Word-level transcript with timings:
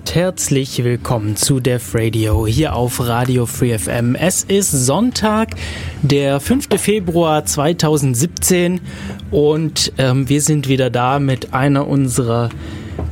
damit 0.00 0.14
herzlich 0.14 0.82
willkommen 0.84 1.36
zu 1.36 1.60
Def 1.60 1.94
Radio 1.94 2.46
hier 2.46 2.74
auf 2.74 3.00
Radio 3.06 3.44
Free 3.46 3.76
FM. 3.76 4.14
Es 4.14 4.44
ist 4.44 4.70
Sonntag, 4.70 5.50
der 6.02 6.40
5. 6.40 6.68
Februar 6.76 7.44
2017 7.44 8.80
und 9.30 9.92
ähm, 9.98 10.28
wir 10.28 10.40
sind 10.42 10.68
wieder 10.68 10.90
da 10.90 11.18
mit 11.18 11.52
einer 11.52 11.86
unserer 11.86 12.48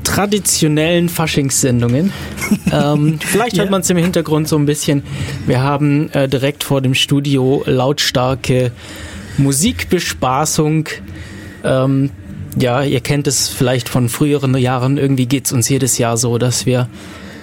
traditionellen 0.05 1.09
Faschingssendungen. 1.09 2.13
ähm, 2.73 3.19
vielleicht 3.21 3.59
hört 3.59 3.67
Ja. 3.67 3.71
man 3.71 3.81
es 3.83 3.91
im 3.91 3.97
Hintergrund 3.99 4.49
so 4.49 4.57
ein 4.57 4.67
bisschen. 4.67 5.03
Wir 5.47 5.61
haben 5.61 6.11
äh, 6.13 6.29
direkt 6.29 6.65
vor 6.65 6.81
dem 6.81 6.95
Studio 6.95 7.63
lautstarke 7.67 8.73
Musikbespaßung. 9.37 10.89
Ähm, 11.65 12.11
ja, 12.59 12.83
ihr 12.83 13.01
kennt 13.01 13.27
es 13.27 13.49
vielleicht 13.49 13.89
von 13.89 14.09
früheren 14.09 14.57
Jahren. 14.57 14.99
Irgendwie 14.99 15.27
geht's 15.27 15.53
uns 15.53 15.69
jedes 15.69 15.99
Jahr 15.99 16.17
so, 16.17 16.39
dass 16.39 16.67
wir 16.67 16.89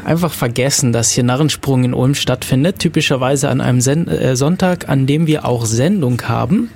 einfach 0.04 0.32
vergessen, 0.32 0.94
dass 0.94 1.12
hier 1.12 1.24
Narrensprung 1.24 1.84
in 1.84 1.94
Ulm 1.94 2.16
stattfindet. 2.16 2.80
Typischerweise 2.80 3.50
an 3.50 3.62
einem 3.62 3.82
Sen 3.82 4.08
äh, 4.08 4.36
Sonntag, 4.36 4.90
an 4.90 5.08
dem 5.08 5.28
wir 5.28 5.46
auch 5.46 5.66
Sendung 5.66 6.22
haben. 6.24 6.70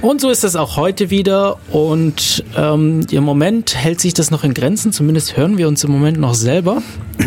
Und 0.00 0.20
so 0.20 0.30
ist 0.30 0.44
es 0.44 0.56
auch 0.56 0.76
heute 0.76 1.10
wieder. 1.10 1.58
Und 1.70 2.44
ähm, 2.56 3.06
im 3.10 3.24
Moment 3.24 3.74
hält 3.74 4.00
sich 4.00 4.14
das 4.14 4.30
noch 4.30 4.44
in 4.44 4.54
Grenzen. 4.54 4.92
Zumindest 4.92 5.36
hören 5.36 5.58
wir 5.58 5.68
uns 5.68 5.82
im 5.84 5.90
Moment 5.90 6.18
noch 6.18 6.34
selber. 6.34 6.82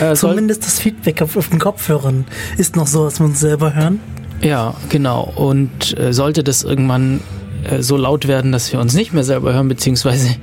Äh, 0.00 0.14
Zumindest 0.14 0.64
das 0.64 0.80
Feedback 0.80 1.22
auf, 1.22 1.36
auf 1.36 1.48
den 1.50 1.60
Kopfhörern 1.60 2.24
ist 2.56 2.74
noch 2.74 2.88
so, 2.88 3.04
dass 3.04 3.20
wir 3.20 3.26
uns 3.26 3.38
selber 3.38 3.74
hören. 3.74 4.00
Ja, 4.40 4.74
genau. 4.88 5.32
Und 5.36 5.96
äh, 5.96 6.12
sollte 6.12 6.42
das 6.42 6.64
irgendwann 6.64 7.20
äh, 7.68 7.82
so 7.82 7.96
laut 7.96 8.28
werden, 8.28 8.52
dass 8.52 8.72
wir 8.72 8.80
uns 8.80 8.94
nicht 8.94 9.12
mehr 9.12 9.24
selber 9.24 9.52
hören, 9.52 9.68
beziehungsweise 9.68 10.36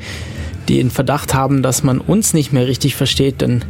die 0.68 0.80
in 0.80 0.92
Verdacht 0.92 1.34
haben, 1.34 1.64
dass 1.64 1.84
man 1.84 2.00
uns 2.00 2.34
nicht 2.34 2.52
mehr 2.52 2.68
richtig 2.68 2.96
versteht, 2.96 3.42
dann 3.42 3.64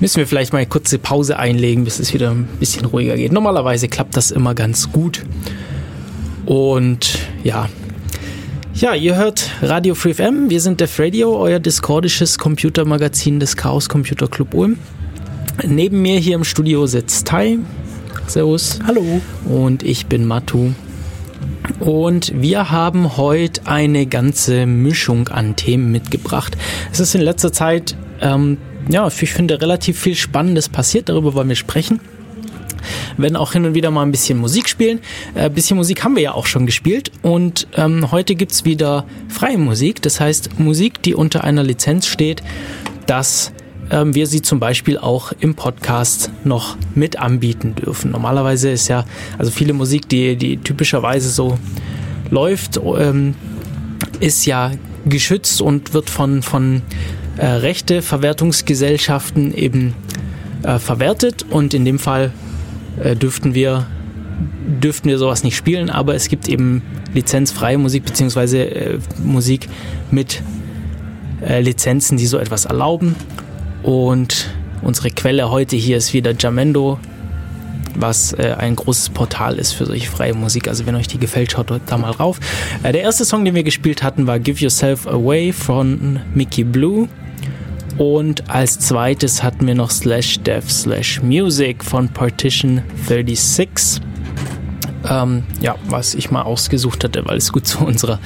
müssen 0.00 0.18
wir 0.18 0.26
vielleicht 0.26 0.52
mal 0.52 0.58
eine 0.58 0.68
kurze 0.68 0.98
Pause 0.98 1.38
einlegen, 1.38 1.84
bis 1.84 1.98
es 1.98 2.12
wieder 2.12 2.30
ein 2.30 2.48
bisschen 2.60 2.84
ruhiger 2.84 3.16
geht. 3.16 3.32
Normalerweise 3.32 3.88
klappt 3.88 4.16
das 4.16 4.30
immer 4.30 4.54
ganz 4.54 4.92
gut. 4.92 5.22
Und 6.44 7.18
ja. 7.42 7.68
Ja, 8.74 8.94
ihr 8.94 9.16
hört 9.16 9.50
Radio 9.62 9.94
Free 9.94 10.12
FM. 10.14 10.50
Wir 10.50 10.60
sind 10.60 10.80
Def 10.80 10.98
Radio, 10.98 11.36
euer 11.38 11.58
discordisches 11.58 12.38
Computermagazin 12.38 13.40
des 13.40 13.56
Chaos 13.56 13.88
Computer 13.88 14.28
Club 14.28 14.52
Ulm. 14.54 14.76
Neben 15.66 16.02
mir 16.02 16.20
hier 16.20 16.34
im 16.34 16.44
Studio 16.44 16.86
sitzt 16.86 17.26
Tai. 17.26 17.58
Servus. 18.26 18.78
Hallo. 18.86 19.22
Und 19.46 19.82
ich 19.82 20.06
bin 20.06 20.26
Matu. 20.26 20.72
Und 21.80 22.32
wir 22.40 22.70
haben 22.70 23.16
heute 23.16 23.66
eine 23.66 24.06
ganze 24.06 24.66
Mischung 24.66 25.28
an 25.28 25.56
Themen 25.56 25.92
mitgebracht. 25.92 26.56
Es 26.90 27.00
ist 27.00 27.14
in 27.14 27.20
letzter 27.20 27.52
Zeit, 27.52 27.96
ähm, 28.20 28.58
ja, 28.88 29.06
ich 29.06 29.32
finde, 29.32 29.60
relativ 29.60 30.00
viel 30.00 30.14
Spannendes 30.14 30.68
passiert. 30.68 31.08
Darüber 31.08 31.34
wollen 31.34 31.48
wir 31.48 31.56
sprechen. 31.56 32.00
Wenn 33.16 33.36
auch 33.36 33.52
hin 33.52 33.64
und 33.64 33.74
wieder 33.74 33.90
mal 33.90 34.02
ein 34.02 34.12
bisschen 34.12 34.38
Musik 34.38 34.68
spielen. 34.68 35.00
Ein 35.34 35.46
äh, 35.46 35.50
bisschen 35.50 35.76
Musik 35.76 36.04
haben 36.04 36.14
wir 36.16 36.22
ja 36.22 36.32
auch 36.32 36.46
schon 36.46 36.66
gespielt. 36.66 37.10
Und 37.22 37.66
ähm, 37.76 38.10
heute 38.10 38.36
gibt's 38.36 38.64
wieder 38.64 39.04
freie 39.28 39.58
Musik. 39.58 40.02
Das 40.02 40.20
heißt, 40.20 40.58
Musik, 40.58 41.02
die 41.02 41.14
unter 41.14 41.44
einer 41.44 41.62
Lizenz 41.62 42.06
steht, 42.06 42.42
dass 43.06 43.52
ähm, 43.90 44.14
wir 44.14 44.26
sie 44.26 44.42
zum 44.42 44.60
Beispiel 44.60 44.98
auch 44.98 45.32
im 45.40 45.54
Podcast 45.54 46.30
noch 46.44 46.76
mit 46.94 47.18
anbieten 47.18 47.74
dürfen. 47.74 48.10
Normalerweise 48.10 48.70
ist 48.70 48.88
ja, 48.88 49.04
also 49.38 49.50
viele 49.50 49.72
Musik, 49.72 50.08
die, 50.08 50.36
die 50.36 50.58
typischerweise 50.58 51.30
so 51.30 51.58
läuft, 52.30 52.78
ähm, 52.78 53.34
ist 54.20 54.46
ja 54.46 54.72
geschützt 55.04 55.60
und 55.60 55.94
wird 55.94 56.10
von, 56.10 56.42
von 56.42 56.82
äh, 57.36 57.46
Rechteverwertungsgesellschaften 57.46 59.54
eben 59.54 59.94
äh, 60.62 60.78
verwertet 60.78 61.44
und 61.48 61.74
in 61.74 61.84
dem 61.84 61.98
Fall 61.98 62.32
äh, 63.02 63.14
dürften 63.14 63.54
wir 63.54 63.86
dürften 64.66 65.08
wir 65.08 65.18
sowas 65.18 65.44
nicht 65.44 65.56
spielen, 65.56 65.90
aber 65.90 66.14
es 66.14 66.28
gibt 66.28 66.48
eben 66.48 66.82
lizenzfreie 67.14 67.78
Musik 67.78 68.04
beziehungsweise 68.04 68.64
äh, 68.64 68.98
Musik 69.22 69.68
mit 70.10 70.42
äh, 71.40 71.60
Lizenzen, 71.60 72.18
die 72.18 72.26
so 72.26 72.38
etwas 72.38 72.64
erlauben. 72.64 73.14
Und 73.86 74.50
unsere 74.82 75.10
Quelle 75.10 75.48
heute 75.48 75.76
hier 75.76 75.96
ist 75.96 76.12
wieder 76.12 76.34
Jamendo, 76.36 76.98
was 77.94 78.32
äh, 78.32 78.56
ein 78.58 78.74
großes 78.74 79.10
Portal 79.10 79.60
ist 79.60 79.74
für 79.74 79.86
solche 79.86 80.10
freie 80.10 80.34
Musik. 80.34 80.66
Also 80.66 80.86
wenn 80.86 80.96
euch 80.96 81.06
die 81.06 81.18
gefällt, 81.18 81.52
schaut 81.52 81.70
da 81.86 81.96
mal 81.96 82.10
rauf. 82.10 82.40
Äh, 82.82 82.90
der 82.90 83.02
erste 83.02 83.24
Song, 83.24 83.44
den 83.44 83.54
wir 83.54 83.62
gespielt 83.62 84.02
hatten, 84.02 84.26
war 84.26 84.40
Give 84.40 84.60
Yourself 84.60 85.06
Away 85.06 85.52
von 85.52 86.18
Mickey 86.34 86.64
Blue. 86.64 87.08
Und 87.96 88.50
als 88.50 88.80
zweites 88.80 89.44
hatten 89.44 89.68
wir 89.68 89.76
noch 89.76 89.92
Slash 89.92 90.40
Dev 90.40 90.68
Slash 90.68 91.22
Music 91.22 91.84
von 91.84 92.08
Partition 92.08 92.82
36. 93.06 94.02
Ähm, 95.08 95.44
ja, 95.60 95.76
was 95.86 96.16
ich 96.16 96.32
mal 96.32 96.42
ausgesucht 96.42 97.04
hatte, 97.04 97.24
weil 97.24 97.36
es 97.36 97.52
gut 97.52 97.68
zu 97.68 97.78
unserer 97.84 98.18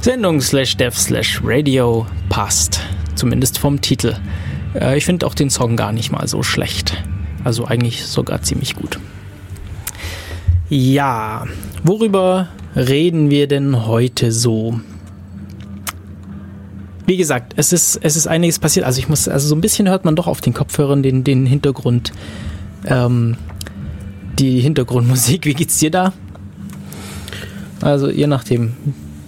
Sendung 0.00 0.40
Slash 0.40 0.76
Dev 0.76 0.96
Slash 0.96 1.40
Radio 1.42 2.06
passt. 2.28 2.80
Zumindest 3.16 3.58
vom 3.58 3.80
Titel. 3.80 4.14
Äh, 4.74 4.98
ich 4.98 5.04
finde 5.04 5.26
auch 5.26 5.34
den 5.34 5.50
Song 5.50 5.76
gar 5.76 5.92
nicht 5.92 6.10
mal 6.10 6.26
so 6.28 6.42
schlecht. 6.42 7.02
Also 7.44 7.66
eigentlich 7.66 8.04
sogar 8.04 8.42
ziemlich 8.42 8.74
gut. 8.74 8.98
Ja, 10.68 11.46
worüber 11.82 12.48
reden 12.76 13.30
wir 13.30 13.46
denn 13.46 13.86
heute 13.86 14.32
so? 14.32 14.80
Wie 17.06 17.16
gesagt, 17.16 17.54
es 17.56 17.72
ist, 17.72 17.98
es 18.02 18.16
ist 18.16 18.26
einiges 18.26 18.58
passiert. 18.58 18.84
Also 18.84 18.98
ich 18.98 19.08
muss, 19.08 19.28
also 19.28 19.48
so 19.48 19.54
ein 19.54 19.62
bisschen 19.62 19.88
hört 19.88 20.04
man 20.04 20.14
doch 20.14 20.26
auf 20.26 20.42
den 20.42 20.52
Kopfhörern 20.52 21.02
den, 21.02 21.24
den 21.24 21.46
Hintergrund, 21.46 22.12
ähm, 22.84 23.36
die 24.38 24.60
Hintergrundmusik. 24.60 25.46
Wie 25.46 25.54
geht's 25.54 25.78
dir 25.78 25.90
da? 25.90 26.12
Also 27.80 28.10
je 28.10 28.26
nachdem. 28.26 28.74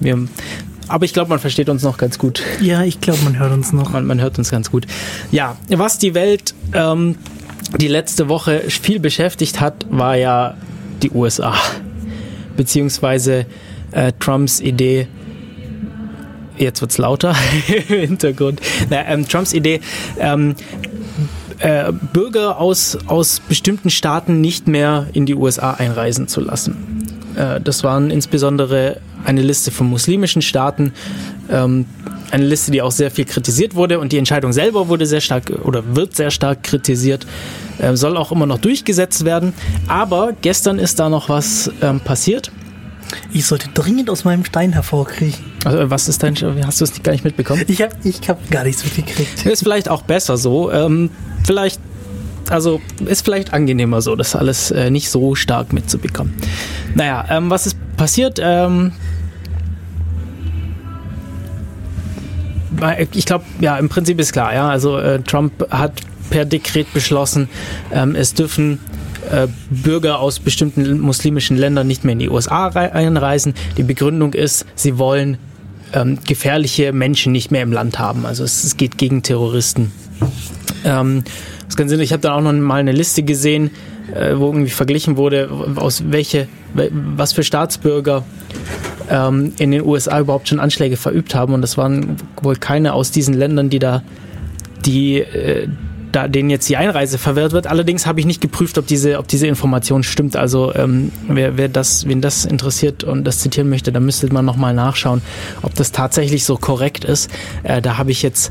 Wir, 0.03 0.28
aber 0.91 1.05
ich 1.05 1.12
glaube, 1.12 1.31
man 1.31 1.39
versteht 1.39 1.69
uns 1.69 1.83
noch 1.83 1.99
ganz 1.99 2.19
gut. 2.19 2.43
Ja, 2.61 2.83
ich 2.83 3.01
glaube, 3.01 3.21
man 3.23 3.39
hört 3.39 3.53
uns 3.53 3.73
noch. 3.73 3.93
Man, 3.93 4.06
man 4.06 4.21
hört 4.21 4.39
uns 4.39 4.51
ganz 4.51 4.71
gut. 4.71 4.87
Ja, 5.31 5.56
was 5.69 5.99
die 5.99 6.15
Welt 6.15 6.55
ähm, 6.73 7.17
die 7.78 7.89
letzte 7.89 8.28
Woche 8.28 8.62
viel 8.69 8.99
beschäftigt 8.99 9.61
hat, 9.61 9.87
war 9.91 10.17
ja 10.17 10.55
die 11.03 11.11
USA. 11.11 11.55
Beziehungsweise 12.56 13.47
äh, 13.93 14.12
Trumps 14.19 14.61
Idee, 14.61 15.06
jetzt 16.59 16.81
wird's 16.81 16.99
lauter 16.99 17.34
im 17.89 18.01
Hintergrund, 18.01 18.61
Na, 18.91 19.07
ähm, 19.07 19.27
Trumps 19.28 19.53
Idee, 19.53 19.81
ähm, 20.19 20.57
äh, 21.59 21.93
Bürger 21.93 22.59
aus, 22.59 22.99
aus 23.07 23.41
bestimmten 23.41 23.91
Staaten 23.91 24.41
nicht 24.41 24.67
mehr 24.67 25.07
in 25.12 25.27
die 25.27 25.34
USA 25.34 25.72
einreisen 25.72 26.27
zu 26.27 26.41
lassen. 26.41 27.00
Äh, 27.37 27.61
das 27.61 27.85
waren 27.85 28.11
insbesondere 28.11 28.99
eine 29.25 29.43
Liste 29.43 29.71
von 29.71 29.89
muslimischen 29.89 30.43
Staaten, 30.43 30.93
ähm, 31.51 31.87
eine 32.31 32.45
Liste, 32.45 32.71
die 32.71 32.81
auch 32.81 32.93
sehr 32.93 33.10
viel 33.10 33.25
kritisiert 33.25 33.75
wurde 33.75 33.99
und 33.99 34.13
die 34.13 34.19
Entscheidung 34.19 34.53
selber 34.53 34.89
wurde 34.89 35.07
sehr 35.07 35.21
stark 35.21 35.51
oder 35.65 35.97
wird 35.97 36.15
sehr 36.15 36.31
stark 36.31 36.63
kritisiert, 36.63 37.27
äh, 37.78 37.97
soll 37.97 38.16
auch 38.16 38.31
immer 38.33 38.47
noch 38.47 38.59
durchgesetzt 38.59 39.25
werden. 39.25 39.53
Aber 39.89 40.33
gestern 40.41 40.78
ist 40.78 41.01
da 41.01 41.09
noch 41.09 41.28
was 41.28 41.71
ähm, 41.83 42.01
passiert. 42.01 42.53
Ich 43.33 43.47
sollte 43.47 43.69
dringend 43.75 44.09
aus 44.09 44.25
meinem 44.25 44.45
Stein 44.45 44.72
hervorkriechen. 44.72 45.45
Also, 45.65 45.91
was 45.91 46.09
ist 46.09 46.22
dein, 46.22 46.37
hast 46.65 46.81
du 46.81 46.84
es 46.84 47.03
gar 47.03 47.13
nicht 47.13 47.25
mitbekommen? 47.25 47.65
Ich 47.66 47.83
habe 47.83 47.95
ich 48.04 48.28
hab 48.28 48.51
gar 48.51 48.65
nichts 48.65 48.84
mitgekriegt. 48.84 49.45
Ist 49.47 49.63
vielleicht 49.63 49.89
auch 49.89 50.03
besser 50.03 50.37
so. 50.37 50.71
Ähm, 50.71 51.10
vielleicht, 51.45 51.81
also 52.48 52.81
ist 53.07 53.25
vielleicht 53.25 53.53
angenehmer 53.53 54.01
so, 54.01 54.16
das 54.16 54.34
alles 54.34 54.71
äh, 54.71 54.91
nicht 54.91 55.10
so 55.10 55.34
stark 55.34 55.72
mitzubekommen. 55.72 56.34
Naja, 56.95 57.25
ähm, 57.31 57.51
was 57.51 57.66
ist 57.66 57.77
passiert? 57.97 58.39
Ähm, 58.42 58.92
ich 63.13 63.27
glaube, 63.27 63.45
ja, 63.60 63.77
im 63.77 63.89
Prinzip 63.89 64.19
ist 64.21 64.33
klar, 64.33 64.54
ja. 64.54 64.69
Also 64.69 64.98
äh, 64.98 65.21
Trump 65.22 65.53
hat 65.71 65.92
per 66.31 66.45
Dekret 66.45 66.92
beschlossen, 66.95 67.48
ähm, 67.92 68.15
es 68.15 68.34
dürfen 68.34 68.78
äh, 69.31 69.48
Bürger 69.71 70.21
aus 70.21 70.39
bestimmten 70.39 70.98
muslimischen 71.01 71.57
Ländern 71.57 71.87
nicht 71.87 72.04
mehr 72.04 72.13
in 72.13 72.21
die 72.21 72.31
USA 72.31 72.69
rei- 72.69 72.92
einreisen. 72.92 73.54
Die 73.77 73.83
Begründung 73.83 74.33
ist, 74.33 74.65
sie 74.77 74.98
wollen 74.98 75.39
ähm, 75.92 76.19
gefährliche 76.27 76.92
Menschen 76.92 77.33
nicht 77.33 77.51
mehr 77.51 77.63
im 77.63 77.72
Land 77.72 77.98
haben. 77.98 78.25
Also 78.25 78.45
es, 78.45 78.65
es 78.65 78.77
geht 78.77 78.97
gegen 78.97 79.22
Terroristen. 79.22 79.92
Ähm, 80.84 81.25
das 81.71 81.77
ganz 81.77 81.91
Sinn. 81.91 82.01
Ich 82.01 82.13
habe 82.13 82.21
dann 82.21 82.33
auch 82.33 82.53
noch 82.53 82.53
mal 82.61 82.81
eine 82.81 82.93
Liste 82.93 83.22
gesehen, 83.22 83.71
äh, 84.15 84.37
wo 84.37 84.47
irgendwie 84.47 84.71
verglichen 84.71 85.17
wurde, 85.17 85.49
aus 85.77 86.03
welche, 86.11 86.49
wel- 86.75 86.91
was 86.93 87.33
für 87.33 87.43
Staatsbürger 87.45 88.25
ähm, 89.09 89.53
in 89.59 89.71
den 89.71 89.83
USA 89.84 90.21
überhaupt 90.21 90.49
schon 90.49 90.61
Anschläge 90.61 90.97
verübt 90.97 91.34
haben. 91.34 91.55
Und 91.55 91.63
das 91.63 91.77
waren 91.78 92.17
wohl 92.43 92.57
keine 92.57 92.93
aus 92.93 93.11
diesen 93.13 93.34
Ländern, 93.34 93.71
die 93.71 93.78
da, 93.78 94.03
die, 94.84 95.19
äh, 95.21 95.69
da 96.11 96.27
denen 96.27 96.51
jetzt 96.51 96.69
die 96.69 96.77
Einreise 96.77 97.19
verwehrt 97.19 97.53
wird. 97.53 97.69
Allerdings 97.69 98.05
habe 98.05 98.19
ich 98.19 98.27
nicht 98.27 98.41
geprüft, 98.41 98.77
ob 98.78 98.87
diese, 98.89 99.19
ob 99.19 99.28
diese 99.28 99.47
Information 99.47 100.03
stimmt. 100.03 100.34
Also 100.34 100.75
ähm, 100.75 101.13
wer, 101.28 101.57
wer 101.57 101.69
das, 101.69 102.09
wen 102.09 102.21
das 102.21 102.45
interessiert 102.45 103.05
und 103.05 103.23
das 103.23 103.39
zitieren 103.39 103.69
möchte, 103.69 103.93
da 103.93 104.01
müsste 104.01 104.33
man 104.33 104.45
nochmal 104.45 104.75
nachschauen, 104.75 105.23
ob 105.63 105.75
das 105.77 105.93
tatsächlich 105.93 106.45
so 106.45 106.57
korrekt 106.57 107.05
ist. 107.05 107.31
Äh, 107.63 107.81
da 107.81 107.97
habe 107.97 108.11
ich 108.11 108.23
jetzt 108.23 108.51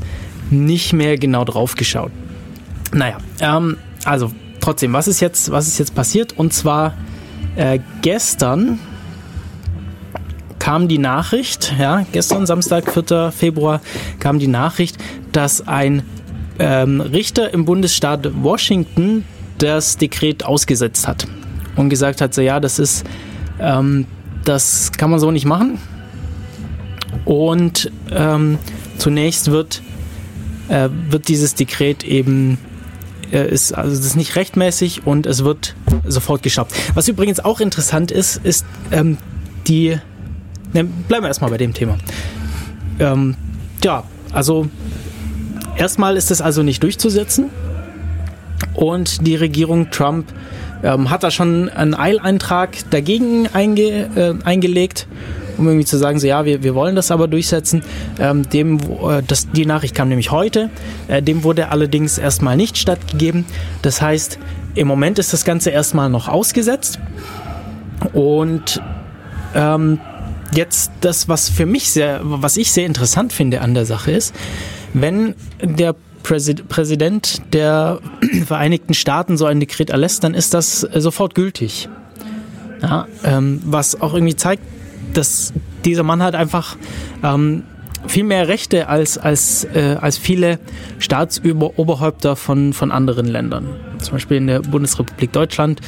nicht 0.50 0.94
mehr 0.94 1.18
genau 1.18 1.44
drauf 1.44 1.74
geschaut. 1.74 2.10
Naja, 2.92 3.18
ähm, 3.40 3.76
also 4.04 4.32
trotzdem, 4.60 4.92
was 4.92 5.08
ist 5.08 5.20
jetzt, 5.20 5.50
was 5.50 5.68
ist 5.68 5.78
jetzt 5.78 5.94
passiert? 5.94 6.36
Und 6.36 6.52
zwar 6.52 6.94
äh, 7.56 7.78
gestern 8.02 8.78
kam 10.58 10.88
die 10.88 10.98
Nachricht, 10.98 11.74
ja, 11.78 12.04
gestern 12.12 12.46
Samstag, 12.46 12.92
4. 12.92 13.32
Februar, 13.32 13.80
kam 14.18 14.38
die 14.38 14.46
Nachricht, 14.46 14.98
dass 15.32 15.66
ein 15.66 16.02
ähm, 16.58 17.00
Richter 17.00 17.52
im 17.54 17.64
Bundesstaat 17.64 18.42
Washington 18.42 19.24
das 19.58 19.96
Dekret 19.96 20.44
ausgesetzt 20.44 21.08
hat 21.08 21.26
und 21.76 21.88
gesagt 21.88 22.20
hat, 22.20 22.34
so 22.34 22.42
ja, 22.42 22.60
das 22.60 22.78
ist, 22.78 23.04
ähm, 23.58 24.06
das 24.44 24.92
kann 24.92 25.10
man 25.10 25.18
so 25.18 25.30
nicht 25.30 25.46
machen. 25.46 25.78
Und 27.24 27.90
ähm, 28.10 28.58
zunächst 28.98 29.50
wird, 29.50 29.82
äh, 30.68 30.88
wird 31.08 31.28
dieses 31.28 31.54
Dekret 31.54 32.04
eben 32.04 32.58
äh, 33.32 33.48
ist 33.48 33.72
also 33.72 33.96
das 33.96 34.04
ist 34.04 34.16
nicht 34.16 34.36
rechtmäßig 34.36 35.06
und 35.06 35.26
es 35.26 35.44
wird 35.44 35.74
sofort 36.06 36.42
gestoppt. 36.42 36.74
Was 36.94 37.08
übrigens 37.08 37.40
auch 37.40 37.60
interessant 37.60 38.10
ist, 38.10 38.36
ist 38.42 38.66
ähm, 38.92 39.18
die. 39.66 39.98
Ne, 40.72 40.84
bleiben 40.84 41.24
wir 41.24 41.28
erstmal 41.28 41.50
bei 41.50 41.58
dem 41.58 41.74
Thema. 41.74 41.98
Ähm, 42.98 43.34
ja, 43.82 44.04
also 44.32 44.68
erstmal 45.76 46.16
ist 46.16 46.30
es 46.30 46.40
also 46.40 46.62
nicht 46.62 46.82
durchzusetzen 46.82 47.50
und 48.74 49.26
die 49.26 49.36
Regierung 49.36 49.90
Trump 49.90 50.26
ähm, 50.82 51.10
hat 51.10 51.22
da 51.22 51.30
schon 51.30 51.68
einen 51.68 51.94
Eileintrag 51.94 52.70
dagegen 52.90 53.48
einge, 53.52 54.10
äh, 54.14 54.34
eingelegt 54.44 55.06
um 55.60 55.66
irgendwie 55.68 55.84
zu 55.84 55.98
sagen, 55.98 56.18
so 56.18 56.26
ja, 56.26 56.44
wir, 56.44 56.62
wir 56.62 56.74
wollen 56.74 56.96
das 56.96 57.10
aber 57.10 57.28
durchsetzen. 57.28 57.82
Ähm, 58.18 58.48
dem, 58.48 58.78
äh, 58.78 59.22
das, 59.24 59.50
die 59.50 59.66
Nachricht 59.66 59.94
kam 59.94 60.08
nämlich 60.08 60.30
heute. 60.30 60.70
Äh, 61.06 61.22
dem 61.22 61.44
wurde 61.44 61.68
allerdings 61.68 62.18
erstmal 62.18 62.56
nicht 62.56 62.78
stattgegeben. 62.78 63.44
Das 63.82 64.00
heißt, 64.00 64.38
im 64.74 64.88
Moment 64.88 65.18
ist 65.18 65.32
das 65.32 65.44
Ganze 65.44 65.70
erstmal 65.70 66.08
noch 66.08 66.28
ausgesetzt. 66.28 66.98
Und 68.14 68.82
ähm, 69.54 70.00
jetzt 70.54 70.92
das, 71.02 71.28
was 71.28 71.50
für 71.50 71.66
mich 71.66 71.90
sehr, 71.90 72.20
was 72.22 72.56
ich 72.56 72.72
sehr 72.72 72.86
interessant 72.86 73.32
finde 73.32 73.60
an 73.60 73.74
der 73.74 73.84
Sache 73.84 74.12
ist, 74.12 74.34
wenn 74.94 75.34
der 75.62 75.94
Präsident 76.22 77.42
der 77.52 78.00
Vereinigten 78.46 78.94
Staaten 78.94 79.36
so 79.36 79.44
ein 79.44 79.60
Dekret 79.60 79.90
erlässt, 79.90 80.24
dann 80.24 80.34
ist 80.34 80.54
das 80.54 80.80
sofort 80.80 81.34
gültig. 81.34 81.88
Ja, 82.82 83.06
ähm, 83.24 83.60
was 83.64 84.00
auch 84.00 84.14
irgendwie 84.14 84.36
zeigt, 84.36 84.62
dass 85.14 85.52
dieser 85.84 86.02
Mann 86.02 86.22
hat 86.22 86.34
einfach 86.34 86.76
ähm, 87.22 87.64
viel 88.06 88.24
mehr 88.24 88.48
Rechte 88.48 88.88
als, 88.88 89.18
als, 89.18 89.64
äh, 89.64 89.96
als 90.00 90.18
viele 90.18 90.58
Staatsoberhäupter 90.98 92.36
von, 92.36 92.72
von 92.72 92.90
anderen 92.90 93.26
Ländern. 93.26 93.66
Zum 93.98 94.12
Beispiel 94.12 94.38
in 94.38 94.46
der 94.46 94.60
Bundesrepublik 94.60 95.32
Deutschland. 95.32 95.80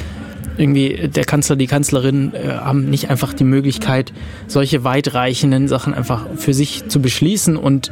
Irgendwie 0.55 1.09
der 1.09 1.23
Kanzler, 1.25 1.55
die 1.55 1.65
Kanzlerin 1.65 2.33
äh, 2.35 2.49
haben 2.49 2.89
nicht 2.89 3.09
einfach 3.09 3.33
die 3.33 3.43
Möglichkeit, 3.43 4.13
solche 4.47 4.83
weitreichenden 4.83 5.67
Sachen 5.67 5.95
einfach 5.95 6.27
für 6.37 6.53
sich 6.53 6.87
zu 6.87 7.01
beschließen 7.01 7.57
und, 7.57 7.89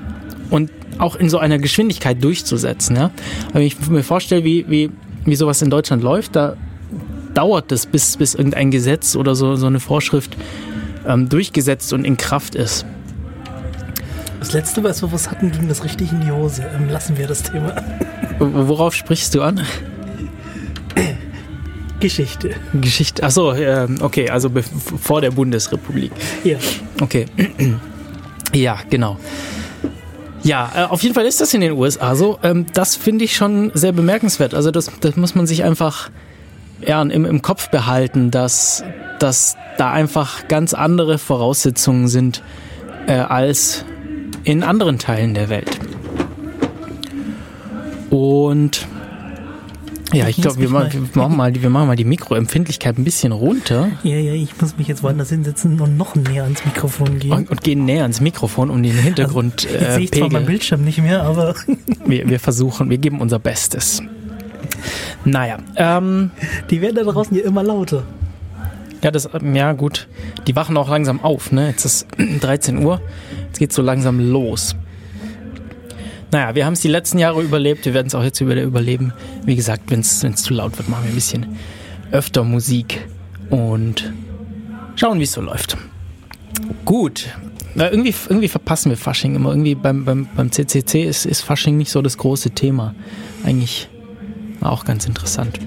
und 0.52 0.70
auch 1.00 1.16
in 1.16 1.28
so 1.28 1.40
einer 1.40 1.58
Geschwindigkeit 1.58 2.24
durchzusetzen. 2.24 2.96
Ja? 2.96 3.10
Wenn 3.54 3.64
ich 3.64 3.90
mir 3.90 4.04
vorstelle, 4.04 4.44
wie, 4.44 4.66
wie, 4.70 4.92
wie 5.26 5.36
sowas 5.36 5.64
in 5.64 5.72
Deutschland 5.72 6.04
läuft, 6.04 6.36
da 6.36 6.56
dauert 7.34 7.72
es, 7.72 7.88
bis, 7.88 8.18
bis 8.18 8.36
irgendein 8.36 8.70
Gesetz 8.70 9.16
oder 9.16 9.34
so, 9.34 9.56
so 9.56 9.66
eine 9.66 9.80
Vorschrift 9.80 10.38
ähm, 11.08 11.30
durchgesetzt 11.30 11.94
und 11.94 12.06
in 12.06 12.18
Kraft 12.18 12.56
ist. 12.56 12.86
Das 14.40 14.54
letzte, 14.54 14.84
was 14.84 15.02
wir 15.02 15.12
was 15.12 15.30
hatten, 15.30 15.52
ging 15.52 15.68
das 15.68 15.84
richtig 15.84 16.12
in 16.12 16.22
die 16.22 16.32
Hose. 16.32 16.64
Ähm, 16.76 16.90
lassen 16.90 17.18
wir 17.18 17.28
das 17.28 17.44
Thema. 17.44 17.76
Worauf 18.40 18.96
sprichst 18.96 19.36
du 19.36 19.44
an? 19.44 19.62
Geschichte. 22.00 22.56
Geschichte. 22.74 23.24
Achso, 23.24 23.52
äh, 23.54 23.88
okay, 24.02 24.30
also 24.30 24.50
vor 25.02 25.22
der 25.22 25.32
Bundesrepublik. 25.32 26.12
Ja. 26.44 26.58
Okay. 27.00 27.28
ja, 28.54 28.80
genau. 28.90 29.18
Ja, 30.44 30.72
äh, 30.76 30.84
auf 30.86 31.04
jeden 31.04 31.14
Fall 31.14 31.26
ist 31.26 31.40
das 31.40 31.54
in 31.54 31.62
den 31.62 31.74
USA 31.74 32.16
so. 32.16 32.40
Ähm, 32.44 32.66
das 32.74 32.96
finde 32.96 33.26
ich 33.26 33.36
schon 33.36 33.72
sehr 33.76 33.92
bemerkenswert. 33.92 34.54
Also 34.54 34.72
das, 34.72 34.92
das 35.00 35.16
muss 35.16 35.36
man 35.36 35.46
sich 35.46 35.64
einfach 35.64 36.10
ja, 36.86 37.02
im, 37.02 37.26
im 37.26 37.42
Kopf 37.42 37.70
behalten, 37.70 38.32
dass, 38.32 38.84
dass 39.20 39.56
da 39.78 39.92
einfach 39.92 40.48
ganz 40.48 40.74
andere 40.74 41.18
Voraussetzungen 41.18 42.08
sind 42.08 42.42
äh, 43.08 43.14
als 43.14 43.86
in 44.44 44.64
anderen 44.64 45.00
Teilen 45.00 45.34
der 45.34 45.50
Welt. 45.50 45.80
Und 48.10 48.86
ja, 50.14 50.28
ich 50.28 50.42
glaube, 50.42 50.60
wir, 50.60 50.72
wir, 50.72 51.02
machen 51.14 51.38
mal, 51.38 51.54
wir 51.56 51.70
machen 51.70 51.88
mal 51.88 51.96
die 51.96 52.04
Mikroempfindlichkeit 52.04 52.98
ein 52.98 53.06
bisschen 53.06 53.32
runter. 53.32 53.90
Ja, 54.04 54.18
ja, 54.18 54.34
ich 54.34 54.60
muss 54.60 54.78
mich 54.78 54.88
jetzt 54.88 55.04
woanders 55.04 55.30
hinsetzen 55.30 55.80
und 55.80 55.96
noch 55.96 56.16
näher 56.16 56.44
ans 56.44 56.66
Mikrofon 56.66 57.20
gehen. 57.20 57.32
Und, 57.32 57.50
und 57.50 57.62
gehen 57.62 57.86
näher 57.86 58.04
ans 58.04 58.20
Mikrofon, 58.20 58.70
um 58.70 58.84
den 58.84 58.98
Hintergrund 58.98 59.66
also, 59.66 59.70
jetzt 59.70 59.88
äh, 59.88 59.94
sehe 59.94 60.04
ich 60.04 60.12
zwar 60.12 60.32
meinen 60.32 60.46
Bildschirm 60.46 60.84
nicht 60.84 61.02
mehr, 61.02 61.24
aber... 61.24 61.56
wir, 62.06 62.30
wir 62.30 62.40
versuchen, 62.40 62.90
wir 62.90 62.98
geben 62.98 63.22
unser 63.22 63.40
Bestes. 63.40 64.02
Naja, 65.26 65.58
ähm... 65.76 66.32
Die 66.70 66.82
werden 66.82 66.96
da 66.96 67.04
draußen 67.04 67.36
ja 67.36 67.44
immer 67.44 67.64
lauter. 67.64 68.04
Ja, 69.04 69.10
das, 69.10 69.30
ja 69.54 69.74
gut. 69.74 70.08
Die 70.48 70.56
wachen 70.56 70.78
auch 70.78 70.90
langsam 70.90 71.22
auf, 71.22 71.52
ne? 71.52 71.70
Jetzt 71.70 71.86
ist 71.86 72.08
13 72.42 72.84
Uhr. 72.84 73.02
Jetzt 73.48 73.60
geht's 73.60 73.76
so 73.76 73.82
langsam 73.82 74.20
los. 74.20 74.76
Naja, 76.32 76.56
wir 76.56 76.66
haben 76.66 76.74
es 76.74 76.82
die 76.82 76.88
letzten 76.88 77.18
Jahre 77.18 77.42
überlebt. 77.42 77.86
Wir 77.86 77.94
werden 77.94 78.08
es 78.08 78.16
auch 78.16 78.24
jetzt 78.24 78.40
wieder 78.40 78.62
überleben. 78.62 79.12
Wie 79.44 79.56
gesagt, 79.56 79.92
wenn 79.92 80.00
es 80.00 80.20
zu 80.20 80.54
laut 80.54 80.78
wird, 80.78 80.88
machen 80.88 81.04
wir 81.04 81.12
ein 81.12 81.16
bisschen 81.16 81.58
öfter 82.12 82.44
Musik 82.44 83.06
und 83.50 84.14
schauen, 84.96 85.20
wie 85.20 85.24
es 85.24 85.34
so 85.34 85.42
läuft. 85.42 85.78
Gut. 86.86 87.28
Na, 87.76 87.90
irgendwie, 87.90 88.14
irgendwie 88.30 88.48
verpassen 88.48 88.92
wir 88.92 88.98
Fasching 88.98 89.36
immer. 89.36 89.50
Irgendwie 89.50 89.76
beim, 89.76 90.06
beim, 90.06 90.28
beim 90.36 90.52
CCC 90.52 91.04
ist, 91.04 91.26
ist 91.26 91.42
Fasching 91.42 91.78
nicht 91.78 91.92
so 91.92 92.02
das 92.02 92.18
große 92.18 92.52
Thema. 92.52 92.96
Eigentlich 93.44 93.90
auch 94.64 94.86
ganz 94.86 95.06
interessant. 95.06 95.60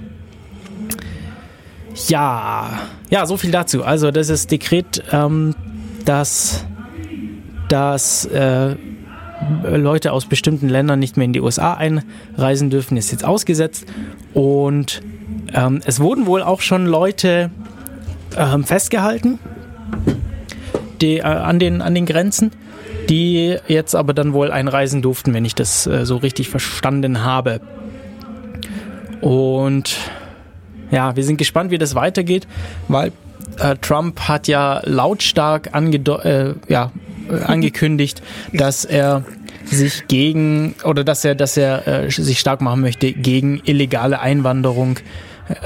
Ja, 2.08 2.80
ja, 3.10 3.26
so 3.26 3.36
viel 3.36 3.50
dazu. 3.50 3.84
Also 3.84 4.10
das 4.10 4.28
ist 4.28 4.50
Dekret, 4.50 5.04
ähm, 5.12 5.54
dass, 6.04 6.64
dass 7.68 8.26
äh, 8.26 8.74
Leute 9.64 10.12
aus 10.12 10.26
bestimmten 10.26 10.68
Ländern 10.68 10.98
nicht 10.98 11.16
mehr 11.16 11.26
in 11.26 11.32
die 11.32 11.40
USA 11.40 11.74
einreisen 11.74 12.70
dürfen, 12.70 12.96
ist 12.96 13.12
jetzt 13.12 13.24
ausgesetzt. 13.24 13.86
Und 14.32 15.02
ähm, 15.52 15.80
es 15.84 16.00
wurden 16.00 16.26
wohl 16.26 16.42
auch 16.42 16.60
schon 16.60 16.86
Leute 16.86 17.50
ähm, 18.36 18.64
festgehalten 18.64 19.38
die, 21.00 21.18
äh, 21.18 21.22
an, 21.22 21.58
den, 21.58 21.82
an 21.82 21.94
den 21.94 22.06
Grenzen, 22.06 22.50
die 23.08 23.56
jetzt 23.68 23.94
aber 23.94 24.14
dann 24.14 24.32
wohl 24.32 24.50
einreisen 24.50 25.02
durften, 25.02 25.34
wenn 25.34 25.44
ich 25.44 25.54
das 25.54 25.86
äh, 25.86 26.04
so 26.06 26.16
richtig 26.16 26.48
verstanden 26.48 27.22
habe. 27.22 27.60
Und 29.24 29.96
ja, 30.90 31.16
wir 31.16 31.24
sind 31.24 31.38
gespannt, 31.38 31.70
wie 31.70 31.78
das 31.78 31.94
weitergeht, 31.94 32.46
weil 32.88 33.10
äh, 33.58 33.74
Trump 33.76 34.20
hat 34.20 34.48
ja 34.48 34.82
lautstark 34.84 35.70
äh, 35.72 36.54
ja, 36.68 36.92
äh, 37.30 37.42
angekündigt, 37.42 38.22
dass 38.52 38.84
er 38.84 39.24
sich 39.64 40.08
gegen 40.08 40.74
oder 40.84 41.04
dass 41.04 41.24
er, 41.24 41.34
dass 41.34 41.56
er 41.56 41.88
äh, 41.88 42.10
sich 42.10 42.38
stark 42.38 42.60
machen 42.60 42.82
möchte 42.82 43.12
gegen 43.14 43.62
illegale 43.64 44.20
Einwanderung, 44.20 44.98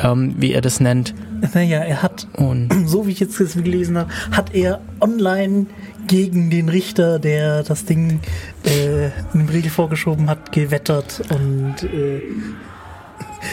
ähm, 0.04 0.36
wie 0.38 0.52
er 0.52 0.60
das 0.60 0.78
nennt. 0.78 1.12
Naja, 1.52 1.80
er 1.80 2.00
hat, 2.00 2.28
und 2.34 2.68
so 2.86 3.08
wie 3.08 3.10
ich 3.10 3.18
jetzt 3.18 3.38
gelesen 3.38 3.98
habe, 3.98 4.12
hat 4.30 4.54
er 4.54 4.80
online 5.00 5.66
gegen 6.06 6.48
den 6.50 6.68
Richter, 6.68 7.18
der 7.18 7.64
das 7.64 7.86
Ding 7.86 8.20
äh, 8.64 9.06
in 9.34 9.40
den 9.40 9.48
Riegel 9.48 9.72
vorgeschoben 9.72 10.30
hat, 10.30 10.52
gewettert 10.52 11.22
und 11.30 11.82
äh, 11.82 12.22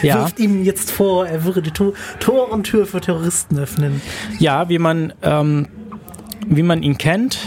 ja. 0.02 0.20
wirft 0.20 0.38
ihm 0.38 0.64
jetzt 0.64 0.90
vor, 0.90 1.26
er 1.26 1.44
würde 1.44 1.62
die 1.62 1.70
Tor, 1.70 1.92
Tor 2.20 2.50
und 2.52 2.64
Tür 2.64 2.86
für 2.86 3.00
Terroristen 3.00 3.58
öffnen. 3.58 4.00
Ja, 4.38 4.68
wie 4.68 4.78
man, 4.78 5.12
ähm, 5.22 5.68
wie 6.46 6.62
man 6.62 6.82
ihn 6.82 6.98
kennt, 6.98 7.38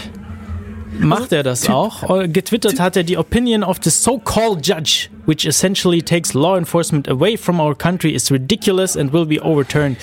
macht 0.98 1.32
er 1.32 1.42
das 1.42 1.68
auch. 1.68 2.20
Äh, 2.20 2.28
getwittert 2.28 2.80
hat 2.80 2.96
er 2.96 3.04
die 3.04 3.16
Opinion 3.16 3.62
of 3.62 3.78
the 3.82 3.90
so-called 3.90 4.66
judge, 4.66 5.08
which 5.26 5.46
essentially 5.46 6.02
takes 6.02 6.34
law 6.34 6.56
enforcement 6.56 7.08
away 7.08 7.36
from 7.36 7.60
our 7.60 7.74
country, 7.74 8.14
is 8.14 8.30
ridiculous 8.30 8.96
and 8.96 9.12
will 9.12 9.26
be 9.26 9.40
overturned. 9.40 9.96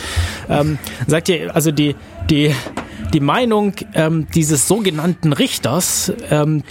Ähm, 0.49 0.77
sagt 1.07 1.29
ihr, 1.29 1.53
also 1.55 1.71
die, 1.71 1.95
die, 2.29 2.53
die 3.13 3.19
Meinung 3.19 3.73
ähm, 3.93 4.27
dieses 4.33 4.67
sogenannten 4.67 5.33
Richters 5.33 6.11
ähm, 6.29 6.63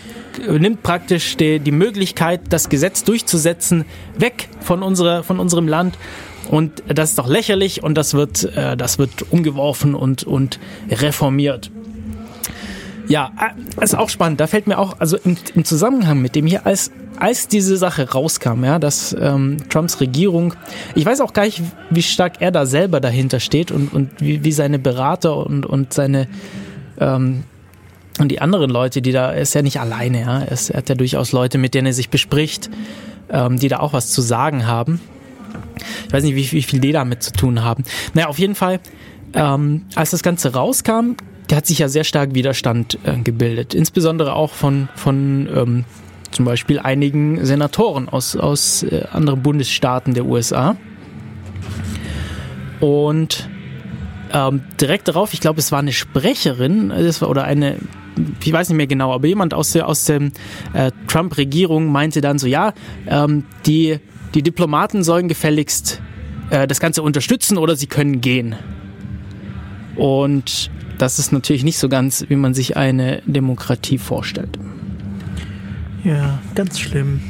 nimmt 0.49 0.83
praktisch 0.83 1.37
die, 1.37 1.61
die 1.61 1.73
Möglichkeit, 1.73 2.41
das 2.51 2.69
Gesetz 2.69 3.05
durchzusetzen, 3.05 3.85
weg 4.19 4.49
von, 4.61 4.83
unserer, 4.83 5.23
von 5.23 5.41
unserem 5.41 5.69
Land. 5.69 5.99
Und 6.51 6.83
das 6.89 7.11
ist 7.11 7.19
doch 7.19 7.29
lächerlich 7.29 7.83
und 7.83 7.97
das 7.97 8.15
wird, 8.15 8.45
äh, 8.57 8.77
das 8.77 8.99
wird 8.99 9.33
umgeworfen 9.33 9.95
und, 9.95 10.25
und 10.25 10.61
reformiert. 10.91 11.71
Ja, 13.09 13.33
äh, 13.79 13.85
ist 13.85 13.97
auch 13.97 14.11
spannend. 14.11 14.41
Da 14.41 14.47
fällt 14.47 14.67
mir 14.67 14.79
auch, 14.79 15.01
also 15.01 15.17
im, 15.17 15.37
im 15.55 15.65
Zusammenhang 15.65 16.21
mit 16.21 16.35
dem 16.35 16.47
hier, 16.47 16.67
als, 16.67 16.91
als 17.19 17.49
diese 17.49 17.77
Sache 17.77 18.11
rauskam, 18.11 18.65
ja, 18.65 18.79
dass 18.79 19.17
ähm, 19.19 19.59
Trumps 19.69 20.01
Regierung, 20.01 20.55
ich 20.95 21.07
weiß 21.07 21.21
auch 21.21 21.33
gar 21.33 21.45
nicht, 21.45 21.63
wie 21.91 22.03
stark 22.03 22.41
er 22.41 22.51
da 22.51 22.67
selber 22.67 23.01
dahinter 23.01 23.41
steht 23.41 23.71
und, 23.71 23.93
und 23.93 24.11
wie, 24.21 24.45
wie 24.45 24.53
seine 24.53 24.79
Berater 24.79 25.37
und, 25.37 25.67
und 25.67 25.93
seine 25.93 26.29
ähm, 26.99 27.45
und 28.19 28.29
die 28.29 28.41
anderen 28.41 28.71
Leute, 28.71 29.03
die 29.03 29.13
da, 29.13 29.33
er 29.33 29.43
ist 29.43 29.55
ja 29.55 29.61
nicht 29.61 29.79
alleine, 29.79 30.21
ja, 30.23 30.41
er, 30.41 30.57
hat 30.57 30.89
ja 30.89 30.95
durchaus 30.95 31.33
Leute, 31.33 31.59
mit 31.59 31.75
denen 31.75 31.87
er 31.87 31.93
sich 31.93 32.09
bespricht, 32.09 32.71
ähm, 33.29 33.59
die 33.59 33.69
da 33.69 33.81
auch 33.81 33.93
was 33.93 34.11
zu 34.11 34.23
sagen 34.23 34.67
haben. 34.67 35.01
Ich 36.07 36.13
weiß 36.13 36.25
nicht, 36.25 36.35
wie, 36.35 36.51
wie 36.53 36.63
viel 36.63 36.81
die 36.81 36.93
damit 36.93 37.23
zu 37.23 37.33
tun 37.33 37.63
haben. 37.63 37.85
Naja, 38.15 38.29
auf 38.29 38.39
jeden 38.39 38.55
Fall, 38.55 38.81
ähm, 39.35 39.85
als 39.95 40.13
das 40.13 40.23
Ganze 40.23 40.55
rauskam, 40.55 41.17
der 41.51 41.59
hat 41.59 41.67
sich 41.67 41.79
ja 41.79 41.89
sehr 41.89 42.05
stark 42.05 42.35
Widerstand 42.35 42.99
äh, 43.05 43.19
gebildet. 43.19 43.75
Insbesondere 43.75 44.35
auch 44.35 44.53
von, 44.53 44.89
von 44.95 45.49
ähm, 45.55 45.85
zum 46.31 46.45
Beispiel 46.45 46.79
einigen 46.79 47.45
Senatoren 47.45 48.09
aus, 48.09 48.37
aus 48.37 48.83
äh, 48.83 49.05
anderen 49.13 49.43
Bundesstaaten 49.43 50.15
der 50.15 50.27
USA. 50.27 50.77
Und 52.81 53.49
ähm, 54.33 54.63
direkt 54.81 55.09
darauf, 55.09 55.33
ich 55.33 55.41
glaube, 55.41 55.61
es 55.61 55.73
war 55.73 55.79
eine 55.79 55.93
Sprecherin 55.93 56.89
das 56.89 57.23
war, 57.23 57.31
oder 57.31 57.45
eine, 57.45 57.77
ich 58.43 58.53
weiß 58.53 58.69
nicht 58.69 58.77
mehr 58.77 58.87
genau, 58.87 59.13
aber 59.13 59.27
jemand 59.27 59.55
aus 59.55 59.73
der, 59.73 59.89
aus 59.89 60.05
der 60.05 60.31
äh, 60.73 60.91
Trump-Regierung 61.07 61.91
meinte 61.91 62.21
dann 62.21 62.39
so, 62.39 62.47
ja, 62.47 62.75
ähm, 63.07 63.45
die, 63.67 63.99
die 64.35 64.43
Diplomaten 64.43 65.05
sollen 65.05 65.29
gefälligst 65.29 66.03
äh, 66.51 66.67
das 66.67 66.81
Ganze 66.81 67.03
unterstützen 67.03 67.57
oder 67.57 67.77
sie 67.77 67.87
können 67.87 68.21
gehen. 68.21 68.57
Und 69.97 70.71
das 70.99 71.19
ist 71.19 71.33
natürlich 71.33 71.65
nicht 71.65 71.79
so 71.79 71.89
ganz, 71.89 72.27
wie 72.29 72.37
man 72.37 72.55
sich 72.55 72.77
eine 72.77 73.23
Demokratie 73.27 73.99
vorstellt. 73.99 74.59
Ja, 76.07 76.39
ganz 76.55 76.79
schlimm. 76.79 77.21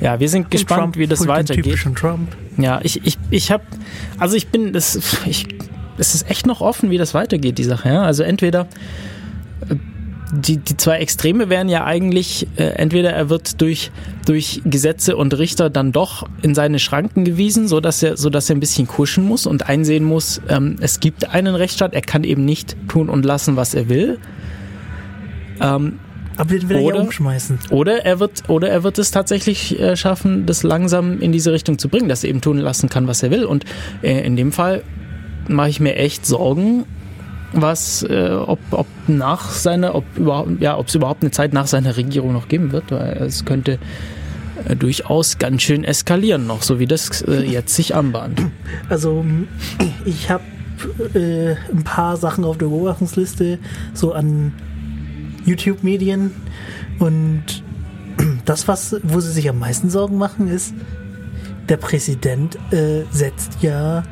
Ja, 0.00 0.18
wir 0.18 0.28
sind 0.28 0.50
gespannt, 0.50 0.80
Trump 0.80 0.96
wie 0.96 1.06
das 1.06 1.28
weitergeht. 1.28 1.78
Trump. 1.94 2.34
Ja, 2.58 2.80
ich, 2.82 3.06
ich, 3.06 3.18
ich 3.30 3.52
habe, 3.52 3.62
also 4.18 4.36
ich 4.36 4.48
bin, 4.48 4.72
das, 4.72 4.98
ich, 5.26 5.46
es 5.96 6.14
ist 6.14 6.28
echt 6.28 6.46
noch 6.46 6.60
offen, 6.60 6.90
wie 6.90 6.98
das 6.98 7.14
weitergeht, 7.14 7.58
die 7.58 7.64
Sache. 7.64 7.88
Ja? 7.88 8.02
Also 8.02 8.24
entweder 8.24 8.66
äh, 9.70 9.76
die, 10.32 10.56
die 10.56 10.76
zwei 10.76 10.98
Extreme 10.98 11.50
wären 11.50 11.68
ja 11.68 11.84
eigentlich, 11.84 12.48
äh, 12.56 12.64
entweder 12.64 13.12
er 13.12 13.30
wird 13.30 13.60
durch, 13.60 13.92
durch 14.26 14.60
Gesetze 14.64 15.16
und 15.16 15.38
Richter 15.38 15.70
dann 15.70 15.92
doch 15.92 16.28
in 16.42 16.56
seine 16.56 16.80
Schranken 16.80 17.24
gewiesen, 17.24 17.68
so 17.68 17.80
dass 17.80 18.02
er, 18.02 18.16
so 18.16 18.28
dass 18.28 18.50
er 18.50 18.56
ein 18.56 18.60
bisschen 18.60 18.88
kuschen 18.88 19.24
muss 19.24 19.46
und 19.46 19.68
einsehen 19.68 20.04
muss, 20.04 20.42
ähm, 20.48 20.76
es 20.80 20.98
gibt 20.98 21.28
einen 21.30 21.54
Rechtsstaat, 21.54 21.94
er 21.94 22.02
kann 22.02 22.24
eben 22.24 22.44
nicht 22.44 22.76
tun 22.88 23.08
und 23.08 23.24
lassen, 23.24 23.54
was 23.54 23.72
er 23.72 23.88
will. 23.88 24.18
Ähm, 25.60 26.00
Aber 26.36 26.50
den 26.54 26.68
will 26.68 26.76
er 26.76 26.82
ja 26.82 26.88
Oder- 26.88 27.00
umschmeißen. 27.00 27.58
oder 27.70 28.04
er 28.04 28.18
wird, 28.20 28.48
oder 28.48 28.68
er 28.70 28.82
wird 28.84 28.98
es 28.98 29.10
tatsächlich 29.10 29.78
äh, 29.78 29.96
schaffen, 29.96 30.46
das 30.46 30.62
langsam 30.62 31.20
in 31.20 31.32
diese 31.32 31.52
Richtung 31.52 31.78
zu 31.78 31.88
bringen, 31.88 32.08
dass 32.08 32.24
er 32.24 32.30
eben 32.30 32.40
tun 32.40 32.58
lassen 32.58 32.88
kann, 32.88 33.06
was 33.06 33.22
er 33.22 33.30
will. 33.30 33.44
Und 33.44 33.64
äh, 34.02 34.20
in 34.24 34.36
dem 34.36 34.52
Fall 34.52 34.82
mache 35.48 35.68
ich 35.68 35.80
mir 35.80 35.96
echt 35.96 36.24
Sorgen, 36.26 36.84
was, 37.52 38.02
äh, 38.02 38.30
ob, 38.30 38.60
ob 38.70 38.86
nach 39.08 39.50
seiner, 39.50 39.94
ob 39.94 40.04
überhaupt, 40.16 40.60
ja, 40.60 40.78
ob 40.78 40.88
es 40.88 40.94
überhaupt 40.94 41.22
eine 41.22 41.30
Zeit 41.32 41.52
nach 41.52 41.66
seiner 41.66 41.96
Regierung 41.96 42.32
noch 42.32 42.48
geben 42.48 42.72
wird, 42.72 42.90
weil 42.90 43.18
es 43.22 43.44
könnte 43.44 43.78
durchaus 44.78 45.38
ganz 45.38 45.62
schön 45.62 45.82
eskalieren 45.82 46.46
noch, 46.46 46.62
so 46.62 46.78
wie 46.78 46.86
das 46.86 47.24
jetzt 47.26 47.74
sich 47.74 47.94
anbahnt. 47.96 48.40
Also 48.88 49.24
ich 50.04 50.30
habe 50.30 50.44
ein 51.14 51.82
paar 51.84 52.16
Sachen 52.16 52.44
auf 52.44 52.58
der 52.58 52.66
Beobachtungsliste, 52.66 53.58
so 53.92 54.12
an 54.12 54.52
YouTube-Medien 55.44 56.30
und 56.98 57.42
das, 58.44 58.68
was, 58.68 58.96
wo 59.02 59.20
sie 59.20 59.32
sich 59.32 59.48
am 59.48 59.58
meisten 59.58 59.90
Sorgen 59.90 60.18
machen, 60.18 60.48
ist, 60.48 60.74
der 61.68 61.76
Präsident 61.76 62.56
äh, 62.72 63.02
setzt 63.10 63.62
ja 63.62 64.02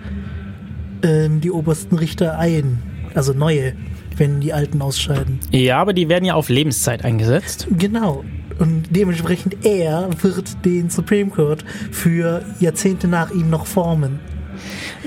ähm, 1.02 1.40
die 1.40 1.50
obersten 1.50 1.96
Richter 1.99 2.38
ein, 2.38 2.78
also 3.14 3.32
neue, 3.32 3.75
wenn 4.16 4.40
die 4.40 4.52
alten 4.52 4.80
ausscheiden. 4.82 5.40
Ja, 5.50 5.78
aber 5.78 5.92
die 5.92 6.08
werden 6.08 6.25
ja 6.25 6.34
auf 6.34 6.49
Lebenszeit 6.49 7.04
eingesetzt. 7.04 7.66
Genau. 7.70 8.25
Und 8.58 8.84
dementsprechend 8.90 9.64
er 9.64 10.10
wird 10.22 10.64
den 10.66 10.90
Supreme 10.90 11.30
Court 11.30 11.64
für 11.90 12.44
Jahrzehnte 12.60 13.08
nach 13.08 13.30
ihm 13.30 13.49
noch 13.49 13.66
formen. 13.66 14.20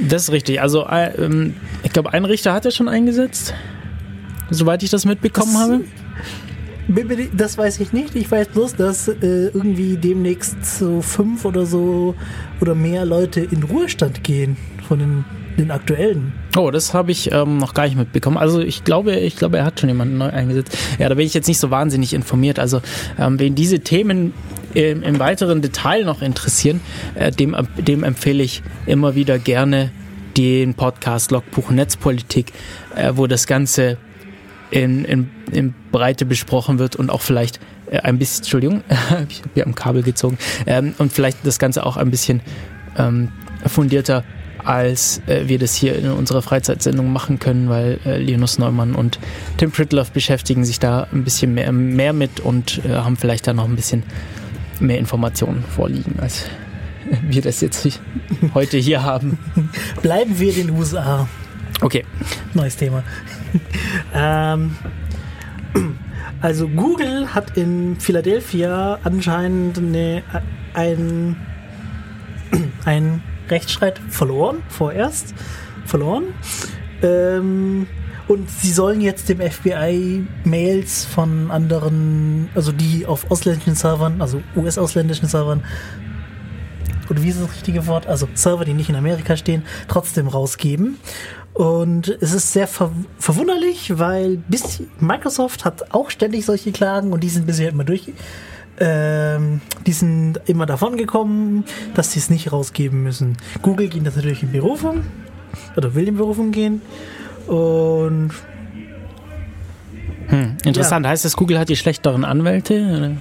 Das 0.10 0.24
ist 0.24 0.32
richtig. 0.32 0.60
Also, 0.60 0.86
äh, 0.88 1.14
ähm, 1.24 1.54
ich 1.84 1.92
glaube, 1.94 2.12
ein 2.14 2.26
Richter 2.26 2.54
hat 2.54 2.66
er 2.66 2.72
schon 2.72 2.88
eingesetzt, 2.88 3.54
soweit 4.50 4.82
ich 4.82 4.90
das 4.90 5.06
mitbekommen 5.06 5.54
Das- 5.54 5.62
habe. 5.62 5.82
Das 7.36 7.58
weiß 7.58 7.80
ich 7.80 7.94
nicht. 7.94 8.16
Ich 8.16 8.30
weiß 8.30 8.50
bloß, 8.50 8.76
dass 8.76 9.08
äh, 9.08 9.16
irgendwie 9.22 9.98
demnächst 9.98 10.66
so 10.66 11.02
fünf 11.02 11.46
oder 11.46 11.66
so 11.66 12.16
oder 12.60 12.76
mehr 12.76 13.06
Leute 13.06 13.42
in 13.42 13.64
Ruhestand 13.64 14.24
gehen 14.24 14.58
von 14.88 15.00
den, 15.00 15.26
den 15.58 15.72
aktuellen. 15.72 16.34
Oh, 16.58 16.72
das 16.72 16.94
habe 16.94 17.12
ich 17.12 17.32
ähm, 17.32 17.58
noch 17.58 17.74
gar 17.74 17.86
nicht 17.86 17.98
mitbekommen. 17.98 18.38
Also 18.38 18.60
ich 18.60 18.84
glaube, 18.84 19.16
ich 19.16 19.38
glaube, 19.38 19.58
er 19.58 19.66
hat 19.66 19.80
schon 19.80 19.90
jemanden 19.90 20.18
neu 20.18 20.30
eingesetzt. 20.30 20.78
Ja, 21.00 21.08
da 21.08 21.16
bin 21.16 21.26
ich 21.26 21.34
jetzt 21.34 21.48
nicht 21.48 21.60
so 21.60 21.72
wahnsinnig 21.72 22.14
informiert. 22.14 22.60
Also 22.60 22.82
ähm, 23.18 23.40
wen 23.40 23.56
diese 23.56 23.80
Themen 23.80 24.34
im, 24.74 25.04
im 25.04 25.20
weiteren 25.20 25.62
Detail 25.62 26.04
noch 26.04 26.22
interessieren, 26.22 26.82
äh, 27.16 27.32
dem, 27.32 27.56
dem 27.78 28.04
empfehle 28.04 28.44
ich 28.44 28.62
immer 28.86 29.16
wieder 29.16 29.40
gerne 29.40 29.92
den 30.36 30.74
Podcast 30.74 31.32
Logbuch 31.32 31.70
Netzpolitik, 31.70 32.52
äh, 32.96 33.14
wo 33.16 33.28
das 33.28 33.48
Ganze 33.48 33.98
in, 34.74 35.06
in, 35.06 35.30
in 35.52 35.74
Breite 35.92 36.26
besprochen 36.26 36.80
wird 36.80 36.96
und 36.96 37.10
auch 37.10 37.22
vielleicht 37.22 37.60
äh, 37.92 38.00
ein 38.00 38.18
bisschen, 38.18 38.44
Entschuldigung, 38.44 38.84
ich 39.30 39.40
habe 39.42 39.52
hier 39.54 39.66
am 39.66 39.76
Kabel 39.76 40.02
gezogen, 40.02 40.38
ähm, 40.66 40.96
und 40.98 41.14
vielleicht 41.14 41.46
das 41.46 41.60
Ganze 41.60 41.86
auch 41.86 41.96
ein 41.96 42.10
bisschen 42.10 42.42
ähm, 42.98 43.30
fundierter 43.68 44.24
als 44.66 45.22
äh, 45.28 45.48
wir 45.48 45.60
das 45.60 45.76
hier 45.76 45.96
in 45.96 46.10
unserer 46.10 46.42
Freizeitsendung 46.42 47.12
machen 47.12 47.38
können, 47.38 47.70
weil 47.70 48.00
äh, 48.06 48.18
Linus 48.18 48.58
Neumann 48.58 48.96
und 48.96 49.20
Tim 49.58 49.72
Pritloff 49.72 50.12
beschäftigen 50.12 50.64
sich 50.64 50.80
da 50.80 51.08
ein 51.12 51.24
bisschen 51.24 51.54
mehr, 51.54 51.72
mehr 51.72 52.14
mit 52.14 52.40
und 52.40 52.84
äh, 52.86 52.96
haben 52.96 53.18
vielleicht 53.18 53.46
da 53.46 53.54
noch 53.54 53.66
ein 53.66 53.76
bisschen 53.76 54.04
mehr 54.80 54.98
Informationen 54.98 55.64
vorliegen, 55.64 56.16
als 56.20 56.46
wir 57.22 57.42
das 57.42 57.62
jetzt 57.62 57.88
heute 58.54 58.78
hier 58.78 59.04
haben. 59.04 59.38
Bleiben 60.02 60.40
wir 60.40 60.50
in 60.56 60.68
den 60.68 60.78
USA. 60.78 61.28
Okay. 61.82 62.06
Neues 62.54 62.78
Thema. 62.78 63.04
ähm, 64.14 64.76
also 66.42 66.68
Google 66.68 67.34
hat 67.34 67.58
in 67.58 68.00
Philadelphia 68.00 69.00
anscheinend 69.04 69.78
eine, 69.78 70.24
ein, 70.74 71.36
ein 72.86 73.24
Rechtsstreit 73.50 74.00
verloren, 74.10 74.58
vorerst 74.70 75.34
verloren. 75.86 76.26
Ähm, 77.02 77.88
und 78.28 78.50
sie 78.50 78.72
sollen 78.72 79.02
jetzt 79.02 79.28
dem 79.30 79.40
FBI 79.40 80.26
Mails 80.46 81.06
von 81.06 81.52
anderen, 81.52 82.50
also 82.56 82.72
die 82.72 83.06
auf 83.06 83.30
ausländischen 83.30 83.76
Servern, 83.76 84.22
also 84.22 84.42
US-ausländischen 84.56 85.28
Servern, 85.28 85.64
oder 87.10 87.22
wie 87.22 87.30
ist 87.30 87.42
das 87.42 87.52
richtige 87.52 87.86
Wort? 87.88 88.08
Also 88.08 88.28
Server, 88.34 88.64
die 88.64 88.74
nicht 88.74 88.90
in 88.90 88.96
Amerika 88.96 89.36
stehen, 89.36 89.64
trotzdem 89.88 90.28
rausgeben. 90.28 90.98
Und 91.54 92.08
es 92.20 92.34
ist 92.34 92.52
sehr 92.52 92.68
ver 92.68 92.92
verwunderlich, 93.20 94.00
weil 94.00 94.38
bis 94.38 94.84
Microsoft 95.00 95.66
hat 95.66 95.94
auch 95.94 96.10
ständig 96.10 96.46
solche 96.46 96.72
Klagen 96.72 97.14
und 97.14 97.24
die 97.24 97.30
sind 97.30 97.46
bisher 97.46 97.70
immer 97.70 97.84
durch. 97.84 98.12
Ähm, 98.80 99.62
die 99.86 99.92
sind 99.92 100.40
immer 100.48 100.66
davon 100.66 100.98
gekommen, 100.98 101.64
dass 101.94 102.14
sie 102.14 102.20
es 102.20 102.32
nicht 102.32 102.52
rausgeben 102.52 103.04
müssen. 103.04 103.38
Google 103.62 103.88
geht 103.88 104.06
das 104.06 104.16
natürlich 104.16 104.42
in 104.42 104.52
Berufung 104.52 105.04
oder 105.76 105.94
will 105.94 106.08
in 106.08 106.18
Berufung 106.18 106.52
gehen. 106.52 106.82
Und 107.48 108.32
Hm, 110.28 110.58
interessant. 110.66 111.06
Heißt 111.06 111.26
das, 111.26 111.36
Google 111.36 111.60
hat 111.60 111.70
die 111.70 111.76
schlechteren 111.76 112.26
Anwälte? 112.26 112.74
Oder? 112.74 113.12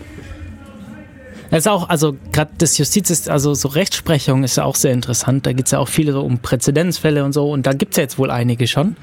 Das 1.52 1.66
ist 1.66 1.68
auch, 1.68 1.90
also 1.90 2.16
gerade 2.32 2.50
das 2.56 2.78
Justiz 2.78 3.10
ist, 3.10 3.28
also 3.28 3.52
so 3.52 3.68
Rechtsprechung 3.68 4.42
ist 4.42 4.56
ja 4.56 4.64
auch 4.64 4.74
sehr 4.74 4.92
interessant. 4.92 5.44
Da 5.46 5.52
geht 5.52 5.66
es 5.66 5.72
ja 5.72 5.80
auch 5.80 5.88
viele 5.88 6.12
so 6.12 6.22
um 6.22 6.38
Präzedenzfälle 6.38 7.24
und 7.24 7.32
so 7.34 7.50
und 7.50 7.66
da 7.66 7.74
gibt 7.74 7.92
es 7.92 7.98
ja 7.98 8.04
jetzt 8.04 8.18
wohl 8.18 8.30
einige 8.30 8.66
schon. 8.66 8.96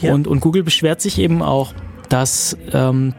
Ja. 0.00 0.14
Und, 0.14 0.26
und 0.26 0.40
Google 0.40 0.62
beschwert 0.62 1.02
sich 1.02 1.18
eben 1.18 1.42
auch, 1.42 1.74
dass 2.08 2.56
ähm, 2.72 3.12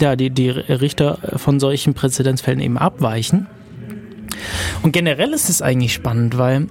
ja, 0.00 0.16
die, 0.16 0.28
die 0.28 0.50
Richter 0.50 1.18
von 1.36 1.58
solchen 1.60 1.94
Präzedenzfällen 1.94 2.60
eben 2.60 2.76
abweichen. 2.76 3.46
Und 4.82 4.92
generell 4.92 5.32
ist 5.32 5.48
es 5.48 5.62
eigentlich 5.62 5.94
spannend, 5.94 6.36
weil, 6.36 6.66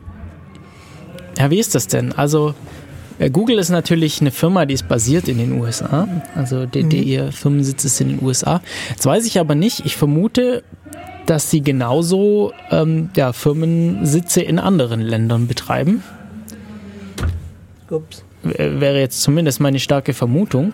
ja, 1.39 1.49
wie 1.49 1.59
ist 1.59 1.73
das 1.73 1.87
denn? 1.87 2.13
Also, 2.13 2.53
Äh, 3.17 3.29
Google 3.29 3.59
ist 3.59 3.69
natürlich 3.69 4.21
eine 4.21 4.31
Firma, 4.31 4.65
die 4.65 4.73
ist 4.73 4.87
basiert 4.87 5.27
in 5.27 5.37
den 5.37 5.59
USA. 5.61 6.07
Also 6.35 6.65
der, 6.65 6.83
der 6.83 7.01
ihr 7.01 7.31
Firmensitz 7.31 7.85
ist 7.85 8.01
in 8.01 8.09
den 8.09 8.21
USA. 8.21 8.61
Jetzt 8.89 9.05
weiß 9.05 9.25
ich 9.25 9.39
aber 9.39 9.55
nicht, 9.55 9.85
ich 9.85 9.95
vermute, 9.95 10.63
dass 11.25 11.49
sie 11.49 11.61
genauso 11.61 12.53
ähm, 12.71 13.09
ja, 13.15 13.33
Firmensitze 13.33 14.41
in 14.41 14.59
anderen 14.59 15.01
Ländern 15.01 15.47
betreiben. 15.47 16.03
Ups. 17.89 18.23
Wäre 18.43 18.99
jetzt 18.99 19.21
zumindest 19.21 19.59
meine 19.59 19.79
starke 19.79 20.13
Vermutung. 20.13 20.73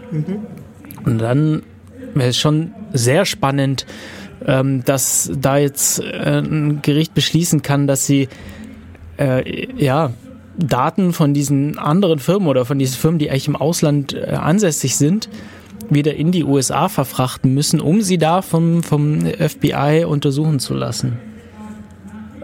Und 1.06 1.18
dann 1.20 1.64
wäre 2.14 2.30
es 2.30 2.38
schon 2.38 2.74
sehr 2.94 3.26
spannend, 3.26 3.86
ähm, 4.46 4.84
dass 4.84 5.32
da 5.34 5.58
jetzt 5.58 6.00
äh, 6.00 6.40
ein 6.40 6.82
Gericht 6.82 7.14
beschließen 7.14 7.62
kann, 7.62 7.88
dass 7.88 8.06
sie 8.06 8.28
äh, 9.18 9.68
ja 9.82 10.12
Daten 10.58 11.14
von 11.14 11.34
diesen 11.34 11.80
anderen 11.80 12.20
Firmen 12.20 12.48
oder 12.48 12.66
von 12.66 12.78
diesen 12.78 12.98
Firmen, 12.98 13.20
die 13.20 13.30
eigentlich 13.30 13.48
im 13.48 13.56
Ausland 13.56 14.14
äh, 14.14 14.32
ansässig 14.32 14.98
sind, 14.98 15.30
wieder 15.92 16.16
in 16.16 16.32
die 16.32 16.44
USA 16.44 16.90
verfrachten 16.90 17.54
müssen, 17.54 17.80
um 17.80 18.02
sie 18.02 18.18
da 18.18 18.42
vom, 18.42 18.82
vom 18.82 19.26
FBI 19.26 20.06
untersuchen 20.08 20.60
zu 20.60 20.74
lassen. 20.74 21.20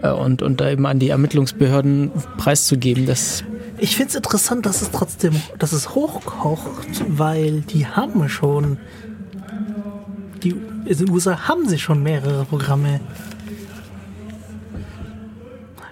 Äh, 0.02 0.10
und, 0.10 0.42
und 0.42 0.60
da 0.60 0.70
eben 0.70 0.86
an 0.86 0.98
die 0.98 1.08
Ermittlungsbehörden 1.08 2.12
preiszugeben. 2.36 3.06
Das 3.06 3.44
Ich 3.78 3.96
finde 3.96 4.10
es 4.10 4.14
interessant, 4.16 4.66
dass 4.66 4.82
es 4.82 4.90
trotzdem, 4.90 5.34
dass 5.58 5.72
es 5.72 5.94
hochkocht, 5.94 7.04
weil 7.08 7.62
die 7.62 7.86
haben 7.86 8.28
schon, 8.28 8.78
die 10.42 10.54
in 10.84 10.98
den 10.98 11.10
USA 11.10 11.48
haben 11.48 11.68
sie 11.68 11.78
schon 11.78 12.02
mehrere 12.02 12.44
Programme, 12.44 13.00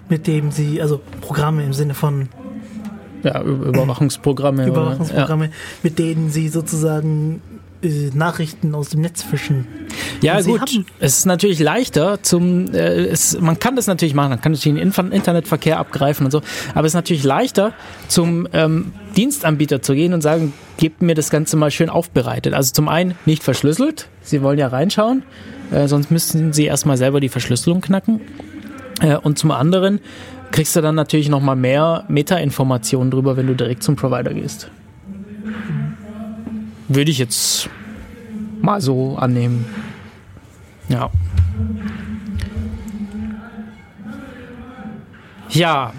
mit 0.08 0.26
dem 0.26 0.50
sie, 0.50 0.80
also 0.80 1.00
Programme 1.20 1.64
im 1.64 1.72
Sinne 1.72 1.94
von 1.94 2.28
ja, 3.26 3.42
Überwachungsprogramme. 3.42 4.62
oder- 4.62 4.72
Überwachungsprogramme, 4.72 5.50
mit 5.82 5.98
denen 5.98 6.30
sie 6.30 6.48
sozusagen 6.48 7.40
äh, 7.82 8.10
Nachrichten 8.14 8.74
aus 8.74 8.88
dem 8.90 9.02
Netz 9.02 9.22
fischen. 9.22 9.66
Ja, 10.22 10.40
gut. 10.40 10.84
Es 10.98 11.18
ist 11.18 11.26
natürlich 11.26 11.58
leichter 11.58 12.22
zum, 12.22 12.72
äh, 12.74 13.06
es, 13.06 13.38
man 13.38 13.58
kann 13.58 13.76
das 13.76 13.86
natürlich 13.86 14.14
machen, 14.14 14.30
man 14.30 14.40
kann 14.40 14.52
natürlich 14.52 14.80
den 14.80 15.12
Internetverkehr 15.12 15.78
abgreifen 15.78 16.24
und 16.24 16.30
so, 16.32 16.40
aber 16.74 16.86
es 16.86 16.92
ist 16.92 16.96
natürlich 16.96 17.24
leichter 17.24 17.72
zum 18.08 18.48
ähm, 18.52 18.92
Dienstanbieter 19.16 19.82
zu 19.82 19.94
gehen 19.94 20.14
und 20.14 20.22
sagen, 20.22 20.54
gebt 20.78 21.02
mir 21.02 21.14
das 21.14 21.28
Ganze 21.30 21.56
mal 21.56 21.70
schön 21.70 21.90
aufbereitet. 21.90 22.54
Also 22.54 22.72
zum 22.72 22.88
einen 22.88 23.14
nicht 23.26 23.42
verschlüsselt, 23.42 24.08
Sie 24.22 24.42
wollen 24.42 24.58
ja 24.58 24.68
reinschauen, 24.68 25.22
äh, 25.70 25.86
sonst 25.86 26.10
müssten 26.10 26.52
Sie 26.54 26.64
erstmal 26.64 26.96
selber 26.96 27.20
die 27.20 27.28
Verschlüsselung 27.28 27.80
knacken. 27.82 28.20
Äh, 29.00 29.16
und 29.16 29.38
zum 29.38 29.50
anderen 29.50 30.00
kriegst 30.56 30.74
du 30.74 30.80
dann 30.80 30.94
natürlich 30.94 31.28
nochmal 31.28 31.54
mehr 31.54 32.04
Meta-Informationen 32.08 33.10
drüber, 33.10 33.36
wenn 33.36 33.46
du 33.46 33.54
direkt 33.54 33.82
zum 33.82 33.94
Provider 33.94 34.32
gehst. 34.32 34.70
Würde 36.88 37.10
ich 37.10 37.18
jetzt 37.18 37.68
mal 38.62 38.80
so 38.80 39.18
annehmen. 39.18 39.66
Ja. 40.88 41.10
Ja, 45.50 45.92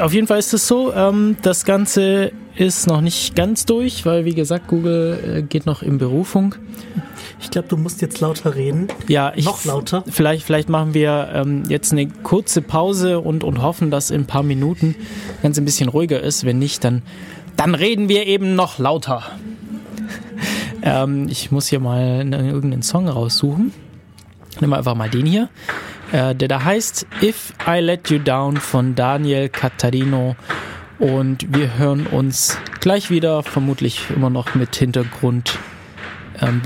auf 0.00 0.14
jeden 0.14 0.28
Fall 0.28 0.38
ist 0.38 0.54
es 0.54 0.66
so. 0.66 0.94
Ähm, 0.94 1.36
das 1.42 1.66
Ganze 1.66 2.32
ist 2.56 2.86
noch 2.86 3.00
nicht 3.00 3.34
ganz 3.34 3.66
durch, 3.66 4.06
weil 4.06 4.24
wie 4.24 4.34
gesagt, 4.34 4.68
Google 4.68 5.38
äh, 5.38 5.42
geht 5.42 5.66
noch 5.66 5.82
in 5.82 5.98
Berufung. 5.98 6.54
Ich 7.40 7.50
glaube, 7.50 7.68
du 7.68 7.76
musst 7.76 8.00
jetzt 8.00 8.20
lauter 8.20 8.54
reden. 8.54 8.88
Ja, 9.08 9.32
ich, 9.34 9.44
Noch 9.44 9.64
lauter? 9.64 10.02
Vielleicht, 10.08 10.44
vielleicht 10.46 10.68
machen 10.68 10.94
wir 10.94 11.28
ähm, 11.34 11.64
jetzt 11.68 11.92
eine 11.92 12.08
kurze 12.08 12.62
Pause 12.62 13.20
und, 13.20 13.44
und 13.44 13.60
hoffen, 13.60 13.90
dass 13.90 14.10
in 14.10 14.22
ein 14.22 14.26
paar 14.26 14.42
Minuten 14.42 14.94
ganz 15.42 15.58
ein 15.58 15.64
bisschen 15.64 15.88
ruhiger 15.88 16.20
ist. 16.20 16.44
Wenn 16.44 16.58
nicht, 16.58 16.84
dann, 16.84 17.02
dann 17.56 17.74
reden 17.74 18.08
wir 18.08 18.26
eben 18.26 18.54
noch 18.54 18.78
lauter. 18.78 19.22
ähm, 20.82 21.28
ich 21.28 21.50
muss 21.50 21.66
hier 21.68 21.80
mal 21.80 22.20
einen- 22.20 22.32
irgendeinen 22.32 22.82
Song 22.82 23.08
raussuchen. 23.08 23.72
Nehmen 24.60 24.72
wir 24.72 24.78
einfach 24.78 24.94
mal 24.94 25.10
den 25.10 25.26
hier. 25.26 25.48
Äh, 26.12 26.34
der 26.34 26.48
da 26.48 26.64
heißt 26.64 27.06
If 27.22 27.52
I 27.68 27.80
Let 27.80 28.08
You 28.10 28.20
Down 28.20 28.56
von 28.56 28.94
Daniel 28.94 29.48
Cattarino. 29.48 30.36
Und 30.98 31.54
wir 31.56 31.76
hören 31.76 32.06
uns 32.06 32.58
gleich 32.80 33.10
wieder, 33.10 33.42
vermutlich 33.42 34.06
immer 34.14 34.30
noch 34.30 34.54
mit 34.54 34.76
Hintergrund 34.76 35.58
ähm, 36.40 36.60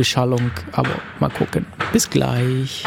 aber 0.73 0.91
mal 1.19 1.31
gucken. 1.31 1.67
Bis 1.93 2.11
gleich. 2.11 2.85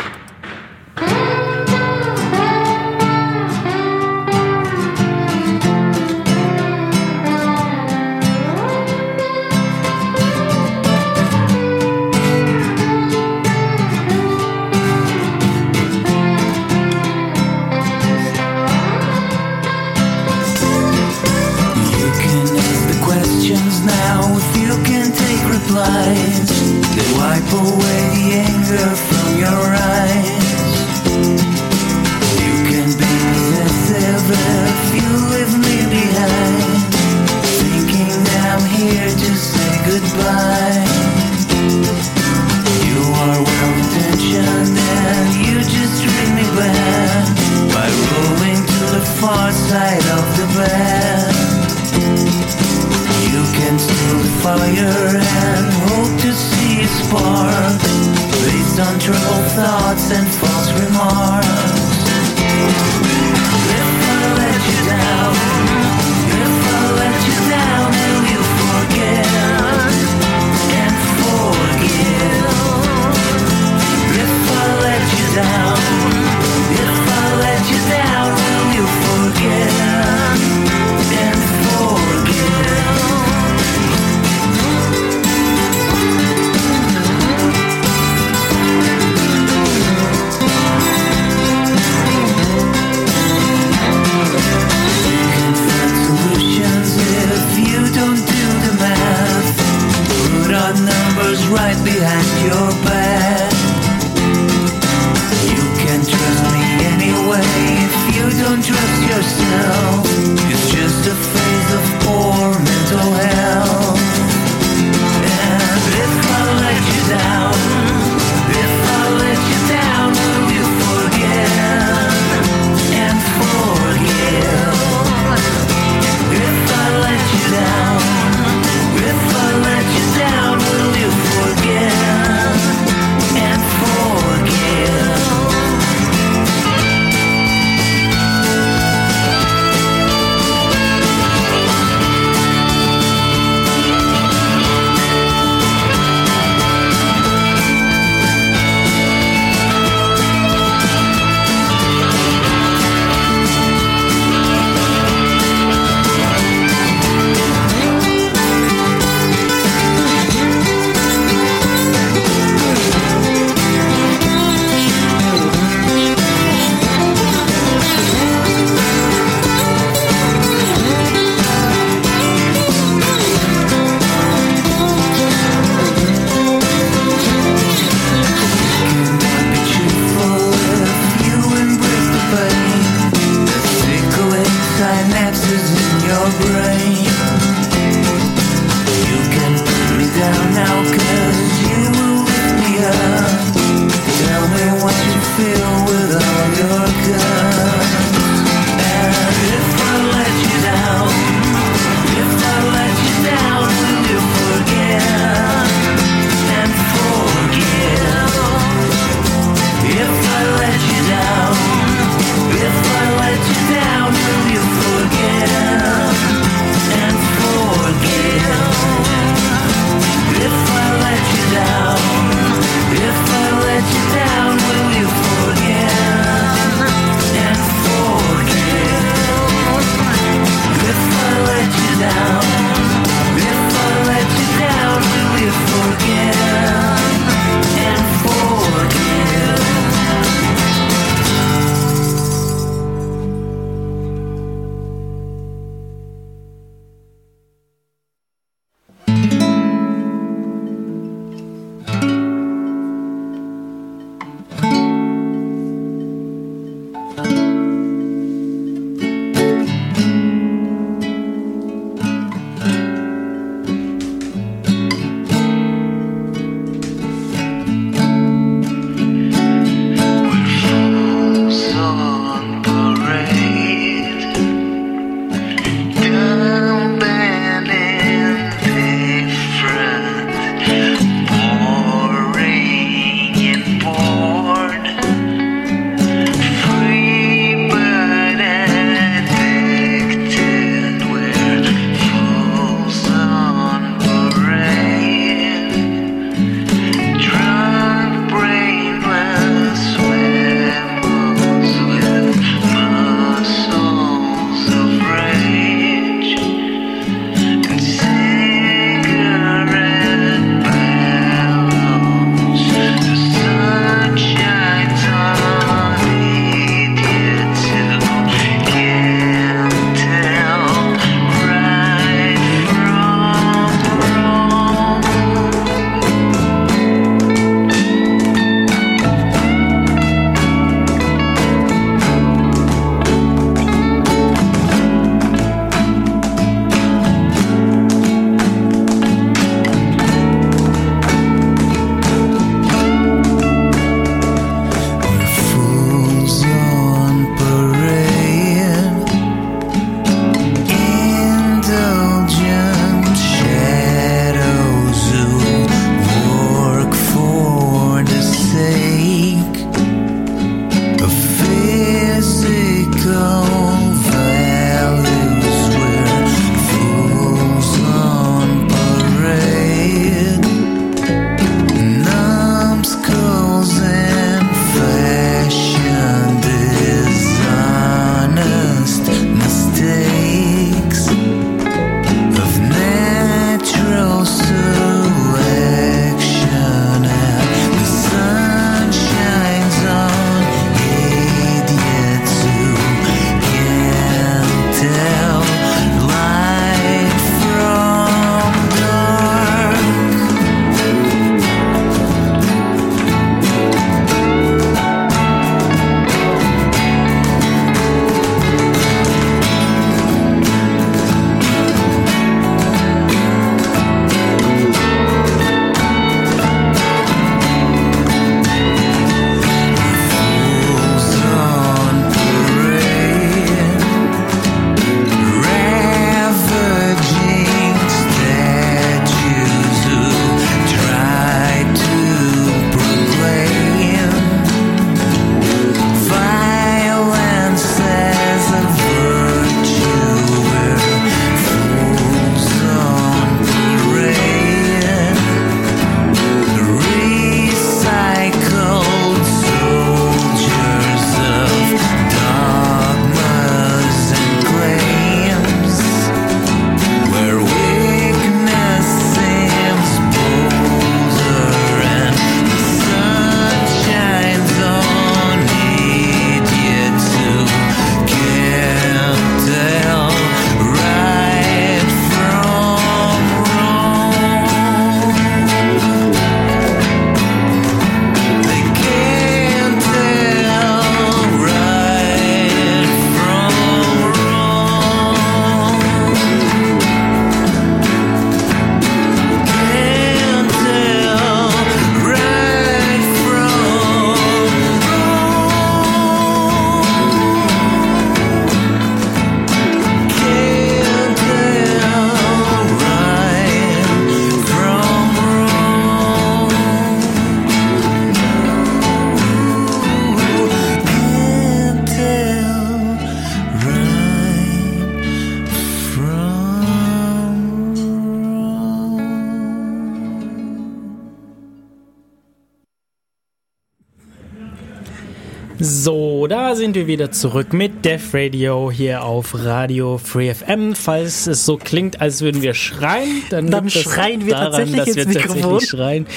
Sind 526.71 526.83
wir 526.83 526.87
wieder 526.87 527.11
zurück 527.11 527.51
mit 527.51 527.83
Def 527.83 528.13
Radio 528.13 528.71
hier 528.71 529.03
auf 529.03 529.35
Radio 529.43 529.97
Free 529.97 530.33
FM. 530.33 530.73
Falls 530.73 531.27
es 531.27 531.45
so 531.45 531.57
klingt, 531.57 531.99
als 531.99 532.21
würden 532.21 532.41
wir 532.41 532.53
schreien, 532.53 533.23
dann, 533.29 533.51
Dann 533.51 533.69
schreien 533.69 534.25
wir 534.25 534.35
daran, 534.35 534.71
tatsächlich 534.71 534.85
dass 534.85 534.95
wir 534.95 535.05
Mikrofon. 535.07 535.41
tatsächlich 535.41 535.69
schreien. 535.69 536.07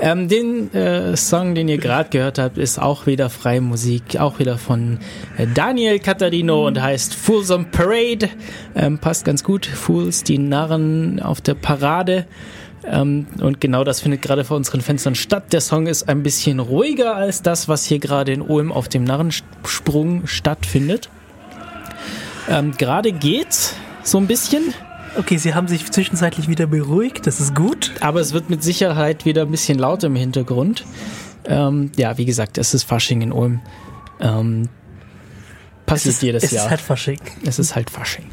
Ähm, 0.00 0.26
den 0.26 0.74
äh, 0.74 1.16
Song, 1.16 1.54
den 1.54 1.68
ihr 1.68 1.78
gerade 1.78 2.10
gehört 2.10 2.40
habt, 2.40 2.58
ist 2.58 2.80
auch 2.80 3.06
wieder 3.06 3.30
freie 3.30 3.60
Musik, 3.60 4.18
auch 4.18 4.40
wieder 4.40 4.58
von 4.58 4.98
äh, 5.38 5.46
Daniel 5.54 6.00
Catarino 6.00 6.66
und 6.66 6.82
heißt 6.82 7.14
Fools 7.14 7.52
on 7.52 7.70
Parade. 7.70 8.30
Ähm, 8.74 8.98
passt 8.98 9.24
ganz 9.24 9.44
gut. 9.44 9.64
Fools, 9.64 10.24
die 10.24 10.38
Narren 10.38 11.20
auf 11.22 11.40
der 11.40 11.54
Parade. 11.54 12.26
Ähm, 12.84 13.26
und 13.40 13.60
genau 13.60 13.84
das 13.84 14.00
findet 14.00 14.22
gerade 14.22 14.44
vor 14.44 14.56
unseren 14.56 14.80
Fenstern 14.80 15.14
statt. 15.14 15.52
Der 15.52 15.60
Song 15.60 15.86
ist 15.86 16.08
ein 16.08 16.22
bisschen 16.22 16.58
ruhiger 16.58 17.14
als 17.14 17.42
das, 17.42 17.68
was 17.68 17.84
hier 17.84 17.98
gerade 17.98 18.32
in 18.32 18.42
Ulm 18.42 18.72
auf 18.72 18.88
dem 18.88 19.04
Narrensprung 19.70 20.26
stattfindet. 20.26 21.08
Ähm, 22.48 22.72
gerade 22.76 23.12
geht's 23.12 23.74
so 24.02 24.18
ein 24.18 24.26
bisschen, 24.26 24.74
Okay, 25.16 25.38
sie 25.38 25.54
haben 25.54 25.66
sich 25.66 25.90
zwischenzeitlich 25.90 26.46
wieder 26.48 26.68
beruhigt, 26.68 27.26
das 27.26 27.40
ist 27.40 27.56
gut. 27.56 27.90
aber 28.00 28.20
es 28.20 28.32
wird 28.32 28.48
mit 28.48 28.62
Sicherheit 28.62 29.24
wieder 29.24 29.42
ein 29.42 29.50
bisschen 29.50 29.76
lauter 29.76 30.06
im 30.06 30.14
Hintergrund. 30.14 30.84
Ähm, 31.44 31.90
ja, 31.96 32.16
wie 32.16 32.24
gesagt, 32.24 32.58
es 32.58 32.74
ist 32.74 32.84
Fasching 32.84 33.20
in 33.20 33.32
Ulm. 33.32 33.60
Ähm, 34.20 34.68
passiert 35.86 36.12
es 36.12 36.16
ist, 36.16 36.22
jedes 36.22 36.44
es 36.44 36.50
Jahr. 36.52 36.64
ist 36.64 36.70
halt 36.70 36.80
Fasching. 36.80 37.18
Es 37.44 37.58
ist 37.58 37.74
halt 37.74 37.90
Fasching. 37.90 38.26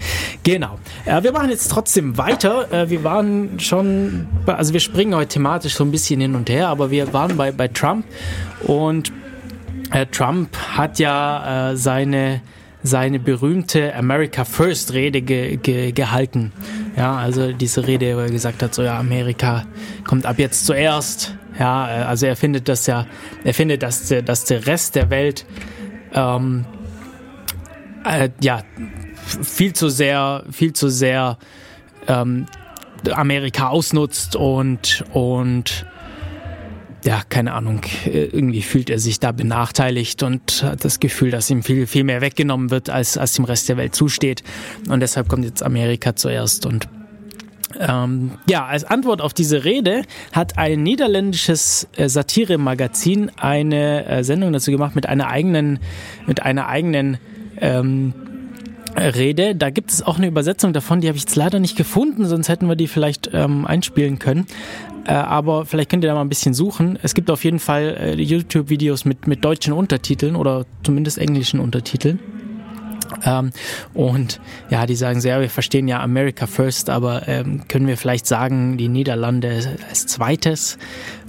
Genau. 0.43 0.77
Äh, 1.05 1.23
wir 1.23 1.31
machen 1.31 1.49
jetzt 1.49 1.67
trotzdem 1.69 2.15
weiter. 2.19 2.71
Äh, 2.71 2.91
wir 2.91 3.03
waren 3.03 3.59
schon, 3.59 4.27
also 4.45 4.71
wir 4.73 4.79
springen 4.79 5.15
heute 5.15 5.29
thematisch 5.29 5.73
so 5.73 5.83
ein 5.83 5.89
bisschen 5.89 6.21
hin 6.21 6.35
und 6.35 6.47
her, 6.47 6.67
aber 6.67 6.91
wir 6.91 7.11
waren 7.11 7.37
bei, 7.37 7.51
bei 7.51 7.69
Trump 7.69 8.05
und 8.61 9.11
Trump 10.11 10.55
hat 10.57 10.99
ja 10.99 11.71
äh, 11.71 11.77
seine 11.77 12.41
seine 12.83 13.19
berühmte 13.19 13.93
America 13.95 14.45
First 14.45 14.93
Rede 14.93 15.21
ge, 15.21 15.57
ge, 15.57 15.91
gehalten. 15.91 16.53
Ja, 16.95 17.17
also 17.17 17.51
diese 17.51 17.85
Rede, 17.85 18.15
wo 18.15 18.21
er 18.21 18.29
gesagt 18.29 18.63
hat, 18.63 18.73
so 18.73 18.83
ja, 18.83 18.97
Amerika 18.97 19.65
kommt 20.05 20.25
ab 20.25 20.39
jetzt 20.39 20.65
zuerst. 20.65 21.35
Ja, 21.59 21.89
äh, 21.89 22.03
also 22.03 22.27
er 22.27 22.35
findet 22.35 22.69
das 22.69 22.85
ja, 22.87 23.05
er 23.43 23.53
findet, 23.53 23.83
dass 23.83 24.13
dass 24.25 24.45
der 24.45 24.67
Rest 24.67 24.95
der 24.95 25.09
Welt 25.09 25.45
ähm, 26.13 26.65
äh, 28.05 28.29
ja 28.41 28.63
viel 29.41 29.73
zu 29.73 29.89
sehr, 29.89 30.43
viel 30.51 30.73
zu 30.73 30.89
sehr 30.89 31.37
ähm, 32.07 32.45
Amerika 33.11 33.69
ausnutzt 33.69 34.35
und 34.35 35.03
und 35.13 35.85
ja, 37.05 37.21
keine 37.29 37.53
Ahnung, 37.53 37.81
äh, 38.05 38.25
irgendwie 38.25 38.61
fühlt 38.61 38.89
er 38.89 38.99
sich 38.99 39.19
da 39.19 39.31
benachteiligt 39.31 40.23
und 40.23 40.63
hat 40.63 40.83
das 40.83 40.99
Gefühl, 40.99 41.31
dass 41.31 41.49
ihm 41.49 41.63
viel, 41.63 41.87
viel 41.87 42.03
mehr 42.03 42.21
weggenommen 42.21 42.71
wird, 42.71 42.89
als, 42.89 43.17
als 43.17 43.33
dem 43.33 43.45
Rest 43.45 43.69
der 43.69 43.77
Welt 43.77 43.95
zusteht. 43.95 44.43
Und 44.89 44.99
deshalb 44.99 45.29
kommt 45.29 45.45
jetzt 45.45 45.63
Amerika 45.63 46.15
zuerst 46.15 46.65
und 46.65 46.87
ähm, 47.79 48.31
ja, 48.49 48.65
als 48.65 48.85
Antwort 48.85 49.21
auf 49.21 49.33
diese 49.33 49.65
Rede 49.65 50.03
hat 50.31 50.57
ein 50.57 50.83
niederländisches 50.83 51.87
äh, 51.97 52.07
Satire-Magazin 52.07 53.31
eine 53.37 54.05
äh, 54.05 54.23
Sendung 54.23 54.53
dazu 54.53 54.71
gemacht 54.71 54.95
mit 54.95 55.05
einer 55.05 55.27
eigenen, 55.27 55.79
mit 56.25 56.43
einer 56.43 56.67
eigenen 56.67 57.17
ähm, 57.59 58.13
Rede. 58.95 59.55
Da 59.55 59.69
gibt 59.69 59.91
es 59.91 60.01
auch 60.01 60.17
eine 60.17 60.27
Übersetzung 60.27 60.73
davon, 60.73 61.01
die 61.01 61.07
habe 61.07 61.17
ich 61.17 61.23
jetzt 61.23 61.35
leider 61.35 61.59
nicht 61.59 61.75
gefunden, 61.75 62.25
sonst 62.25 62.49
hätten 62.49 62.67
wir 62.67 62.75
die 62.75 62.87
vielleicht 62.87 63.29
ähm, 63.33 63.65
einspielen 63.65 64.17
können. 64.17 64.47
Äh, 65.07 65.13
aber 65.13 65.65
vielleicht 65.65 65.89
könnt 65.89 66.03
ihr 66.03 66.09
da 66.09 66.15
mal 66.15 66.21
ein 66.21 66.29
bisschen 66.29 66.53
suchen. 66.53 66.99
Es 67.01 67.13
gibt 67.13 67.31
auf 67.31 67.43
jeden 67.43 67.59
Fall 67.59 67.97
äh, 67.99 68.21
YouTube-Videos 68.21 69.05
mit, 69.05 69.25
mit 69.25 69.43
deutschen 69.43 69.73
Untertiteln 69.73 70.35
oder 70.35 70.65
zumindest 70.83 71.17
englischen 71.17 71.59
Untertiteln. 71.59 72.19
Ähm, 73.25 73.51
und 73.93 74.41
ja, 74.69 74.85
die 74.85 74.95
sagen 74.95 75.21
sehr, 75.21 75.39
wir 75.39 75.49
verstehen 75.49 75.87
ja 75.87 76.01
America 76.01 76.45
First, 76.45 76.89
aber 76.89 77.27
ähm, 77.27 77.67
können 77.69 77.87
wir 77.87 77.97
vielleicht 77.97 78.27
sagen, 78.27 78.77
die 78.77 78.89
Niederlande 78.89 79.77
als 79.89 80.07
zweites. 80.07 80.77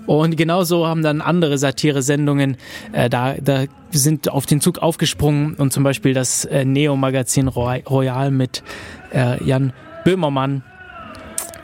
Und 0.06 0.36
genauso 0.36 0.86
haben 0.86 1.02
dann 1.02 1.20
andere 1.20 1.56
Satire-Sendungen 1.58 2.56
äh, 2.92 3.08
da, 3.08 3.34
da 3.34 3.64
sind 3.90 4.30
auf 4.30 4.46
den 4.46 4.60
Zug 4.60 4.78
aufgesprungen 4.78 5.54
und 5.54 5.72
zum 5.72 5.84
Beispiel 5.84 6.14
das 6.14 6.44
äh, 6.46 6.64
Neo-Magazin 6.64 7.46
Roy 7.46 7.82
Royal 7.88 8.30
mit 8.30 8.64
äh, 9.12 9.42
Jan 9.44 9.72
Böhmermann, 10.04 10.64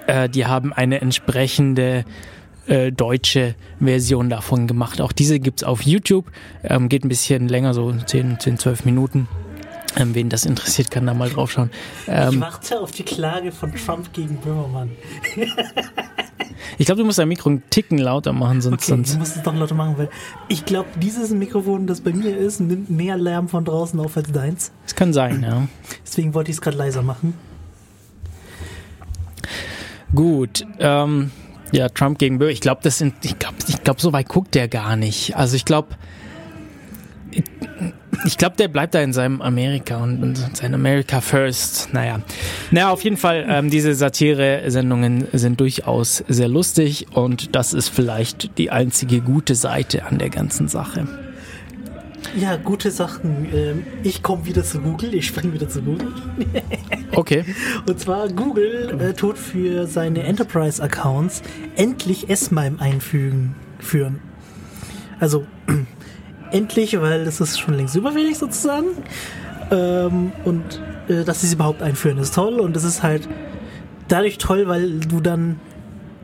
äh, 0.07 0.29
die 0.29 0.47
haben 0.47 0.73
eine 0.73 1.01
entsprechende 1.01 2.05
äh, 2.67 2.93
deutsche 2.93 3.55
Version 3.79 4.31
davon 4.31 4.67
gemacht. 4.67 5.01
Auch 5.01 5.12
diese 5.12 5.38
gibt's 5.38 5.64
auf 5.64 5.83
YouTube, 5.83 6.31
ähm, 6.62 6.88
geht 6.88 7.05
ein 7.05 7.09
bisschen 7.09 7.49
länger, 7.49 7.75
so 7.75 7.93
10, 7.93 8.40
10 8.40 8.59
12 8.59 8.85
Minuten. 8.85 9.29
Ähm, 9.97 10.14
wen 10.14 10.29
das 10.29 10.45
interessiert, 10.45 10.90
kann 10.90 11.07
da 11.07 11.14
mal 11.14 11.31
draufschauen. 11.31 11.71
ich 12.03 12.09
Ähm, 12.09 12.40
warte 12.40 12.81
auf 12.81 12.90
die 12.90 13.05
Klage 13.05 13.53
von 13.53 13.73
Trump 13.75 14.12
gegen 14.12 14.38
Böhmermann. 14.38 14.90
ich 16.79 16.87
glaube, 16.87 17.01
du 17.01 17.05
musst 17.05 17.19
dein 17.21 17.29
Mikro 17.29 17.51
einen 17.51 17.62
Ticken 17.71 17.99
lauter 17.99 18.33
machen, 18.33 18.61
sonst, 18.61 18.90
Okay, 18.90 19.03
ich 19.03 19.07
sonst 19.09 19.19
muss 19.19 19.37
es 19.37 19.43
doch 19.43 19.55
lauter 19.55 19.77
machen, 19.77 19.97
weil 19.97 20.09
ich 20.49 20.64
glaube, 20.64 20.88
dieses 21.01 21.31
Mikrofon, 21.31 21.87
das 21.87 22.01
bei 22.01 22.12
mir 22.12 22.37
ist, 22.37 22.61
nimmt 22.61 22.90
mehr 22.90 23.17
Lärm 23.17 23.49
von 23.49 23.64
draußen 23.64 24.01
auf 24.01 24.17
als 24.17 24.33
deins. 24.33 24.73
es 24.85 24.97
kann 24.97 25.12
sein, 25.12 25.43
ja. 25.43 25.69
Deswegen 26.05 26.35
wollte 26.35 26.51
ich 26.51 26.57
es 26.57 26.61
gerade 26.61 26.77
leiser 26.77 27.03
machen. 27.03 27.35
Gut, 30.14 30.64
ähm, 30.79 31.31
ja, 31.72 31.88
Trump 31.88 32.18
gegen 32.18 32.38
Böhmer. 32.38 32.53
Ich 32.53 32.61
glaube, 32.61 32.81
das 32.85 32.98
sind, 32.98 33.14
ich 33.22 33.38
glaube, 33.38 33.57
ich 33.66 33.83
glaube, 33.83 34.00
so 34.00 34.12
weit 34.12 34.29
guckt 34.29 34.55
der 34.55 34.68
gar 34.68 34.96
nicht. 34.96 35.37
Also 35.37 35.57
ich 35.57 35.64
glaube, 35.64 35.88
ich, 37.33 37.42
ich 38.24 38.38
glaube, 38.38 38.57
der 38.57 38.68
bleibt 38.68 38.94
da 38.94 39.00
in 39.00 39.12
seinem 39.12 39.42
Amerika 39.42 39.96
und, 39.96 40.22
und 40.22 40.57
sein 40.57 40.72
America 40.72 41.20
First. 41.20 41.92
Naja, 41.92 42.20
naja, 42.70 42.90
auf 42.90 43.03
jeden 43.03 43.16
Fall, 43.16 43.44
ähm, 43.48 43.70
diese 43.70 43.94
Satire-Sendungen 43.94 45.27
sind 45.33 45.59
durchaus 45.59 46.22
sehr 46.29 46.48
lustig 46.48 47.09
und 47.12 47.57
das 47.57 47.72
ist 47.72 47.88
vielleicht 47.88 48.57
die 48.59 48.70
einzige 48.70 49.20
gute 49.20 49.57
Seite 49.57 50.07
an 50.07 50.18
der 50.18 50.31
ganzen 50.31 50.68
Sache. 50.68 51.09
Ja, 52.37 52.57
gute 52.57 52.90
Sachen. 52.90 53.47
Ähm, 53.55 53.87
ich 54.03 54.23
komme 54.23 54.44
wieder 54.47 54.64
zu 54.64 54.81
Google, 54.81 55.14
ich 55.14 55.27
springe 55.27 55.53
wieder 55.53 55.68
zu 55.68 55.83
Google. 55.83 56.12
Okay. 57.16 57.44
Und 57.88 58.01
zwar 58.01 58.29
Google 58.29 58.99
äh, 59.01 59.12
tut 59.12 59.38
für 59.38 59.87
seine 59.87 60.25
Enterprise-Accounts 60.25 61.42
endlich 61.77 62.29
S-MIME 62.29 62.81
einfügen, 62.81 63.55
führen. 63.79 64.18
Also 65.20 65.47
endlich, 66.51 67.01
weil 67.01 67.25
das 67.25 67.40
ist 67.40 67.61
schon 67.61 67.75
längst 67.75 67.94
überfällig 67.94 68.37
sozusagen. 68.37 68.87
Ähm, 69.70 70.33
und 70.44 70.81
äh, 71.07 71.23
dass 71.23 71.42
sie 71.42 71.47
es 71.47 71.53
überhaupt 71.55 71.83
einführen, 71.83 72.18
ist 72.18 72.35
toll. 72.35 72.59
Und 72.59 72.75
das 72.75 72.83
ist 72.83 73.05
halt 73.05 73.29
dadurch 74.09 74.38
toll, 74.38 74.66
weil 74.66 74.99
du 74.99 75.20
dann 75.20 75.61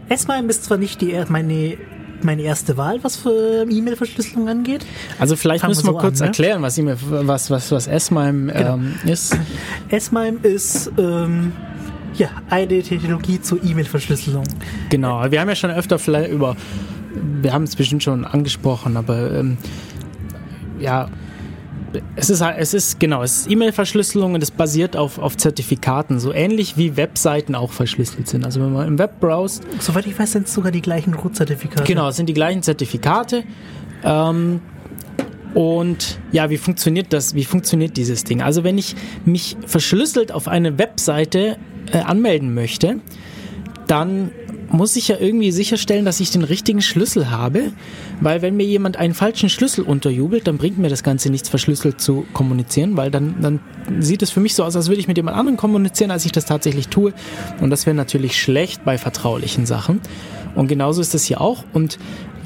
S-MIME 0.08 0.48
ist 0.48 0.64
zwar 0.64 0.76
nicht 0.78 1.00
die, 1.02 1.12
er- 1.12 1.30
meine, 1.30 1.76
meine 2.24 2.42
erste 2.42 2.76
Wahl, 2.76 2.98
was 3.02 3.16
für 3.16 3.66
E-Mail-Verschlüsselung 3.68 4.48
angeht. 4.48 4.84
Also 5.18 5.36
vielleicht 5.36 5.60
Fangen 5.62 5.70
müssen 5.72 5.86
wir 5.86 5.92
so 5.92 5.98
kurz 5.98 6.20
an, 6.20 6.26
ne? 6.26 6.28
erklären, 6.28 6.62
was, 6.62 6.76
ihm- 6.78 6.94
was, 7.08 7.50
was, 7.50 7.70
was 7.72 7.86
S-MIME 7.86 8.52
Genau. 8.52 8.74
ähm, 8.74 8.94
ist. 9.06 9.36
S-MIME 9.88 10.38
ist 10.42 10.90
ähm, 10.98 11.52
ja, 12.14 12.28
eine 12.50 12.82
Technologie 12.82 13.40
zur 13.40 13.62
E-Mail-Verschlüsselung. 13.64 14.44
Genau, 14.90 15.30
wir 15.30 15.40
haben 15.40 15.48
ja 15.48 15.54
schon 15.54 15.70
öfter 15.70 15.98
vielleicht 15.98 16.30
über, 16.30 16.56
wir 17.42 17.52
haben 17.52 17.64
es 17.64 17.76
bestimmt 17.76 18.02
schon 18.02 18.24
angesprochen, 18.24 18.96
aber 18.96 19.32
ähm, 19.32 19.56
ja, 20.78 21.08
es 22.16 22.30
ist 22.30 22.40
halt, 22.40 22.56
es 22.58 22.74
ist 22.74 23.00
genau, 23.00 23.22
es 23.22 23.40
ist 23.40 23.50
E-Mail-Verschlüsselung 23.50 24.34
und 24.34 24.42
es 24.42 24.50
basiert 24.50 24.96
auf, 24.96 25.18
auf 25.18 25.36
Zertifikaten, 25.36 26.20
so 26.20 26.32
ähnlich 26.32 26.76
wie 26.76 26.96
Webseiten 26.96 27.54
auch 27.54 27.72
verschlüsselt 27.72 28.28
sind. 28.28 28.44
Also 28.44 28.60
wenn 28.60 28.72
man 28.72 28.86
im 28.86 28.98
Web 28.98 29.20
browst, 29.20 29.62
Soweit 29.80 30.06
ich 30.06 30.18
weiß, 30.18 30.32
sind 30.32 30.46
es 30.46 30.54
sogar 30.54 30.72
die 30.72 30.82
gleichen 30.82 31.14
Root-Zertifikate. 31.14 31.84
genau, 31.84 32.08
es 32.08 32.16
sind 32.16 32.28
die 32.28 32.34
gleichen 32.34 32.62
Zertifikate. 32.62 33.44
Ähm, 34.04 34.60
und 35.54 36.18
ja, 36.30 36.48
wie 36.50 36.58
funktioniert 36.58 37.12
das? 37.12 37.34
Wie 37.34 37.44
funktioniert 37.44 37.96
dieses 37.96 38.24
Ding? 38.24 38.40
Also 38.40 38.62
wenn 38.62 38.78
ich 38.78 38.94
mich 39.24 39.56
verschlüsselt 39.66 40.32
auf 40.32 40.46
eine 40.46 40.78
Webseite 40.78 41.56
äh, 41.92 41.98
anmelden 41.98 42.54
möchte, 42.54 43.00
dann 43.88 44.30
muss 44.70 44.96
ich 44.96 45.08
ja 45.08 45.16
irgendwie 45.18 45.50
sicherstellen, 45.50 46.04
dass 46.04 46.20
ich 46.20 46.30
den 46.30 46.44
richtigen 46.44 46.80
Schlüssel 46.80 47.30
habe, 47.30 47.72
weil 48.20 48.42
wenn 48.42 48.56
mir 48.56 48.66
jemand 48.66 48.96
einen 48.96 49.14
falschen 49.14 49.48
Schlüssel 49.48 49.84
unterjubelt, 49.84 50.46
dann 50.46 50.58
bringt 50.58 50.78
mir 50.78 50.88
das 50.88 51.02
Ganze 51.02 51.30
nichts, 51.30 51.48
verschlüsselt 51.48 52.00
zu 52.00 52.26
kommunizieren, 52.32 52.96
weil 52.96 53.10
dann, 53.10 53.36
dann 53.40 53.60
sieht 53.98 54.22
es 54.22 54.30
für 54.30 54.40
mich 54.40 54.54
so 54.54 54.64
aus, 54.64 54.76
als 54.76 54.88
würde 54.88 55.00
ich 55.00 55.08
mit 55.08 55.16
jemand 55.16 55.36
anderem 55.36 55.56
kommunizieren, 55.56 56.10
als 56.10 56.24
ich 56.24 56.32
das 56.32 56.44
tatsächlich 56.44 56.88
tue. 56.88 57.12
Und 57.60 57.70
das 57.70 57.86
wäre 57.86 57.96
natürlich 57.96 58.40
schlecht 58.40 58.84
bei 58.84 58.98
vertraulichen 58.98 59.66
Sachen. 59.66 60.00
Und 60.54 60.68
genauso 60.68 61.00
ist 61.00 61.14
das 61.14 61.24
hier 61.24 61.40
auch. 61.40 61.64
Und 61.72 61.98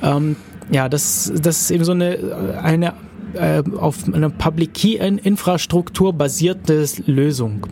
ähm, 0.02 0.36
ja, 0.70 0.88
das, 0.88 1.32
das 1.42 1.62
ist 1.62 1.70
eben 1.70 1.84
so 1.84 1.92
eine, 1.92 2.58
eine 2.62 2.94
äh, 3.34 3.62
auf 3.76 4.12
einer 4.12 4.30
Public 4.30 4.74
Key 4.74 4.96
Infrastruktur 4.96 6.12
basierte 6.12 6.84
Lösung. 7.06 7.66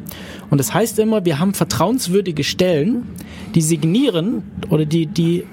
Und 0.51 0.59
das 0.59 0.75
heißt 0.75 0.99
immer, 0.99 1.25
wir 1.25 1.39
haben 1.39 1.55
vertrauenswürdige 1.55 2.45
Stellen, 2.45 3.07
die 3.55 3.63
signieren 3.63 4.43
oder 4.71 4.85
die, 4.85 5.07
die 5.07 5.45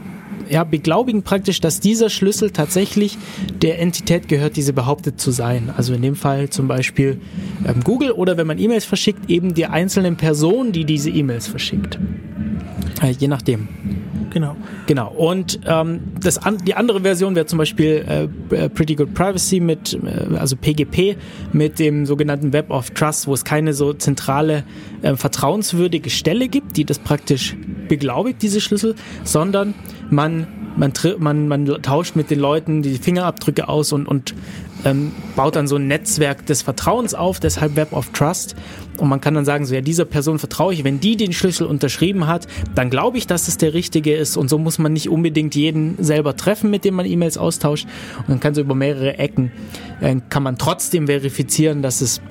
ja, 0.50 0.64
beglaubigen 0.64 1.24
praktisch, 1.24 1.62
dass 1.62 1.80
dieser 1.80 2.10
Schlüssel 2.10 2.52
tatsächlich 2.52 3.18
der 3.62 3.80
Entität 3.80 4.28
gehört, 4.28 4.58
die 4.58 4.62
sie 4.62 4.74
behauptet 4.74 5.20
zu 5.20 5.32
sein. 5.32 5.72
Also 5.76 5.94
in 5.94 6.02
dem 6.02 6.16
Fall 6.16 6.50
zum 6.50 6.68
Beispiel 6.68 7.22
ähm, 7.66 7.84
Google 7.84 8.12
oder 8.12 8.38
wenn 8.38 8.48
man 8.48 8.60
E-Mails 8.60 8.86
verschickt, 8.86 9.30
eben 9.30 9.54
die 9.54 9.66
einzelnen 9.66 10.18
Personen, 10.18 10.72
die 10.72 10.86
diese 10.86 11.10
E-Mails 11.10 11.48
verschickt. 11.48 12.00
Äh, 13.02 13.12
je 13.12 13.28
nachdem. 13.28 13.68
Genau. 14.32 14.56
Genau. 14.88 15.12
Und 15.12 15.60
ähm, 15.66 16.02
das 16.20 16.38
an, 16.38 16.58
die 16.58 16.76
andere 16.76 17.02
Version 17.02 17.36
wäre 17.36 17.46
zum 17.46 17.58
Beispiel 17.58 18.30
äh, 18.52 18.70
Pretty 18.70 18.96
Good 18.96 19.14
Privacy 19.14 19.60
mit, 19.60 19.94
äh, 19.94 20.36
also 20.38 20.56
PGP, 20.56 21.18
mit 21.54 21.80
dem 21.80 22.06
sogenannten 22.06 22.54
Web 22.54 22.70
of 22.70 22.92
Trust, 22.92 23.28
wo 23.28 23.34
es 23.34 23.44
keine 23.44 23.74
so 23.74 23.94
zentrale 23.94 24.64
äh, 25.02 25.16
vertrauenswürdige 25.16 26.10
Stelle 26.10 26.48
gibt, 26.48 26.78
die 26.78 26.86
das 26.86 27.00
praktisch 27.00 27.56
beglaubigt, 27.88 28.42
diese 28.42 28.62
Schlüssel, 28.62 28.96
sondern 29.24 29.74
man 30.10 30.48
man, 30.78 30.94
man, 31.20 31.48
man 31.48 31.66
tauscht 31.82 32.16
mit 32.16 32.30
den 32.30 32.40
Leuten 32.40 32.82
die 32.82 32.98
Fingerabdrücke 32.98 33.68
aus 33.68 33.92
und, 33.92 34.08
und 34.08 34.34
ähm, 34.86 35.12
baut 35.36 35.56
dann 35.56 35.68
so 35.68 35.76
ein 35.76 35.88
Netzwerk 35.88 36.46
des 36.46 36.62
Vertrauens 36.62 37.14
auf, 37.14 37.40
deshalb 37.40 37.76
Web 37.76 37.94
of 37.94 38.10
Trust. 38.12 38.56
Und 38.98 39.10
man 39.10 39.22
kann 39.22 39.34
dann 39.34 39.46
sagen, 39.46 39.66
so 39.66 39.76
ja, 39.76 39.82
dieser 39.82 40.06
Person 40.06 40.40
vertraue 40.40 40.74
ich. 40.74 40.84
Wenn 40.84 41.00
die 41.00 41.18
den 41.18 41.34
Schlüssel 41.34 41.68
unterschrieben 41.68 42.28
hat, 42.28 42.48
dann 42.76 42.90
glaube 42.90 43.18
ich, 43.18 43.28
dass 43.28 43.48
es 43.48 43.58
der 43.58 43.74
richtige 43.74 44.16
ist. 44.16 44.38
Und 44.38 44.50
so 44.50 44.58
muss 44.58 44.80
man 44.80 44.94
nicht 44.94 45.10
unbedingt 45.10 45.56
jeden 45.56 46.02
selber 46.04 46.36
treffen, 46.36 46.70
mit 46.70 46.86
dem 46.86 46.96
man 46.96 47.06
E-Mails 47.06 47.38
austauscht. 47.38 47.88
Und 48.20 48.30
dann 48.30 48.40
kann 48.40 48.56
so 48.56 48.62
über 48.62 48.76
mehrere 48.76 49.18
Ecken, 49.18 49.52
äh, 50.02 50.18
kann 50.30 50.44
man 50.44 50.58
trotzdem 50.58 51.08
verifizieren, 51.08 51.82
dass 51.82 52.02
es 52.02 52.22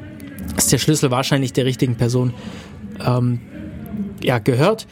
dass 0.55 0.69
der 0.69 0.79
Schlüssel 0.79 1.11
wahrscheinlich 1.11 1.53
der 1.53 1.67
richtigen 1.67 1.97
Person 1.97 2.33
ähm, 3.05 3.41
ja, 4.23 4.39
gehört. 4.39 4.87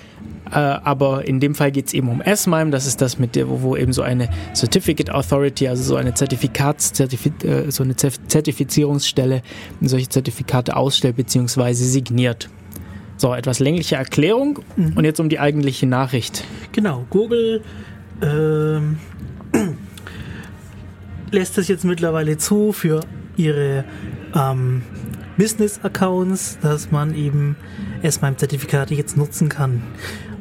Äh, 0.50 0.58
aber 0.58 1.26
in 1.26 1.40
dem 1.40 1.54
Fall 1.54 1.72
geht 1.72 1.88
es 1.88 1.94
eben 1.94 2.08
um 2.08 2.20
S-MIME, 2.20 2.70
das 2.70 2.86
ist 2.86 3.00
das 3.00 3.18
mit 3.18 3.34
der, 3.34 3.48
wo, 3.48 3.62
wo 3.62 3.76
eben 3.76 3.92
so 3.92 4.02
eine 4.02 4.28
Certificate 4.54 5.10
Authority, 5.10 5.66
also 5.66 5.82
so 5.82 5.96
eine 5.96 6.14
Zertifikats, 6.14 6.92
Zertifi 6.92 7.32
äh, 7.42 7.70
so 7.70 7.82
eine 7.82 7.96
Zertifizierungsstelle 7.96 9.42
solche 9.80 10.08
Zertifikate 10.08 10.76
ausstellt 10.76 11.16
bzw. 11.16 11.72
signiert. 11.72 12.48
So, 13.16 13.34
etwas 13.34 13.60
längliche 13.60 13.96
Erklärung 13.96 14.60
mhm. 14.76 14.92
und 14.94 15.04
jetzt 15.04 15.20
um 15.20 15.28
die 15.28 15.40
eigentliche 15.40 15.86
Nachricht. 15.86 16.44
Genau, 16.72 17.06
Google 17.10 17.62
ähm, 18.22 18.98
lässt 21.30 21.58
es 21.58 21.66
jetzt 21.66 21.84
mittlerweile 21.84 22.36
zu 22.36 22.72
für 22.72 23.00
ihre 23.36 23.84
ähm, 24.34 24.82
Business-Accounts, 25.38 26.58
dass 26.60 26.90
man 26.90 27.14
eben 27.14 27.56
S-MIME-Zertifikate 28.02 28.94
jetzt 28.94 29.16
nutzen 29.16 29.48
kann 29.48 29.82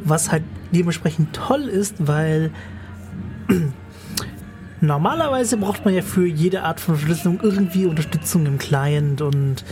was 0.06 0.32
halt 0.32 0.44
dementsprechend 0.72 1.36
toll 1.36 1.64
ist, 1.64 1.96
weil 2.08 2.52
normalerweise 4.82 5.58
braucht 5.58 5.84
man 5.84 5.94
ja 5.94 6.02
für 6.02 6.26
jede 6.26 6.64
Art 6.64 6.80
von 6.80 6.96
Verschlüsselung 6.96 7.40
irgendwie 7.42 7.86
Unterstützung 7.86 8.46
im 8.46 8.58
Client 8.58 9.22
und 9.22 9.66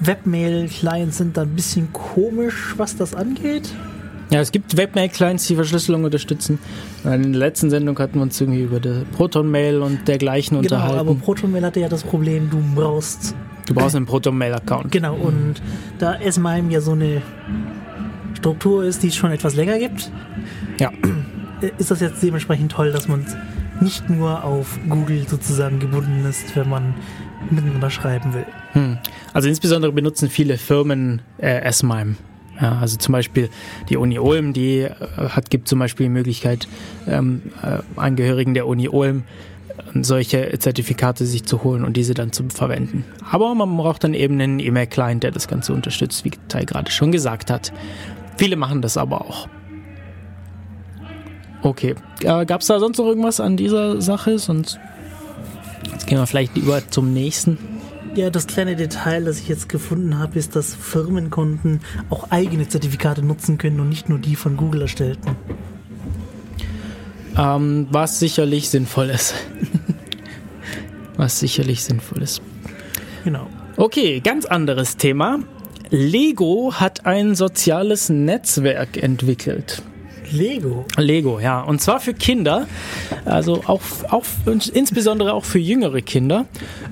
Webmail-Clients 0.00 1.18
sind 1.18 1.36
da 1.36 1.42
ein 1.42 1.54
bisschen 1.54 1.92
komisch, 1.92 2.74
was 2.76 2.96
das 2.96 3.14
angeht. 3.14 3.70
Ja, 4.30 4.40
es 4.40 4.52
gibt 4.52 4.76
Webmail-Clients, 4.76 5.46
die 5.46 5.54
Verschlüsselung 5.54 6.04
unterstützen. 6.04 6.58
In 7.04 7.32
der 7.32 7.38
letzten 7.38 7.70
Sendung 7.70 7.98
hatten 7.98 8.16
wir 8.16 8.22
uns 8.22 8.40
irgendwie 8.40 8.62
über 8.62 8.80
Proton-Mail 9.16 9.82
und 9.82 10.08
dergleichen 10.08 10.60
genau, 10.60 10.76
unterhalten. 10.76 10.98
aber 10.98 11.14
Proton-Mail 11.14 11.64
hatte 11.64 11.80
ja 11.80 11.88
das 11.88 12.02
Problem, 12.02 12.50
du 12.50 12.62
brauchst... 12.74 13.34
Du 13.66 13.74
brauchst 13.74 13.96
einen 13.96 14.06
Proton-Mail-Account. 14.06 14.90
Genau, 14.92 15.14
und 15.14 15.54
da 15.98 16.16
S-MIME 16.16 16.70
ja 16.70 16.80
so 16.80 16.92
eine 16.92 17.22
Struktur 18.44 18.84
ist, 18.84 19.02
die 19.02 19.08
es 19.08 19.16
schon 19.16 19.32
etwas 19.32 19.54
länger 19.54 19.78
gibt, 19.78 20.10
ja. 20.78 20.92
ist 21.78 21.90
das 21.90 22.00
jetzt 22.00 22.22
dementsprechend 22.22 22.72
toll, 22.72 22.92
dass 22.92 23.08
man 23.08 23.24
nicht 23.80 24.10
nur 24.10 24.44
auf 24.44 24.78
Google 24.86 25.26
sozusagen 25.26 25.80
gebunden 25.80 26.26
ist, 26.28 26.54
wenn 26.54 26.68
man 26.68 26.92
miteinander 27.48 27.88
schreiben 27.88 28.34
will. 28.34 28.44
Hm. 28.72 28.98
Also 29.32 29.48
insbesondere 29.48 29.92
benutzen 29.92 30.28
viele 30.28 30.58
Firmen 30.58 31.22
äh, 31.38 31.62
S-MIME. 31.62 32.16
Ja, 32.60 32.80
also 32.80 32.98
zum 32.98 33.12
Beispiel 33.12 33.48
die 33.88 33.96
Uni 33.96 34.18
Ulm, 34.18 34.52
die 34.52 34.80
äh, 34.80 34.90
hat, 35.16 35.48
gibt 35.48 35.66
zum 35.66 35.78
Beispiel 35.78 36.04
die 36.04 36.12
Möglichkeit, 36.12 36.68
ähm, 37.08 37.40
äh, 37.62 37.78
Angehörigen 37.96 38.52
der 38.52 38.66
Uni 38.66 38.90
Ulm 38.90 39.22
äh, 39.68 40.02
solche 40.02 40.58
Zertifikate 40.58 41.24
sich 41.24 41.44
zu 41.44 41.64
holen 41.64 41.82
und 41.82 41.96
diese 41.96 42.12
dann 42.12 42.30
zu 42.30 42.44
verwenden. 42.50 43.06
Aber 43.30 43.54
man 43.54 43.74
braucht 43.74 44.04
dann 44.04 44.12
eben 44.12 44.38
einen 44.38 44.58
E-Mail-Client, 44.58 45.22
der 45.22 45.30
das 45.30 45.48
Ganze 45.48 45.72
unterstützt, 45.72 46.26
wie 46.26 46.32
Tai 46.48 46.66
gerade 46.66 46.90
schon 46.90 47.10
gesagt 47.10 47.50
hat. 47.50 47.72
Viele 48.36 48.56
machen 48.56 48.82
das 48.82 48.96
aber 48.96 49.20
auch. 49.22 49.48
Okay. 51.62 51.94
Äh, 52.22 52.44
Gab 52.44 52.60
es 52.60 52.66
da 52.66 52.78
sonst 52.78 52.98
noch 52.98 53.06
irgendwas 53.06 53.40
an 53.40 53.56
dieser 53.56 54.00
Sache? 54.00 54.38
Sonst 54.38 54.78
jetzt 55.90 56.06
gehen 56.06 56.18
wir 56.18 56.26
vielleicht 56.26 56.56
über 56.56 56.86
zum 56.88 57.12
nächsten. 57.12 57.58
Ja, 58.14 58.30
das 58.30 58.46
kleine 58.46 58.76
Detail, 58.76 59.24
das 59.24 59.40
ich 59.40 59.48
jetzt 59.48 59.68
gefunden 59.68 60.18
habe, 60.18 60.38
ist, 60.38 60.54
dass 60.54 60.74
Firmenkunden 60.74 61.80
auch 62.10 62.30
eigene 62.30 62.68
Zertifikate 62.68 63.22
nutzen 63.22 63.58
können 63.58 63.80
und 63.80 63.88
nicht 63.88 64.08
nur 64.08 64.18
die 64.18 64.36
von 64.36 64.56
Google 64.56 64.82
erstellten. 64.82 65.36
Ähm, 67.36 67.88
was 67.90 68.20
sicherlich 68.20 68.70
sinnvoll 68.70 69.10
ist. 69.10 69.34
was 71.16 71.40
sicherlich 71.40 71.82
sinnvoll 71.82 72.22
ist. 72.22 72.40
Genau. 73.24 73.48
Okay, 73.76 74.20
ganz 74.20 74.44
anderes 74.44 74.96
Thema. 74.96 75.40
Lego 75.90 76.74
hat 76.74 77.06
ein 77.06 77.34
soziales 77.34 78.08
Netzwerk 78.08 79.02
entwickelt. 79.02 79.82
Lego. 80.30 80.84
Lego, 80.96 81.38
ja. 81.40 81.60
Und 81.60 81.80
zwar 81.80 82.00
für 82.00 82.14
Kinder, 82.14 82.66
also 83.24 83.62
auch, 83.66 83.82
auch 84.10 84.24
insbesondere 84.72 85.34
auch 85.34 85.44
für 85.44 85.58
jüngere 85.58 86.00
Kinder. 86.00 86.46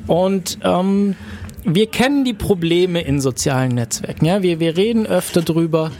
Und 0.06 0.58
ähm, 0.62 1.16
wir 1.64 1.86
kennen 1.86 2.24
die 2.24 2.34
Probleme 2.34 3.00
in 3.02 3.20
sozialen 3.20 3.74
Netzwerken. 3.74 4.24
Ja, 4.24 4.42
wir, 4.42 4.60
wir 4.60 4.76
reden 4.76 5.06
öfter 5.06 5.42
drüber. 5.42 5.90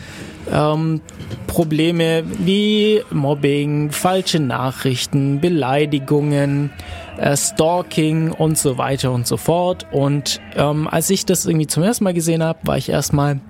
Ähm, 0.51 1.01
Probleme 1.47 2.24
wie 2.45 3.03
Mobbing, 3.11 3.90
falsche 3.90 4.40
Nachrichten, 4.40 5.40
Beleidigungen, 5.40 6.70
äh, 7.19 7.37
Stalking 7.37 8.33
und 8.33 8.59
so 8.59 8.79
weiter 8.79 9.13
und 9.13 9.27
so 9.27 9.37
fort. 9.37 9.87
Und 9.93 10.41
ähm, 10.57 10.89
als 10.89 11.11
ich 11.11 11.27
das 11.27 11.47
irgendwie 11.47 11.67
zum 11.67 11.83
ersten 11.83 12.05
Mal 12.05 12.15
gesehen 12.15 12.43
habe, 12.43 12.59
war 12.63 12.77
ich 12.77 12.89
erstmal 12.89 13.41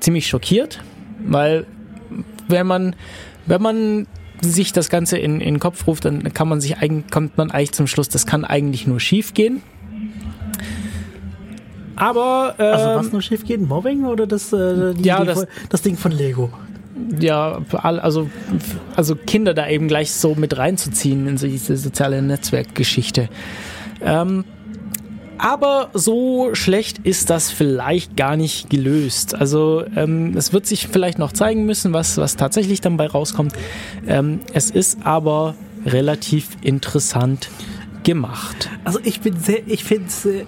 ziemlich 0.00 0.26
schockiert, 0.26 0.80
weil 1.24 1.66
wenn 2.48 2.66
man, 2.66 2.96
wenn 3.46 3.62
man 3.62 4.06
sich 4.40 4.72
das 4.72 4.90
Ganze 4.90 5.18
in, 5.18 5.40
in 5.40 5.54
den 5.54 5.60
Kopf 5.60 5.86
ruft, 5.86 6.04
dann 6.04 6.32
kann 6.34 6.48
man 6.48 6.60
sich 6.60 6.78
eigentlich, 6.78 7.10
kommt 7.10 7.38
man 7.38 7.50
eigentlich 7.50 7.72
zum 7.72 7.86
Schluss, 7.86 8.08
das 8.08 8.26
kann 8.26 8.44
eigentlich 8.44 8.86
nur 8.86 9.00
schief 9.00 9.34
gehen. 9.34 9.62
Aber 11.96 12.54
ähm, 12.58 12.66
also 12.66 12.86
was 12.86 13.12
nur 13.12 13.22
schief 13.22 13.44
geht, 13.44 13.60
Mobbing 13.60 14.04
oder 14.04 14.26
das, 14.26 14.52
äh, 14.52 14.94
die, 14.94 15.04
ja, 15.04 15.24
das, 15.24 15.46
das 15.68 15.82
Ding 15.82 15.96
von 15.96 16.12
Lego? 16.12 16.50
Ja, 17.20 17.60
also, 17.82 18.30
also 18.94 19.16
Kinder 19.16 19.54
da 19.54 19.68
eben 19.68 19.88
gleich 19.88 20.12
so 20.12 20.34
mit 20.34 20.56
reinzuziehen 20.56 21.26
in 21.26 21.36
diese 21.36 21.76
soziale 21.76 22.22
Netzwerkgeschichte. 22.22 23.28
Ähm, 24.00 24.44
aber 25.38 25.90
so 25.94 26.54
schlecht 26.54 26.98
ist 26.98 27.30
das 27.30 27.50
vielleicht 27.50 28.16
gar 28.16 28.36
nicht 28.36 28.70
gelöst. 28.70 29.34
Also 29.34 29.84
ähm, 29.96 30.36
es 30.36 30.52
wird 30.52 30.66
sich 30.66 30.86
vielleicht 30.86 31.18
noch 31.18 31.32
zeigen 31.32 31.66
müssen, 31.66 31.92
was, 31.92 32.16
was 32.16 32.36
tatsächlich 32.36 32.80
dann 32.80 32.96
bei 32.96 33.06
rauskommt. 33.06 33.52
Ähm, 34.06 34.40
es 34.52 34.70
ist 34.70 35.04
aber 35.04 35.54
relativ 35.84 36.50
interessant 36.62 37.50
gemacht. 38.04 38.70
Also 38.84 39.00
ich 39.02 39.20
bin 39.20 39.36
sehr, 39.38 39.66
ich 39.66 39.84
finde 39.84 40.06
es 40.06 40.24
äh, 40.24 40.44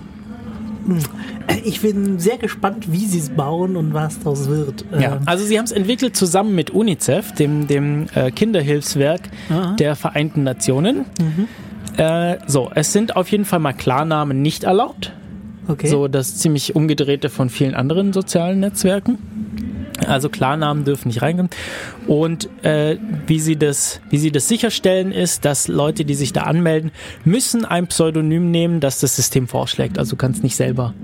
ich 1.64 1.80
bin 1.80 2.18
sehr 2.18 2.38
gespannt, 2.38 2.92
wie 2.92 3.06
sie 3.06 3.18
es 3.18 3.30
bauen 3.30 3.76
und 3.76 3.94
was 3.94 4.18
daraus 4.18 4.48
wird. 4.48 4.84
Ja, 4.92 5.16
ähm, 5.16 5.22
also 5.26 5.44
sie 5.44 5.58
haben 5.58 5.64
es 5.64 5.72
entwickelt 5.72 6.16
zusammen 6.16 6.54
mit 6.54 6.70
UNICEF, 6.70 7.32
dem, 7.32 7.66
dem 7.66 8.06
äh, 8.14 8.30
Kinderhilfswerk 8.30 9.22
Aha. 9.50 9.76
der 9.78 9.96
Vereinten 9.96 10.42
Nationen. 10.42 11.04
Mhm. 11.20 11.48
Äh, 11.96 12.38
so, 12.46 12.70
es 12.74 12.92
sind 12.92 13.16
auf 13.16 13.30
jeden 13.30 13.44
Fall 13.44 13.58
mal 13.58 13.72
Klarnamen 13.72 14.42
nicht 14.42 14.64
erlaubt. 14.64 15.12
Okay. 15.68 15.88
So 15.88 16.08
das 16.08 16.36
ziemlich 16.36 16.76
umgedrehte 16.76 17.28
von 17.28 17.50
vielen 17.50 17.74
anderen 17.74 18.12
sozialen 18.12 18.60
Netzwerken. 18.60 19.18
Also 20.06 20.28
Klarnamen 20.28 20.84
dürfen 20.84 21.08
nicht 21.08 21.22
reingehen. 21.22 21.48
Und 22.06 22.48
äh, 22.64 22.98
wie, 23.26 23.40
sie 23.40 23.56
das, 23.56 24.00
wie 24.10 24.18
sie 24.18 24.30
das 24.30 24.48
sicherstellen, 24.48 25.12
ist, 25.12 25.44
dass 25.44 25.68
Leute, 25.68 26.04
die 26.04 26.14
sich 26.14 26.32
da 26.32 26.42
anmelden, 26.42 26.90
müssen 27.24 27.64
ein 27.64 27.86
Pseudonym 27.86 28.50
nehmen, 28.50 28.80
das 28.80 29.00
das 29.00 29.16
System 29.16 29.48
vorschlägt. 29.48 29.98
Also 29.98 30.10
du 30.10 30.16
kannst 30.16 30.42
nicht 30.42 30.56
selber 30.56 30.94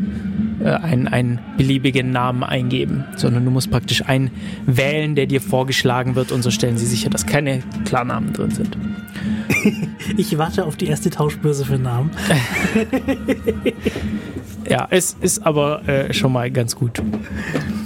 äh, 0.62 0.68
einen, 0.68 1.08
einen 1.08 1.40
beliebigen 1.56 2.10
Namen 2.10 2.44
eingeben, 2.44 3.04
sondern 3.16 3.44
du 3.44 3.50
musst 3.50 3.70
praktisch 3.70 4.06
einen 4.06 4.30
wählen, 4.66 5.14
der 5.14 5.26
dir 5.26 5.40
vorgeschlagen 5.40 6.14
wird 6.14 6.32
und 6.32 6.42
so 6.42 6.50
stellen 6.50 6.76
sie 6.76 6.86
sicher, 6.86 7.10
dass 7.10 7.26
keine 7.26 7.62
Klarnamen 7.84 8.32
drin 8.32 8.50
sind. 8.50 8.76
Ich 10.16 10.36
warte 10.36 10.64
auf 10.64 10.76
die 10.76 10.86
erste 10.86 11.10
Tauschbörse 11.10 11.64
für 11.64 11.78
Namen. 11.78 12.10
ja, 14.68 14.86
es 14.90 15.16
ist 15.20 15.44
aber 15.46 15.86
äh, 15.88 16.12
schon 16.12 16.32
mal 16.32 16.50
ganz 16.50 16.76
gut. 16.76 17.02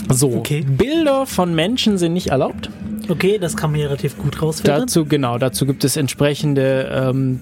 So, 0.08 0.32
okay. 0.34 0.64
Bilder 0.66 1.26
von 1.26 1.54
Menschen 1.54 1.98
sind 1.98 2.12
nicht 2.12 2.28
erlaubt. 2.28 2.70
Okay, 3.08 3.38
das 3.38 3.56
kann 3.56 3.70
man 3.70 3.80
ja 3.80 3.86
relativ 3.86 4.18
gut 4.18 4.42
rausfinden. 4.42 4.80
Dazu, 4.80 5.04
genau, 5.04 5.38
dazu 5.38 5.66
gibt 5.66 5.84
es 5.84 5.96
entsprechende 5.96 6.90
ähm, 6.92 7.40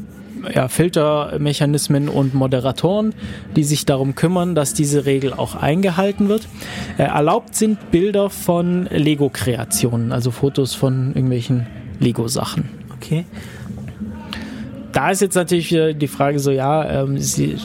ja, 0.53 0.69
Filtermechanismen 0.69 2.09
und 2.09 2.35
Moderatoren, 2.35 3.15
die 3.57 3.65
sich 3.65 3.87
darum 3.87 4.15
kümmern, 4.15 4.55
dass 4.55 4.75
diese 4.75 5.07
Regel 5.07 5.33
auch 5.33 5.55
eingehalten 5.55 6.29
wird. 6.29 6.49
Äh, 6.99 7.05
erlaubt 7.05 7.55
sind 7.55 7.91
Bilder 7.91 8.31
von 8.31 8.87
Lego-Kreationen, 8.91 10.13
also 10.13 10.31
Fotos 10.31 10.75
von 10.75 11.09
irgendwelchen 11.09 11.67
Lego-Sachen. 12.01 12.69
Okay. 12.97 13.25
Da 14.93 15.11
ist 15.11 15.23
jetzt 15.23 15.35
natürlich 15.35 15.71
wieder 15.71 15.93
die 15.93 16.09
Frage 16.09 16.39
so, 16.39 16.51
ja, 16.51 17.03
ähm, 17.03 17.19
sie 17.19 17.57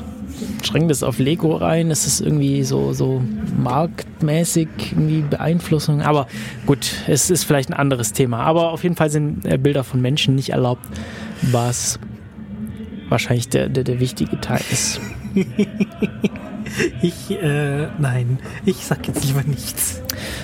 schränken 0.64 0.90
das 0.90 1.04
auf 1.04 1.20
Lego 1.20 1.56
rein, 1.56 1.92
ist 1.92 2.06
es 2.06 2.22
irgendwie 2.22 2.64
so, 2.64 2.94
so 2.94 3.22
marktmäßig 3.58 4.68
irgendwie 4.92 5.22
Beeinflussung, 5.22 6.02
aber 6.02 6.28
gut, 6.66 6.94
es 7.08 7.30
ist 7.30 7.44
vielleicht 7.44 7.70
ein 7.70 7.74
anderes 7.74 8.14
Thema. 8.14 8.40
Aber 8.40 8.72
auf 8.72 8.84
jeden 8.84 8.96
Fall 8.96 9.10
sind 9.10 9.46
äh, 9.46 9.58
Bilder 9.58 9.84
von 9.84 10.02
Menschen 10.02 10.36
nicht 10.36 10.50
erlaubt, 10.50 10.86
was 11.42 12.00
wahrscheinlich 13.10 13.50
der, 13.50 13.70
der, 13.70 13.84
der 13.84 14.00
wichtige 14.00 14.40
Teil 14.40 14.62
ist. 14.72 15.00
Ich, 17.02 17.32
äh, 17.32 17.88
nein, 17.98 18.40
ich 18.66 18.78
sag 18.78 19.08
jetzt 19.08 19.24
lieber 19.26 19.44
nichts. 19.44 20.02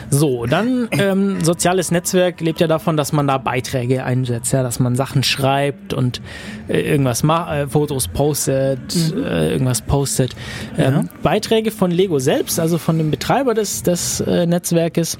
So, 0.09 0.45
dann 0.45 0.87
ähm, 0.91 1.43
soziales 1.43 1.91
Netzwerk 1.91 2.41
lebt 2.41 2.59
ja 2.59 2.67
davon, 2.67 2.97
dass 2.97 3.11
man 3.11 3.27
da 3.27 3.37
Beiträge 3.37 4.03
einsetzt, 4.03 4.53
ja, 4.53 4.63
dass 4.63 4.79
man 4.79 4.95
Sachen 4.95 5.23
schreibt 5.23 5.93
und 5.93 6.21
äh, 6.67 6.79
irgendwas 6.81 7.23
macht, 7.23 7.51
äh, 7.53 7.67
Fotos 7.67 8.07
postet, 8.07 8.95
äh, 9.15 9.51
irgendwas 9.51 9.81
postet. 9.81 10.35
Ähm, 10.77 10.93
Ja. 10.93 11.03
Beiträge 11.23 11.71
von 11.71 11.91
Lego 11.91 12.19
selbst, 12.19 12.59
also 12.59 12.77
von 12.77 12.97
dem 12.97 13.11
Betreiber 13.11 13.53
des, 13.53 13.83
des 13.83 14.21
äh, 14.21 14.45
Netzwerkes, 14.45 15.17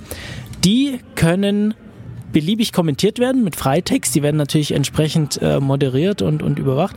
die 0.64 1.00
können 1.16 1.74
beliebig 2.36 2.74
kommentiert 2.74 3.18
werden 3.18 3.46
mit 3.46 3.56
Freitext. 3.56 4.14
Die 4.14 4.22
werden 4.22 4.36
natürlich 4.36 4.74
entsprechend 4.74 5.42
äh, 5.42 5.62
moderiert 5.62 6.22
und, 6.22 6.44
und 6.44 6.60
überwacht. 6.60 6.94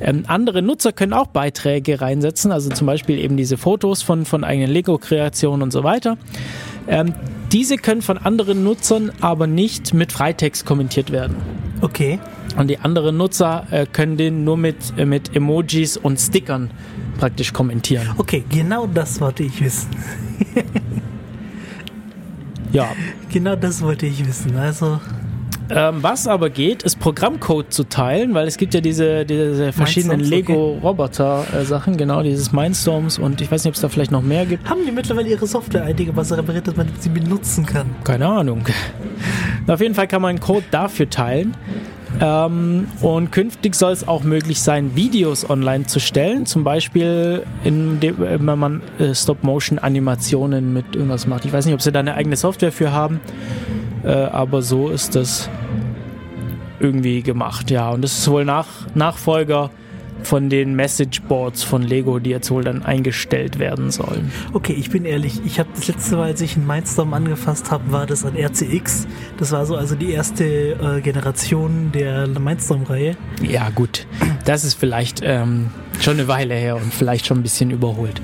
Ähm, 0.00 0.24
andere 0.26 0.62
Nutzer 0.62 0.92
können 0.92 1.12
auch 1.12 1.28
Beiträge 1.28 2.00
reinsetzen, 2.00 2.50
also 2.50 2.70
zum 2.70 2.88
Beispiel 2.88 3.20
eben 3.20 3.36
diese 3.36 3.56
Fotos 3.56 4.02
von, 4.02 4.24
von 4.24 4.42
eigenen 4.42 4.68
Lego-Kreationen 4.68 5.62
und 5.62 5.72
so 5.72 5.84
weiter. 5.84 6.18
Ähm, 6.88 7.14
diese 7.52 7.76
können 7.76 8.02
von 8.02 8.18
anderen 8.18 8.64
Nutzern 8.64 9.12
aber 9.20 9.46
nicht 9.46 9.94
mit 9.94 10.10
Freitext 10.10 10.66
kommentiert 10.66 11.12
werden. 11.12 11.36
Okay. 11.82 12.18
Und 12.58 12.68
die 12.68 12.78
anderen 12.78 13.16
Nutzer 13.16 13.68
äh, 13.70 13.86
können 13.86 14.16
den 14.16 14.42
nur 14.42 14.56
mit, 14.56 14.76
äh, 14.96 15.04
mit 15.04 15.36
Emojis 15.36 15.98
und 15.98 16.18
Stickern 16.18 16.68
praktisch 17.16 17.52
kommentieren. 17.52 18.08
Okay, 18.18 18.42
genau 18.50 18.88
das 18.88 19.20
wollte 19.20 19.44
ich 19.44 19.62
wissen. 19.62 19.88
Ja. 22.72 22.88
Genau 23.32 23.56
das 23.56 23.82
wollte 23.82 24.06
ich 24.06 24.26
wissen. 24.26 24.56
Also, 24.56 25.00
Ähm, 25.72 26.02
was 26.02 26.26
aber 26.26 26.50
geht, 26.50 26.82
ist 26.82 26.98
Programmcode 26.98 27.72
zu 27.72 27.84
teilen, 27.84 28.34
weil 28.34 28.48
es 28.48 28.56
gibt 28.56 28.74
ja 28.74 28.80
diese, 28.80 29.24
diese 29.24 29.72
verschiedenen 29.72 30.18
Mindstorms, 30.18 30.42
okay. 30.42 30.52
Lego-Roboter-Sachen, 30.52 31.96
genau, 31.96 32.22
dieses 32.24 32.50
Mindstorms 32.52 33.18
und 33.20 33.40
ich 33.40 33.52
weiß 33.52 33.62
nicht, 33.62 33.70
ob 33.70 33.74
es 33.76 33.80
da 33.80 33.88
vielleicht 33.88 34.10
noch 34.10 34.22
mehr 34.22 34.46
gibt. 34.46 34.68
haben 34.68 34.80
die 34.84 34.90
mittlerweile 34.90 35.28
ihre 35.28 35.46
Software 35.46 35.84
einigermaßen 35.84 36.34
repariert, 36.36 36.66
dass 36.66 36.74
man 36.76 36.88
sie 36.98 37.08
benutzen 37.08 37.64
kann? 37.66 37.86
Keine 38.02 38.26
Ahnung. 38.26 38.64
Auf 39.68 39.80
jeden 39.80 39.94
Fall 39.94 40.08
kann 40.08 40.22
man 40.22 40.40
Code 40.40 40.64
dafür 40.72 41.08
teilen. 41.08 41.54
Ähm, 42.20 42.86
und 43.00 43.32
künftig 43.32 43.74
soll 43.74 43.92
es 43.92 44.06
auch 44.06 44.22
möglich 44.22 44.60
sein, 44.60 44.94
Videos 44.94 45.48
online 45.48 45.86
zu 45.86 46.00
stellen. 46.00 46.44
Zum 46.44 46.64
Beispiel, 46.64 47.44
dem, 47.64 48.00
äh, 48.02 48.38
wenn 48.46 48.58
man 48.58 48.82
äh, 48.98 49.14
Stop-Motion-Animationen 49.14 50.72
mit 50.72 50.94
irgendwas 50.94 51.26
macht. 51.26 51.46
Ich 51.46 51.52
weiß 51.52 51.64
nicht, 51.64 51.74
ob 51.74 51.80
sie 51.80 51.92
da 51.92 52.00
eine 52.00 52.14
eigene 52.14 52.36
Software 52.36 52.72
für 52.72 52.92
haben, 52.92 53.20
äh, 54.04 54.10
aber 54.10 54.60
so 54.60 54.90
ist 54.90 55.16
das 55.16 55.48
irgendwie 56.78 57.22
gemacht. 57.22 57.70
Ja, 57.70 57.90
und 57.90 58.02
das 58.02 58.18
ist 58.18 58.30
wohl 58.30 58.44
nach, 58.44 58.66
Nachfolger 58.94 59.70
von 60.26 60.48
den 60.48 60.74
Messageboards 60.74 61.62
von 61.62 61.82
Lego, 61.82 62.18
die 62.18 62.30
jetzt 62.30 62.50
wohl 62.50 62.64
dann 62.64 62.82
eingestellt 62.82 63.58
werden 63.58 63.90
sollen. 63.90 64.32
Okay, 64.52 64.72
ich 64.72 64.90
bin 64.90 65.04
ehrlich, 65.04 65.40
ich 65.44 65.58
habe 65.58 65.70
das 65.74 65.88
letzte 65.88 66.16
Mal, 66.16 66.24
als 66.24 66.40
ich 66.40 66.56
einen 66.56 66.66
Mindstorm 66.66 67.14
angefasst 67.14 67.70
habe, 67.70 67.90
war 67.92 68.06
das 68.06 68.24
an 68.24 68.36
RCX. 68.36 69.06
Das 69.38 69.52
war 69.52 69.66
so 69.66 69.76
also 69.76 69.94
die 69.94 70.12
erste 70.12 70.44
äh, 70.44 71.00
Generation 71.00 71.90
der 71.92 72.26
Mindstorm-Reihe. 72.26 73.16
Ja, 73.42 73.70
gut. 73.70 74.06
Das 74.44 74.64
ist 74.64 74.74
vielleicht 74.74 75.20
ähm, 75.22 75.70
schon 76.00 76.18
eine 76.18 76.28
Weile 76.28 76.54
her 76.54 76.76
und 76.76 76.92
vielleicht 76.92 77.26
schon 77.26 77.38
ein 77.38 77.42
bisschen 77.42 77.70
überholt. 77.70 78.20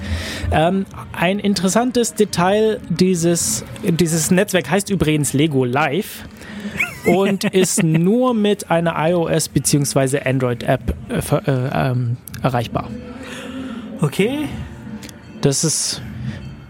Ähm, 0.51 0.87
ein 1.13 1.39
interessantes 1.39 2.15
Detail 2.15 2.81
dieses, 2.89 3.65
dieses 3.83 4.31
Netzwerk 4.31 4.71
heißt 4.71 4.91
übrigens 4.91 5.33
Lego 5.33 5.65
Live 5.65 6.25
und 7.07 7.45
ist 7.45 7.83
nur 7.83 8.35
mit 8.35 8.71
einer 8.71 8.97
iOS- 8.97 9.51
bzw. 9.51 10.21
Android-App 10.25 10.95
äh, 11.09 11.51
äh, 11.51 11.71
ähm, 11.73 12.17
erreichbar. 12.43 12.91
Okay, 14.01 14.49
Das 15.41 15.65
ist. 15.65 16.03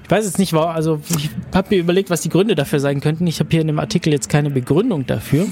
Ich 0.04 0.10
weiß 0.10 0.24
jetzt 0.24 0.38
nicht, 0.38 0.54
also 0.54 1.00
ich 1.16 1.30
habe 1.52 1.74
mir 1.74 1.80
überlegt, 1.80 2.10
was 2.10 2.20
die 2.20 2.28
Gründe 2.28 2.54
dafür 2.54 2.78
sein 2.78 3.00
könnten. 3.00 3.26
Ich 3.26 3.40
habe 3.40 3.50
hier 3.50 3.60
in 3.60 3.66
dem 3.66 3.80
Artikel 3.80 4.12
jetzt 4.12 4.28
keine 4.28 4.50
Begründung 4.50 5.04
dafür. 5.04 5.46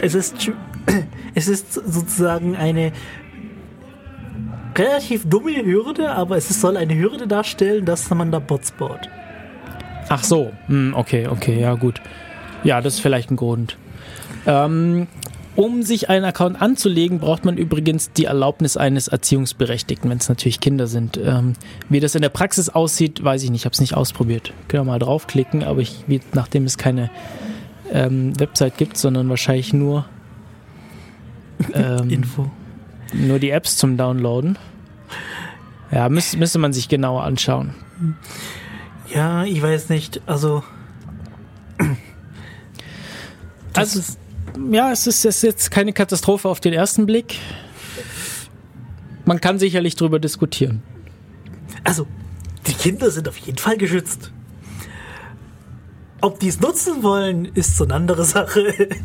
es 0.00 0.14
ist, 0.14 0.50
es 1.34 1.46
ist 1.46 1.74
sozusagen 1.74 2.56
eine 2.56 2.92
relativ 4.76 5.28
dumme 5.28 5.62
Hürde, 5.62 6.10
aber 6.12 6.38
es 6.38 6.48
soll 6.48 6.78
eine 6.78 6.96
Hürde 6.96 7.26
darstellen, 7.26 7.84
dass 7.84 8.08
man 8.08 8.32
da 8.32 8.38
Bots 8.38 8.72
baut. 8.72 9.10
Ach 10.08 10.24
so, 10.24 10.52
hm, 10.68 10.94
okay, 10.96 11.26
okay, 11.26 11.60
ja 11.60 11.74
gut. 11.74 12.00
Ja, 12.64 12.80
das 12.80 12.94
ist 12.94 13.00
vielleicht 13.00 13.30
ein 13.30 13.36
Grund. 13.36 13.76
Ähm, 14.46 15.06
um 15.56 15.82
sich 15.82 16.08
einen 16.08 16.24
Account 16.24 16.62
anzulegen, 16.62 17.18
braucht 17.18 17.44
man 17.44 17.56
übrigens 17.56 18.12
die 18.12 18.26
Erlaubnis 18.26 18.76
eines 18.76 19.08
Erziehungsberechtigten, 19.08 20.08
wenn 20.08 20.18
es 20.18 20.28
natürlich 20.28 20.60
Kinder 20.60 20.86
sind. 20.86 21.16
Ähm, 21.16 21.54
wie 21.88 21.98
das 21.98 22.14
in 22.14 22.22
der 22.22 22.28
Praxis 22.28 22.68
aussieht, 22.68 23.24
weiß 23.24 23.42
ich 23.42 23.50
nicht, 23.50 23.62
ich 23.62 23.64
habe 23.64 23.72
es 23.74 23.80
nicht 23.80 23.94
ausprobiert. 23.94 24.52
Können 24.68 24.86
wir 24.86 24.92
mal 24.92 24.98
draufklicken, 25.00 25.64
aber 25.64 25.80
ich, 25.80 26.04
nachdem 26.32 26.64
es 26.64 26.78
keine 26.78 27.10
ähm, 27.90 28.38
Website 28.38 28.76
gibt, 28.78 28.96
sondern 28.96 29.28
wahrscheinlich 29.28 29.72
nur, 29.72 30.04
ähm, 31.74 32.08
Info. 32.08 32.50
nur 33.12 33.40
die 33.40 33.50
Apps 33.50 33.76
zum 33.76 33.96
Downloaden. 33.96 34.56
Ja, 35.90 36.08
müß, 36.08 36.36
müsste 36.36 36.58
man 36.60 36.72
sich 36.72 36.88
genauer 36.88 37.24
anschauen. 37.24 37.74
Ja, 39.12 39.42
ich 39.44 39.60
weiß 39.60 39.88
nicht, 39.88 40.20
also. 40.26 40.62
Das 43.72 43.96
Also- 43.96 43.98
ist, 44.00 44.18
ja, 44.70 44.92
es 44.92 45.06
ist, 45.06 45.24
ist 45.24 45.42
jetzt 45.42 45.70
keine 45.70 45.92
Katastrophe 45.92 46.48
auf 46.48 46.60
den 46.60 46.72
ersten 46.72 47.06
Blick. 47.06 47.36
Man 49.24 49.40
kann 49.40 49.58
sicherlich 49.58 49.94
drüber 49.96 50.18
diskutieren. 50.18 50.82
also, 51.84 52.06
die 52.66 52.72
Kinder 52.74 53.10
sind 53.10 53.28
auf 53.28 53.36
jeden 53.38 53.58
Fall 53.58 53.76
geschützt. 53.76 54.32
Ob 56.20 56.40
die 56.40 56.48
es 56.48 56.60
nutzen 56.60 57.02
wollen, 57.02 57.44
ist 57.54 57.76
so 57.76 57.84
eine 57.84 57.94
andere 57.94 58.24
Sache. 58.24 58.88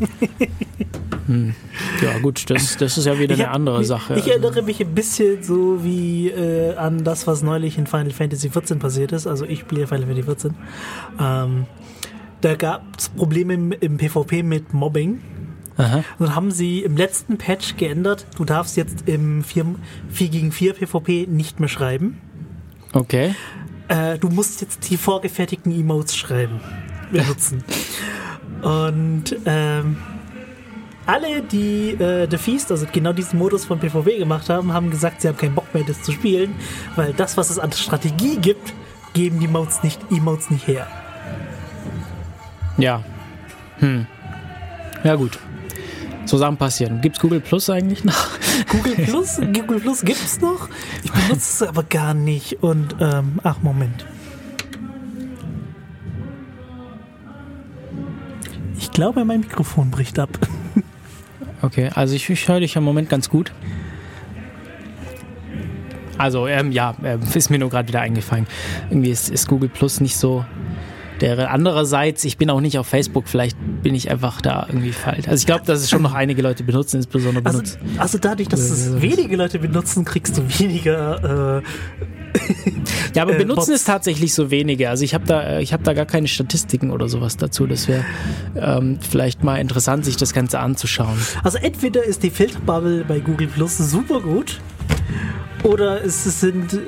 Ja, 2.01 2.20
gut, 2.20 2.49
das, 2.49 2.76
das 2.76 2.97
ist 2.97 3.06
ja 3.06 3.18
wieder 3.18 3.36
eine 3.36 3.47
hab- 3.47 3.56
andere 3.56 3.86
Sache. 3.86 4.16
Ich 4.16 4.28
erinnere 4.28 4.62
mich 4.62 4.82
ein 4.82 4.93
bisschen 4.93 5.41
so 5.41 5.82
wie 5.82 6.28
äh, 6.30 6.76
an 6.76 7.06
das, 7.06 7.28
was 7.28 7.41
neulich 7.43 7.78
in 7.78 7.88
Final 7.88 8.12
Fantasy 8.12 8.49
XIV 8.49 8.78
passiert 8.78 9.14
ist. 9.14 9.26
Also 9.26 9.45
ich 9.45 9.62
spiele 9.62 9.88
Final 9.88 10.06
Fantasy 10.08 10.22
XIV. 10.36 10.51
Ähm, 11.20 11.66
da 12.41 12.56
gab 12.56 12.84
es 12.99 13.08
Probleme 13.08 13.54
im, 13.54 13.72
im 13.72 13.97
PvP 13.97 14.43
mit 14.43 14.74
Mobbing. 14.74 15.22
Aha. 15.78 16.03
Und 16.19 16.28
dann 16.28 16.36
haben 16.36 16.51
sie 16.51 16.84
im 16.84 16.97
letzten 16.97 17.38
Patch 17.38 17.78
geändert, 17.78 18.26
du 18.38 18.45
darfst 18.45 18.78
jetzt 18.78 19.07
im 19.07 19.43
4, 19.43 19.76
4 20.09 20.30
gegen 20.30 20.51
4 20.51 20.74
PvP 20.74 21.28
nicht 21.28 21.59
mehr 21.59 21.69
schreiben. 21.69 22.21
Okay. 22.93 23.36
Äh, 23.88 24.17
du 24.19 24.30
musst 24.30 24.61
jetzt 24.61 24.89
die 24.89 24.97
vorgefertigten 24.97 25.71
Emotes 25.71 26.15
schreiben, 26.15 26.59
benutzen. 27.11 27.63
Und 28.61 29.36
ähm, 29.45 29.97
alle, 31.05 31.41
die 31.41 31.91
äh, 31.91 32.28
The 32.30 32.38
Feast, 32.38 32.71
also 32.71 32.86
genau 32.91 33.11
diesen 33.11 33.38
Modus 33.38 33.65
von 33.65 33.80
PvP 33.80 34.19
gemacht 34.19 34.49
haben, 34.49 34.74
haben 34.74 34.89
gesagt, 34.89 35.21
sie 35.21 35.28
haben 35.28 35.38
keinen 35.38 35.55
Bock 35.55 35.74
mehr, 35.74 35.84
das 35.84 36.01
zu 36.01 36.11
spielen, 36.13 36.55
weil 36.95 37.13
das, 37.13 37.36
was 37.36 37.49
es 37.49 37.59
an 37.59 37.71
Strategie 37.74 38.38
gibt, 38.38 38.74
geben 39.13 39.39
die 39.39 39.45
Emotes 39.45 39.84
nicht, 39.84 39.99
Emotes 40.11 40.49
nicht 40.49 40.65
her. 40.67 40.88
Ja. 42.78 43.03
Hm. 43.80 44.07
Ja, 45.03 45.15
gut. 45.15 45.39
So 46.26 46.38
Sachen 46.38 46.57
passieren. 46.57 47.01
Gibt's 47.01 47.19
Google 47.19 47.41
Plus 47.41 47.69
eigentlich 47.69 48.03
noch? 48.03 48.30
Google 48.69 48.95
Plus, 48.95 49.38
Google 49.53 49.80
Plus 49.80 50.01
gibt's 50.01 50.39
noch. 50.41 50.69
Ich 51.03 51.11
benutze 51.11 51.36
es 51.36 51.61
aber 51.61 51.84
gar 51.84 52.13
nicht. 52.13 52.63
Und 52.63 52.95
ähm, 52.99 53.39
ach 53.43 53.61
Moment. 53.61 54.05
Ich 58.80 58.91
glaube, 58.91 59.26
mein 59.26 59.41
Mikrofon 59.41 59.91
bricht 59.91 60.19
ab. 60.19 60.30
Okay, 61.61 61.89
also 61.95 62.13
ich, 62.13 62.30
ich 62.30 62.45
höre 62.49 62.59
dich 62.59 62.76
im 62.76 62.84
Moment 62.84 63.07
ganz 63.07 63.30
gut. 63.30 63.53
Also, 66.17 66.45
ähm, 66.45 66.74
ja, 66.74 66.93
ähm, 67.05 67.21
ist 67.34 67.49
mir 67.49 67.57
nur 67.57 67.69
gerade 67.69 67.88
wieder 67.88 68.01
eingefallen. 68.01 68.47
Irgendwie 68.89 69.11
ist, 69.11 69.30
ist 69.30 69.47
Google 69.47 69.69
Plus 69.69 70.01
nicht 70.01 70.17
so 70.17 70.43
der 71.22 71.51
andererseits, 71.51 72.24
ich 72.24 72.38
bin 72.38 72.49
auch 72.49 72.61
nicht 72.61 72.78
auf 72.78 72.88
Facebook, 72.88 73.28
vielleicht 73.28 73.57
bin 73.82 73.95
ich 73.95 74.09
einfach 74.11 74.41
da 74.41 74.66
irgendwie 74.68 74.91
falsch. 74.91 75.28
Also 75.28 75.41
ich 75.41 75.45
glaube, 75.45 75.66
dass 75.66 75.80
es 75.82 75.89
schon 75.89 76.01
noch 76.01 76.14
einige 76.14 76.41
Leute 76.41 76.64
benutzen, 76.64 76.97
insbesondere 76.97 77.45
Also, 77.45 77.59
benutzen. 77.59 77.80
also 77.97 78.18
dadurch, 78.18 78.47
dass 78.49 78.59
es 78.61 79.01
wenige 79.01 79.36
Leute 79.36 79.59
benutzen, 79.59 80.05
kriegst 80.05 80.38
du 80.38 80.41
weniger. 80.59 81.59
Äh, 81.59 81.64
Ja, 83.14 83.22
aber 83.24 83.34
äh, 83.36 83.38
benutzen 83.38 83.55
Bots. 83.57 83.70
ist 83.70 83.86
tatsächlich 83.86 84.34
so 84.34 84.49
wenige. 84.51 84.89
Also 84.89 85.03
ich 85.03 85.14
habe 85.14 85.26
da, 85.26 85.41
äh, 85.43 85.61
ich 85.61 85.72
habe 85.74 85.84
da 85.84 85.93
gar 85.93 86.05
keine 86.05 86.28
Statistiken 86.28 86.89
oder 86.91 87.07
sowas 87.07 87.38
dazu. 87.38 87.68
Das 87.68 87.88
wäre 87.88 88.03
ähm, 88.55 88.97
vielleicht 89.07 89.43
mal 89.43 89.57
interessant, 89.57 90.03
sich 90.05 90.18
das 90.18 90.34
Ganze 90.34 90.59
anzuschauen. 90.59 91.18
also 91.43 91.57
entweder 91.59 92.03
ist 92.03 92.24
die 92.24 92.32
Filterbubble 92.32 93.05
bei 93.07 93.20
Google 93.20 93.47
Plus 93.47 93.78
super 93.78 94.20
gut, 94.20 94.59
oder 95.64 96.03
es 96.03 96.24
sind 96.41 96.80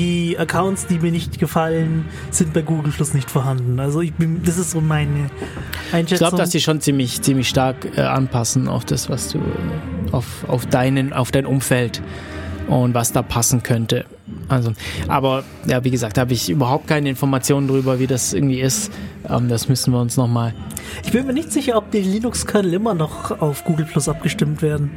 die 0.00 0.38
Accounts, 0.38 0.86
die 0.86 0.98
mir 0.98 1.10
nicht 1.10 1.38
gefallen, 1.38 2.06
sind 2.30 2.52
bei 2.52 2.62
Google 2.62 2.92
Plus 2.92 3.12
nicht 3.12 3.30
vorhanden. 3.30 3.78
Also 3.80 4.00
ich 4.00 4.12
bin, 4.14 4.42
das 4.44 4.56
ist 4.56 4.70
so 4.70 4.80
meine 4.80 5.30
Einschätzung. 5.92 6.02
Ich 6.02 6.18
glaube, 6.18 6.36
dass 6.38 6.50
die 6.50 6.60
schon 6.60 6.80
ziemlich, 6.80 7.20
ziemlich 7.22 7.48
stark 7.48 7.96
äh, 7.96 8.02
anpassen 8.02 8.68
auf 8.68 8.84
das, 8.84 9.10
was 9.10 9.28
du, 9.28 9.38
äh, 9.38 10.12
auf, 10.12 10.44
auf 10.48 10.66
deinen, 10.66 11.12
auf 11.12 11.30
dein 11.30 11.44
Umfeld 11.44 12.00
und 12.68 12.94
was 12.94 13.12
da 13.12 13.22
passen 13.22 13.62
könnte. 13.62 14.06
Also, 14.48 14.72
aber 15.08 15.44
ja, 15.66 15.84
wie 15.84 15.90
gesagt, 15.90 16.16
habe 16.18 16.32
ich 16.32 16.48
überhaupt 16.48 16.86
keine 16.86 17.08
Informationen 17.10 17.68
drüber, 17.68 17.98
wie 17.98 18.06
das 18.06 18.32
irgendwie 18.32 18.60
ist. 18.60 18.90
Ähm, 19.28 19.48
das 19.48 19.68
müssen 19.68 19.92
wir 19.92 20.00
uns 20.00 20.16
nochmal. 20.16 20.54
Ich 21.04 21.12
bin 21.12 21.26
mir 21.26 21.34
nicht 21.34 21.52
sicher, 21.52 21.76
ob 21.76 21.90
die 21.90 22.00
Linux-Kernel 22.00 22.72
immer 22.74 22.94
noch 22.94 23.40
auf 23.40 23.64
Google 23.64 23.86
Plus 23.86 24.08
abgestimmt 24.08 24.62
werden. 24.62 24.90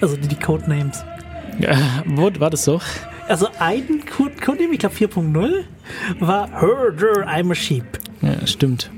Also 0.00 0.16
die, 0.16 0.28
die 0.28 0.36
Codenames. 0.36 1.04
Wo 2.06 2.30
war 2.38 2.50
das 2.50 2.64
so? 2.64 2.80
Also 3.28 3.48
ein 3.58 4.04
Code- 4.06 4.34
Codename, 4.44 4.72
ich 4.74 4.78
glaube 4.80 4.94
4.0, 4.94 5.64
war 6.20 6.48
Herder, 6.60 7.26
I'm 7.28 7.50
a 7.50 7.54
Sheep. 7.54 7.84
Ja, 8.22 8.46
stimmt. 8.46 8.90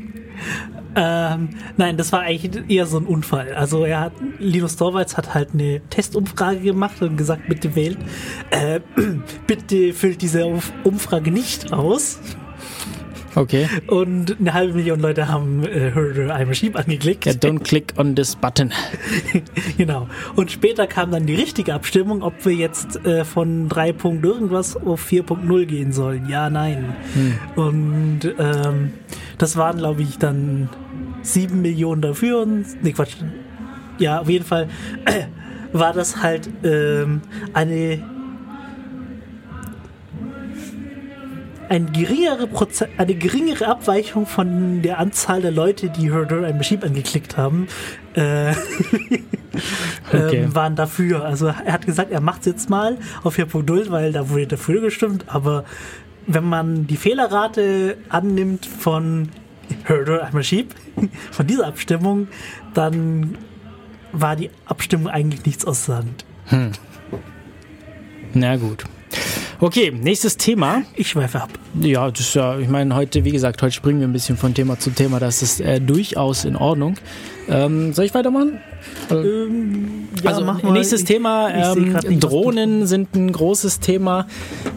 Ähm, 0.97 1.51
nein, 1.76 1.97
das 1.97 2.11
war 2.12 2.20
eigentlich 2.20 2.68
eher 2.68 2.85
so 2.87 2.99
ein 2.99 3.07
Unfall. 3.07 3.55
Also 3.55 3.85
er 3.85 4.01
hat, 4.01 4.12
Linus 4.39 4.76
Torvalds 4.76 5.16
hat 5.16 5.35
halt 5.35 5.51
eine 5.55 5.81
Testumfrage 5.89 6.61
gemacht 6.61 7.01
und 7.03 7.16
gesagt, 7.16 7.49
bitte 7.49 7.76
wählt, 7.76 7.99
äh, 8.51 8.81
bitte 9.47 9.93
füllt 9.93 10.20
diese 10.22 10.43
Umf- 10.47 10.72
Umfrage 10.83 11.31
nicht 11.31 11.72
aus. 11.72 12.18
Okay. 13.35 13.68
Und 13.87 14.39
eine 14.41 14.55
halbe 14.55 14.74
Million 14.74 15.01
Leute 15.01 15.28
haben 15.28 15.64
äh, 15.64 15.93
Herder, 15.93 16.35
I'm 16.35 16.51
a 16.51 16.55
Sheep 16.55 16.76
angeklickt. 16.76 17.26
Ja, 17.26 17.33
don't 17.33 17.61
click 17.61 17.95
on 17.97 18.16
this 18.16 18.37
button. 18.37 18.72
Genau. 19.76 20.09
Und 20.37 20.51
später 20.51 20.87
kam 20.87 21.11
dann 21.11 21.26
die 21.26 21.35
richtige 21.35 21.74
Abstimmung, 21.74 22.22
ob 22.22 22.45
wir 22.45 22.53
jetzt 22.53 23.05
äh, 23.07 23.24
von 23.24 23.68
3. 23.68 23.93
Punkt 23.93 24.24
irgendwas 24.24 24.76
auf 24.76 25.07
4.0 25.09 25.66
gehen 25.66 25.93
sollen. 25.93 26.28
Ja, 26.28 26.51
nein. 26.51 26.95
Und 27.57 28.20
ähm, 28.39 28.93
das 29.39 29.57
waren, 29.57 29.78
glaube 29.78 30.03
ich, 30.03 30.18
dann 30.18 30.68
7 31.22 31.61
Millionen 31.62 32.03
dafür 32.03 32.41
und. 32.43 32.83
Nee, 32.83 32.93
Quatsch. 32.93 33.16
Ja, 33.99 34.20
auf 34.20 34.28
jeden 34.28 34.45
Fall 34.45 34.68
äh, 35.07 35.24
war 35.72 35.93
das 35.93 36.22
halt 36.22 36.49
ähm, 36.64 37.22
eine. 37.53 38.03
Ein 41.70 41.92
geringere 41.92 42.48
Proze 42.48 42.88
eine 42.98 43.14
geringere 43.14 43.68
Abweichung 43.68 44.26
von 44.26 44.82
der 44.82 44.98
Anzahl 44.98 45.40
der 45.40 45.52
Leute, 45.52 45.88
die 45.88 46.12
Herder 46.12 46.44
ein 46.44 46.56
Machine 46.56 46.82
angeklickt 46.82 47.36
haben, 47.36 47.68
äh, 48.14 48.52
Okay. 50.12 50.36
ähm, 50.36 50.54
waren 50.54 50.74
dafür. 50.76 51.24
Also 51.24 51.46
er 51.46 51.72
hat 51.72 51.86
gesagt, 51.86 52.10
er 52.10 52.20
macht 52.20 52.40
es 52.40 52.46
jetzt 52.46 52.70
mal 52.70 52.98
auf 53.22 53.38
4.0, 53.38 53.90
weil 53.90 54.12
da 54.12 54.28
wurde 54.30 54.48
dafür 54.48 54.80
gestimmt. 54.80 55.24
Aber 55.28 55.64
wenn 56.26 56.44
man 56.44 56.86
die 56.88 56.96
Fehlerrate 56.96 57.96
annimmt 58.08 58.66
von 58.66 59.28
Herder 59.84 60.24
einmal 60.24 60.42
Sheep, 60.42 60.74
von 61.30 61.46
dieser 61.46 61.68
Abstimmung, 61.68 62.28
dann 62.74 63.38
war 64.12 64.34
die 64.34 64.50
Abstimmung 64.66 65.06
eigentlich 65.08 65.44
nichts 65.46 65.64
aussagend. 65.64 66.24
Na 68.34 68.56
gut. 68.56 68.84
Okay, 69.62 69.90
nächstes 69.90 70.38
Thema. 70.38 70.84
Ich 70.94 71.14
werfe 71.14 71.42
ab. 71.42 71.50
Ja, 71.78 72.11
das 72.11 72.20
ist 72.20 72.34
ja, 72.34 72.58
ich 72.58 72.68
meine, 72.68 72.94
heute, 72.94 73.26
wie 73.26 73.30
gesagt, 73.30 73.61
heute 73.61 73.74
springen 73.74 74.00
wir 74.00 74.08
ein 74.08 74.12
bisschen 74.12 74.38
von 74.38 74.54
Thema 74.54 74.78
zu 74.78 74.88
Thema. 74.88 75.20
Das 75.20 75.42
ist 75.42 75.61
äh, 75.61 75.82
durchaus 75.82 76.46
in 76.46 76.56
Ordnung. 76.56 76.94
Ähm, 77.46 77.92
soll 77.92 78.06
ich 78.06 78.14
weitermachen? 78.14 78.58
Ähm, 79.11 79.18
ähm 79.18 80.08
ja, 80.22 80.30
also, 80.30 80.44
mach 80.46 80.62
mal. 80.62 80.72
nächstes 80.72 81.00
ich, 81.00 81.06
Thema: 81.08 81.74
ich, 81.74 81.82
ich 81.82 82.04
ähm, 82.06 82.20
Drohnen 82.20 82.86
sind 82.86 83.14
ein 83.14 83.30
großes 83.30 83.80
Thema 83.80 84.26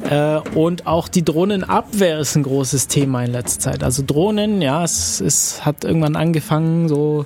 äh, 0.10 0.40
und 0.54 0.86
auch 0.86 1.08
die 1.08 1.24
Drohnenabwehr 1.24 2.20
ist 2.20 2.36
ein 2.36 2.44
großes 2.44 2.90
Thema 2.90 3.24
in 3.24 3.32
letzter 3.32 3.72
Zeit. 3.72 3.84
Also, 3.86 4.04
Drohnen, 4.06 4.62
ja, 4.62 4.84
es, 4.84 5.22
es 5.22 5.66
hat 5.66 5.86
irgendwann 5.86 6.18
angefangen, 6.18 6.90
so 6.90 7.26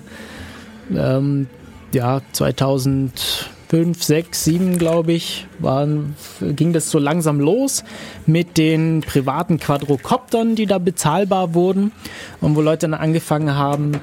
ähm, 0.96 1.48
ja, 1.92 2.22
2000. 2.34 3.50
5, 3.70 4.02
6, 4.02 4.44
7, 4.46 4.78
glaube 4.78 5.12
ich, 5.12 5.46
waren, 5.60 6.16
ging 6.42 6.72
das 6.72 6.90
so 6.90 7.00
langsam 7.00 7.40
los 7.40 7.84
mit 8.26 8.58
den 8.58 9.02
privaten 9.02 9.60
Quadrocoptern, 9.60 10.56
die 10.56 10.66
da 10.66 10.78
bezahlbar 10.78 11.54
wurden 11.54 11.92
und 12.40 12.56
wo 12.56 12.62
Leute 12.62 12.88
dann 12.88 12.94
angefangen 12.94 13.56
haben, 13.56 14.00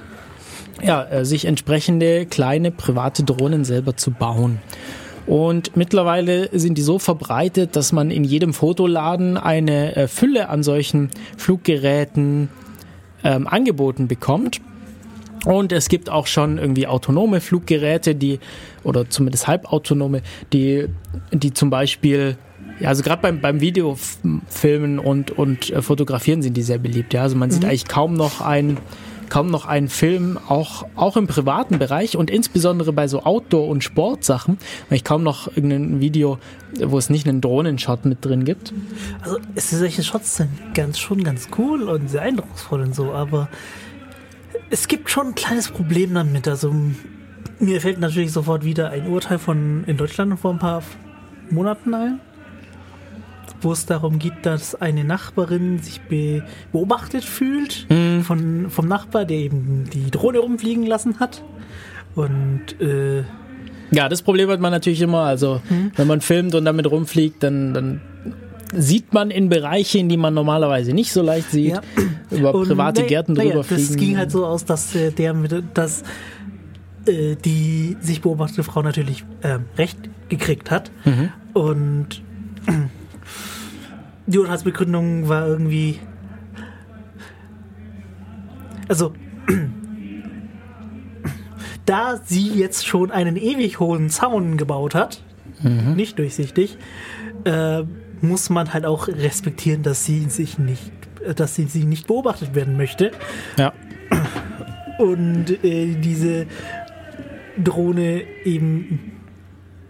ja, 0.82 1.02
äh, 1.04 1.24
sich 1.24 1.46
entsprechende 1.46 2.26
kleine 2.26 2.70
private 2.70 3.24
Drohnen 3.24 3.64
selber 3.64 3.96
zu 3.96 4.10
bauen. 4.10 4.58
Und 5.26 5.74
mittlerweile 5.76 6.50
sind 6.52 6.76
die 6.76 6.82
so 6.82 6.98
verbreitet, 6.98 7.76
dass 7.76 7.92
man 7.92 8.10
in 8.10 8.24
jedem 8.24 8.52
Fotoladen 8.52 9.38
eine 9.38 9.96
äh, 9.96 10.08
Fülle 10.08 10.50
an 10.50 10.62
solchen 10.62 11.08
Fluggeräten 11.38 12.50
ähm, 13.22 13.46
angeboten 13.46 14.06
bekommt. 14.08 14.60
Und 15.44 15.72
es 15.72 15.88
gibt 15.88 16.10
auch 16.10 16.26
schon 16.26 16.58
irgendwie 16.58 16.86
autonome 16.86 17.40
Fluggeräte, 17.40 18.14
die, 18.14 18.40
oder 18.82 19.08
zumindest 19.08 19.46
halbautonome, 19.46 20.22
die, 20.52 20.86
die 21.32 21.52
zum 21.52 21.70
Beispiel, 21.70 22.36
ja, 22.80 22.88
also 22.88 23.02
gerade 23.02 23.22
beim, 23.22 23.40
beim 23.40 23.60
Videofilmen 23.60 24.98
und, 24.98 25.30
und 25.30 25.70
äh, 25.70 25.82
Fotografieren 25.82 26.42
sind 26.42 26.56
die 26.56 26.62
sehr 26.62 26.78
beliebt. 26.78 27.14
Ja, 27.14 27.22
also 27.22 27.36
man 27.36 27.50
sieht 27.50 27.64
eigentlich 27.64 27.86
kaum 27.86 28.14
noch 28.14 28.40
einen, 28.40 28.78
kaum 29.28 29.48
noch 29.48 29.66
einen 29.66 29.88
Film, 29.88 30.38
auch, 30.48 30.86
auch 30.96 31.16
im 31.16 31.26
privaten 31.26 31.78
Bereich 31.78 32.16
und 32.16 32.30
insbesondere 32.30 32.92
bei 32.92 33.06
so 33.06 33.22
Outdoor- 33.22 33.68
und 33.68 33.84
Sportsachen, 33.84 34.58
weil 34.88 34.96
ich 34.96 35.04
kaum 35.04 35.22
noch 35.22 35.48
irgendein 35.48 36.00
Video, 36.00 36.38
wo 36.82 36.98
es 36.98 37.10
nicht 37.10 37.28
einen 37.28 37.40
Drohnenshot 37.40 38.06
mit 38.06 38.24
drin 38.24 38.44
gibt. 38.44 38.72
Also 39.22 39.38
solche 39.56 40.02
Shots 40.02 40.36
sind 40.36 40.50
ganz 40.74 40.98
schon 40.98 41.22
ganz 41.22 41.48
cool 41.58 41.82
und 41.82 42.08
sehr 42.08 42.22
eindrucksvoll 42.22 42.80
und 42.80 42.94
so, 42.94 43.12
aber 43.12 43.48
es 44.70 44.88
gibt 44.88 45.10
schon 45.10 45.28
ein 45.28 45.34
kleines 45.34 45.68
Problem 45.70 46.14
damit. 46.14 46.48
Also 46.48 46.74
mir 47.58 47.80
fällt 47.80 48.00
natürlich 48.00 48.32
sofort 48.32 48.64
wieder 48.64 48.90
ein 48.90 49.06
Urteil 49.06 49.38
von 49.38 49.84
in 49.86 49.96
Deutschland 49.96 50.38
vor 50.38 50.52
ein 50.52 50.58
paar 50.58 50.82
Monaten 51.50 51.94
ein, 51.94 52.20
wo 53.60 53.72
es 53.72 53.86
darum 53.86 54.18
geht, 54.18 54.34
dass 54.44 54.74
eine 54.74 55.04
Nachbarin 55.04 55.78
sich 55.78 56.00
be 56.02 56.42
beobachtet 56.72 57.24
fühlt 57.24 57.86
von, 58.22 58.70
vom 58.70 58.88
Nachbar, 58.88 59.24
der 59.24 59.36
eben 59.38 59.84
die 59.92 60.10
Drohne 60.10 60.38
rumfliegen 60.38 60.86
lassen 60.86 61.20
hat. 61.20 61.42
Und 62.14 62.80
äh, 62.80 63.24
Ja, 63.90 64.08
das 64.08 64.22
Problem 64.22 64.48
hat 64.50 64.60
man 64.60 64.72
natürlich 64.72 65.00
immer. 65.02 65.20
Also, 65.22 65.60
wenn 65.96 66.06
man 66.06 66.20
filmt 66.20 66.54
und 66.54 66.64
damit 66.64 66.90
rumfliegt, 66.90 67.42
dann, 67.42 67.74
dann 67.74 68.00
sieht 68.80 69.12
man 69.12 69.30
in 69.30 69.48
Bereiche, 69.48 69.98
in 69.98 70.08
die 70.08 70.16
man 70.16 70.34
normalerweise 70.34 70.92
nicht 70.92 71.12
so 71.12 71.22
leicht 71.22 71.50
sieht, 71.50 71.72
Ja. 71.72 71.82
über 72.30 72.54
Und 72.54 72.68
private 72.68 73.00
naja, 73.00 73.08
Gärten 73.08 73.32
naja, 73.34 73.50
drüber 73.50 73.64
fliegen. 73.64 73.86
Das 73.88 73.96
ging 73.96 74.16
halt 74.18 74.30
so 74.30 74.44
aus, 74.46 74.64
dass 74.64 74.94
äh, 74.94 75.10
der 75.10 75.34
mit, 75.34 75.52
dass 75.74 76.02
äh, 77.06 77.36
die 77.36 77.96
sich 78.00 78.20
beobachtete 78.22 78.62
Frau 78.64 78.82
natürlich 78.82 79.24
ähm, 79.42 79.64
recht 79.76 79.98
gekriegt 80.28 80.70
hat. 80.70 80.90
Mhm. 81.04 81.30
Und 81.52 82.22
die 84.26 84.38
Urteilsbegründung 84.38 85.28
war 85.28 85.46
irgendwie. 85.46 85.98
Also. 88.88 89.12
Da 91.86 92.18
sie 92.24 92.48
jetzt 92.48 92.86
schon 92.86 93.10
einen 93.10 93.36
ewig 93.36 93.78
hohen 93.78 94.08
Zaun 94.08 94.56
gebaut 94.56 94.94
hat, 94.94 95.20
Mhm. 95.62 95.94
nicht 95.96 96.18
durchsichtig, 96.18 96.78
äh, 97.44 97.82
muss 98.24 98.50
man 98.50 98.72
halt 98.72 98.86
auch 98.86 99.08
respektieren, 99.08 99.82
dass 99.82 100.04
sie 100.04 100.28
sich 100.28 100.58
nicht, 100.58 100.82
dass 101.36 101.54
sie, 101.54 101.64
sie 101.66 101.84
nicht 101.84 102.06
beobachtet 102.06 102.54
werden 102.54 102.76
möchte 102.76 103.10
Ja. 103.56 103.72
und 104.98 105.64
äh, 105.64 105.94
diese 105.94 106.46
Drohne 107.62 108.22
eben 108.44 109.12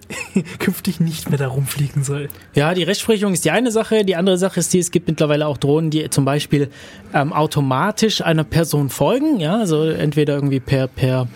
künftig 0.59 1.01
nicht 1.01 1.31
mehr 1.31 1.39
da 1.39 1.49
rumfliegen 1.49 2.05
soll. 2.05 2.29
ja, 2.55 2.75
die 2.75 2.83
Rechtsprechung 2.83 3.33
ist 3.33 3.45
die 3.45 3.51
eine 3.51 3.71
Sache. 3.71 4.05
Die 4.05 4.17
andere 4.17 4.37
Sache 4.37 4.61
ist 4.61 4.73
die, 4.75 4.79
es 4.79 4.91
gibt 4.91 5.09
mittlerweile 5.09 5.47
auch 5.47 5.57
Drohnen, 5.57 5.91
die 5.91 6.09
zum 6.11 6.25
Beispiel 6.27 6.69
ähm, 7.15 7.33
automatisch 7.33 8.21
einer 8.21 8.45
Person 8.45 8.91
folgen. 8.91 9.41
Ja, 9.41 9.59
also 9.59 9.85
entweder 9.85 10.35
irgendwie 10.35 10.61
per, 10.61 10.89
per 10.89 11.27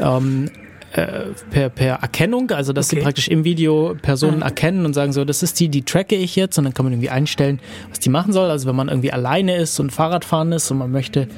ähm, 0.00 0.50
äh, 0.94 1.26
per, 1.50 1.68
per 1.70 1.94
Erkennung, 1.96 2.50
also 2.50 2.72
dass 2.72 2.86
Okay. 2.88 2.96
sie 2.96 3.02
praktisch 3.02 3.28
im 3.28 3.44
Video 3.44 3.94
Personen 4.00 4.42
Ah. 4.42 4.46
erkennen 4.46 4.86
und 4.86 4.94
sagen 4.94 5.12
so, 5.12 5.24
das 5.24 5.42
ist 5.42 5.58
die, 5.60 5.68
die 5.68 5.82
tracke 5.82 6.14
ich 6.16 6.36
jetzt 6.36 6.56
und 6.58 6.64
dann 6.64 6.72
kann 6.74 6.84
man 6.86 6.92
irgendwie 6.92 7.10
einstellen, 7.10 7.60
was 7.90 7.98
die 8.00 8.10
machen 8.10 8.32
soll. 8.32 8.48
Also 8.50 8.68
wenn 8.68 8.76
man 8.76 8.88
irgendwie 8.88 9.12
alleine 9.12 9.56
ist 9.56 9.78
und 9.80 9.90
Fahrradfahren 9.90 10.52
ist 10.52 10.70
und 10.70 10.78
man 10.78 10.90
möchte 10.90 11.28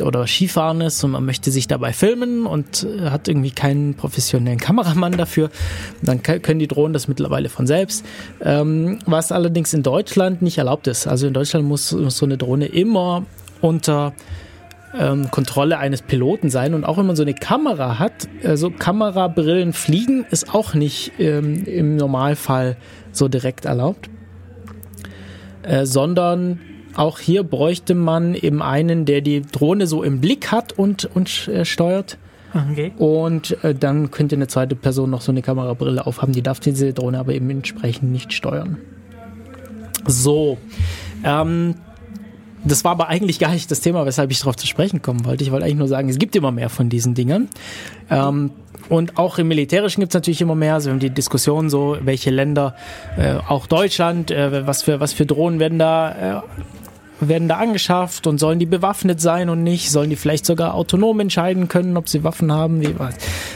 oder 0.00 0.28
Skifahren 0.28 0.80
ist 0.80 1.02
und 1.02 1.10
man 1.10 1.24
möchte 1.24 1.50
sich 1.50 1.66
dabei 1.66 1.92
filmen 1.92 2.46
und 2.46 2.84
äh, 2.84 3.10
hat 3.10 3.26
irgendwie 3.26 3.50
keinen 3.50 3.94
professionellen 3.94 4.58
Kameramann 4.58 5.12
dafür, 5.16 5.50
dann 6.02 6.22
können 6.22 6.60
die 6.60 6.68
Drohnen 6.68 6.92
das 6.92 7.08
mittlerweile 7.08 7.48
von 7.48 7.66
selbst. 7.66 8.04
Ähm, 8.40 9.00
was 9.06 9.32
allerdings 9.32 9.74
in 9.74 9.82
Deutschland 9.82 10.40
nicht 10.40 10.58
erlaubt 10.58 10.86
ist. 10.86 11.08
Also 11.08 11.26
in 11.26 11.34
Deutschland 11.34 11.66
muss, 11.66 11.90
muss 11.92 12.16
so 12.16 12.26
eine 12.26 12.36
Drohne 12.38 12.66
immer 12.66 13.24
unter 13.60 14.12
ähm, 14.96 15.30
Kontrolle 15.30 15.78
eines 15.78 16.02
Piloten 16.02 16.50
sein 16.50 16.74
und 16.74 16.84
auch 16.84 16.98
wenn 16.98 17.06
man 17.06 17.16
so 17.16 17.22
eine 17.22 17.34
Kamera 17.34 17.98
hat, 17.98 18.28
also 18.44 18.70
Kamerabrillen 18.70 19.72
fliegen 19.72 20.24
ist 20.30 20.54
auch 20.54 20.74
nicht 20.74 21.12
ähm, 21.18 21.64
im 21.64 21.96
Normalfall 21.96 22.76
so 23.12 23.28
direkt 23.28 23.64
erlaubt, 23.64 24.08
äh, 25.62 25.84
sondern 25.84 26.60
auch 26.96 27.18
hier 27.18 27.44
bräuchte 27.44 27.94
man 27.94 28.34
eben 28.34 28.62
einen, 28.62 29.04
der 29.04 29.20
die 29.20 29.42
Drohne 29.42 29.86
so 29.86 30.02
im 30.02 30.20
Blick 30.20 30.50
hat 30.50 30.72
und, 30.72 31.04
und 31.14 31.48
äh, 31.48 31.64
steuert. 31.64 32.18
Okay. 32.54 32.92
Und 32.96 33.62
äh, 33.62 33.74
dann 33.74 34.10
könnte 34.10 34.36
eine 34.36 34.48
zweite 34.48 34.74
Person 34.74 35.10
noch 35.10 35.20
so 35.20 35.30
eine 35.30 35.42
Kamerabrille 35.42 36.06
aufhaben. 36.06 36.32
Die 36.32 36.42
darf 36.42 36.60
diese 36.60 36.92
Drohne 36.92 37.18
aber 37.18 37.34
eben 37.34 37.50
entsprechend 37.50 38.10
nicht 38.10 38.32
steuern. 38.32 38.78
So. 40.06 40.58
Ähm, 41.24 41.74
das 42.70 42.84
war 42.84 42.92
aber 42.92 43.08
eigentlich 43.08 43.38
gar 43.38 43.52
nicht 43.52 43.70
das 43.70 43.80
Thema, 43.80 44.06
weshalb 44.06 44.30
ich 44.30 44.40
darauf 44.40 44.56
zu 44.56 44.66
sprechen 44.66 45.02
kommen 45.02 45.24
wollte. 45.24 45.44
Ich 45.44 45.50
wollte 45.50 45.64
eigentlich 45.64 45.78
nur 45.78 45.88
sagen, 45.88 46.08
es 46.08 46.18
gibt 46.18 46.36
immer 46.36 46.50
mehr 46.52 46.68
von 46.68 46.88
diesen 46.88 47.14
Dingern. 47.14 47.48
Ähm, 48.10 48.50
und 48.88 49.18
auch 49.18 49.38
im 49.38 49.48
Militärischen 49.48 50.00
gibt 50.00 50.12
es 50.12 50.14
natürlich 50.14 50.40
immer 50.40 50.54
mehr. 50.54 50.74
Also 50.74 50.86
wir 50.88 50.92
haben 50.92 51.00
die 51.00 51.10
Diskussion 51.10 51.68
so, 51.68 51.98
welche 52.00 52.30
Länder, 52.30 52.74
äh, 53.18 53.34
auch 53.34 53.66
Deutschland, 53.66 54.30
äh, 54.30 54.66
was, 54.66 54.82
für, 54.82 55.00
was 55.00 55.12
für 55.12 55.26
Drohnen 55.26 55.60
werden 55.60 55.78
da, 55.78 56.38
äh, 56.38 56.42
werden 57.20 57.48
da 57.48 57.56
angeschafft 57.56 58.26
und 58.26 58.38
sollen 58.38 58.58
die 58.58 58.66
bewaffnet 58.66 59.20
sein 59.20 59.48
und 59.48 59.62
nicht? 59.62 59.90
Sollen 59.90 60.10
die 60.10 60.16
vielleicht 60.16 60.46
sogar 60.46 60.74
autonom 60.74 61.20
entscheiden 61.20 61.68
können, 61.68 61.96
ob 61.96 62.08
sie 62.08 62.24
Waffen 62.24 62.52
haben? 62.52 62.82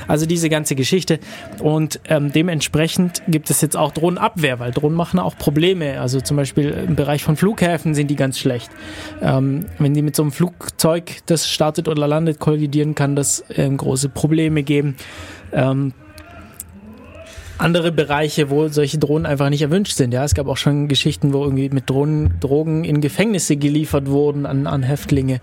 Also 0.09 0.27
diese 0.27 0.49
ganze 0.49 0.75
Geschichte. 0.75 1.21
Und 1.61 2.01
ähm, 2.09 2.33
dementsprechend 2.33 3.23
gibt 3.29 3.51
es 3.51 3.61
jetzt 3.61 3.77
auch 3.77 3.93
Drohnenabwehr, 3.93 4.59
weil 4.59 4.73
Drohnen 4.73 4.97
machen 4.97 5.19
auch 5.19 5.37
Probleme. 5.37 6.01
Also 6.01 6.21
zum 6.21 6.37
Beispiel 6.37 6.71
im 6.71 6.97
Bereich 6.97 7.23
von 7.23 7.37
Flughäfen 7.37 7.95
sind 7.95 8.09
die 8.09 8.17
ganz 8.17 8.39
schlecht. 8.39 8.71
Ähm, 9.21 9.67
wenn 9.79 9.95
die 9.95 10.03
mit 10.03 10.17
so 10.17 10.23
einem 10.23 10.33
Flugzeug, 10.33 11.19
das 11.27 11.49
startet 11.49 11.89
oder 11.89 12.09
landet, 12.09 12.41
kollidieren, 12.41 12.95
kann 12.95 13.17
das 13.17 13.45
ähm, 13.57 13.77
große 13.77 14.09
Probleme 14.09 14.63
geben. 14.63 14.97
Ähm, 15.53 15.93
andere 17.59 17.93
Bereiche, 17.93 18.51
wo 18.51 18.69
solche 18.69 18.99
Drohnen 18.99 19.27
einfach 19.27 19.51
nicht 19.51 19.63
erwünscht 19.63 19.97
sind. 19.97 20.13
Ja, 20.13 20.25
es 20.25 20.35
gab 20.35 20.47
auch 20.49 20.57
schon 20.57 20.89
Geschichten, 20.89 21.33
wo 21.33 21.45
irgendwie 21.45 21.69
mit 21.69 21.89
Drohnen 21.89 22.35
Drogen 22.41 22.85
in 22.85 23.01
Gefängnisse 23.01 23.57
geliefert 23.57 24.09
wurden 24.09 24.47
an, 24.47 24.67
an 24.67 24.83
Häftlinge, 24.83 25.41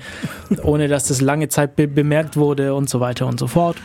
ohne 0.64 0.88
dass 0.88 1.07
das 1.07 1.22
lange 1.22 1.49
Zeit 1.49 1.76
be 1.76 1.88
bemerkt 1.88 2.38
wurde 2.38 2.74
und 2.74 2.89
so 2.89 2.99
weiter 2.99 3.28
und 3.28 3.39
so 3.39 3.47
fort. 3.47 3.78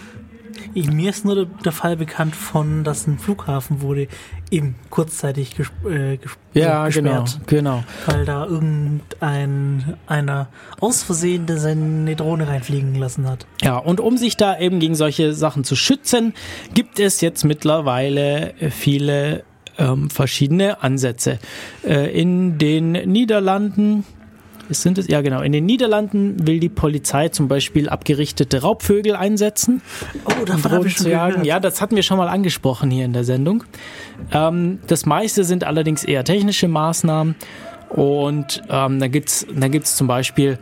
Ich, 0.75 0.91
mir 0.91 1.11
ist 1.11 1.25
nur 1.25 1.47
der, 1.47 1.73
Fall 1.73 1.97
bekannt 1.97 2.37
von, 2.37 2.85
dass 2.85 3.07
ein 3.07 3.19
Flughafen 3.19 3.81
wurde 3.81 4.09
eben 4.51 4.75
kurzzeitig 4.91 5.57
ges 5.57 5.69
äh, 5.89 6.17
ges 6.17 6.33
Ja, 6.53 6.87
äh, 6.87 6.91
genau, 6.91 7.23
gesperrt, 7.23 7.47
genau. 7.47 7.85
weil 8.07 8.25
da 8.25 8.47
irgendein 8.47 9.97
einer 10.07 10.49
aus 10.81 11.03
Versehen 11.03 11.47
seine 11.49 12.17
Drohne 12.17 12.49
reinfliegen 12.49 12.95
lassen 12.95 13.29
hat. 13.29 13.47
Ja, 13.63 13.79
und 13.79 14.01
um 14.01 14.17
sich 14.17 14.37
da 14.37 14.59
eben 14.59 14.81
gegen 14.81 14.95
solche 14.95 15.35
Sachen 15.35 15.65
zu 15.65 15.77
schützen, 15.77 16.35
gibt 16.75 17.01
es 17.01 17.21
jetzt 17.21 17.45
mittlerweile 17.45 18.55
viele 18.71 19.45
ähm, 19.79 20.11
verschiedene 20.11 20.83
Ansätze. 20.83 21.39
Äh, 21.85 22.11
in 22.21 22.59
den 22.59 22.93
Niederlanden 22.93 24.05
sind 24.69 24.99
es, 24.99 25.09
ja 25.09 25.21
genau, 25.21 25.43
in 25.43 25.53
den 25.53 25.67
Niederlanden 25.67 26.47
will 26.47 26.61
die 26.61 26.69
Polizei 26.69 27.29
zum 27.29 27.49
Beispiel 27.49 27.89
abgerichtete 27.89 28.63
Raubvögel 28.63 29.15
einsetzen. 29.17 29.83
Oh, 30.25 30.31
ich 30.87 30.97
schon 30.97 31.07
zu 31.07 31.11
jagen. 31.11 31.33
gehört. 31.33 31.47
Ja, 31.47 31.61
das 31.61 31.81
hatten 31.81 31.97
wir 31.97 32.03
schon 32.03 32.19
mal 32.19 32.29
angesprochen 32.29 32.91
hier 32.91 33.05
in 33.05 33.13
der 33.13 33.25
Sendung. 33.25 33.65
Ähm, 34.33 34.79
das 34.87 35.07
meiste 35.07 35.45
sind 35.45 35.65
allerdings 35.65 36.05
eher 36.05 36.25
technische 36.25 36.69
Maßnahmen. 36.69 37.35
Und 37.91 38.63
ähm, 38.69 38.99
da 38.99 39.09
gibt's 39.09 39.47
da 39.55 39.69
gibt's 39.69 39.97
zum 39.97 40.07
Beispiel 40.07 40.59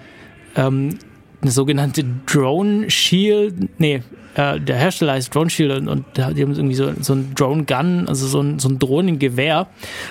ähm, 0.54 0.98
eine 1.42 1.50
sogenannte 1.50 2.04
Drone 2.26 2.88
Shield. 2.90 3.78
Nee, 3.78 4.02
äh, 4.34 4.60
der 4.60 4.76
Hersteller 4.76 5.12
heißt 5.12 5.34
Drone 5.34 5.50
Shield 5.50 5.72
und, 5.72 5.88
und 5.88 6.04
die 6.16 6.22
haben 6.22 6.36
irgendwie 6.36 6.74
so, 6.74 6.92
so 7.00 7.14
ein 7.14 7.34
Drone 7.34 7.64
Gun, 7.64 8.08
also 8.08 8.26
so 8.26 8.40
ein, 8.40 8.58
so 8.58 8.68
ein 8.68 8.78
Drohnengewehr. 8.78 9.66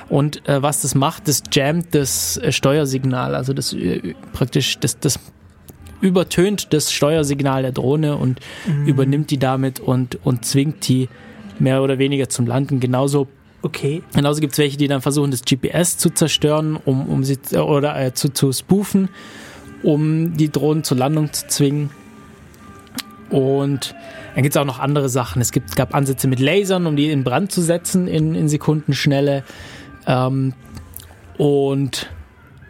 Und 0.09 0.47
äh, 0.47 0.61
was 0.61 0.81
das 0.81 0.93
macht, 0.93 1.27
das 1.27 1.43
jammt 1.51 1.95
das 1.95 2.37
äh, 2.37 2.51
Steuersignal. 2.51 3.33
Also 3.35 3.53
das 3.53 3.73
äh, 3.73 4.13
praktisch 4.33 4.77
das, 4.79 4.99
das 4.99 5.19
übertönt 6.01 6.73
das 6.73 6.91
Steuersignal 6.91 7.61
der 7.61 7.71
Drohne 7.71 8.17
und 8.17 8.39
übernimmt 8.87 9.29
die 9.29 9.37
damit 9.37 9.79
und, 9.79 10.17
und 10.25 10.43
zwingt 10.45 10.87
die 10.87 11.09
mehr 11.59 11.83
oder 11.83 11.99
weniger 11.99 12.27
zum 12.27 12.47
Landen. 12.47 12.79
Genauso, 12.79 13.27
Okay. 13.61 14.01
genauso 14.15 14.41
gibt 14.41 14.53
es 14.53 14.59
welche, 14.59 14.77
die 14.77 14.87
dann 14.87 15.01
versuchen, 15.01 15.29
das 15.29 15.43
GPS 15.43 15.97
zu 15.97 16.09
zerstören, 16.09 16.75
um, 16.83 17.07
um 17.07 17.23
sie 17.23 17.37
oder 17.55 18.03
äh, 18.03 18.13
zu, 18.13 18.29
zu 18.29 18.51
spoofen, 18.51 19.09
um 19.83 20.35
die 20.35 20.51
Drohnen 20.51 20.83
zur 20.83 20.97
Landung 20.97 21.31
zu 21.33 21.47
zwingen. 21.47 21.89
Und 23.29 23.95
dann 24.33 24.43
gibt 24.43 24.55
es 24.55 24.61
auch 24.61 24.65
noch 24.65 24.79
andere 24.79 25.09
Sachen. 25.09 25.41
Es 25.41 25.51
gibt, 25.51 25.75
gab 25.75 25.95
Ansätze 25.95 26.27
mit 26.27 26.39
Lasern, 26.39 26.85
um 26.85 26.95
die 26.95 27.09
in 27.09 27.23
Brand 27.23 27.51
zu 27.51 27.61
setzen 27.61 28.07
in, 28.07 28.35
in 28.35 28.49
Sekundenschnelle. 28.49 29.43
Ähm, 30.05 30.53
und 31.37 32.09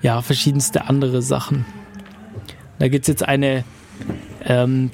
ja, 0.02 0.22
verschiedenste 0.22 0.88
andere 0.88 1.22
Sachen. 1.22 1.66
Da 2.80 2.88
gibt 2.88 3.04
es 3.04 3.08
jetzt 3.08 3.28
eine, 3.28 3.64
ähm, 4.46 4.92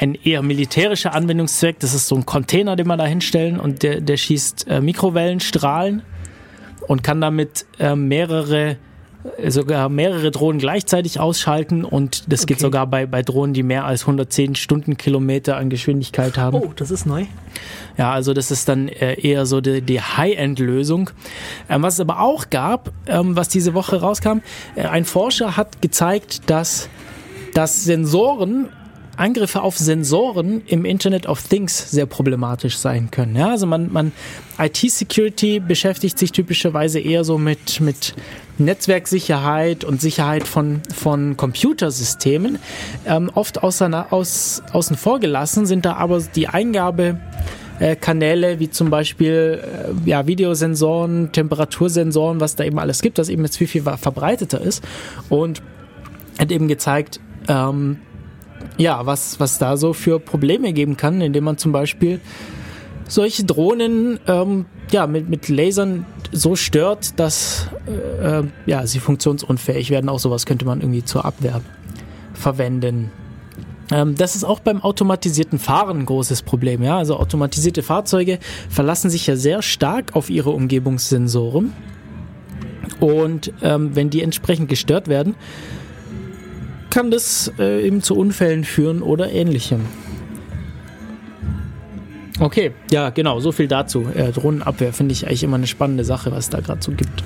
ein 0.00 0.14
eher 0.14 0.42
militärischer 0.42 1.14
Anwendungszweck. 1.14 1.78
Das 1.80 1.94
ist 1.94 2.08
so 2.08 2.16
ein 2.16 2.26
Container, 2.26 2.76
den 2.76 2.86
man 2.86 2.98
da 2.98 3.06
hinstellen 3.06 3.60
und 3.60 3.82
der, 3.82 4.00
der 4.00 4.16
schießt 4.16 4.66
äh, 4.68 4.80
Mikrowellenstrahlen 4.80 6.02
und 6.86 7.02
kann 7.02 7.20
damit 7.20 7.66
äh, 7.78 7.94
mehrere 7.94 8.78
sogar 9.48 9.88
mehrere 9.88 10.30
Drohnen 10.30 10.58
gleichzeitig 10.58 11.20
ausschalten 11.20 11.84
und 11.84 12.32
das 12.32 12.46
geht 12.46 12.58
Okay. 12.58 12.62
sogar 12.62 12.86
bei, 12.86 13.06
bei 13.06 13.22
Drohnen, 13.22 13.54
die 13.54 13.62
mehr 13.62 13.84
als 13.84 14.02
110 14.02 14.54
Stundenkilometer 14.54 15.56
an 15.56 15.70
Geschwindigkeit 15.70 16.36
haben. 16.38 16.56
Oh, 16.56 16.72
das 16.74 16.90
ist 16.90 17.06
neu. 17.06 17.24
Ja, 17.96 18.12
also 18.12 18.34
das 18.34 18.50
ist 18.50 18.68
dann 18.68 18.88
äh, 18.88 19.14
eher 19.20 19.46
so 19.46 19.60
die, 19.60 19.80
die 19.82 20.00
High-End-Lösung. 20.00 21.10
Ähm, 21.68 21.82
was 21.82 21.94
es 21.94 22.00
aber 22.00 22.20
auch 22.20 22.50
gab, 22.50 22.92
ähm, 23.06 23.36
was 23.36 23.48
diese 23.48 23.74
Woche 23.74 24.00
rauskam, 24.00 24.38
äh, 24.76 24.82
ein 24.82 25.04
Forscher 25.04 25.56
hat 25.56 25.82
gezeigt, 25.82 26.48
dass, 26.50 26.88
dass 27.54 27.84
Sensoren, 27.84 28.68
Angriffe 29.18 29.62
auf 29.62 29.76
Sensoren 29.76 30.62
im 30.66 30.84
Internet 30.84 31.26
of 31.26 31.42
Things 31.42 31.90
sehr 31.90 32.06
problematisch 32.06 32.76
sein 32.78 33.10
können. 33.10 33.36
Ja, 33.36 33.50
also 33.50 33.66
man, 33.66 33.92
man 33.92 34.12
IT-Security 34.58 35.60
beschäftigt 35.60 36.18
sich 36.18 36.32
typischerweise 36.32 37.00
eher 37.00 37.24
so 37.24 37.38
mit, 37.38 37.80
mit 37.80 38.14
Netzwerksicherheit 38.58 39.84
und 39.84 40.00
Sicherheit 40.00 40.46
von, 40.46 40.82
von 40.94 41.36
Computersystemen. 41.36 42.58
Ähm, 43.06 43.30
oft 43.34 43.62
außer, 43.62 44.06
aus, 44.10 44.62
außen 44.72 44.96
vor 44.96 45.20
gelassen 45.20 45.66
sind 45.66 45.84
da 45.84 45.94
aber 45.94 46.20
die 46.20 46.48
Eingabe 46.48 47.20
äh, 47.78 47.96
wie 48.58 48.70
zum 48.70 48.90
Beispiel 48.90 49.62
äh, 49.62 50.08
ja, 50.08 50.26
Videosensoren, 50.26 51.32
Temperatursensoren, 51.32 52.40
was 52.40 52.56
da 52.56 52.64
eben 52.64 52.78
alles 52.78 53.02
gibt, 53.02 53.18
das 53.18 53.28
eben 53.28 53.44
jetzt 53.44 53.56
viel, 53.56 53.68
viel 53.68 53.82
verbreiteter 53.82 54.60
ist. 54.60 54.82
Und 55.28 55.62
hat 56.38 56.52
eben 56.52 56.68
gezeigt, 56.68 57.20
ähm, 57.48 57.98
ja, 58.76 59.06
was, 59.06 59.40
was 59.40 59.58
da 59.58 59.76
so 59.76 59.92
für 59.92 60.20
Probleme 60.20 60.72
geben 60.72 60.96
kann, 60.96 61.20
indem 61.20 61.44
man 61.44 61.58
zum 61.58 61.72
Beispiel 61.72 62.20
solche 63.08 63.44
Drohnen 63.44 64.20
ähm, 64.26 64.66
ja, 64.90 65.06
mit, 65.06 65.28
mit 65.28 65.48
Lasern 65.48 66.06
so 66.32 66.56
stört, 66.56 67.18
dass 67.18 67.68
äh, 67.86 68.40
äh, 68.40 68.44
ja, 68.66 68.86
sie 68.86 69.00
funktionsunfähig 69.00 69.90
werden. 69.90 70.08
Auch 70.08 70.18
sowas 70.18 70.46
könnte 70.46 70.64
man 70.64 70.80
irgendwie 70.80 71.04
zur 71.04 71.24
Abwehr 71.24 71.60
verwenden. 72.34 73.10
Ähm, 73.90 74.14
das 74.14 74.36
ist 74.36 74.44
auch 74.44 74.60
beim 74.60 74.82
automatisierten 74.82 75.58
Fahren 75.58 76.00
ein 76.00 76.06
großes 76.06 76.42
Problem. 76.42 76.82
Ja? 76.82 76.98
Also 76.98 77.16
automatisierte 77.16 77.82
Fahrzeuge 77.82 78.38
verlassen 78.68 79.10
sich 79.10 79.26
ja 79.26 79.36
sehr 79.36 79.62
stark 79.62 80.14
auf 80.14 80.30
ihre 80.30 80.50
Umgebungssensoren. 80.50 81.72
Und 83.00 83.52
ähm, 83.62 83.94
wenn 83.94 84.10
die 84.10 84.22
entsprechend 84.22 84.68
gestört 84.68 85.08
werden, 85.08 85.34
kann 86.98 87.12
das 87.12 87.52
äh, 87.60 87.86
eben 87.86 88.02
zu 88.02 88.16
Unfällen 88.16 88.64
führen 88.64 89.02
oder 89.02 89.30
ähnlichem. 89.30 89.82
Okay, 92.40 92.72
ja, 92.90 93.10
genau, 93.10 93.38
so 93.38 93.52
viel 93.52 93.68
dazu. 93.68 94.04
Äh, 94.14 94.32
Drohnenabwehr 94.32 94.92
finde 94.92 95.12
ich 95.12 95.24
eigentlich 95.26 95.44
immer 95.44 95.56
eine 95.58 95.68
spannende 95.68 96.02
Sache, 96.04 96.32
was 96.32 96.46
es 96.46 96.50
da 96.50 96.58
gerade 96.58 96.82
so 96.82 96.90
gibt. 96.90 97.22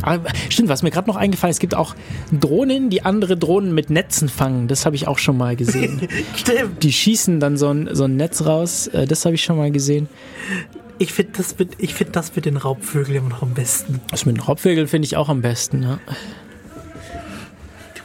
Ah, 0.00 0.18
stimmt, 0.48 0.70
was 0.70 0.82
mir 0.82 0.90
gerade 0.90 1.06
noch 1.08 1.16
eingefallen 1.16 1.50
ist, 1.50 1.56
es 1.56 1.60
gibt 1.60 1.74
auch 1.74 1.94
Drohnen, 2.32 2.88
die 2.88 3.02
andere 3.04 3.36
Drohnen 3.36 3.74
mit 3.74 3.90
Netzen 3.90 4.30
fangen. 4.30 4.68
Das 4.68 4.86
habe 4.86 4.96
ich 4.96 5.06
auch 5.06 5.18
schon 5.18 5.36
mal 5.36 5.54
gesehen. 5.54 6.08
Stimmt. 6.36 6.82
die 6.82 6.92
schießen 6.94 7.40
dann 7.40 7.58
so 7.58 7.68
ein, 7.68 7.90
so 7.92 8.04
ein 8.04 8.16
Netz 8.16 8.46
raus. 8.46 8.86
Äh, 8.88 9.06
Das 9.06 9.26
habe 9.26 9.34
ich 9.34 9.44
schon 9.44 9.58
mal 9.58 9.70
gesehen. 9.70 10.08
Ich 10.98 11.12
finde 11.12 11.32
das, 11.36 11.58
mit- 11.58 11.72
ich 11.78 11.92
find 11.92 12.16
das 12.16 12.34
mit 12.34 12.46
den 12.46 12.56
Raubvögeln 12.56 13.18
immer 13.18 13.28
noch 13.28 13.42
am 13.42 13.52
besten. 13.52 14.00
Das 14.10 14.24
mit 14.24 14.36
den 14.36 14.42
Raubvögeln 14.42 14.88
finde 14.88 15.04
ich 15.04 15.16
auch 15.18 15.28
am 15.28 15.42
besten. 15.42 15.82
Ja. 15.82 15.98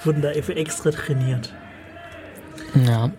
Wurden 0.04 0.22
da 0.22 0.32
extra 0.32 0.92
trainiert. 0.92 1.54
ja. 2.76 3.12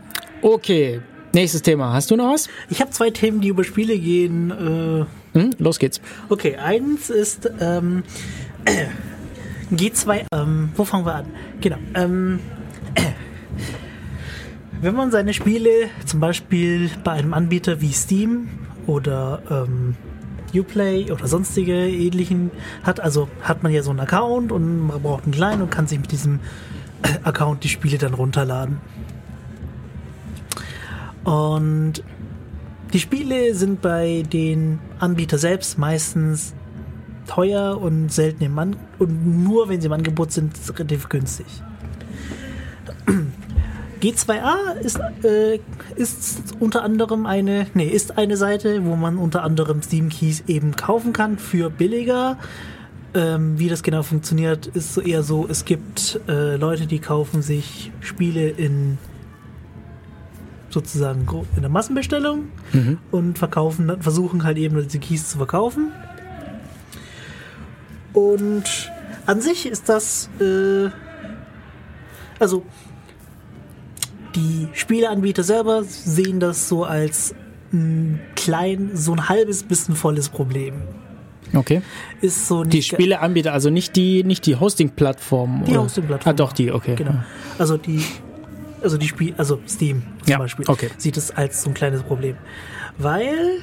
Okay, 0.43 1.01
nächstes 1.33 1.63
Thema. 1.63 1.93
Hast 1.93 2.11
du 2.11 2.17
noch 2.17 2.33
was? 2.33 2.49
Ich 2.69 2.81
habe 2.81 2.91
zwei 2.91 3.11
Themen, 3.11 3.41
die 3.41 3.49
über 3.49 3.63
Spiele 3.65 3.99
gehen. 3.99 4.51
Äh, 4.51 5.39
Hm? 5.39 5.51
Los 5.59 5.79
geht's. 5.79 6.01
okay, 6.29 6.57
eins 6.57 7.09
ist 7.09 7.51
ähm, 7.61 8.03
G2. 9.73 10.27
Ähm, 10.35 10.71
wo 10.77 10.85
fangen 10.85 11.07
wir 11.07 11.15
an? 11.15 11.27
Genau. 11.61 11.79
Ähm, 11.95 12.41
wenn 14.83 14.95
man 14.95 15.11
seine 15.11 15.33
Spiele 15.33 15.89
zum 16.05 16.21
Beispiel 16.21 16.91
bei 17.05 17.13
einem 17.13 17.33
Anbieter 17.35 17.81
wie 17.81 17.93
Steam 17.93 18.49
oder 18.87 19.43
ähm, 19.51 19.95
Uplay 20.55 21.11
oder 21.11 21.27
sonstige 21.27 21.89
ähnlichen 21.89 22.51
hat, 22.83 23.01
also 23.01 23.29
hat 23.43 23.63
man 23.63 23.73
ja 23.73 23.83
so 23.83 23.91
einen 23.91 24.01
Account 24.01 24.53
und 24.53 24.87
man 24.87 25.03
braucht 25.03 25.25
einen 25.25 25.33
kleinen 25.33 25.63
und 25.63 25.71
kann 25.71 25.87
sich 25.87 25.99
mit 25.99 26.13
diesem 26.13 26.41
Account 27.25 27.65
die 27.65 27.69
Spiele 27.69 27.99
dann 27.99 28.15
runterladen. 28.15 28.79
Und 31.25 32.03
die 32.93 32.99
Spiele 32.99 33.55
sind 33.55 33.81
bei 33.81 34.23
den 34.33 34.79
Anbietern 34.99 35.39
selbst 35.39 35.79
meistens 35.79 36.55
teuer 37.27 37.81
und 37.81 38.13
selten 38.13 38.45
im 38.45 38.59
An 38.59 38.77
und 38.99 39.45
nur 39.45 39.69
wenn 39.69 39.81
sie 39.81 39.87
im 39.87 39.93
Angebot 39.93 40.33
sind, 40.33 40.53
relativ 40.79 41.09
günstig. 41.09 41.47
G2A 44.03 44.75
ist, 44.81 44.99
äh, 45.23 45.61
ist 45.95 46.55
unter 46.59 46.83
anderem 46.83 47.25
eine, 47.25 47.69
nee, 47.75 47.87
ist 47.87 48.19
eine 48.19 48.37
Seite, 48.37 48.85
wo 48.85 48.97
man 48.97 49.17
unter 49.17 49.45
anderem 49.45 49.81
Steam 49.81 50.09
Keys 50.09 50.43
eben 50.49 50.75
kaufen 50.75 51.13
kann 51.13 51.39
für 51.39 51.71
billiger. 51.71 52.37
Ähm, 53.15 53.59
wie 53.59 53.69
das 53.69 53.83
genau 53.83 54.03
funktioniert, 54.03 54.67
ist 54.69 54.95
so 54.95 55.01
eher 55.01 55.23
so, 55.23 55.47
es 55.49 55.65
gibt 55.65 56.21
äh, 56.29 56.57
Leute, 56.57 56.87
die 56.87 56.99
kaufen 56.99 57.43
sich 57.43 57.93
Spiele 58.01 58.49
in 58.49 58.99
sozusagen 60.71 61.27
in 61.55 61.61
der 61.61 61.71
Massenbestellung 61.71 62.49
und 63.11 63.39
verkaufen, 63.39 64.01
versuchen 64.01 64.43
halt 64.43 64.57
eben 64.57 64.83
diese 64.83 64.99
Keys 64.99 65.29
zu 65.29 65.37
verkaufen. 65.37 65.93
Und 68.15 68.91
an 69.27 69.41
sich 69.43 69.67
ist 69.67 69.91
das, 69.91 70.31
äh, 70.41 70.89
also 72.39 72.65
die 74.35 74.69
Spieleanbieter 74.73 75.43
selber 75.43 75.85
sehen 75.85 76.41
das 76.41 76.69
so 76.69 76.85
als 76.85 77.35
ein 77.73 78.21
klein, 78.37 78.91
so 78.95 79.13
ein 79.13 79.29
halbes 79.29 79.63
bisschen 79.63 79.95
volles 79.97 80.29
Problem. 80.29 80.83
Okay. 81.55 81.83
Ist 82.21 82.49
so 82.49 82.65
Die 82.65 82.83
Spieleanbieter, 82.83 83.53
also 83.53 83.71
nicht 83.71 83.97
die, 83.97 84.25
nicht 84.25 84.47
die 84.47 84.57
Hosting-Plattform. 84.57 85.65
Die 85.67 85.73
oder? 85.73 85.83
Hosting-Plattform. 85.83 86.31
Ah, 86.31 86.35
doch, 86.35 86.53
die, 86.53 86.73
okay. 86.73 86.95
Genau. 86.95 87.15
Also 87.59 87.77
die, 87.77 88.03
also 88.83 88.97
die 88.97 89.09
Spiel, 89.09 89.35
also 89.37 89.61
Steam 89.69 90.03
zum 90.23 90.31
Ja, 90.31 90.39
Beispiel, 90.39 90.65
okay. 90.69 90.89
sieht 90.97 91.17
es 91.17 91.31
als 91.31 91.63
so 91.63 91.71
ein 91.71 91.75
kleines 91.75 92.03
Problem. 92.03 92.37
Weil 92.99 93.61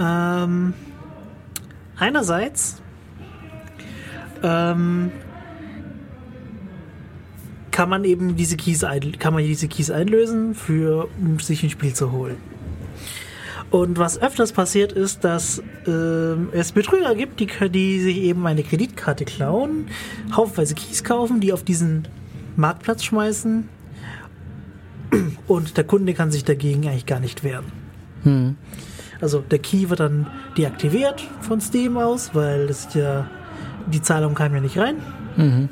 ähm, 0.00 0.72
einerseits 1.98 2.80
ähm, 4.42 5.10
kann 7.78 7.90
man 7.90 8.02
eben 8.02 8.34
diese 8.34 8.56
Keys 8.56 8.82
ein, 8.82 9.20
kann 9.20 9.32
man 9.34 9.44
diese 9.44 9.68
Keys 9.68 9.88
einlösen, 9.88 10.56
für, 10.56 11.08
um 11.20 11.38
sich 11.38 11.62
ein 11.62 11.70
Spiel 11.70 11.94
zu 11.94 12.10
holen. 12.10 12.36
Und 13.70 13.98
was 13.98 14.20
öfters 14.20 14.50
passiert 14.50 14.90
ist, 14.90 15.22
dass 15.22 15.62
ähm, 15.86 16.48
es 16.50 16.72
Betrüger 16.72 17.14
gibt, 17.14 17.38
die, 17.38 17.46
die 17.70 18.00
sich 18.00 18.16
eben 18.16 18.44
eine 18.48 18.64
Kreditkarte 18.64 19.24
klauen, 19.24 19.86
haufenweise 20.34 20.74
Keys 20.74 21.04
kaufen, 21.04 21.38
die 21.38 21.52
auf 21.52 21.62
diesen 21.62 22.08
Marktplatz 22.56 23.04
schmeißen 23.04 23.68
und 25.46 25.76
der 25.76 25.84
Kunde 25.84 26.14
kann 26.14 26.32
sich 26.32 26.42
dagegen 26.42 26.84
eigentlich 26.88 27.06
gar 27.06 27.20
nicht 27.20 27.44
wehren. 27.44 27.66
Hm. 28.24 28.56
Also 29.20 29.38
der 29.38 29.60
Key 29.60 29.88
wird 29.88 30.00
dann 30.00 30.26
deaktiviert 30.56 31.22
von 31.42 31.60
Steam 31.60 31.96
aus, 31.96 32.34
weil 32.34 32.66
das 32.66 32.92
ja 32.94 33.30
die 33.86 34.02
Zahlung 34.02 34.34
kam 34.34 34.52
ja 34.52 34.60
nicht 34.60 34.78
rein. 34.78 34.96
Mhm. 35.36 35.68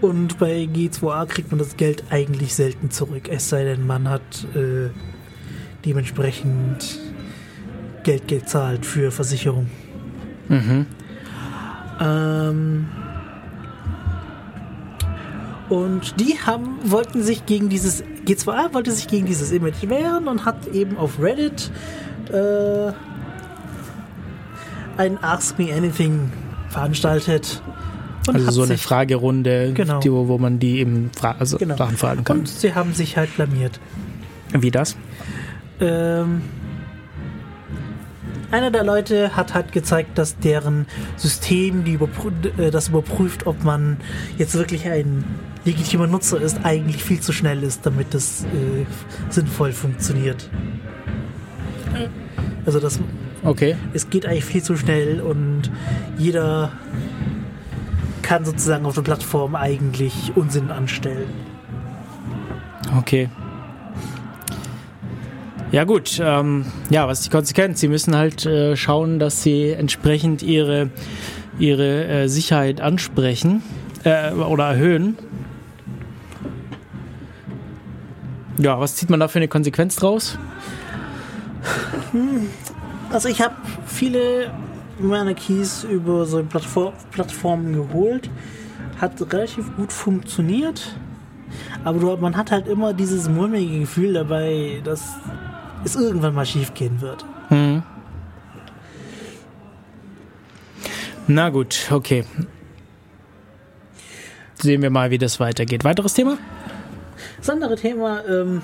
Und 0.00 0.38
bei 0.38 0.64
G2A 0.64 1.26
kriegt 1.26 1.50
man 1.50 1.58
das 1.58 1.76
Geld 1.76 2.04
eigentlich 2.10 2.54
selten 2.54 2.90
zurück, 2.90 3.28
es 3.28 3.48
sei 3.48 3.64
denn, 3.64 3.86
man 3.86 4.08
hat 4.08 4.22
äh, 4.54 4.90
dementsprechend 5.84 6.98
Geld 8.04 8.28
gezahlt 8.28 8.86
für 8.86 9.10
Versicherung. 9.10 9.68
Mhm. 10.48 10.86
Ähm, 12.00 12.86
und 15.68 16.18
die 16.18 16.38
haben, 16.38 16.78
wollten 16.84 17.22
sich 17.22 17.44
gegen 17.44 17.68
dieses, 17.68 18.02
G2A 18.26 18.72
wollte 18.72 18.92
sich 18.92 19.08
gegen 19.08 19.26
dieses 19.26 19.52
Image 19.52 19.88
wehren 19.88 20.28
und 20.28 20.44
hat 20.44 20.66
eben 20.68 20.96
auf 20.96 21.20
Reddit 21.20 21.70
äh, 22.32 22.92
ein 24.96 25.22
Ask 25.22 25.58
Me 25.58 25.72
Anything 25.72 26.32
veranstaltet. 26.70 27.62
Und 28.28 28.36
Also 28.36 28.50
so 28.50 28.62
eine 28.62 28.74
sich, 28.74 28.82
Fragerunde, 28.82 29.72
Genau. 29.74 30.00
die, 30.00 30.12
wo 30.12 30.28
wo 30.28 30.38
man 30.38 30.58
die 30.58 30.80
eben 30.80 31.10
fra 31.16 31.36
also 31.38 31.56
Genau. 31.58 31.76
Sachen 31.76 31.96
fragen 31.96 32.24
kann. 32.24 32.40
Und 32.40 32.48
sie 32.48 32.74
haben 32.74 32.92
sich 32.94 33.16
halt 33.16 33.34
blamiert. 33.36 33.80
Wie 34.52 34.70
das? 34.70 34.96
Ähm, 35.80 36.42
einer 38.50 38.70
der 38.70 38.82
Leute 38.84 39.36
hat 39.36 39.54
halt 39.54 39.72
gezeigt, 39.72 40.16
dass 40.16 40.38
deren 40.38 40.86
System, 41.16 41.84
die 41.84 41.92
überprü 41.92 42.30
äh, 42.58 42.70
das 42.70 42.88
überprüft, 42.88 43.46
ob 43.46 43.62
man 43.62 43.98
jetzt 44.38 44.54
wirklich 44.54 44.88
ein 44.88 45.24
legitimer 45.64 46.06
Nutzer 46.06 46.40
ist, 46.40 46.60
eigentlich 46.64 47.02
viel 47.04 47.20
zu 47.20 47.32
schnell 47.32 47.62
ist, 47.62 47.84
damit 47.84 48.14
das 48.14 48.44
äh, 48.44 48.86
sinnvoll 49.30 49.72
funktioniert. 49.72 50.48
Also 52.64 52.80
das, 52.80 52.98
Okay. 53.44 53.76
es 53.92 54.08
geht 54.10 54.26
eigentlich 54.26 54.44
viel 54.44 54.62
zu 54.62 54.76
schnell 54.76 55.20
und 55.20 55.70
jeder 56.18 56.72
kann 58.28 58.44
sozusagen 58.44 58.84
auf 58.84 58.94
der 58.94 59.00
Plattform 59.00 59.54
eigentlich 59.54 60.32
Unsinn 60.34 60.70
anstellen. 60.70 61.30
Okay. 62.98 63.30
Ja 65.72 65.84
gut, 65.84 66.20
ähm, 66.22 66.66
ja, 66.90 67.08
was 67.08 67.20
ist 67.20 67.26
die 67.28 67.30
Konsequenz? 67.30 67.80
Sie 67.80 67.88
müssen 67.88 68.14
halt 68.14 68.44
äh, 68.44 68.76
schauen, 68.76 69.18
dass 69.18 69.42
sie 69.42 69.70
entsprechend 69.70 70.42
ihre, 70.42 70.90
ihre 71.58 72.04
äh, 72.04 72.28
Sicherheit 72.28 72.82
ansprechen 72.82 73.62
äh, 74.04 74.32
oder 74.32 74.72
erhöhen. 74.72 75.16
Ja, 78.58 78.78
was 78.78 78.96
zieht 78.96 79.08
man 79.08 79.20
da 79.20 79.28
für 79.28 79.38
eine 79.38 79.48
Konsequenz 79.48 79.96
draus? 79.96 80.38
Also 83.10 83.30
ich 83.30 83.40
habe 83.40 83.54
viele 83.86 84.50
meiner 85.00 85.34
Keys 85.34 85.84
über 85.84 86.26
so 86.26 86.42
Plattform, 86.42 86.92
Plattformen 87.10 87.72
geholt. 87.72 88.30
Hat 89.00 89.20
relativ 89.32 89.74
gut 89.76 89.92
funktioniert. 89.92 90.96
Aber 91.84 91.98
du, 91.98 92.16
man 92.16 92.36
hat 92.36 92.50
halt 92.50 92.66
immer 92.66 92.92
dieses 92.92 93.28
mulmige 93.28 93.80
Gefühl 93.80 94.12
dabei, 94.12 94.80
dass 94.84 95.16
es 95.84 95.96
irgendwann 95.96 96.34
mal 96.34 96.46
schief 96.46 96.74
gehen 96.74 97.00
wird. 97.00 97.24
Hm. 97.48 97.82
Na 101.26 101.50
gut, 101.50 101.88
okay. 101.90 102.24
Sehen 104.54 104.82
wir 104.82 104.90
mal, 104.90 105.10
wie 105.10 105.18
das 105.18 105.38
weitergeht. 105.38 105.84
Weiteres 105.84 106.14
Thema? 106.14 106.38
Das 107.36 107.50
andere 107.50 107.76
Thema, 107.76 108.24
ähm, 108.26 108.62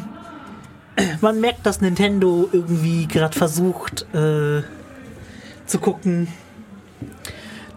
man 1.21 1.41
merkt, 1.41 1.65
dass 1.67 1.81
Nintendo 1.81 2.49
irgendwie 2.53 3.07
gerade 3.07 3.37
versucht 3.37 4.07
äh, 4.15 4.63
zu 5.67 5.79
gucken, 5.79 6.29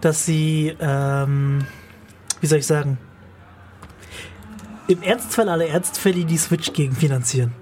dass 0.00 0.24
sie, 0.24 0.74
ähm, 0.80 1.66
wie 2.40 2.46
soll 2.46 2.58
ich 2.58 2.66
sagen, 2.66 2.98
im 4.86 5.02
Ernstfall 5.02 5.48
aller 5.48 5.66
Ernstfälle 5.66 6.24
die 6.24 6.38
Switch 6.38 6.72
gegenfinanzieren. 6.72 7.52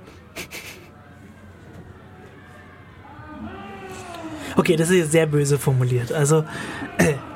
Okay, 4.57 4.77
das 4.77 4.89
ist 4.91 4.97
jetzt 4.97 5.13
sehr 5.13 5.27
böse 5.27 5.59
formuliert. 5.59 6.13
Also, 6.13 6.45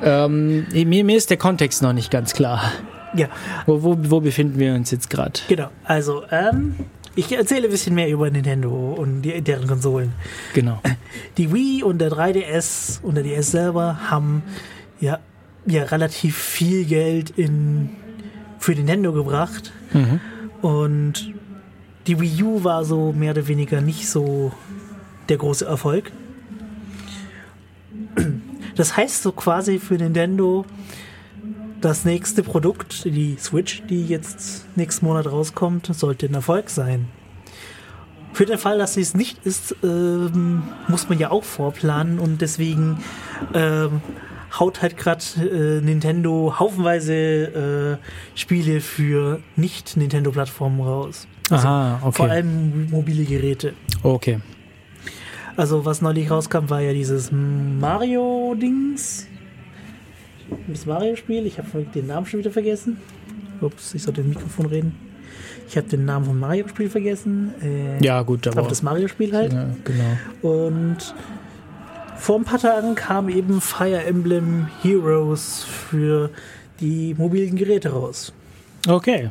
Ähm, 0.02 0.66
mir, 0.72 1.04
mir 1.04 1.16
ist 1.16 1.28
der 1.28 1.36
Kontext 1.36 1.82
noch 1.82 1.92
nicht 1.92 2.10
ganz 2.10 2.32
klar. 2.32 2.72
ja, 3.14 3.28
Wo, 3.66 3.82
wo, 3.82 3.96
wo 3.98 4.20
befinden 4.20 4.58
wir 4.58 4.74
uns 4.74 4.90
jetzt 4.90 5.10
gerade? 5.10 5.38
Genau, 5.48 5.68
also 5.84 6.24
ähm, 6.30 6.76
Ich 7.20 7.30
erzähle 7.32 7.68
ein 7.68 7.70
bisschen 7.70 7.94
mehr 7.94 8.08
über 8.08 8.30
Nintendo 8.30 8.94
und 8.96 9.20
die, 9.20 9.42
deren 9.42 9.66
Konsolen. 9.66 10.14
Genau. 10.54 10.80
Die 11.36 11.52
Wii 11.52 11.82
und 11.82 11.98
der 11.98 12.10
3DS 12.10 13.02
und 13.02 13.14
der 13.14 13.24
DS 13.24 13.50
selber 13.50 14.10
haben 14.10 14.42
ja, 15.00 15.18
ja 15.66 15.84
relativ 15.84 16.38
viel 16.38 16.86
Geld 16.86 17.28
in, 17.28 17.90
für 18.58 18.72
Nintendo 18.72 19.12
gebracht. 19.12 19.70
Mhm. 19.92 20.20
Und 20.62 21.34
die 22.06 22.18
Wii 22.18 22.42
U 22.42 22.64
war 22.64 22.86
so 22.86 23.12
mehr 23.12 23.32
oder 23.32 23.46
weniger 23.48 23.82
nicht 23.82 24.08
so 24.08 24.52
der 25.28 25.36
große 25.36 25.66
Erfolg. 25.66 26.12
Das 28.76 28.96
heißt 28.96 29.22
so 29.22 29.32
quasi 29.32 29.78
für 29.78 29.96
Nintendo, 29.96 30.64
das 31.80 32.04
nächste 32.04 32.42
Produkt, 32.42 33.04
die 33.04 33.36
Switch, 33.38 33.82
die 33.88 34.06
jetzt 34.06 34.66
nächsten 34.76 35.06
Monat 35.06 35.26
rauskommt, 35.30 35.86
sollte 35.94 36.26
ein 36.26 36.34
Erfolg 36.34 36.70
sein. 36.70 37.08
Für 38.32 38.46
den 38.46 38.58
Fall, 38.58 38.78
dass 38.78 38.94
sie 38.94 39.00
es 39.00 39.14
nicht 39.14 39.44
ist, 39.44 39.74
ähm, 39.82 40.62
muss 40.88 41.08
man 41.08 41.18
ja 41.18 41.30
auch 41.30 41.44
vorplanen 41.44 42.18
und 42.18 42.40
deswegen 42.40 42.98
ähm, 43.54 44.00
haut 44.58 44.82
halt 44.82 44.96
gerade 44.96 45.24
äh, 45.38 45.80
Nintendo 45.80 46.54
haufenweise 46.58 47.14
äh, 47.14 48.38
Spiele 48.38 48.80
für 48.80 49.40
Nicht-Nintendo-Plattformen 49.56 50.80
raus. 50.80 51.26
Also 51.50 51.66
Aha, 51.66 52.00
okay. 52.02 52.16
Vor 52.16 52.30
allem 52.30 52.88
mobile 52.90 53.24
Geräte. 53.24 53.74
Okay. 54.02 54.40
Also 55.56 55.84
was 55.84 56.00
neulich 56.00 56.30
rauskam, 56.30 56.70
war 56.70 56.80
ja 56.80 56.92
dieses 56.92 57.30
Mario-Dings. 57.32 59.26
Das 60.68 60.86
Mario-Spiel. 60.86 61.46
Ich 61.46 61.58
habe 61.58 61.68
den 61.94 62.06
Namen 62.06 62.26
schon 62.26 62.40
wieder 62.40 62.50
vergessen. 62.50 62.98
Ups, 63.60 63.94
ich 63.94 64.02
sollte 64.02 64.20
im 64.22 64.30
Mikrofon 64.30 64.66
reden. 64.66 64.94
Ich 65.68 65.76
habe 65.76 65.86
den 65.88 66.04
Namen 66.04 66.24
vom 66.26 66.38
Mario-Spiel 66.38 66.90
vergessen. 66.90 67.54
Äh, 67.62 68.02
Ja, 68.04 68.22
gut, 68.22 68.46
aber. 68.48 68.60
aber 68.60 68.68
das 68.68 68.82
Mario-Spiel 68.82 69.32
halt. 69.34 69.52
ja, 69.52 69.66
genau. 69.84 70.56
Und 70.56 70.98
vor 72.16 72.36
ein 72.38 72.44
paar 72.44 72.58
Tagen 72.58 72.94
kam 72.94 73.28
eben 73.28 73.60
Fire 73.60 74.02
Emblem 74.04 74.68
Heroes 74.82 75.64
für 75.64 76.30
die 76.80 77.14
mobilen 77.16 77.56
Geräte 77.56 77.90
raus. 77.90 78.32
Okay. 78.88 79.30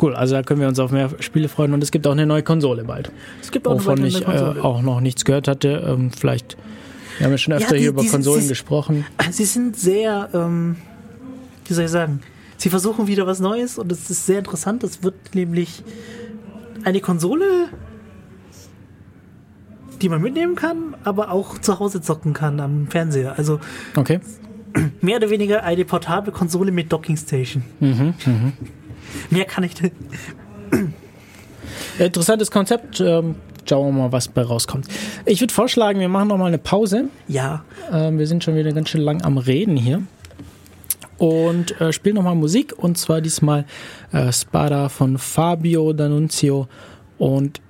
Cool, 0.00 0.14
also 0.14 0.34
da 0.34 0.42
können 0.42 0.60
wir 0.60 0.68
uns 0.68 0.78
auf 0.78 0.90
mehr 0.90 1.10
Spiele 1.20 1.48
freuen 1.48 1.72
und 1.72 1.82
es 1.82 1.90
gibt 1.90 2.06
auch 2.06 2.12
eine 2.12 2.26
neue 2.26 2.42
Konsole 2.42 2.84
bald. 2.84 3.10
Es 3.40 3.50
gibt 3.50 3.66
auch 3.66 3.72
eine 3.72 3.80
Wovon 3.80 3.92
weitere 4.02 4.08
ich 4.08 4.20
äh, 4.20 4.24
Konsole. 4.24 4.62
auch 4.64 4.82
noch 4.82 5.00
nichts 5.00 5.24
gehört 5.24 5.48
hatte. 5.48 5.84
Ähm, 5.88 6.10
vielleicht, 6.10 6.58
wir 7.18 7.24
haben 7.24 7.32
ja 7.32 7.38
schon 7.38 7.54
öfter 7.54 7.74
die- 7.74 7.80
hier 7.80 7.88
über 7.90 8.02
sind- 8.02 8.10
Konsolen 8.12 8.42
sie- 8.42 8.48
gesprochen. 8.48 9.04
Sie 9.30 9.44
sind 9.44 9.76
sehr, 9.76 10.28
ähm, 10.34 10.76
wie 11.66 11.74
soll 11.74 11.84
ich 11.84 11.90
sagen, 11.90 12.20
sie 12.56 12.70
versuchen 12.70 13.06
wieder 13.06 13.26
was 13.26 13.40
Neues 13.40 13.78
und 13.78 13.90
es 13.92 14.10
ist 14.10 14.26
sehr 14.26 14.38
interessant. 14.38 14.82
Es 14.84 15.02
wird 15.02 15.34
nämlich 15.34 15.82
eine 16.84 17.00
Konsole, 17.00 17.68
die 20.02 20.08
man 20.08 20.20
mitnehmen 20.20 20.54
kann, 20.56 20.94
aber 21.04 21.30
auch 21.32 21.58
zu 21.58 21.78
Hause 21.78 22.00
zocken 22.02 22.32
kann 22.34 22.60
am 22.60 22.86
Fernseher. 22.88 23.38
Also 23.38 23.60
Okay. 23.96 24.20
mehr 25.00 25.16
oder 25.16 25.30
weniger 25.30 25.62
eine 25.64 25.84
portable 25.86 26.32
Konsole 26.32 26.70
mit 26.70 26.92
Dockingstation. 26.92 27.62
Mhm, 27.80 28.14
Mehr 29.30 29.44
kann 29.46 29.64
ich. 29.64 29.72
Interessantes 31.98 32.50
Konzept. 32.50 33.00
Ähm, 33.00 33.36
schauen 33.68 33.94
wir 33.94 34.02
mal, 34.04 34.12
was 34.12 34.28
bei 34.28 34.42
rauskommt. 34.42 34.86
Ich 35.24 35.40
würde 35.40 35.52
vorschlagen, 35.52 36.00
wir 36.00 36.08
machen 36.08 36.28
noch 36.28 36.38
mal 36.38 36.46
eine 36.46 36.58
Pause. 36.58 37.08
Ja, 37.28 37.64
Ähm, 37.92 38.18
wir 38.18 38.26
sind 38.26 38.42
schon 38.44 38.56
wieder 38.56 38.72
ganz 38.72 38.88
schön 38.88 39.02
lang 39.02 39.22
am 39.22 39.38
Reden 39.38 39.76
hier. 39.76 40.02
Und 41.18 41.80
äh, 41.80 41.92
spielen 41.92 42.16
nochmal 42.16 42.34
Musik. 42.34 42.74
Und 42.76 42.98
zwar 42.98 43.20
diesmal 43.20 43.64
äh, 44.12 44.32
Spada 44.32 44.88
von 44.88 45.18
Fabio 45.18 45.90
D'Annunzio. 45.90 46.66
Und 47.18 47.60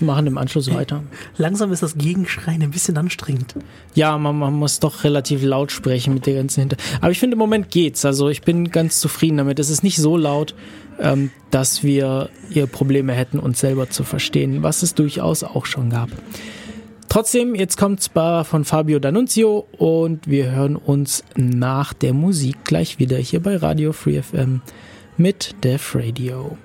machen 0.00 0.26
im 0.26 0.38
Anschluss 0.38 0.72
weiter. 0.72 1.02
langsam 1.36 1.72
ist 1.72 1.82
das 1.82 1.96
Gegenschreien 1.96 2.62
ein 2.62 2.70
bisschen 2.70 2.96
anstrengend. 2.96 3.54
Ja, 3.94 4.18
man, 4.18 4.36
man 4.36 4.52
muss 4.52 4.80
doch 4.80 5.04
relativ 5.04 5.44
laut 5.44 5.70
sprechen 5.70 6.14
mit 6.14 6.26
der 6.26 6.34
ganzen 6.34 6.60
Hinter. 6.60 6.76
Aber 7.00 7.10
ich 7.10 7.18
finde, 7.18 7.34
im 7.34 7.38
Moment 7.38 7.70
geht's. 7.70 8.04
Also 8.04 8.28
ich 8.28 8.42
bin 8.42 8.70
ganz 8.70 9.00
zufrieden 9.00 9.36
damit. 9.36 9.58
Es 9.58 9.70
ist 9.70 9.82
nicht 9.82 9.98
so 9.98 10.16
laut, 10.16 10.54
ähm, 11.00 11.30
dass 11.50 11.82
wir 11.82 12.30
hier 12.50 12.66
Probleme 12.66 13.12
hätten, 13.12 13.38
uns 13.38 13.60
selber 13.60 13.90
zu 13.90 14.04
verstehen, 14.04 14.62
was 14.62 14.82
es 14.82 14.94
durchaus 14.94 15.44
auch 15.44 15.66
schon 15.66 15.90
gab. 15.90 16.10
Trotzdem, 17.08 17.54
jetzt 17.54 17.76
kommt 17.76 18.02
Spa 18.02 18.42
von 18.42 18.64
Fabio 18.64 18.98
D'Annunzio 18.98 19.64
und 19.78 20.26
wir 20.28 20.50
hören 20.50 20.74
uns 20.74 21.22
nach 21.36 21.92
der 21.92 22.12
Musik 22.12 22.64
gleich 22.64 22.98
wieder 22.98 23.18
hier 23.18 23.40
bei 23.40 23.56
Radio 23.56 23.92
Free 23.92 24.20
FM 24.20 24.62
mit 25.16 25.54
Def 25.62 25.94
Radio. 25.94 26.58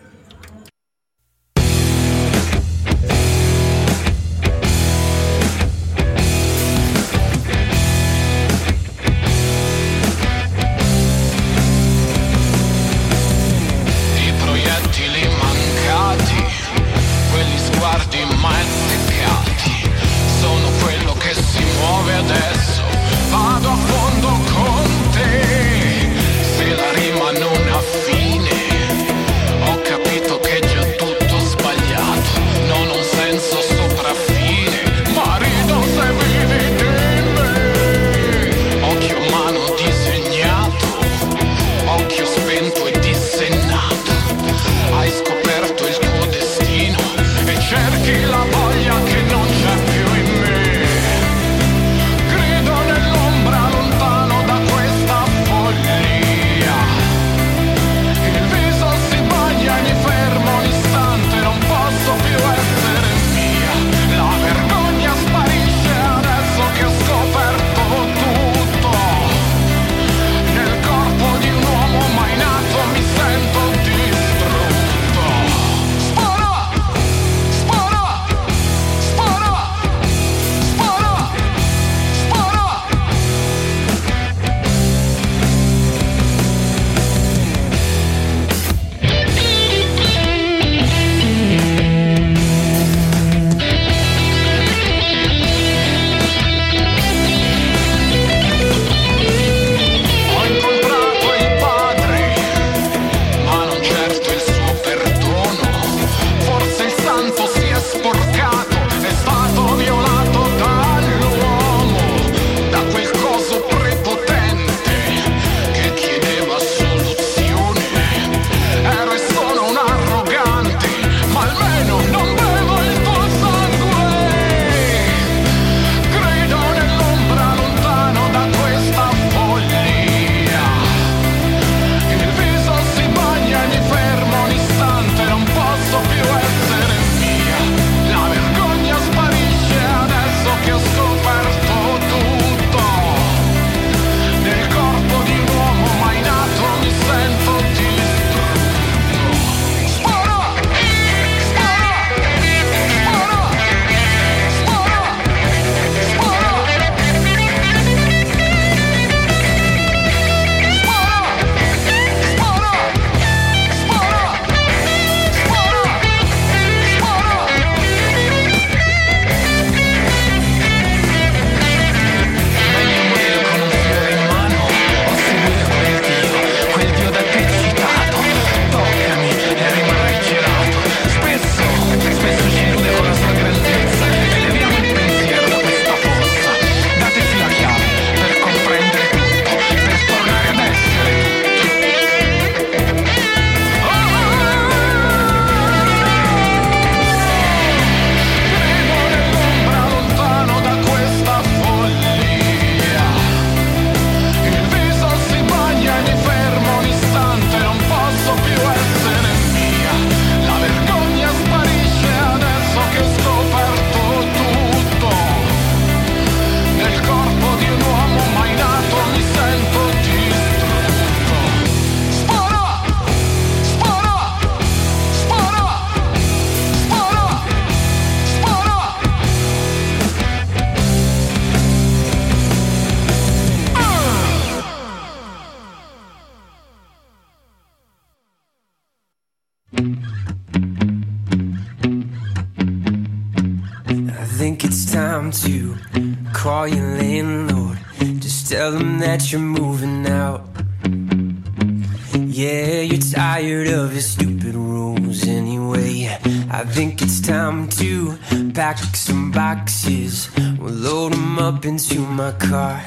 Pack 258.70 258.96
some 258.96 259.32
boxes. 259.32 260.30
We'll 260.60 260.72
load 260.72 261.14
them 261.14 261.40
up 261.40 261.66
into 261.66 262.02
my 262.02 262.34
car. 262.34 262.80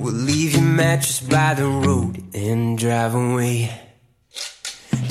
We'll 0.00 0.14
leave 0.14 0.52
your 0.52 0.62
mattress 0.62 1.18
by 1.20 1.54
the 1.54 1.66
road 1.66 2.22
and 2.32 2.78
drive 2.78 3.16
away 3.16 3.72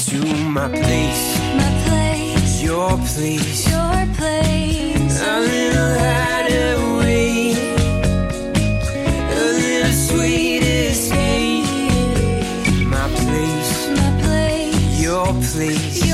to 0.07 0.19
my 0.55 0.69
place. 0.69 1.37
My 1.59 1.69
place. 1.85 2.63
Your 2.63 2.91
place. 3.09 3.69
Your 3.69 4.07
place. 4.15 5.21
A 5.21 5.39
little 5.41 5.93
hideaway. 6.05 7.55
A 9.35 9.43
little 9.59 9.95
sweet 10.07 10.63
escape. 10.63 11.65
My 12.87 13.09
place. 13.19 13.89
My 13.99 14.09
place. 14.21 15.01
Your 15.01 15.25
place. 15.51 16.06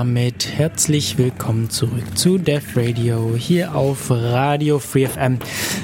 Damit 0.00 0.46
herzlich 0.58 1.16
willkommen 1.16 1.70
zurück 1.70 2.18
zu 2.18 2.36
Death 2.36 2.76
Radio 2.76 3.34
hier 3.34 3.74
auf 3.74 4.10
Radio 4.10 4.78
Free 4.78 5.06
FM. 5.06 5.38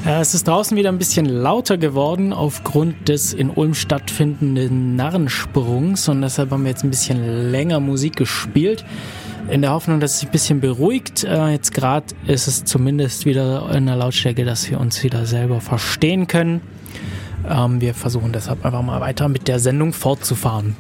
Äh, 0.05 0.21
Es 0.21 0.35
ist 0.35 0.47
draußen 0.47 0.77
wieder 0.77 0.91
ein 0.91 0.99
bisschen 0.99 1.25
lauter 1.25 1.79
geworden 1.79 2.35
aufgrund 2.35 3.09
des 3.09 3.33
in 3.33 3.49
Ulm 3.49 3.73
stattfindenden 3.73 4.97
Narrensprungs 4.97 6.11
und 6.11 6.21
deshalb 6.21 6.51
haben 6.51 6.65
wir 6.65 6.73
jetzt 6.73 6.85
ein 6.85 6.91
bisschen 6.91 7.51
länger 7.51 7.81
Musik 7.81 8.17
gespielt. 8.17 8.85
In 9.49 9.63
der 9.63 9.71
Hoffnung, 9.73 9.99
dass 9.99 10.13
es 10.13 10.21
sich 10.21 10.29
ein 10.29 10.33
bisschen 10.33 10.61
beruhigt. 10.61 11.25
Äh, 11.25 11.49
Jetzt 11.49 11.73
gerade 11.73 12.05
ist 12.27 12.49
es 12.49 12.65
zumindest 12.65 13.25
wieder 13.25 13.75
in 13.75 13.87
der 13.87 13.97
Lautstärke, 13.97 14.45
dass 14.45 14.71
wir 14.71 14.79
uns 14.79 15.03
wieder 15.03 15.25
selber 15.25 15.63
verstehen 15.63 16.27
können. 16.27 16.61
Ähm, 17.49 17.81
wir 17.81 17.95
versuchen 17.95 18.33
deshalb 18.33 18.65
einfach 18.65 18.83
mal 18.83 19.01
weiter 19.01 19.29
mit 19.29 19.49
der 19.49 19.59
Sendung 19.59 19.93
fortzufahren. 19.93 20.77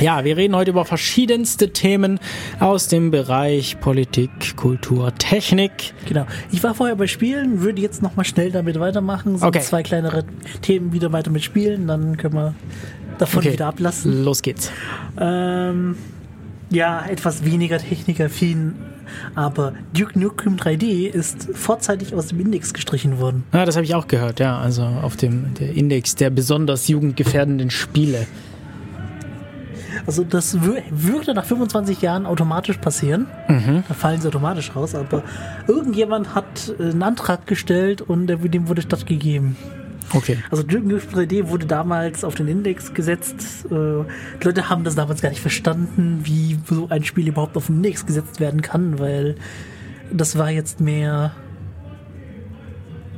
Ja, 0.00 0.24
wir 0.24 0.36
reden 0.36 0.54
heute 0.54 0.70
über 0.70 0.84
verschiedenste 0.84 1.72
Themen 1.72 2.20
aus 2.60 2.86
dem 2.86 3.10
Bereich 3.10 3.80
Politik, 3.80 4.56
Kultur, 4.56 5.12
Technik. 5.16 5.92
Genau. 6.06 6.24
Ich 6.52 6.62
war 6.62 6.74
vorher 6.74 6.94
bei 6.94 7.08
Spielen, 7.08 7.62
würde 7.62 7.82
jetzt 7.82 8.00
nochmal 8.00 8.24
schnell 8.24 8.52
damit 8.52 8.78
weitermachen. 8.78 9.38
So 9.38 9.46
Okay. 9.46 9.60
zwei 9.60 9.82
kleinere 9.82 10.24
Themen 10.62 10.92
wieder 10.92 11.12
weiter 11.12 11.30
mit 11.32 11.42
Spielen, 11.42 11.88
dann 11.88 12.16
können 12.16 12.34
wir 12.34 12.54
davon 13.18 13.40
Okay. 13.40 13.54
wieder 13.54 13.66
ablassen. 13.66 14.22
Los 14.24 14.42
geht's. 14.42 14.70
Ähm, 15.18 15.96
ja, 16.70 17.04
etwas 17.06 17.44
weniger 17.44 17.78
technikaffin, 17.78 18.74
aber 19.34 19.72
Duke 19.94 20.18
Nukem 20.18 20.56
3D 20.56 21.06
ist 21.08 21.48
vorzeitig 21.54 22.14
aus 22.14 22.28
dem 22.28 22.40
Index 22.40 22.74
gestrichen 22.74 23.18
worden. 23.20 23.44
Ja, 23.52 23.64
das 23.64 23.76
habe 23.76 23.84
ich 23.84 23.94
auch 23.94 24.08
gehört, 24.08 24.40
ja. 24.40 24.58
Also 24.58 24.82
auf 24.82 25.16
dem 25.16 25.54
der 25.54 25.72
Index 25.74 26.16
der 26.16 26.30
besonders 26.30 26.88
jugendgefährdenden 26.88 27.70
Spiele. 27.70 28.26
Also 30.06 30.24
das 30.24 30.56
wür- 30.58 30.82
würde 30.90 31.34
nach 31.34 31.44
25 31.44 32.02
Jahren 32.02 32.26
automatisch 32.26 32.76
passieren. 32.78 33.26
Da 33.88 33.94
fallen 33.94 34.20
sie 34.20 34.28
automatisch 34.28 34.74
raus, 34.76 34.94
aber 34.94 35.22
irgendjemand 35.66 36.34
hat 36.34 36.74
äh, 36.78 36.90
einen 36.90 37.02
Antrag 37.02 37.46
gestellt 37.46 38.02
und 38.02 38.26
dem 38.26 38.68
wurde 38.68 38.82
stattgegeben. 38.82 39.56
Okay. 40.12 40.38
Also 40.50 40.62
Nukem 40.62 40.98
3D 40.98 41.48
wurde 41.48 41.66
damals 41.66 42.24
auf 42.24 42.34
den 42.34 42.48
Index 42.48 42.94
gesetzt. 42.94 43.66
Äh, 43.66 43.68
Die 43.70 44.44
Leute 44.44 44.68
haben 44.68 44.84
das 44.84 44.94
damals 44.94 45.20
gar 45.22 45.30
nicht 45.30 45.40
verstanden, 45.40 46.20
wie 46.24 46.58
so 46.68 46.88
ein 46.88 47.04
Spiel 47.04 47.28
überhaupt 47.28 47.56
auf 47.56 47.66
den 47.66 47.76
Index 47.76 48.06
gesetzt 48.06 48.40
werden 48.40 48.62
kann, 48.62 48.98
weil 48.98 49.36
das 50.12 50.38
war 50.38 50.50
jetzt 50.50 50.80
mehr 50.80 51.32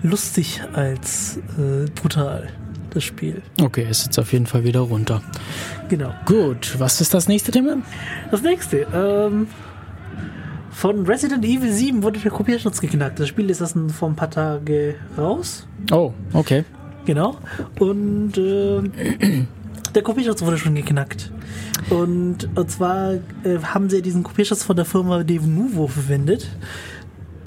lustig 0.03 0.63
als 0.73 1.39
äh, 1.59 1.91
brutal, 1.95 2.49
das 2.91 3.05
Spiel. 3.05 3.43
Okay, 3.61 3.87
ist 3.89 4.05
jetzt 4.07 4.19
auf 4.19 4.33
jeden 4.33 4.47
Fall 4.47 4.65
wieder 4.65 4.81
runter. 4.81 5.23
Genau. 5.89 6.13
Gut, 6.25 6.77
was 6.79 7.01
ist 7.01 7.13
das 7.15 7.29
nächste 7.29 7.51
Thema? 7.53 7.77
Das 8.31 8.43
nächste, 8.43 8.87
ähm, 8.95 9.49
von 10.71 11.05
Resident 11.07 11.45
Evil 11.45 11.73
7 11.73 12.03
wurde 12.05 12.21
der 12.21 12.31
Kopierschutz 12.31 12.81
geknackt. 12.81 13.19
Das 13.19 13.29
Spiel 13.29 13.51
ist 13.51 13.61
erst 13.61 13.77
vor 13.93 14.09
ein 14.09 14.15
paar 14.15 14.31
Tage 14.31 14.95
raus. 15.17 15.67
Oh, 15.91 16.13
okay. 16.33 16.65
Genau. 17.09 17.39
Und 17.79 18.37
äh, 18.37 18.83
der 19.95 20.03
Kopierschutz 20.03 20.43
wurde 20.43 20.59
schon 20.59 20.75
geknackt. 20.75 21.33
Und, 21.89 22.51
und 22.55 22.71
zwar 22.71 23.15
äh, 23.15 23.61
haben 23.63 23.89
sie 23.89 24.03
diesen 24.03 24.23
Kopierschutz 24.23 24.63
von 24.63 24.77
der 24.77 24.85
Firma 24.85 25.25
Devonuvo 25.25 25.87
verwendet. 25.87 26.51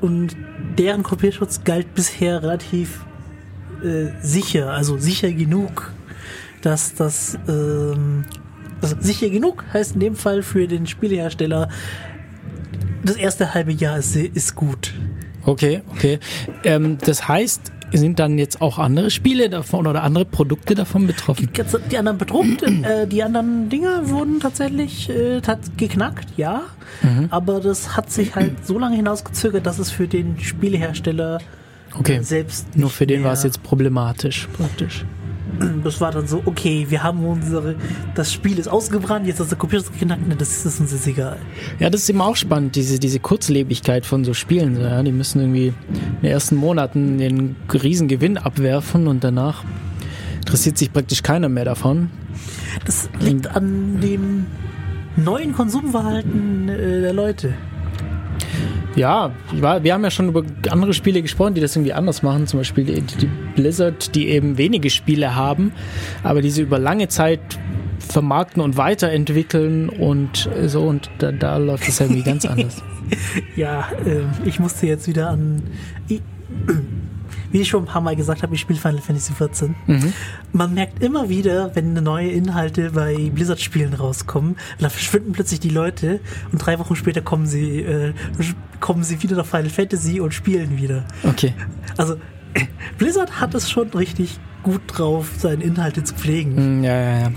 Und 0.01 0.35
deren 0.79 1.03
Kopierschutz 1.03 1.63
galt 1.63 1.93
bisher 1.93 2.41
relativ 2.41 3.05
äh, 3.83 4.07
sicher, 4.23 4.71
also 4.71 4.97
sicher 4.97 5.31
genug, 5.31 5.93
dass 6.63 6.95
das 6.95 7.37
ähm, 7.47 8.25
also 8.81 8.95
sicher 8.99 9.29
genug 9.29 9.63
heißt 9.73 9.93
in 9.93 9.99
dem 9.99 10.15
Fall 10.15 10.41
für 10.41 10.67
den 10.67 10.87
Spielehersteller, 10.87 11.69
das 13.03 13.15
erste 13.15 13.53
halbe 13.53 13.73
Jahr 13.73 13.99
ist, 13.99 14.15
ist 14.15 14.55
gut. 14.55 14.91
Okay, 15.45 15.83
okay. 15.91 16.19
Ähm, 16.63 16.97
das 16.97 17.27
heißt, 17.27 17.71
sind 17.97 18.19
dann 18.19 18.37
jetzt 18.37 18.61
auch 18.61 18.79
andere 18.79 19.09
Spiele 19.09 19.49
davon 19.49 19.87
oder 19.87 20.03
andere 20.03 20.25
Produkte 20.25 20.75
davon 20.75 21.07
betroffen? 21.07 21.49
Die 21.91 21.97
anderen 21.97 22.17
bedruckt, 22.17 22.63
äh, 22.83 23.07
die 23.07 23.23
anderen 23.23 23.69
Dinger 23.69 24.09
wurden 24.09 24.39
tatsächlich 24.39 25.09
äh, 25.09 25.41
geknackt, 25.77 26.27
ja. 26.37 26.63
Aber 27.29 27.59
das 27.59 27.95
hat 27.95 28.11
sich 28.11 28.35
halt 28.35 28.65
so 28.65 28.77
lange 28.77 28.95
hinausgezögert, 28.95 29.65
dass 29.65 29.79
es 29.79 29.91
für 29.91 30.07
den 30.07 30.39
Spielehersteller 30.39 31.39
Okay. 31.97 32.21
selbst 32.21 32.77
Nur 32.77 32.89
für 32.89 33.05
den 33.05 33.23
war 33.23 33.33
es 33.33 33.43
jetzt 33.43 33.63
problematisch, 33.63 34.47
praktisch. 34.53 35.05
Das 35.83 35.99
war 35.99 36.11
dann 36.11 36.27
so, 36.27 36.41
okay, 36.45 36.85
wir 36.89 37.03
haben 37.03 37.25
unsere, 37.25 37.75
das 38.15 38.31
Spiel 38.31 38.59
ist 38.59 38.67
ausgebrannt, 38.67 39.25
jetzt 39.27 39.39
ist 39.39 39.51
der 39.51 39.57
Computer 39.57 39.91
geknackt, 39.91 40.27
ne, 40.27 40.35
das 40.35 40.65
ist 40.65 40.79
uns 40.79 40.91
jetzt 40.91 41.07
egal. 41.07 41.37
Ja, 41.79 41.89
das 41.89 42.01
ist 42.01 42.09
immer 42.09 42.25
auch 42.25 42.35
spannend, 42.35 42.75
diese, 42.75 42.99
diese 42.99 43.19
Kurzlebigkeit 43.19 44.05
von 44.05 44.23
so 44.23 44.33
Spielen. 44.33 44.79
Ja. 44.79 45.01
Die 45.01 45.11
müssen 45.11 45.39
irgendwie 45.39 45.67
in 45.67 46.21
den 46.21 46.31
ersten 46.31 46.55
Monaten 46.55 47.17
den 47.17 47.55
riesen 47.71 48.07
Gewinn 48.07 48.37
abwerfen 48.37 49.07
und 49.07 49.23
danach 49.23 49.63
interessiert 50.37 50.77
sich 50.77 50.91
praktisch 50.91 51.23
keiner 51.23 51.49
mehr 51.49 51.65
davon. 51.65 52.09
Das 52.85 53.09
liegt 53.19 53.47
an 53.47 53.99
dem 54.01 54.45
neuen 55.15 55.53
Konsumverhalten 55.53 56.69
äh, 56.69 57.01
der 57.01 57.13
Leute. 57.13 57.53
Ja, 58.95 59.31
wir 59.53 59.93
haben 59.93 60.03
ja 60.03 60.11
schon 60.11 60.29
über 60.29 60.43
andere 60.69 60.93
Spiele 60.93 61.21
gesprochen, 61.21 61.53
die 61.53 61.61
das 61.61 61.75
irgendwie 61.75 61.93
anders 61.93 62.23
machen. 62.23 62.47
Zum 62.47 62.59
Beispiel 62.59 62.83
die, 62.83 63.01
die 63.01 63.29
Blizzard, 63.55 64.15
die 64.15 64.27
eben 64.29 64.57
wenige 64.57 64.89
Spiele 64.89 65.35
haben, 65.35 65.71
aber 66.23 66.41
diese 66.41 66.61
über 66.61 66.77
lange 66.77 67.07
Zeit 67.07 67.39
vermarkten 67.99 68.61
und 68.61 68.77
weiterentwickeln 68.77 69.87
und 69.87 70.49
so 70.65 70.83
und 70.83 71.09
da, 71.19 71.31
da 71.31 71.57
läuft 71.57 71.87
es 71.87 71.99
ja 71.99 72.05
irgendwie 72.05 72.23
ganz 72.23 72.45
anders. 72.45 72.83
Ja, 73.55 73.87
äh, 74.05 74.23
ich 74.45 74.59
musste 74.59 74.87
jetzt 74.87 75.07
wieder 75.07 75.29
an. 75.29 75.63
Ich, 76.07 76.21
wie 77.51 77.61
ich 77.61 77.69
schon 77.69 77.83
ein 77.83 77.87
paar 77.87 78.01
Mal 78.01 78.15
gesagt 78.15 78.43
habe, 78.43 78.53
ich 78.55 78.61
spiele 78.61 78.79
Final 78.79 79.01
Fantasy 79.01 79.33
XIV. 79.33 79.69
Man 80.53 80.73
merkt 80.73 81.03
immer 81.03 81.29
wieder, 81.29 81.71
wenn 81.75 81.93
neue 81.93 82.29
Inhalte 82.31 82.91
bei 82.91 83.29
Blizzard-Spielen 83.33 83.93
rauskommen, 83.93 84.57
da 84.79 84.89
verschwinden 84.89 85.31
plötzlich 85.33 85.59
die 85.59 85.69
Leute 85.69 86.19
und 86.51 86.57
drei 86.65 86.79
Wochen 86.79 86.95
später 86.95 87.21
kommen 87.21 87.45
sie, 87.45 87.79
äh, 87.81 88.13
kommen 88.79 89.03
sie 89.03 89.21
wieder 89.21 89.35
nach 89.35 89.45
Final 89.45 89.69
Fantasy 89.69 90.19
und 90.19 90.33
spielen 90.33 90.77
wieder. 90.77 91.05
Okay. 91.23 91.53
Also 91.97 92.15
Blizzard 92.97 93.39
hat 93.39 93.53
es 93.55 93.69
schon 93.69 93.89
richtig 93.89 94.39
gut 94.63 94.81
drauf, 94.87 95.31
seine 95.37 95.63
Inhalte 95.63 96.03
zu 96.03 96.13
pflegen. 96.15 96.79
Mm, 96.79 96.83
Ja, 96.83 96.93
ja, 97.01 97.19
ja. 97.19 97.31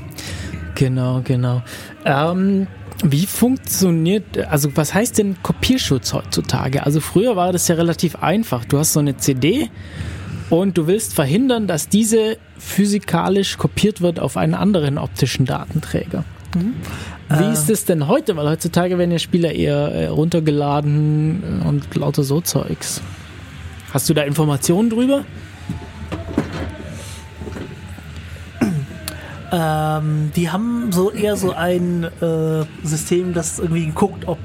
Genau, 0.74 1.20
genau. 1.22 1.62
Ähm, 2.04 2.66
wie 3.04 3.26
funktioniert, 3.26 4.38
also 4.48 4.74
was 4.76 4.94
heißt 4.94 5.18
denn 5.18 5.36
Kopierschutz 5.42 6.14
heutzutage? 6.14 6.84
Also 6.84 7.00
früher 7.00 7.36
war 7.36 7.52
das 7.52 7.68
ja 7.68 7.74
relativ 7.74 8.16
einfach. 8.16 8.64
Du 8.64 8.78
hast 8.78 8.94
so 8.94 9.00
eine 9.00 9.16
CD 9.18 9.70
und 10.48 10.78
du 10.78 10.86
willst 10.86 11.14
verhindern, 11.14 11.66
dass 11.66 11.88
diese 11.88 12.38
physikalisch 12.58 13.58
kopiert 13.58 14.00
wird 14.00 14.20
auf 14.20 14.38
einen 14.38 14.54
anderen 14.54 14.96
optischen 14.96 15.44
Datenträger. 15.44 16.24
Wie 17.28 17.52
ist 17.52 17.68
es 17.68 17.84
denn 17.84 18.08
heute? 18.08 18.36
Weil 18.36 18.48
heutzutage 18.48 18.96
werden 18.96 19.10
ja 19.10 19.18
Spieler 19.18 19.52
eher 19.52 19.92
äh, 19.92 20.06
runtergeladen 20.06 21.62
und 21.66 21.94
lauter 21.94 22.22
so 22.22 22.40
Zeugs. 22.40 23.02
Hast 23.92 24.08
du 24.08 24.14
da 24.14 24.22
Informationen 24.22 24.88
drüber? 24.88 25.24
Ähm, 29.56 30.32
die 30.34 30.50
haben 30.50 30.90
so 30.90 31.10
eher 31.10 31.36
so 31.36 31.52
ein 31.52 32.04
äh, 32.04 32.64
System, 32.82 33.32
das 33.34 33.58
irgendwie 33.60 33.86
guckt, 33.94 34.26
ob 34.26 34.38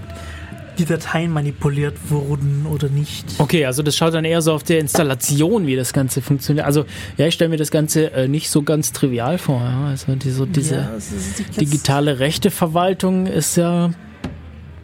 die 0.77 0.85
Dateien 0.85 1.31
manipuliert 1.31 1.97
wurden 2.09 2.65
oder 2.71 2.87
nicht. 2.87 3.25
Okay, 3.39 3.65
also 3.65 3.83
das 3.83 3.97
schaut 3.97 4.13
dann 4.13 4.23
eher 4.23 4.41
so 4.41 4.53
auf 4.53 4.63
der 4.63 4.79
Installation, 4.79 5.65
wie 5.67 5.75
das 5.75 5.91
Ganze 5.91 6.21
funktioniert. 6.21 6.65
Also 6.65 6.85
ja, 7.17 7.25
ich 7.27 7.33
stelle 7.33 7.49
mir 7.49 7.57
das 7.57 7.71
Ganze 7.71 8.13
äh, 8.13 8.27
nicht 8.29 8.49
so 8.49 8.61
ganz 8.63 8.93
trivial 8.93 9.37
vor. 9.39 9.59
Ja? 9.61 9.87
Also 9.87 10.15
die, 10.15 10.29
so 10.31 10.45
diese 10.45 10.75
Ja, 10.75 10.89
jetzt- 10.93 11.59
digitale 11.59 12.19
Rechteverwaltung 12.19 13.25
ist 13.25 13.57
ja 13.57 13.89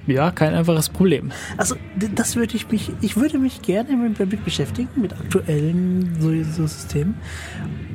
ja 0.07 0.29
kein 0.31 0.53
einfaches 0.53 0.89
Problem. 0.89 1.31
Also 1.57 1.75
das 2.13 2.35
würde 2.35 2.55
ich 2.57 2.69
mich, 2.69 2.91
ich 3.01 3.15
würde 3.17 3.39
mich 3.39 3.61
gerne 3.61 3.95
mit, 3.95 4.19
damit 4.19 4.43
beschäftigen, 4.45 4.89
mit 5.01 5.13
aktuellen 5.13 6.17
so, 6.19 6.29
so 6.43 6.67
Systemen 6.67 7.15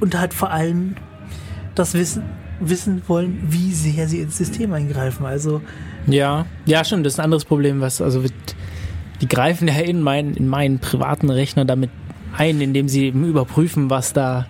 und 0.00 0.18
halt 0.18 0.32
vor 0.34 0.50
allem 0.50 0.96
das 1.74 1.94
Wissen, 1.94 2.22
wissen 2.60 3.02
wollen, 3.06 3.38
wie 3.48 3.72
sehr 3.72 4.08
sie 4.08 4.20
ins 4.20 4.36
System 4.36 4.72
eingreifen. 4.72 5.26
Also 5.26 5.60
Ja, 6.06 6.46
ja, 6.66 6.84
schon. 6.84 7.02
Das 7.02 7.14
ist 7.14 7.18
ein 7.18 7.24
anderes 7.24 7.44
Problem, 7.44 7.80
was 7.80 8.00
also 8.00 8.22
die 9.20 9.28
greifen 9.28 9.68
ja 9.68 9.74
in 9.74 10.02
meinen 10.02 10.34
in 10.34 10.48
meinen 10.48 10.78
privaten 10.78 11.30
Rechner 11.30 11.64
damit 11.64 11.90
ein, 12.36 12.60
indem 12.60 12.88
sie 12.88 13.06
eben 13.06 13.24
überprüfen, 13.24 13.90
was 13.90 14.12
da 14.12 14.46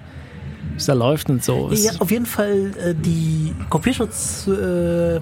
was 0.75 0.87
da 0.87 0.93
läuft 0.93 1.31
und 1.31 1.43
so. 1.43 1.71
Ja, 1.73 1.93
auf 1.99 2.11
jeden 2.11 2.27
Fall 2.27 2.73
äh, 2.83 2.95
die 2.95 3.55
Kopierschutzmethoden 3.69 5.17
äh, 5.17 5.21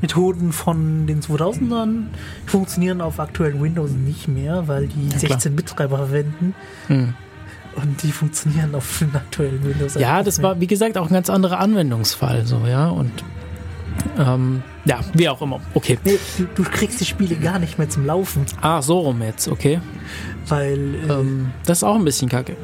Methoden 0.00 0.52
von 0.52 1.06
den 1.06 1.20
2000ern 1.20 2.04
funktionieren 2.46 3.00
auf 3.00 3.18
aktuellen 3.18 3.62
Windows 3.62 3.90
nicht 3.90 4.28
mehr, 4.28 4.68
weil 4.68 4.86
die 4.86 5.08
klar. 5.08 5.38
16-Bit-Treiber 5.38 5.96
verwenden. 5.96 6.54
Hm. 6.86 7.14
Und 7.80 8.02
die 8.02 8.10
funktionieren 8.12 8.74
auf 8.74 8.98
den 8.98 9.14
aktuellen 9.14 9.62
Windows. 9.64 9.94
Ja, 9.94 10.22
das 10.22 10.42
war, 10.42 10.60
wie 10.60 10.66
gesagt, 10.66 10.98
auch 10.98 11.06
ein 11.06 11.12
ganz 11.12 11.30
anderer 11.30 11.58
Anwendungsfall, 11.60 12.44
so, 12.46 12.66
ja, 12.66 12.88
und 12.88 13.12
ähm, 14.18 14.62
ja, 14.84 15.00
wie 15.14 15.28
auch 15.28 15.40
immer. 15.42 15.60
Okay. 15.74 15.98
Nee, 16.04 16.18
du, 16.38 16.44
du 16.54 16.62
kriegst 16.68 17.00
die 17.00 17.04
Spiele 17.04 17.36
gar 17.36 17.58
nicht 17.58 17.78
mehr 17.78 17.88
zum 17.88 18.04
Laufen, 18.06 18.46
Ah, 18.60 18.82
so 18.82 18.98
rum 19.00 19.22
jetzt, 19.22 19.48
okay. 19.48 19.80
weil 20.48 20.94
äh, 21.08 21.12
Ähm, 21.12 21.50
das 21.66 21.78
ist 21.78 21.84
auch 21.84 21.94
ein 21.96 22.04
bisschen 22.04 22.28
kacke. 22.28 22.56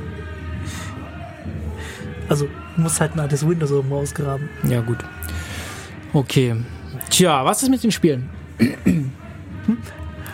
also 2.28 2.48
du 2.76 2.82
musst 2.82 3.00
halt 3.00 3.14
ein 3.14 3.20
altes 3.20 3.46
Windows 3.46 3.70
oben 3.72 3.92
rausgraben. 3.92 4.48
Ja, 4.68 4.80
gut. 4.80 4.98
Okay. 6.12 6.56
Tja, 7.10 7.44
was 7.44 7.62
ist 7.62 7.68
mit 7.68 7.82
den 7.84 7.92
Spielen? 7.92 8.28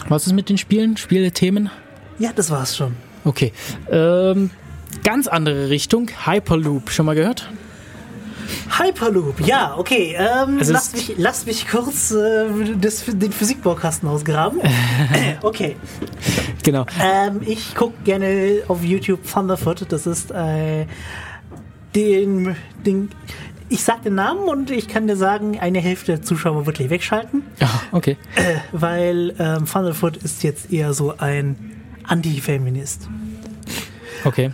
Was 0.09 0.27
ist 0.27 0.33
mit 0.33 0.49
den 0.49 0.59
Spielen? 0.59 0.97
Spielethemen? 0.97 1.71
Ja, 2.19 2.31
das 2.35 2.51
war's 2.51 2.77
schon. 2.77 2.95
Okay. 3.25 3.53
Ähm, 3.91 4.51
ganz 5.05 5.27
andere 5.29 5.69
Richtung. 5.71 6.11
Hyperloop. 6.27 6.91
Schon 6.91 7.07
mal 7.07 7.15
gehört? 7.15 7.51
Hyperloop, 8.79 9.41
ja, 9.47 9.77
okay. 9.77 10.17
Ähm, 10.19 10.59
Es 10.59 10.69
lass, 10.71 10.87
ist- 10.89 11.09
mich, 11.09 11.19
lass 11.19 11.47
mich 11.47 11.69
kurz 11.69 12.11
äh, 12.13 12.47
das, 12.81 13.05
den 13.07 13.33
Physikbaukasten 13.33 14.09
ausgraben. 14.09 14.61
okay. 15.43 15.77
Genau. 16.63 16.85
Ähm, 17.03 17.41
ich 17.47 17.75
gucke 17.75 17.95
gerne 18.05 18.63
auf 18.69 18.83
YouTube 18.85 19.21
Thunderfoot. 19.31 19.87
Das 19.89 20.07
ist 20.07 20.31
äh, 20.31 20.87
den, 21.95 22.57
den. 22.85 23.11
Ich 23.69 23.85
sag 23.85 24.03
den 24.03 24.17
Namen 24.17 24.49
und 24.49 24.71
ich 24.73 24.89
kann 24.89 25.07
dir 25.07 25.17
sagen, 25.17 25.59
eine 25.61 25.79
Hälfte 25.79 26.13
der 26.17 26.23
Zuschauer 26.23 26.67
wirklich 26.67 26.91
wegschalten, 26.91 27.43
Ja, 27.61 27.69
okay. 27.93 28.17
weil 28.73 29.33
ähm, 29.39 29.65
Thunderfoot 29.67 30.17
ist 30.17 30.43
jetzt 30.43 30.73
eher 30.73 30.93
so 30.93 31.15
ein 31.19 31.77
Anti-Feminist. 32.03 33.09
Okay. 34.25 34.51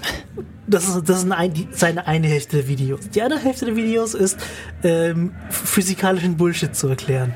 Das 0.66 0.88
ist, 0.88 1.08
das 1.08 1.22
ist 1.24 1.30
ein, 1.30 1.52
die, 1.52 1.68
seine 1.70 2.06
eine 2.06 2.26
Hälfte 2.26 2.56
der 2.56 2.68
Videos. 2.68 3.08
Die 3.10 3.22
andere 3.22 3.40
Hälfte 3.40 3.66
der 3.66 3.76
Videos 3.76 4.14
ist, 4.14 4.38
ähm, 4.82 5.32
physikalischen 5.48 6.36
Bullshit 6.36 6.74
zu 6.74 6.88
erklären. 6.88 7.34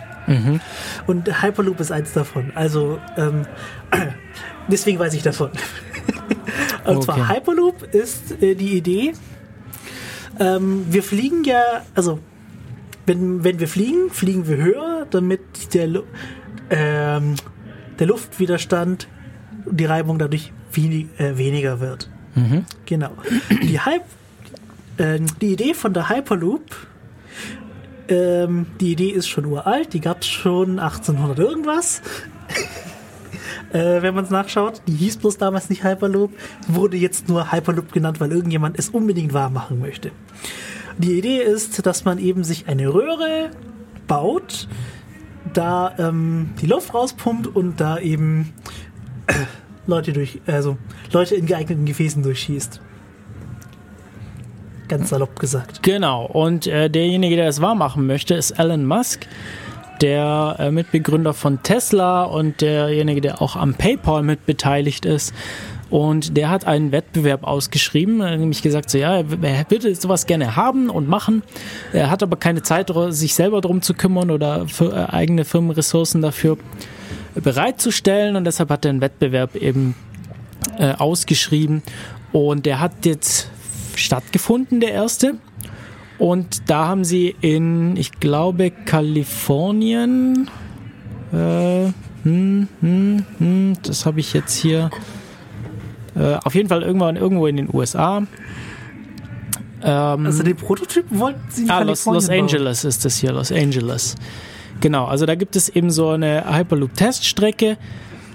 Und 1.08 1.42
Hyperloop 1.42 1.80
ist 1.80 1.90
eins 1.90 2.12
davon. 2.12 2.52
Also, 2.54 3.00
ähm, 3.16 3.46
deswegen 4.68 4.98
weiß 4.98 5.14
ich 5.14 5.22
davon. 5.22 5.50
Und 6.84 6.96
Okay. 6.96 7.04
zwar 7.04 7.28
Hyperloop 7.28 7.82
ist 7.94 8.40
äh, 8.40 8.54
die 8.54 8.76
Idee, 8.76 9.12
ähm, 10.38 10.86
wir 10.88 11.02
fliegen 11.02 11.42
ja, 11.44 11.60
also, 11.94 12.20
wenn, 13.06 13.42
wenn 13.44 13.58
wir 13.58 13.66
fliegen, 13.68 14.10
fliegen 14.10 14.46
wir 14.46 14.56
höher, 14.56 15.06
damit 15.10 15.74
der, 15.74 15.86
Lu 15.88 16.02
ähm, 16.70 17.34
der 17.98 18.06
Luftwiderstand, 18.06 19.08
die 19.68 19.84
Reibung 19.84 20.18
dadurch 20.18 20.52
wenig, 20.72 21.06
äh, 21.18 21.36
weniger 21.36 21.80
wird. 21.80 22.08
Genau. 22.86 23.10
Die, 23.62 23.80
Hype, 23.80 24.04
ähm, 24.98 25.26
die 25.40 25.52
Idee 25.52 25.74
von 25.74 25.92
der 25.92 26.08
Hyperloop, 26.08 26.64
ähm, 28.08 28.66
die 28.80 28.92
Idee 28.92 29.10
ist 29.10 29.28
schon 29.28 29.44
uralt, 29.44 29.92
die 29.92 30.00
gab 30.00 30.20
es 30.22 30.28
schon 30.28 30.78
1800 30.78 31.38
irgendwas. 31.38 32.02
äh, 33.72 34.02
wenn 34.02 34.14
man 34.14 34.24
es 34.24 34.30
nachschaut, 34.30 34.82
die 34.86 34.94
hieß 34.94 35.18
bloß 35.18 35.38
damals 35.38 35.70
nicht 35.70 35.84
Hyperloop, 35.84 36.32
wurde 36.68 36.96
jetzt 36.96 37.28
nur 37.28 37.52
Hyperloop 37.52 37.92
genannt, 37.92 38.20
weil 38.20 38.32
irgendjemand 38.32 38.78
es 38.78 38.88
unbedingt 38.88 39.32
wahr 39.32 39.50
machen 39.50 39.78
möchte. 39.80 40.10
Die 40.98 41.18
Idee 41.18 41.38
ist, 41.38 41.86
dass 41.86 42.04
man 42.04 42.18
eben 42.18 42.44
sich 42.44 42.68
eine 42.68 42.92
Röhre 42.92 43.50
baut, 44.06 44.68
da 45.52 45.94
ähm, 45.98 46.50
die 46.60 46.66
Luft 46.66 46.92
rauspumpt 46.92 47.46
und 47.46 47.80
da 47.80 47.98
eben 47.98 48.52
äh, 49.26 49.34
Leute 49.86 50.12
durch, 50.12 50.40
also 50.46 50.76
Leute 51.12 51.34
in 51.34 51.46
geeigneten 51.46 51.84
Gefäßen 51.84 52.22
durchschießt. 52.22 52.80
Ganz 54.88 55.10
salopp 55.10 55.38
gesagt. 55.38 55.82
Genau. 55.82 56.26
Und 56.26 56.66
äh, 56.66 56.90
derjenige, 56.90 57.36
der 57.36 57.48
es 57.48 57.60
wahr 57.60 57.74
machen 57.74 58.06
möchte, 58.06 58.34
ist 58.34 58.52
Elon 58.52 58.84
Musk, 58.86 59.26
der 60.00 60.56
äh, 60.58 60.70
Mitbegründer 60.70 61.32
von 61.32 61.62
Tesla 61.62 62.24
und 62.24 62.60
derjenige, 62.60 63.20
der 63.20 63.40
auch 63.40 63.56
am 63.56 63.74
PayPal 63.74 64.22
mit 64.22 64.46
beteiligt 64.46 65.04
ist. 65.04 65.32
Und 65.90 66.36
der 66.36 66.50
hat 66.50 66.66
einen 66.66 66.92
Wettbewerb 66.92 67.44
ausgeschrieben, 67.44 68.20
äh, 68.20 68.36
nämlich 68.36 68.62
gesagt, 68.62 68.90
so 68.90 68.98
ja, 68.98 69.18
er 69.18 69.70
würde 69.70 69.94
sowas 69.94 70.26
gerne 70.26 70.56
haben 70.56 70.88
und 70.88 71.08
machen. 71.08 71.42
Er 71.92 72.10
hat 72.10 72.22
aber 72.22 72.36
keine 72.36 72.62
Zeit, 72.62 72.92
sich 73.10 73.34
selber 73.34 73.60
drum 73.60 73.82
zu 73.82 73.94
kümmern 73.94 74.30
oder 74.30 74.66
für, 74.68 74.92
äh, 74.92 75.12
eigene 75.12 75.44
Firmenressourcen 75.44 76.22
dafür 76.22 76.58
bereitzustellen. 77.34 78.36
Und 78.36 78.44
deshalb 78.44 78.70
hat 78.70 78.84
er 78.84 78.90
einen 78.90 79.00
Wettbewerb 79.00 79.56
eben 79.56 79.94
äh, 80.78 80.92
ausgeschrieben. 80.92 81.82
Und 82.32 82.66
der 82.66 82.80
hat 82.80 83.04
jetzt 83.06 83.50
stattgefunden, 83.96 84.80
der 84.80 84.92
erste. 84.92 85.34
Und 86.18 86.68
da 86.70 86.86
haben 86.86 87.04
sie 87.04 87.34
in, 87.40 87.96
ich 87.96 88.12
glaube, 88.20 88.70
Kalifornien, 88.70 90.50
äh, 91.32 91.86
hm, 92.24 92.68
hm, 92.80 93.24
hm, 93.38 93.72
das 93.82 94.04
habe 94.04 94.20
ich 94.20 94.34
jetzt 94.34 94.54
hier, 94.54 94.90
äh, 96.14 96.34
auf 96.44 96.54
jeden 96.54 96.68
Fall 96.68 96.82
irgendwann 96.82 97.16
irgendwo 97.16 97.46
in 97.46 97.56
den 97.56 97.68
USA. 97.72 98.18
Ähm, 99.82 100.26
Also 100.26 100.42
den 100.42 100.56
Prototypen 100.56 101.18
wollten 101.18 101.40
sie 101.50 101.62
in 101.62 101.70
Ah, 101.70 101.80
Los, 101.80 102.04
Kalifornien 102.04 102.14
Los 102.14 102.26
bauen. 102.28 102.40
Angeles 102.40 102.84
ist 102.84 103.04
das 103.06 103.16
hier, 103.16 103.32
Los 103.32 103.50
Angeles. 103.50 104.14
Genau, 104.80 105.04
also 105.06 105.26
da 105.26 105.34
gibt 105.34 105.56
es 105.56 105.68
eben 105.68 105.90
so 105.90 106.08
eine 106.10 106.44
Hyperloop-Teststrecke 106.52 107.76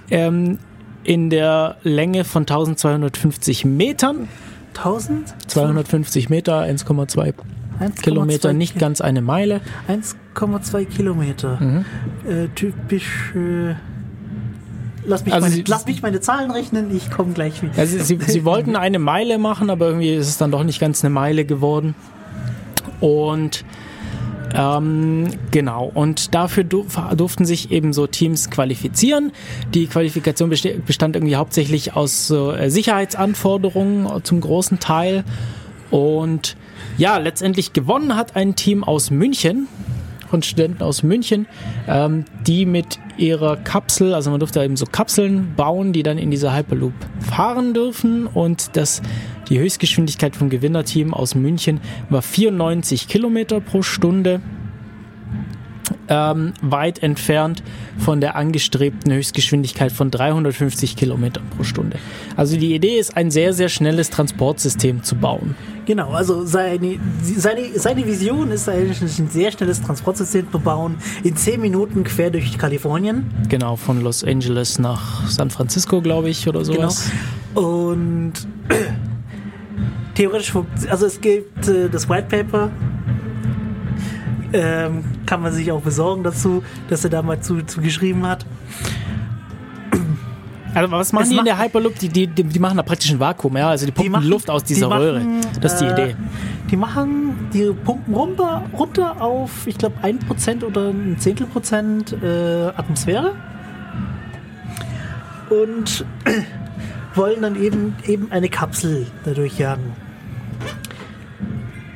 ähm, 0.10 0.60
in 1.04 1.30
der 1.30 1.78
Länge 1.84 2.24
von 2.24 2.44
1250 2.44 3.66
Metern. 3.66 4.28
1000? 4.76 5.34
250 5.48 6.30
Meter, 6.30 6.62
1,2 6.62 7.34
1,2 7.80 8.02
Kilometer, 8.02 8.54
nicht 8.54 8.78
ganz 8.80 9.02
eine 9.02 9.22
Meile. 9.22 9.62
1,2 9.90 10.86
Kilometer. 10.86 11.60
Mhm. 11.62 11.86
Äh, 12.30 12.48
typisch. 12.56 13.34
Äh, 13.36 13.76
lass, 15.06 15.26
mich 15.26 15.34
Also 15.34 15.46
meine, 15.46 15.56
Sie- 15.56 15.64
lass 15.68 15.86
mich 15.86 16.02
meine 16.02 16.20
Zahlen 16.22 16.52
rechnen, 16.52 16.96
ich 16.96 17.10
komme 17.12 17.34
gleich 17.34 17.62
wieder. 17.62 17.74
Also 17.78 18.02
sie, 18.02 18.18
sie 18.26 18.46
wollten 18.46 18.76
eine 18.76 19.00
Meile 19.00 19.38
machen, 19.38 19.70
aber 19.70 19.88
irgendwie 19.88 20.14
ist 20.14 20.28
es 20.30 20.38
dann 20.38 20.52
doch 20.52 20.64
nicht 20.64 20.80
ganz 20.80 21.04
eine 21.04 21.14
Meile 21.14 21.44
geworden. 21.46 21.96
Und 23.02 23.66
ähm, 24.58 25.28
genau, 25.52 25.92
und 25.94 26.34
dafür 26.34 26.64
durf- 26.64 27.16
durften 27.16 27.46
sich 27.46 27.72
eben 27.72 27.94
so 27.94 28.08
Teams 28.08 28.50
qualifizieren. 28.50 29.32
Die 29.74 29.88
Qualifikation 29.88 30.50
bestand 30.50 31.16
irgendwie 31.16 31.36
hauptsächlich 31.36 31.96
aus 31.96 32.30
äh, 32.30 32.70
Sicherheitsanforderungen 32.70 34.24
zum 34.24 34.42
großen 34.42 34.80
Teil. 34.80 35.24
Und 35.92 36.58
ja, 36.98 37.18
letztendlich 37.18 37.74
gewonnen 37.74 38.16
hat 38.16 38.36
ein 38.36 38.56
Team 38.56 38.84
aus 38.84 39.12
München, 39.12 39.68
von 40.30 40.42
Studenten 40.42 40.84
aus 40.84 41.04
München, 41.04 41.48
ähm, 41.88 42.26
die 42.46 42.66
mit 42.66 43.00
ihrer 43.18 43.58
Kapsel, 43.58 44.14
also 44.14 44.32
man 44.32 44.40
durfte 44.40 44.64
eben 44.64 44.76
so 44.76 44.86
Kapseln 44.86 45.54
bauen, 45.56 45.94
die 45.94 46.04
dann 46.04 46.18
in 46.18 46.32
dieser 46.32 46.56
Hyperloop 46.56 46.94
fahren 47.20 47.74
dürfen 47.74 48.28
und 48.28 48.76
das, 48.76 49.02
die 49.50 49.60
Höchstgeschwindigkeit 49.60 50.36
vom 50.36 50.50
Gewinnerteam 50.50 51.14
aus 51.14 51.36
München 51.36 51.80
war 52.10 52.22
94 52.22 53.08
Kilometer 53.08 53.62
pro 53.62 53.82
Stunde, 53.82 54.42
ähm, 56.08 56.54
weit 56.62 57.02
entfernt 57.02 57.64
von 57.98 58.22
der 58.22 58.36
angestrebten 58.36 59.12
Höchstgeschwindigkeit 59.12 59.92
von 59.92 60.12
350 60.12 60.96
Kilometern 60.96 61.44
pro 61.56 61.64
Stunde. 61.64 61.98
Also 62.36 62.58
die 62.58 62.76
Idee 62.76 62.98
ist, 62.98 63.18
ein 63.18 63.32
sehr, 63.32 63.54
sehr 63.54 63.70
schnelles 63.70 64.10
Transportsystem 64.10 65.04
zu 65.04 65.16
bauen. 65.16 65.56
Genau, 65.86 66.12
also 66.12 66.46
seine, 66.46 67.00
seine, 67.22 67.80
seine 67.80 68.06
Vision 68.06 68.50
ist 68.52 68.68
eigentlich 68.68 69.20
ein 69.20 69.30
sehr 69.30 69.52
schnelles 69.52 69.82
Transportsystem 69.82 70.52
zu 70.52 70.60
bauen, 70.60 70.98
in 71.24 71.36
10 71.36 71.62
Minuten 71.62 72.04
quer 72.04 72.32
durch 72.32 72.58
Kalifornien. 72.58 73.30
Genau, 73.50 73.76
von 73.76 74.02
Los 74.02 74.24
Angeles 74.24 74.80
nach 74.80 75.28
San 75.28 75.52
Francisco, 75.52 76.02
glaube 76.02 76.30
ich, 76.30 76.48
oder 76.48 76.66
sowas. 76.66 77.12
Genau. 77.54 77.82
Und 77.84 78.34
theoretisch, 80.16 80.54
also 80.90 81.06
es 81.06 81.22
gibt 81.22 81.68
äh, 81.68 81.88
das 81.90 82.10
White 82.10 82.28
Paper, 82.30 82.72
ähm, 84.54 85.04
kann 85.26 85.42
man 85.42 85.54
sich 85.54 85.72
auch 85.72 85.82
besorgen 85.82 86.24
dazu, 86.24 86.64
dass 86.90 87.04
er 87.04 87.10
da 87.10 87.22
mal 87.22 87.40
zu, 87.42 87.62
zu 87.64 87.82
geschrieben 87.82 88.26
hat. 88.26 88.46
Also 90.76 90.92
was 90.92 91.14
machen 91.14 91.24
Es 91.24 91.30
die 91.30 91.38
in 91.38 91.46
der 91.46 91.58
Hyperloop? 91.58 91.98
Die, 92.00 92.10
die, 92.10 92.28
die, 92.28 92.44
die 92.44 92.60
machen 92.60 92.76
da 92.78 92.84
praktisch 92.84 93.10
ein 93.12 93.20
Vakuum, 93.20 93.56
ja? 93.58 93.70
Also 93.70 93.86
die 93.86 93.92
pumpen 93.94 94.12
machen- 94.12 94.28
Luft 94.28 94.50
aus 94.50 94.64
die 94.64 94.74
dieser 94.74 94.90
machen, 94.90 95.02
Röhre. 95.02 95.22
Das 95.62 95.74
ist 95.74 95.80
die 95.80 95.86
äh, 95.86 95.92
Idee. 95.94 96.16
Die 96.70 96.76
machen, 96.78 97.50
die 97.54 97.72
pumpen 97.72 98.14
runter, 98.14 98.64
runter 98.78 99.22
auf, 99.22 99.66
ich 99.68 99.78
glaube, 99.78 99.96
1% 100.04 100.64
oder 100.64 100.90
ein 100.90 101.16
Zehntel 101.18 101.48
Prozent 101.48 102.12
äh, 102.22 102.68
Atmosphäre. 102.76 103.36
Und 105.50 106.06
wollen 107.16 107.42
dann 107.42 107.62
eben, 107.62 107.96
eben 108.06 108.32
eine 108.32 108.50
Kapsel 108.50 109.08
dadurch 109.24 109.58
jagen. 109.58 109.94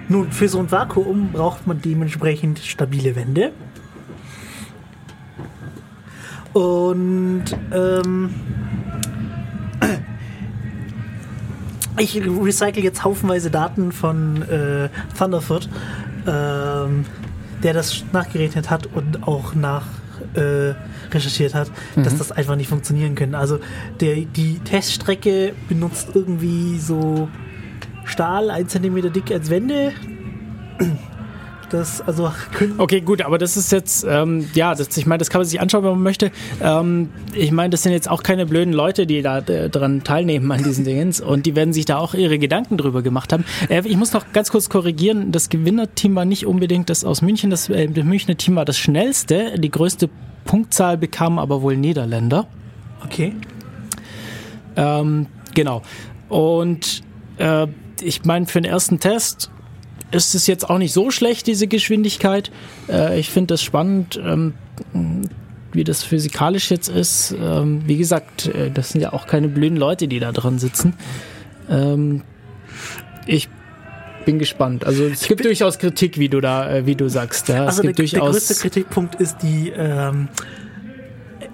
Nun, 0.07 0.31
für 0.31 0.47
so 0.47 0.59
ein 0.59 0.71
Vakuum 0.71 1.31
braucht 1.33 1.67
man 1.67 1.81
dementsprechend 1.81 2.59
stabile 2.59 3.15
Wände. 3.15 3.51
Und 6.53 7.43
ähm, 7.71 8.29
ich 11.99 12.21
recycle 12.25 12.83
jetzt 12.83 13.03
haufenweise 13.03 13.51
Daten 13.51 13.91
von 13.91 14.41
äh, 14.43 14.89
Thunderfoot, 15.17 15.69
ähm, 16.27 17.05
der 17.63 17.73
das 17.73 18.03
nachgerechnet 18.13 18.69
hat 18.69 18.87
und 18.87 19.27
auch 19.27 19.53
nach 19.53 19.85
äh, 20.33 20.73
recherchiert 21.11 21.55
hat, 21.55 21.71
dass 21.95 22.17
das 22.17 22.31
einfach 22.31 22.55
nicht 22.55 22.69
funktionieren 22.69 23.15
können. 23.15 23.35
Also 23.35 23.59
der, 23.99 24.15
die 24.15 24.59
Teststrecke 24.59 25.53
benutzt 25.67 26.09
irgendwie 26.13 26.77
so 26.77 27.29
Stahl, 28.05 28.49
ein 28.49 28.67
Zentimeter 28.67 29.09
dick 29.09 29.31
als 29.31 29.49
Wände. 29.49 29.93
Das, 31.69 32.01
also, 32.01 32.31
Okay, 32.77 33.01
gut, 33.01 33.21
aber 33.21 33.37
das 33.37 33.55
ist 33.55 33.71
jetzt, 33.71 34.05
ähm, 34.07 34.47
ja, 34.53 34.73
das, 34.73 34.95
ich 34.97 35.05
meine, 35.05 35.19
das 35.19 35.29
kann 35.29 35.39
man 35.39 35.47
sich 35.47 35.61
anschauen, 35.61 35.83
wenn 35.83 35.91
man 35.91 36.01
möchte. 36.01 36.31
Ähm, 36.61 37.09
ich 37.33 37.51
meine, 37.51 37.69
das 37.69 37.83
sind 37.83 37.91
jetzt 37.91 38.09
auch 38.09 38.23
keine 38.23 38.45
blöden 38.45 38.73
Leute, 38.73 39.05
die 39.05 39.21
da 39.21 39.39
äh, 39.39 39.69
dran 39.69 40.03
teilnehmen 40.03 40.51
an 40.51 40.63
diesen 40.63 40.83
Dingens 40.83 41.21
und 41.21 41.45
die 41.45 41.55
werden 41.55 41.71
sich 41.71 41.85
da 41.85 41.97
auch 41.97 42.15
ihre 42.15 42.39
Gedanken 42.39 42.77
drüber 42.77 43.03
gemacht 43.03 43.31
haben. 43.33 43.45
Äh, 43.69 43.83
ich 43.85 43.97
muss 43.97 44.13
noch 44.13 44.31
ganz 44.33 44.49
kurz 44.49 44.69
korrigieren, 44.69 45.31
das 45.31 45.49
Gewinnerteam 45.49 46.15
war 46.15 46.25
nicht 46.25 46.47
unbedingt 46.47 46.89
das 46.89 47.03
aus 47.03 47.21
München, 47.21 47.49
das, 47.51 47.69
äh, 47.69 47.87
das 47.87 48.03
Münchner 48.03 48.35
Team 48.35 48.55
war 48.55 48.65
das 48.65 48.77
schnellste, 48.77 49.59
die 49.59 49.69
größte 49.69 50.09
Punktzahl 50.45 50.97
bekamen 50.97 51.37
aber 51.37 51.61
wohl 51.61 51.77
Niederländer. 51.77 52.47
okay. 53.05 53.33
Ähm, 54.75 55.27
genau. 55.53 55.81
Und 56.29 57.03
äh, 57.37 57.67
ich 58.01 58.23
meine, 58.23 58.45
für 58.45 58.61
den 58.61 58.71
ersten 58.71 58.99
Test 58.99 59.51
ist 60.11 60.35
es 60.35 60.47
jetzt 60.47 60.69
auch 60.69 60.77
nicht 60.77 60.93
so 60.93 61.11
schlecht, 61.11 61.47
diese 61.47 61.67
Geschwindigkeit. 61.67 62.51
Äh, 62.87 63.19
ich 63.19 63.29
finde 63.29 63.53
das 63.53 63.61
spannend, 63.61 64.19
ähm, 64.23 64.53
wie 65.71 65.83
das 65.83 66.03
physikalisch 66.03 66.71
jetzt 66.71 66.89
ist. 66.89 67.35
Ähm, 67.39 67.83
wie 67.85 67.97
gesagt, 67.97 68.47
äh, 68.47 68.71
das 68.71 68.89
sind 68.89 69.01
ja 69.01 69.13
auch 69.13 69.27
keine 69.27 69.47
blöden 69.47 69.77
Leute, 69.77 70.07
die 70.07 70.19
da 70.19 70.31
dran 70.31 70.59
sitzen. 70.59 70.93
Ähm, 71.69 72.23
ich 73.25 73.49
bin 74.25 74.39
gespannt. 74.39 74.85
Also 74.85 75.05
es 75.05 75.27
gibt 75.27 75.45
durchaus 75.45 75.79
Kritik, 75.79 76.17
wie 76.17 76.29
du 76.29 76.41
da, 76.41 76.69
äh, 76.69 76.85
wie 76.85 76.95
du 76.95 77.09
sagst. 77.09 77.47
Ja. 77.49 77.65
Also 77.65 77.83
der, 77.83 77.93
der 77.93 78.05
größte 78.05 78.55
Kritikpunkt 78.55 79.15
ist 79.15 79.37
die 79.41 79.71
ähm, 79.75 80.27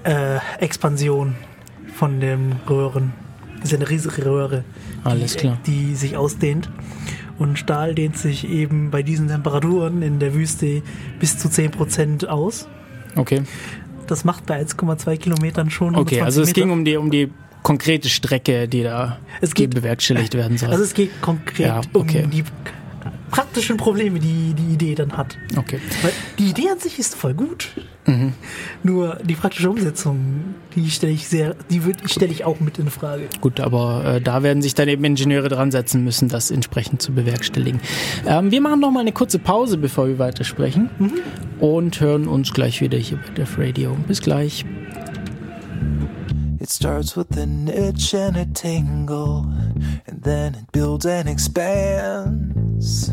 äh, 0.03 0.37
Expansion 0.59 1.35
von 1.93 2.19
den 2.19 2.53
Röhren. 2.69 3.13
Das 3.61 3.71
ist 3.71 3.77
eine 3.77 3.89
riesige 3.89 4.25
Röhre, 4.25 4.63
die, 5.03 5.09
Alles 5.09 5.37
klar. 5.37 5.57
die 5.65 5.95
sich 5.95 6.17
ausdehnt. 6.17 6.69
Und 7.37 7.59
Stahl 7.59 7.93
dehnt 7.95 8.17
sich 8.17 8.47
eben 8.49 8.91
bei 8.91 9.03
diesen 9.03 9.27
Temperaturen 9.27 10.01
in 10.01 10.19
der 10.19 10.33
Wüste 10.33 10.81
bis 11.19 11.37
zu 11.37 11.47
10% 11.49 12.25
aus. 12.27 12.67
okay. 13.15 13.43
Das 14.07 14.23
macht 14.23 14.45
bei 14.45 14.61
1,2 14.61 15.17
Kilometern 15.17 15.71
schon 15.71 15.95
Okay, 15.95 16.21
120 16.21 16.21
also 16.23 16.41
es 16.43 16.49
Meter. 16.49 16.61
ging 16.61 16.69
um 16.69 16.85
die, 16.85 16.95
um 16.95 17.09
die 17.09 17.31
konkrete 17.63 18.07
Strecke, 18.07 18.67
die 18.67 18.83
da 18.83 19.17
geht- 19.55 19.73
bewerkstelligt 19.73 20.35
werden 20.35 20.59
soll. 20.59 20.69
Also 20.69 20.83
es 20.83 20.93
geht 20.93 21.19
konkret 21.21 21.65
Ja, 21.67 21.81
okay. 21.93 22.23
um 22.25 22.29
die 22.29 22.43
praktischen 23.31 23.77
Probleme, 23.77 24.19
die 24.19 24.53
die 24.53 24.73
Idee 24.73 24.95
dann 24.95 25.17
hat. 25.17 25.37
okay. 25.57 25.79
Weil 26.01 26.11
die 26.37 26.49
Idee 26.49 26.69
an 26.69 26.79
sich 26.79 26.99
ist 26.99 27.15
voll 27.15 27.33
gut. 27.33 27.69
Mhm. 28.05 28.33
Nur 28.83 29.17
die 29.23 29.33
praktische 29.33 29.69
Umsetzung, 29.69 30.55
die 30.75 30.89
stelle 30.91 31.13
ich 31.13 31.27
sehr, 31.27 31.55
die 31.69 31.81
stelle 32.05 32.31
ich 32.31 32.45
auch 32.45 32.59
mit 32.59 32.77
in 32.77 32.89
Frage. 32.89 33.23
Gut, 33.41 33.59
aber 33.59 34.05
äh, 34.05 34.21
da 34.21 34.43
werden 34.43 34.61
sich 34.61 34.75
dann 34.75 34.87
eben 34.87 35.03
Ingenieure 35.03 35.49
dran 35.49 35.71
setzen 35.71 36.03
müssen, 36.03 36.29
das 36.29 36.51
entsprechend 36.51 37.01
zu 37.01 37.13
bewerkstelligen. 37.13 37.81
Ähm, 38.27 38.51
wir 38.51 38.61
machen 38.61 38.79
noch 38.79 38.91
mal 38.91 38.99
eine 38.99 39.11
kurze 39.11 39.39
Pause, 39.39 39.77
bevor 39.77 40.07
wir 40.07 40.19
weitersprechen 40.19 40.89
und 41.59 41.99
hören 41.99 42.27
uns 42.27 42.53
gleich 42.53 42.81
wieder 42.81 42.97
hier 42.97 43.17
bei 43.17 43.33
Def 43.33 43.57
Radio. 43.57 43.97
Bis 44.07 44.21
gleich. 44.21 44.65
It 46.65 46.71
starts 46.71 47.15
with 47.15 47.37
an 47.37 47.67
itch 47.67 48.15
and 48.15 48.35
a 48.35 48.43
tingle, 48.43 49.45
and 50.07 50.23
then 50.23 50.55
it 50.55 50.71
builds 50.71 51.05
and 51.05 51.29
expands. 51.29 53.09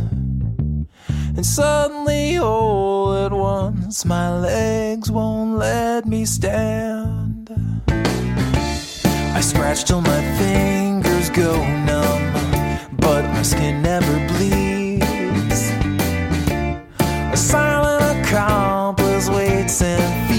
And 1.07 1.45
suddenly, 1.45 2.39
all 2.39 3.15
at 3.15 3.31
once, 3.31 4.07
my 4.07 4.35
legs 4.35 5.11
won't 5.11 5.59
let 5.59 6.07
me 6.07 6.25
stand. 6.25 7.51
I 7.89 9.41
scratch 9.43 9.85
till 9.85 10.01
my 10.01 10.23
fingers 10.39 11.29
go 11.29 11.53
numb, 11.85 12.33
but 12.97 13.23
my 13.35 13.43
skin 13.43 13.83
never 13.83 14.17
bleeds. 14.29 15.73
A 17.31 17.37
silent 17.37 18.27
accomplice 18.27 19.29
waits 19.29 19.83
and 19.83 20.32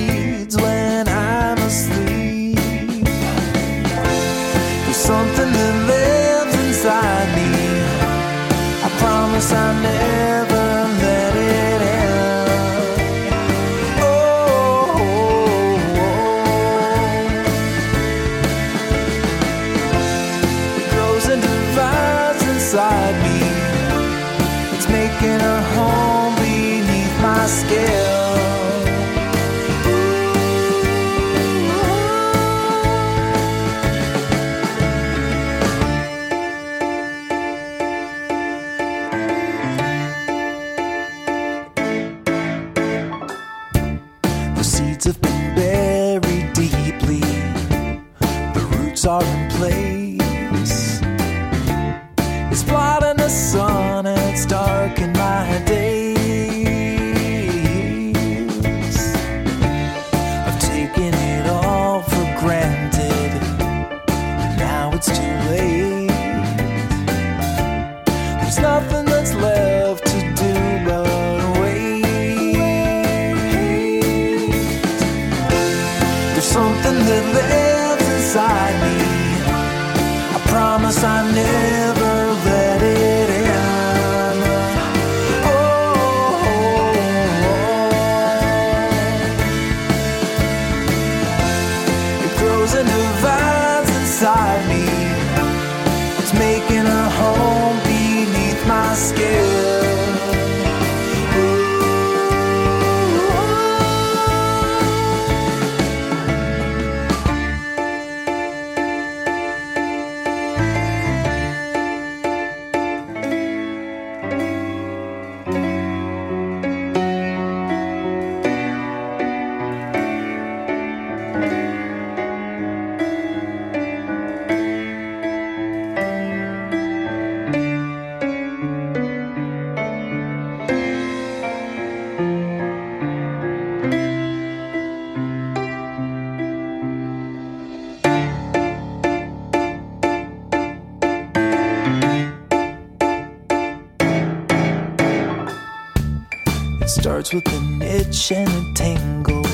with 147.33 147.53
an 147.53 147.81
itch 147.81 148.31
and 148.31 148.49
a 148.49 148.73
tingle, 148.73 149.45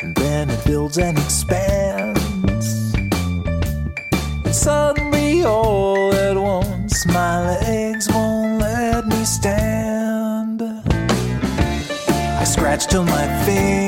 and 0.00 0.16
then 0.16 0.48
it 0.48 0.64
builds 0.64 0.96
and 0.96 1.18
expands. 1.18 2.94
And 4.44 4.54
suddenly, 4.54 5.44
all 5.44 6.12
at 6.14 6.36
once, 6.36 7.06
my 7.06 7.58
legs 7.60 8.08
won't 8.08 8.60
let 8.60 9.06
me 9.06 9.24
stand. 9.24 10.62
I 12.40 12.44
scratch 12.44 12.86
till 12.86 13.04
my 13.04 13.44
fingers 13.44 13.83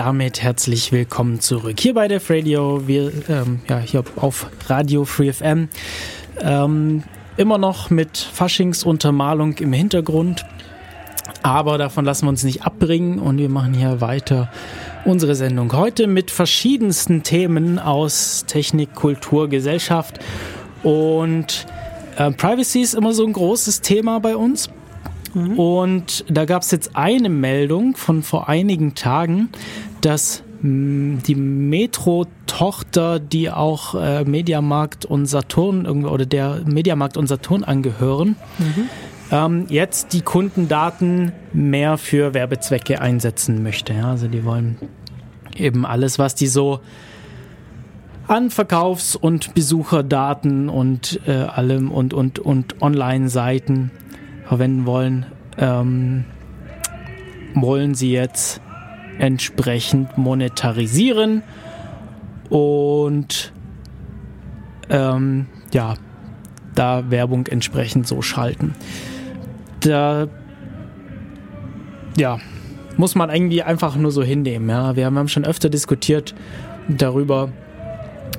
damit 0.00 0.42
herzlich 0.42 0.92
willkommen 0.92 1.40
zurück 1.40 1.78
hier 1.78 1.92
bei 1.92 2.08
Def 2.08 2.30
Radio. 2.30 2.88
Wir, 2.88 3.12
ähm, 3.28 3.60
ja, 3.68 3.80
hier 3.80 4.02
auf 4.16 4.46
Radio 4.66 5.04
Free 5.04 5.30
FM. 5.30 5.68
Ähm, 6.40 7.02
immer 7.36 7.58
noch 7.58 7.90
mit 7.90 8.16
Faschingsuntermalung 8.16 9.58
im 9.58 9.74
Hintergrund. 9.74 10.46
Aber 11.42 11.76
davon 11.76 12.06
lassen 12.06 12.24
wir 12.24 12.30
uns 12.30 12.44
nicht 12.44 12.62
abbringen 12.62 13.18
und 13.18 13.36
wir 13.36 13.50
machen 13.50 13.74
hier 13.74 14.00
weiter 14.00 14.50
unsere 15.04 15.34
Sendung. 15.34 15.70
Heute 15.74 16.06
mit 16.06 16.30
verschiedensten 16.30 17.22
Themen 17.22 17.78
aus 17.78 18.46
Technik, 18.46 18.94
Kultur, 18.94 19.50
Gesellschaft. 19.50 20.18
Und 20.82 21.66
äh, 22.16 22.30
Privacy 22.30 22.80
ist 22.80 22.94
immer 22.94 23.12
so 23.12 23.26
ein 23.26 23.34
großes 23.34 23.82
Thema 23.82 24.18
bei 24.18 24.34
uns. 24.34 24.70
Und 25.34 26.24
da 26.28 26.44
gab 26.44 26.62
es 26.62 26.70
jetzt 26.72 26.96
eine 26.96 27.28
Meldung 27.28 27.94
von 27.96 28.22
vor 28.22 28.48
einigen 28.48 28.94
Tagen, 28.96 29.50
dass 30.00 30.42
mh, 30.62 31.20
die 31.26 31.34
Metro-Tochter, 31.34 33.18
die 33.20 33.50
auch 33.50 33.94
äh, 33.94 34.24
Mediamarkt 34.24 35.04
und 35.04 35.26
Saturn 35.26 35.84
irgendwie- 35.84 36.08
oder 36.08 36.26
der 36.26 36.62
Mediamarkt 36.64 37.16
und 37.16 37.26
Saturn 37.26 37.64
angehören, 37.64 38.36
ähm, 39.30 39.66
jetzt 39.68 40.12
die 40.12 40.22
Kundendaten 40.22 41.32
mehr 41.52 41.98
für 41.98 42.34
Werbezwecke 42.34 43.00
einsetzen 43.00 43.62
möchte. 43.62 43.92
Ja, 43.92 44.10
also 44.10 44.28
die 44.28 44.44
wollen 44.44 44.78
eben 45.56 45.86
alles, 45.86 46.18
was 46.18 46.34
die 46.34 46.46
so 46.46 46.80
an 48.26 48.50
Verkaufs- 48.50 49.16
und 49.16 49.54
Besucherdaten 49.54 50.68
und 50.68 51.20
äh, 51.26 51.32
allem 51.32 51.90
und, 51.90 52.14
und, 52.14 52.38
und 52.38 52.80
Online-Seiten 52.80 53.90
verwenden 54.46 54.86
wollen, 54.86 55.26
ähm, 55.58 56.24
wollen 57.54 57.94
sie 57.94 58.12
jetzt 58.12 58.60
entsprechend 59.20 60.16
monetarisieren 60.16 61.42
und 62.48 63.52
ähm, 64.88 65.46
ja, 65.72 65.94
da 66.74 67.10
Werbung 67.10 67.46
entsprechend 67.46 68.08
so 68.08 68.22
schalten. 68.22 68.74
Da 69.80 70.26
ja, 72.16 72.38
muss 72.96 73.14
man 73.14 73.30
irgendwie 73.30 73.62
einfach 73.62 73.94
nur 73.96 74.10
so 74.10 74.22
hinnehmen. 74.22 74.68
Ja. 74.68 74.96
Wir 74.96 75.06
haben 75.06 75.28
schon 75.28 75.44
öfter 75.44 75.68
diskutiert 75.68 76.34
darüber, 76.88 77.50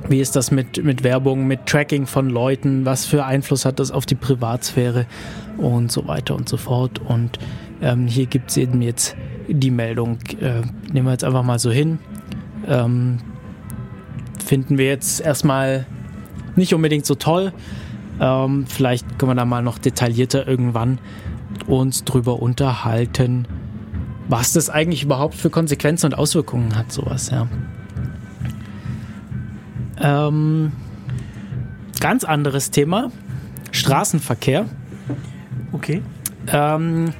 wie 0.09 0.19
ist 0.19 0.35
das 0.35 0.51
mit, 0.51 0.83
mit 0.83 1.03
Werbung, 1.03 1.47
mit 1.47 1.65
Tracking 1.65 2.05
von 2.05 2.29
Leuten, 2.29 2.85
was 2.85 3.05
für 3.05 3.25
Einfluss 3.25 3.65
hat 3.65 3.79
das 3.79 3.91
auf 3.91 4.05
die 4.05 4.15
Privatsphäre 4.15 5.05
und 5.57 5.91
so 5.91 6.07
weiter 6.07 6.35
und 6.35 6.49
so 6.49 6.57
fort. 6.57 6.99
Und 6.99 7.39
ähm, 7.81 8.07
hier 8.07 8.25
gibt 8.25 8.51
es 8.51 8.57
eben 8.57 8.81
jetzt 8.81 9.15
die 9.47 9.71
Meldung, 9.71 10.19
äh, 10.39 10.61
nehmen 10.91 11.07
wir 11.07 11.11
jetzt 11.11 11.23
einfach 11.23 11.43
mal 11.43 11.59
so 11.59 11.71
hin. 11.71 11.99
Ähm, 12.67 13.19
finden 14.43 14.77
wir 14.77 14.87
jetzt 14.87 15.21
erstmal 15.21 15.85
nicht 16.55 16.73
unbedingt 16.73 17.05
so 17.05 17.15
toll. 17.15 17.53
Ähm, 18.19 18.65
vielleicht 18.67 19.17
können 19.17 19.31
wir 19.31 19.35
da 19.35 19.45
mal 19.45 19.63
noch 19.63 19.77
detaillierter 19.77 20.47
irgendwann 20.47 20.99
uns 21.67 22.03
drüber 22.03 22.41
unterhalten, 22.41 23.47
was 24.27 24.53
das 24.53 24.69
eigentlich 24.69 25.03
überhaupt 25.03 25.35
für 25.35 25.49
Konsequenzen 25.49 26.07
und 26.07 26.13
Auswirkungen 26.13 26.75
hat, 26.75 26.91
sowas, 26.91 27.29
ja. 27.29 27.47
Ähm, 29.99 30.71
ganz 31.99 32.23
anderes 32.23 32.71
Thema. 32.71 33.11
Straßenverkehr. 33.71 34.65
Okay. 35.71 36.01
Ähm, 36.47 37.13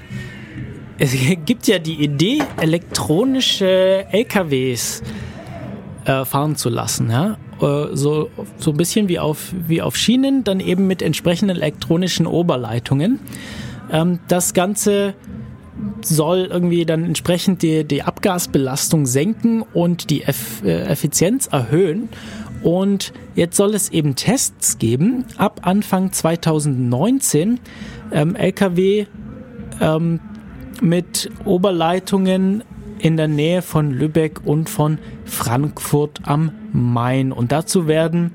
es 0.97 1.15
gibt 1.45 1.67
ja 1.67 1.79
die 1.79 2.03
Idee, 2.03 2.43
elektronische 2.59 4.05
LKWs 4.11 5.01
äh, 6.05 6.25
fahren 6.25 6.55
zu 6.55 6.69
lassen. 6.69 7.09
Ja? 7.09 7.37
äh, 7.61 7.95
so, 7.95 8.29
so 8.57 8.71
ein 8.71 8.77
bisschen 8.77 9.09
wie 9.09 9.19
auf, 9.19 9.53
wie 9.67 9.81
auf 9.81 9.95
Schienen, 9.95 10.43
dann 10.43 10.59
eben 10.59 10.87
mit 10.87 11.01
entsprechenden 11.01 11.57
elektronischen 11.57 12.27
Oberleitungen. 12.27 13.19
Ähm, 13.91 14.19
das 14.27 14.53
Ganze 14.53 15.13
soll 16.01 16.49
irgendwie 16.51 16.85
dann 16.85 17.05
entsprechend 17.05 17.61
die, 17.61 17.83
die 17.83 18.03
Abgasbelastung 18.03 19.05
senken 19.05 19.63
und 19.73 20.09
die 20.09 20.23
Eff, 20.23 20.63
äh, 20.63 20.83
Effizienz 20.83 21.47
erhöhen. 21.47 22.09
Und 22.63 23.13
jetzt 23.35 23.57
soll 23.57 23.73
es 23.73 23.89
eben 23.89 24.15
Tests 24.15 24.77
geben 24.77 25.25
ab 25.37 25.61
Anfang 25.63 26.11
2019. 26.11 27.59
Ähm, 28.11 28.35
LKW 28.35 29.05
ähm, 29.79 30.19
mit 30.81 31.29
Oberleitungen 31.45 32.63
in 32.99 33.17
der 33.17 33.27
Nähe 33.27 33.61
von 33.61 33.91
Lübeck 33.91 34.41
und 34.45 34.69
von 34.69 34.99
Frankfurt 35.25 36.19
am 36.23 36.51
Main. 36.71 37.31
Und 37.31 37.51
dazu 37.51 37.87
werden 37.87 38.31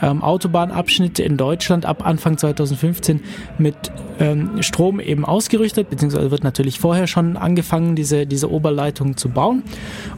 ähm, 0.00 0.22
Autobahnabschnitte 0.22 1.22
in 1.22 1.36
Deutschland 1.36 1.86
ab 1.86 2.06
Anfang 2.06 2.38
2015 2.38 3.20
mit 3.58 3.76
ähm, 4.18 4.62
Strom 4.62 5.00
eben 5.00 5.24
ausgerüstet, 5.24 5.90
beziehungsweise 5.90 6.30
wird 6.30 6.44
natürlich 6.44 6.78
vorher 6.80 7.06
schon 7.06 7.36
angefangen, 7.36 7.96
diese, 7.96 8.26
diese 8.26 8.50
Oberleitung 8.50 9.16
zu 9.16 9.28
bauen. 9.28 9.62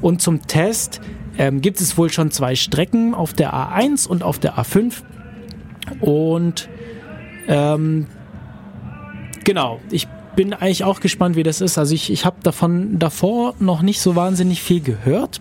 Und 0.01 0.23
zum 0.23 0.47
Test 0.47 1.01
ähm, 1.39 1.61
gibt 1.61 1.81
es 1.81 1.97
wohl 1.97 2.11
schon 2.11 2.31
zwei 2.31 2.55
Strecken 2.57 3.15
auf 3.15 3.33
der 3.33 3.55
A1 3.55 4.07
und 4.07 4.23
auf 4.23 4.39
der 4.39 4.59
A5. 4.59 5.03
Und 6.01 6.69
ähm, 7.47 8.07
genau, 9.45 9.81
ich 9.91 10.07
bin 10.37 10.53
eigentlich 10.53 10.85
auch 10.85 11.01
gespannt, 11.01 11.37
wie 11.37 11.43
das 11.43 11.61
ist. 11.61 11.79
Also 11.79 11.95
ich, 11.95 12.13
ich 12.13 12.25
habe 12.25 12.37
davon 12.43 12.99
davor 12.99 13.55
noch 13.59 13.83
nicht 13.83 14.01
so 14.01 14.15
wahnsinnig 14.17 14.63
viel 14.63 14.81
gehört, 14.81 15.41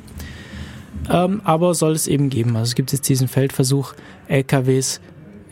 ähm, 1.12 1.42
aber 1.44 1.74
soll 1.74 1.92
es 1.94 2.08
eben 2.08 2.30
geben. 2.30 2.56
Also 2.56 2.70
es 2.70 2.76
gibt 2.76 2.92
jetzt 2.94 3.10
diesen 3.10 3.28
Feldversuch, 3.28 3.94
LKWs 4.28 5.02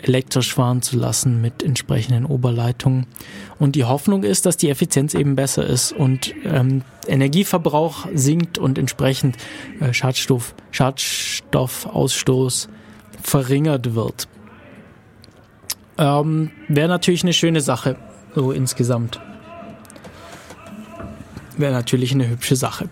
elektrisch 0.07 0.53
fahren 0.53 0.81
zu 0.81 0.97
lassen 0.97 1.41
mit 1.41 1.63
entsprechenden 1.63 2.25
Oberleitungen. 2.25 3.07
Und 3.59 3.75
die 3.75 3.85
Hoffnung 3.85 4.23
ist, 4.23 4.45
dass 4.45 4.57
die 4.57 4.69
Effizienz 4.69 5.13
eben 5.15 5.35
besser 5.35 5.65
ist 5.65 5.91
und 5.91 6.33
ähm, 6.45 6.83
Energieverbrauch 7.07 8.07
sinkt 8.13 8.57
und 8.57 8.77
entsprechend 8.77 9.37
äh, 9.79 9.93
Schadstoff, 9.93 10.53
Schadstoffausstoß 10.71 12.69
verringert 13.21 13.95
wird. 13.95 14.27
Ähm, 15.97 16.51
Wäre 16.67 16.89
natürlich 16.89 17.23
eine 17.23 17.33
schöne 17.33 17.61
Sache, 17.61 17.95
so 18.35 18.51
insgesamt. 18.51 19.19
Wäre 21.57 21.73
natürlich 21.73 22.11
eine 22.11 22.27
hübsche 22.27 22.55
Sache. 22.55 22.89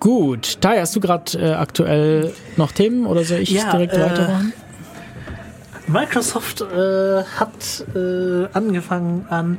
Gut, 0.00 0.60
Tai, 0.60 0.78
hast 0.78 0.94
du 0.94 1.00
gerade 1.00 1.38
äh, 1.38 1.54
aktuell 1.54 2.32
noch 2.56 2.70
Themen 2.70 3.06
oder 3.06 3.24
soll 3.24 3.38
ich 3.38 3.50
Ja, 3.50 3.72
direkt 3.72 3.94
äh, 3.94 4.00
weitermachen? 4.00 4.52
Microsoft 5.88 6.60
äh, 6.60 7.24
hat 7.24 7.86
äh, 7.94 8.46
angefangen 8.52 9.26
an 9.30 9.58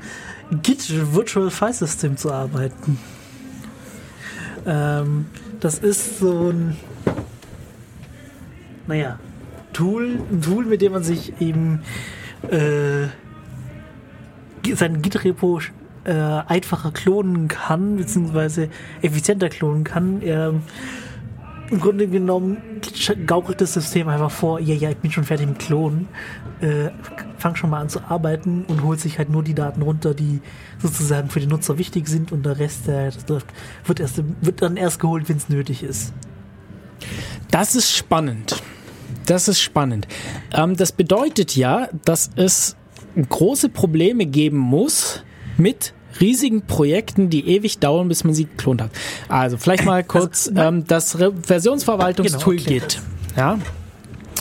Git 0.61 1.13
Virtual 1.13 1.49
File 1.49 1.73
System 1.73 2.17
zu 2.17 2.31
arbeiten. 2.31 2.99
Ähm, 4.65 5.25
das 5.59 5.79
ist 5.79 6.19
so 6.19 6.51
ein, 6.51 6.77
naja, 8.87 9.19
Tool, 9.73 10.19
ein 10.31 10.41
Tool, 10.41 10.65
mit 10.65 10.81
dem 10.81 10.93
man 10.93 11.03
sich 11.03 11.41
eben 11.41 11.81
äh, 12.49 13.07
sein 14.75 15.01
Git-Repo 15.01 15.61
äh, 16.03 16.11
einfacher 16.13 16.91
klonen 16.91 17.47
kann, 17.47 17.97
beziehungsweise 17.97 18.69
effizienter 19.01 19.49
klonen 19.49 19.83
kann. 19.83 20.21
Ähm, 20.23 20.61
Im 21.71 21.79
Grunde 21.79 22.07
genommen 22.07 22.57
gaukelt 23.27 23.61
das 23.61 23.73
System 23.73 24.07
einfach 24.07 24.31
vor, 24.31 24.59
ja, 24.59 24.73
ja, 24.73 24.89
ich 24.89 24.97
bin 24.97 25.11
schon 25.11 25.23
fertig 25.23 25.47
mit 25.47 25.59
Klonen, 25.59 26.07
äh, 26.61 26.89
fang 27.37 27.55
schon 27.55 27.69
mal 27.69 27.81
an 27.81 27.89
zu 27.89 28.01
arbeiten 28.01 28.65
und 28.67 28.83
holt 28.83 28.99
sich 28.99 29.19
halt 29.19 29.29
nur 29.29 29.43
die 29.43 29.53
Daten 29.53 29.83
runter, 29.83 30.15
die 30.15 30.41
sozusagen 30.79 31.29
für 31.29 31.39
den 31.39 31.49
Nutzer 31.49 31.77
wichtig 31.77 32.07
sind 32.07 32.31
und 32.31 32.43
der 32.43 32.57
Rest, 32.57 32.87
der 32.87 33.11
läuft, 33.27 33.47
wird, 33.85 33.99
erst, 33.99 34.23
wird 34.41 34.61
dann 34.61 34.77
erst 34.77 34.99
geholt, 34.99 35.29
wenn 35.29 35.37
es 35.37 35.47
nötig 35.49 35.83
ist. 35.83 36.11
Das 37.51 37.75
ist 37.75 37.95
spannend. 37.95 38.61
Das 39.25 39.47
ist 39.47 39.61
spannend. 39.61 40.07
Ähm, 40.53 40.75
das 40.75 40.91
bedeutet 40.91 41.55
ja, 41.55 41.89
dass 42.03 42.31
es 42.35 42.75
große 43.29 43.69
Probleme 43.69 44.25
geben 44.25 44.57
muss 44.57 45.23
mit 45.57 45.93
riesigen 46.19 46.63
Projekten, 46.63 47.29
die 47.29 47.47
ewig 47.47 47.79
dauern, 47.79 48.07
bis 48.07 48.23
man 48.23 48.33
sie 48.33 48.45
geklont 48.45 48.81
hat. 48.81 48.91
Also 49.27 49.57
vielleicht 49.57 49.85
mal 49.85 50.03
kurz 50.03 50.51
ähm, 50.55 50.85
das 50.87 51.17
Versionsverwaltungstool 51.43 52.57
Genau, 52.57 52.69
Git. 52.69 53.01
Ja, 53.37 53.57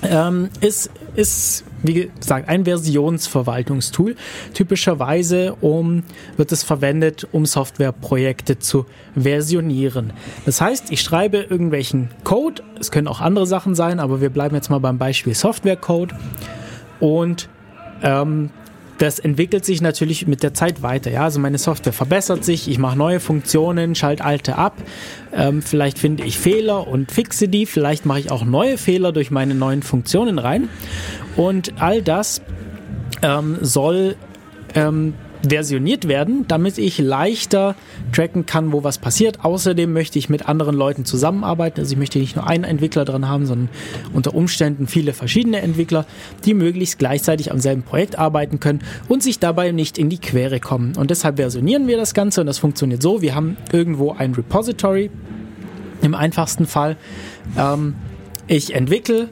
ähm, 0.02 0.48
ist, 0.60 0.90
ist, 1.16 1.64
wie 1.82 2.08
gesagt, 2.18 2.48
ein 2.48 2.64
Versionsverwaltungstool. 2.64 4.16
Typischerweise 4.54 5.56
um, 5.60 6.04
wird 6.36 6.52
es 6.52 6.62
verwendet, 6.62 7.26
um 7.32 7.46
Softwareprojekte 7.46 8.58
zu 8.58 8.86
versionieren. 9.14 10.12
Das 10.46 10.60
heißt, 10.60 10.92
ich 10.92 11.00
schreibe 11.00 11.38
irgendwelchen 11.38 12.10
Code, 12.24 12.62
es 12.78 12.90
können 12.90 13.08
auch 13.08 13.20
andere 13.20 13.46
Sachen 13.46 13.74
sein, 13.74 13.98
aber 13.98 14.20
wir 14.20 14.30
bleiben 14.30 14.54
jetzt 14.54 14.70
mal 14.70 14.78
beim 14.78 14.98
Beispiel 14.98 15.34
Softwarecode 15.34 16.14
und 17.00 17.48
ähm, 18.02 18.50
das 18.98 19.18
entwickelt 19.18 19.64
sich 19.64 19.80
natürlich 19.80 20.26
mit 20.26 20.42
der 20.42 20.54
Zeit 20.54 20.82
weiter. 20.82 21.10
Ja, 21.10 21.24
also 21.24 21.40
meine 21.40 21.58
Software 21.58 21.92
verbessert 21.92 22.44
sich, 22.44 22.68
ich 22.68 22.78
mache 22.78 22.98
neue 22.98 23.20
Funktionen, 23.20 23.94
schalte 23.94 24.24
alte 24.24 24.56
ab. 24.56 24.76
Ähm, 25.32 25.62
vielleicht 25.62 25.98
finde 25.98 26.24
ich 26.24 26.38
Fehler 26.38 26.86
und 26.86 27.12
fixe 27.12 27.48
die. 27.48 27.64
Vielleicht 27.66 28.06
mache 28.06 28.20
ich 28.20 28.30
auch 28.30 28.44
neue 28.44 28.76
Fehler 28.76 29.12
durch 29.12 29.30
meine 29.30 29.54
neuen 29.54 29.82
Funktionen 29.82 30.38
rein. 30.38 30.68
Und 31.36 31.80
all 31.80 32.02
das 32.02 32.42
ähm, 33.22 33.58
soll 33.60 34.16
ähm, 34.74 35.14
versioniert 35.48 36.08
werden, 36.08 36.46
damit 36.48 36.78
ich 36.78 36.98
leichter 36.98 37.74
tracken 38.12 38.46
kann, 38.46 38.72
wo 38.72 38.84
was 38.84 38.98
passiert. 38.98 39.44
Außerdem 39.44 39.92
möchte 39.92 40.18
ich 40.18 40.28
mit 40.28 40.48
anderen 40.48 40.76
Leuten 40.76 41.04
zusammenarbeiten. 41.04 41.80
Also 41.80 41.92
ich 41.92 41.98
möchte 41.98 42.18
nicht 42.18 42.36
nur 42.36 42.46
einen 42.46 42.64
Entwickler 42.64 43.04
dran 43.04 43.28
haben, 43.28 43.46
sondern 43.46 43.68
unter 44.12 44.34
Umständen 44.34 44.86
viele 44.86 45.12
verschiedene 45.12 45.60
Entwickler, 45.60 46.06
die 46.44 46.54
möglichst 46.54 46.98
gleichzeitig 46.98 47.50
am 47.50 47.60
selben 47.60 47.82
Projekt 47.82 48.18
arbeiten 48.18 48.60
können 48.60 48.80
und 49.08 49.22
sich 49.22 49.38
dabei 49.38 49.72
nicht 49.72 49.98
in 49.98 50.08
die 50.08 50.18
Quere 50.18 50.60
kommen. 50.60 50.96
Und 50.96 51.10
deshalb 51.10 51.36
versionieren 51.36 51.86
wir 51.86 51.96
das 51.96 52.14
Ganze 52.14 52.40
und 52.40 52.46
das 52.46 52.58
funktioniert 52.58 53.02
so. 53.02 53.22
Wir 53.22 53.34
haben 53.34 53.56
irgendwo 53.72 54.12
ein 54.12 54.34
Repository 54.34 55.10
im 56.02 56.14
einfachsten 56.14 56.66
Fall. 56.66 56.96
Ähm, 57.56 57.94
ich 58.46 58.74
entwickle, 58.74 59.28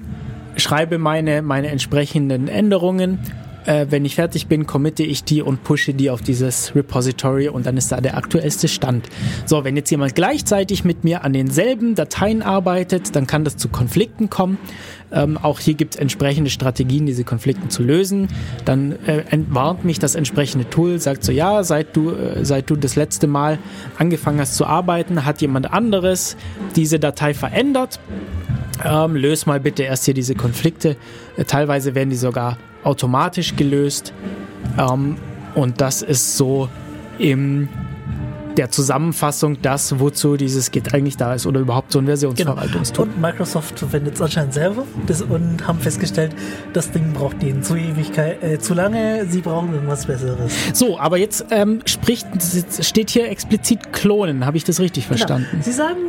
schreibe 0.56 0.98
meine, 0.98 1.42
meine 1.42 1.68
entsprechenden 1.68 2.48
Änderungen. 2.48 3.18
Äh, 3.66 3.86
wenn 3.90 4.04
ich 4.04 4.14
fertig 4.14 4.46
bin, 4.46 4.66
committe 4.66 5.02
ich 5.02 5.24
die 5.24 5.42
und 5.42 5.64
pushe 5.64 5.92
die 5.92 6.10
auf 6.10 6.22
dieses 6.22 6.74
Repository 6.74 7.48
und 7.48 7.66
dann 7.66 7.76
ist 7.76 7.92
da 7.92 8.00
der 8.00 8.16
aktuellste 8.16 8.68
Stand. 8.68 9.08
So, 9.44 9.64
wenn 9.64 9.76
jetzt 9.76 9.90
jemand 9.90 10.14
gleichzeitig 10.14 10.84
mit 10.84 11.04
mir 11.04 11.24
an 11.24 11.32
denselben 11.32 11.94
Dateien 11.94 12.42
arbeitet, 12.42 13.16
dann 13.16 13.26
kann 13.26 13.44
das 13.44 13.56
zu 13.56 13.68
Konflikten 13.68 14.30
kommen. 14.30 14.58
Ähm, 15.12 15.38
auch 15.38 15.60
hier 15.60 15.74
gibt 15.74 15.94
es 15.94 16.00
entsprechende 16.00 16.50
Strategien, 16.50 17.06
diese 17.06 17.24
Konflikte 17.24 17.68
zu 17.68 17.82
lösen. 17.82 18.28
Dann 18.64 18.92
äh, 19.06 19.24
entwarnt 19.30 19.84
mich 19.84 19.98
das 19.98 20.14
entsprechende 20.14 20.68
Tool, 20.68 20.98
sagt 20.98 21.24
so, 21.24 21.32
ja, 21.32 21.62
seit 21.64 21.96
du, 21.96 22.10
äh, 22.10 22.44
seit 22.44 22.70
du 22.70 22.76
das 22.76 22.96
letzte 22.96 23.26
Mal 23.26 23.58
angefangen 23.98 24.40
hast 24.40 24.56
zu 24.56 24.66
arbeiten, 24.66 25.24
hat 25.24 25.40
jemand 25.40 25.72
anderes 25.72 26.36
diese 26.74 26.98
Datei 26.98 27.34
verändert. 27.34 28.00
Ähm, 28.84 29.16
löse 29.16 29.46
mal 29.46 29.58
bitte 29.58 29.84
erst 29.84 30.04
hier 30.04 30.14
diese 30.14 30.34
Konflikte. 30.34 30.96
Äh, 31.36 31.44
teilweise 31.44 31.94
werden 31.94 32.10
die 32.10 32.16
sogar 32.16 32.58
automatisch 32.86 33.56
gelöst. 33.56 34.12
Ähm, 34.78 35.16
und 35.54 35.80
das 35.80 36.02
ist 36.02 36.36
so 36.36 36.68
in 37.18 37.68
der 38.56 38.70
Zusammenfassung 38.70 39.60
das, 39.60 39.98
wozu 40.00 40.36
dieses 40.36 40.70
Git 40.70 40.94
eigentlich 40.94 41.16
da 41.16 41.34
ist 41.34 41.46
oder 41.46 41.60
überhaupt 41.60 41.92
so 41.92 41.98
ein 41.98 42.06
Versionsverwaltungstool. 42.06 43.06
Und 43.06 43.20
Microsoft 43.20 43.78
verwendet 43.78 44.14
es 44.14 44.22
anscheinend 44.22 44.54
selber 44.54 44.84
das, 45.06 45.22
und 45.22 45.66
haben 45.66 45.78
festgestellt, 45.78 46.34
das 46.72 46.90
Ding 46.90 47.12
braucht 47.12 47.42
denen 47.42 47.62
zu 47.62 47.76
Ewigkeit, 47.76 48.42
äh, 48.42 48.58
zu 48.58 48.74
lange, 48.74 49.26
sie 49.28 49.40
brauchen 49.40 49.74
irgendwas 49.74 50.06
Besseres. 50.06 50.52
So, 50.72 50.98
aber 50.98 51.18
jetzt 51.18 51.46
ähm, 51.50 51.80
spricht, 51.84 52.26
steht 52.82 53.10
hier 53.10 53.28
explizit 53.28 53.92
Klonen. 53.92 54.46
Habe 54.46 54.56
ich 54.56 54.64
das 54.64 54.80
richtig 54.80 55.06
verstanden? 55.06 55.48
Genau. 55.50 55.62
Sie 55.62 55.72
sagen, 55.72 56.00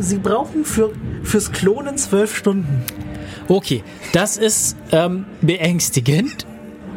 sie 0.00 0.18
brauchen 0.18 0.64
für, 0.64 0.90
fürs 1.22 1.52
Klonen 1.52 1.96
zwölf 1.96 2.36
Stunden. 2.36 2.84
Okay, 3.48 3.82
das 4.12 4.36
ist 4.36 4.76
ähm, 4.92 5.26
beängstigend. 5.42 6.46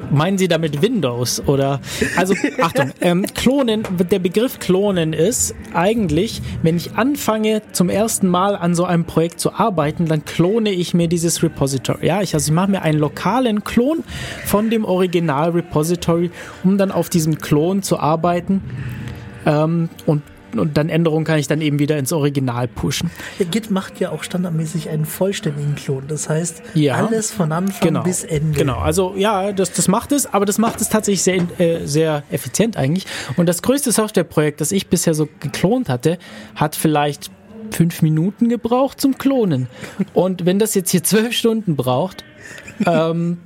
Meinen 0.09 0.37
Sie 0.37 0.47
damit 0.47 0.81
Windows 0.81 1.45
oder? 1.45 1.81
Also 2.15 2.33
Achtung, 2.61 2.91
ähm, 3.01 3.25
Klonen. 3.35 3.83
Der 4.09 4.19
Begriff 4.19 4.57
Klonen 4.59 5.11
ist 5.11 5.53
eigentlich, 5.73 6.41
wenn 6.63 6.77
ich 6.77 6.95
anfange 6.95 7.61
zum 7.73 7.89
ersten 7.89 8.29
Mal 8.29 8.55
an 8.55 8.73
so 8.73 8.85
einem 8.85 9.03
Projekt 9.03 9.41
zu 9.41 9.53
arbeiten, 9.53 10.05
dann 10.05 10.23
klone 10.23 10.69
ich 10.69 10.93
mir 10.93 11.09
dieses 11.09 11.43
Repository. 11.43 12.05
Ja, 12.05 12.21
ich 12.21 12.33
also 12.33 12.51
ich 12.51 12.55
mache 12.55 12.71
mir 12.71 12.83
einen 12.83 12.99
lokalen 12.99 13.65
Klon 13.65 14.05
von 14.45 14.69
dem 14.69 14.85
Original 14.85 15.49
Repository, 15.49 16.31
um 16.63 16.77
dann 16.77 16.91
auf 16.91 17.09
diesem 17.09 17.39
Klon 17.39 17.83
zu 17.83 17.99
arbeiten 17.99 18.61
ähm, 19.45 19.89
und 20.05 20.21
Minuten 20.57 20.69
und 20.69 20.77
dann 20.77 20.89
Änderungen 20.89 21.25
kann 21.25 21.39
ich 21.39 21.47
dann 21.47 21.61
eben 21.61 21.79
wieder 21.79 21.97
ins 21.97 22.11
Original 22.11 22.67
pushen. 22.67 23.09
Ja, 23.39 23.45
Git 23.49 23.71
macht 23.71 23.99
ja 23.99 24.11
auch 24.11 24.23
standardmäßig 24.23 24.89
einen 24.89 25.05
vollständigen 25.05 25.75
Klon. 25.75 26.03
Das 26.07 26.29
heißt, 26.29 26.61
Ja. 26.73 26.95
alles 26.95 27.31
von 27.31 27.51
Anfang 27.51 27.87
Genau. 27.87 28.03
bis 28.03 28.23
Ende. 28.23 28.57
Genau, 28.57 28.77
also 28.79 29.13
ja, 29.15 29.51
das, 29.51 29.71
das 29.73 29.87
macht 29.87 30.11
es, 30.11 30.31
aber 30.33 30.45
das 30.45 30.57
macht 30.57 30.81
es 30.81 30.89
tatsächlich 30.89 31.23
sehr, 31.23 31.41
äh, 31.59 31.85
sehr 31.85 32.23
effizient 32.31 32.77
eigentlich. 32.77 33.05
Und 33.37 33.47
das 33.47 33.61
größte 33.61 33.91
Softwareprojekt, 33.91 34.61
das 34.61 34.71
ich 34.71 34.87
bisher 34.87 35.13
so 35.13 35.27
geklont 35.39 35.89
hatte, 35.89 36.17
hat 36.55 36.75
vielleicht 36.75 37.31
fünf 37.71 38.01
Minuten 38.01 38.49
gebraucht 38.49 38.99
zum 39.01 39.17
Klonen. 39.17 39.67
Und 40.13 40.45
wenn 40.45 40.57
das 40.59 40.73
jetzt 40.73 40.91
hier 40.91 41.03
zwölf 41.03 41.33
Stunden 41.33 41.75
braucht, 41.75 42.23
ähm, 42.85 43.39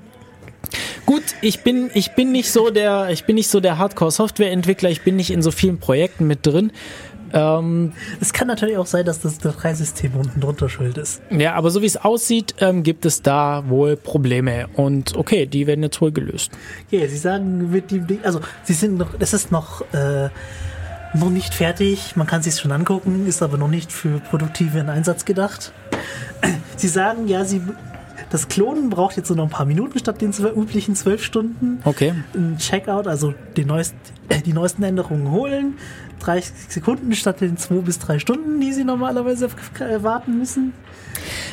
gut, 1.06 1.24
ich 1.42 1.62
bin, 1.64 1.90
ich 1.94 2.14
bin 2.14 2.32
nicht 2.32 2.52
so 2.52 2.70
der, 2.70 3.10
ich 3.10 3.26
bin 3.26 3.36
nicht 3.36 3.50
so 3.50 3.60
der 3.60 3.78
Hardcore-Softwareentwickler, 3.78 4.90
ich 4.90 5.02
bin 5.02 5.16
nicht 5.16 5.32
in 5.32 5.42
so 5.42 5.52
vielen 5.52 5.80
Projekten 5.80 6.28
mit 6.28 6.46
drin. 6.46 6.72
Ähm, 7.34 7.94
Es 8.20 8.34
kann 8.34 8.48
natürlich 8.48 8.78
auch 8.78 8.86
sein, 8.86 9.06
dass 9.06 9.22
das 9.22 9.38
Dateisystem 9.38 10.16
unten 10.16 10.42
drunter 10.42 10.68
schuld 10.68 10.98
ist. 10.98 11.22
ja, 11.30 11.54
aber 11.54 11.72
so 11.72 11.82
wie 11.82 11.86
es 11.86 11.96
aussieht, 11.96 12.56
ähm, 12.60 12.84
gibt 12.84 13.06
es 13.06 13.22
da 13.22 13.64
wohl 13.70 13.96
Probleme. 13.96 14.68
Und 14.76 15.16
okay, 15.16 15.46
die 15.46 15.66
werden 15.66 15.82
jetzt 15.84 16.02
wohl 16.02 16.12
gelöst. 16.12 16.52
Ja, 16.90 17.08
sie 17.08 17.18
sagen, 17.18 17.72
wird 17.72 17.90
die, 17.92 18.20
also 18.24 18.42
sie 18.64 18.74
sind 18.74 18.98
noch, 18.98 19.14
es 19.20 19.34
ist 19.34 19.50
noch, 19.50 19.82
äh, 19.94 20.28
noch 21.14 21.30
nicht 21.30 21.54
fertig. 21.54 22.16
Man 22.18 22.28
kann 22.28 22.42
sich 22.42 22.56
schon 22.60 22.72
angucken, 22.74 23.26
ist 23.28 23.42
aber 23.42 23.58
noch 23.58 23.70
nicht 23.70 23.94
für 23.94 24.20
produktiven 24.20 24.90
Einsatz 24.90 25.24
gedacht. 25.24 25.72
Sie 26.76 26.88
sagen, 26.90 27.28
ja, 27.28 27.46
sie, 27.46 27.62
das 28.30 28.48
Klonen 28.48 28.90
braucht 28.90 29.18
jetzt 29.18 29.28
so 29.28 29.36
noch 29.36 29.46
ein 29.46 29.50
paar 29.50 29.66
Minuten 29.66 30.00
statt 30.00 30.22
den 30.22 30.32
üblichen 30.32 30.96
zwölf 30.96 31.24
Stunden. 31.24 31.80
Okay. 31.84 32.14
Ein 32.34 32.58
Checkout, 32.58 33.08
also 33.08 33.34
die 33.58 33.66
neuesten, 33.66 33.98
die 34.46 34.54
neuesten 34.54 34.84
Änderungen 34.84 35.32
holen. 35.32 35.78
30 36.20 36.54
Sekunden 36.70 37.14
statt 37.16 37.42
den 37.42 37.58
zwei 37.58 37.76
bis 37.76 37.98
drei 38.00 38.20
Stunden, 38.20 38.62
die 38.62 38.74
sie 38.74 38.84
normalerweise 38.84 39.50
äh, 39.80 40.04
warten 40.04 40.38
müssen. 40.38 40.74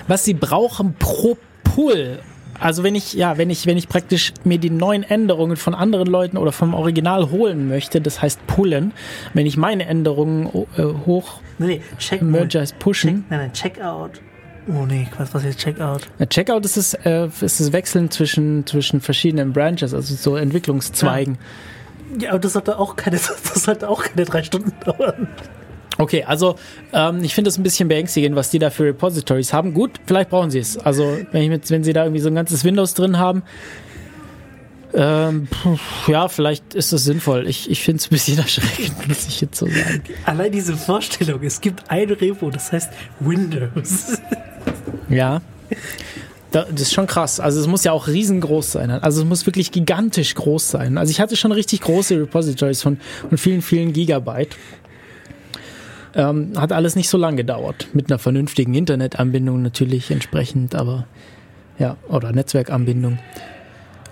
was 0.07 0.24
sie 0.24 0.35
brauchen 0.35 0.95
pro 0.99 1.39
Pull. 1.65 2.19
Also 2.61 2.82
wenn 2.82 2.95
ich, 2.95 3.12
ja, 3.15 3.39
wenn 3.39 3.51
ich, 3.51 3.66
wenn 3.66 3.78
ich 3.78 3.89
praktisch 3.89 4.32
mir 4.45 4.59
die 4.59 4.70
neuen 4.70 5.05
Änderungen 5.05 5.57
von 5.57 5.74
anderen 5.74 6.09
Leuten 6.09 6.36
oder 6.36 6.51
vom 6.51 6.74
Original 6.74 7.31
holen 7.31 7.69
möchte, 7.69 8.01
das 8.01 8.20
heißt 8.20 8.47
pullen, 8.47 8.93
wenn 9.32 9.47
ich 9.47 9.57
meine 9.57 9.86
Änderungen 9.86 10.47
äh, 10.77 10.82
hoch 11.07 11.40
Nee, 11.59 11.66
nee, 11.66 11.82
Check, 11.99 12.23
Merger 12.23 12.62
ist 12.62 12.78
pushen. 12.78 13.11
Check, 13.11 13.31
nein, 13.31 13.40
nein, 13.40 13.53
Checkout. 13.53 14.20
Oh 14.69 14.85
nee, 14.85 15.09
was, 15.16 15.32
was 15.32 15.45
ist 15.45 15.59
Checkout? 15.59 16.03
Na, 16.19 16.27
Checkout 16.27 16.65
ist 16.65 16.77
das, 16.77 16.95
äh, 16.95 17.28
ist 17.40 17.61
das 17.61 17.73
Wechseln 17.73 18.11
zwischen, 18.11 18.66
zwischen 18.66 19.01
verschiedenen 19.01 19.53
Branches, 19.53 19.95
also 19.95 20.15
so 20.15 20.36
Entwicklungszweigen. 20.36 21.39
Ja, 22.19 22.31
aber 22.31 22.39
das 22.39 22.53
sollte 22.53 22.78
auch 22.78 22.97
keine, 22.97 23.16
das 23.55 23.65
sollte 23.65 23.89
auch 23.89 24.03
keine 24.03 24.24
drei 24.24 24.43
Stunden 24.43 24.73
dauern. 24.85 25.28
Okay, 25.97 26.23
also 26.24 26.57
ähm, 26.93 27.24
ich 27.24 27.35
finde 27.35 27.49
es 27.49 27.59
ein 27.59 27.62
bisschen 27.65 27.89
beängstigend, 27.89 28.36
was 28.36 28.51
die 28.51 28.59
da 28.59 28.70
für 28.70 28.85
Repositories 28.85 29.53
haben. 29.53 29.74
Gut, 29.74 29.93
vielleicht 30.07 30.31
brauchen 30.31 30.51
sie 30.51 30.61
es. 30.61 30.78
Also 30.78 31.19
wenn, 31.32 31.43
ich 31.43 31.49
mit, 31.49 31.69
wenn 31.70 31.82
sie 31.82 31.93
da 31.93 32.05
irgendwie 32.05 32.20
so 32.20 32.28
ein 32.28 32.36
ganzes 32.36 32.62
Windows 32.65 32.95
drin 32.95 33.19
haben, 33.19 33.43
ähm, 34.95 35.49
ja, 36.07 36.28
vielleicht 36.28 36.74
ist 36.74 36.93
das 36.93 37.05
sinnvoll. 37.05 37.49
Ich, 37.49 37.70
ich 37.70 37.82
finde 37.82 37.99
es 38.01 38.07
ein 38.07 38.11
bisschen 38.11 38.39
erschreckend, 38.39 39.09
muss 39.09 39.27
ich 39.27 39.40
jetzt 39.40 39.59
so 39.59 39.66
sagen. 39.66 40.03
Allein 40.24 40.53
diese 40.53 40.77
Vorstellung, 40.77 41.43
es 41.43 41.61
gibt 41.61 41.90
ein 41.90 42.11
Repo, 42.11 42.51
das 42.51 42.70
heißt 42.70 42.93
Windows. 43.20 44.20
Ja. 45.09 45.41
Da, 46.51 46.65
das 46.65 46.83
ist 46.83 46.95
schon 46.95 47.07
krass. 47.07 47.41
Also 47.41 47.61
es 47.61 47.67
muss 47.67 47.85
ja 47.85 47.93
auch 47.93 48.09
riesengroß 48.09 48.73
sein. 48.73 48.91
Also 48.91 49.21
es 49.21 49.27
muss 49.27 49.47
wirklich 49.47 49.71
gigantisch 49.71 50.35
groß 50.35 50.71
sein. 50.71 50.97
Also 50.97 51.11
ich 51.11 51.21
hatte 51.21 51.37
schon 51.37 51.53
richtig 51.53 51.83
große 51.83 52.19
Repositories 52.19 52.83
von, 52.83 52.99
von 53.29 53.37
vielen, 53.37 53.61
vielen 53.61 53.93
Gigabyte. 53.93 54.57
Ähm, 56.15 56.53
hat 56.57 56.73
alles 56.73 56.97
nicht 56.97 57.11
so 57.11 57.19
lange 57.19 57.37
gedauert. 57.37 57.89
Mit 57.93 58.11
einer 58.11 58.19
vernünftigen 58.19 58.75
Internetanbindung 58.75 59.61
natürlich 59.63 60.11
entsprechend, 60.11 60.75
aber 60.75 61.07
ja, 61.79 61.97
oder 62.09 62.33
Netzwerkanbindung. 62.33 63.19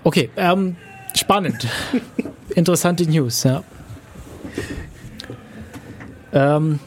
Okay, 0.03 0.29
ähm, 0.37 0.75
spannend. 1.15 1.67
Interessante 2.55 3.09
News, 3.09 3.43
ja. 3.43 3.63
Ähm, 6.31 6.79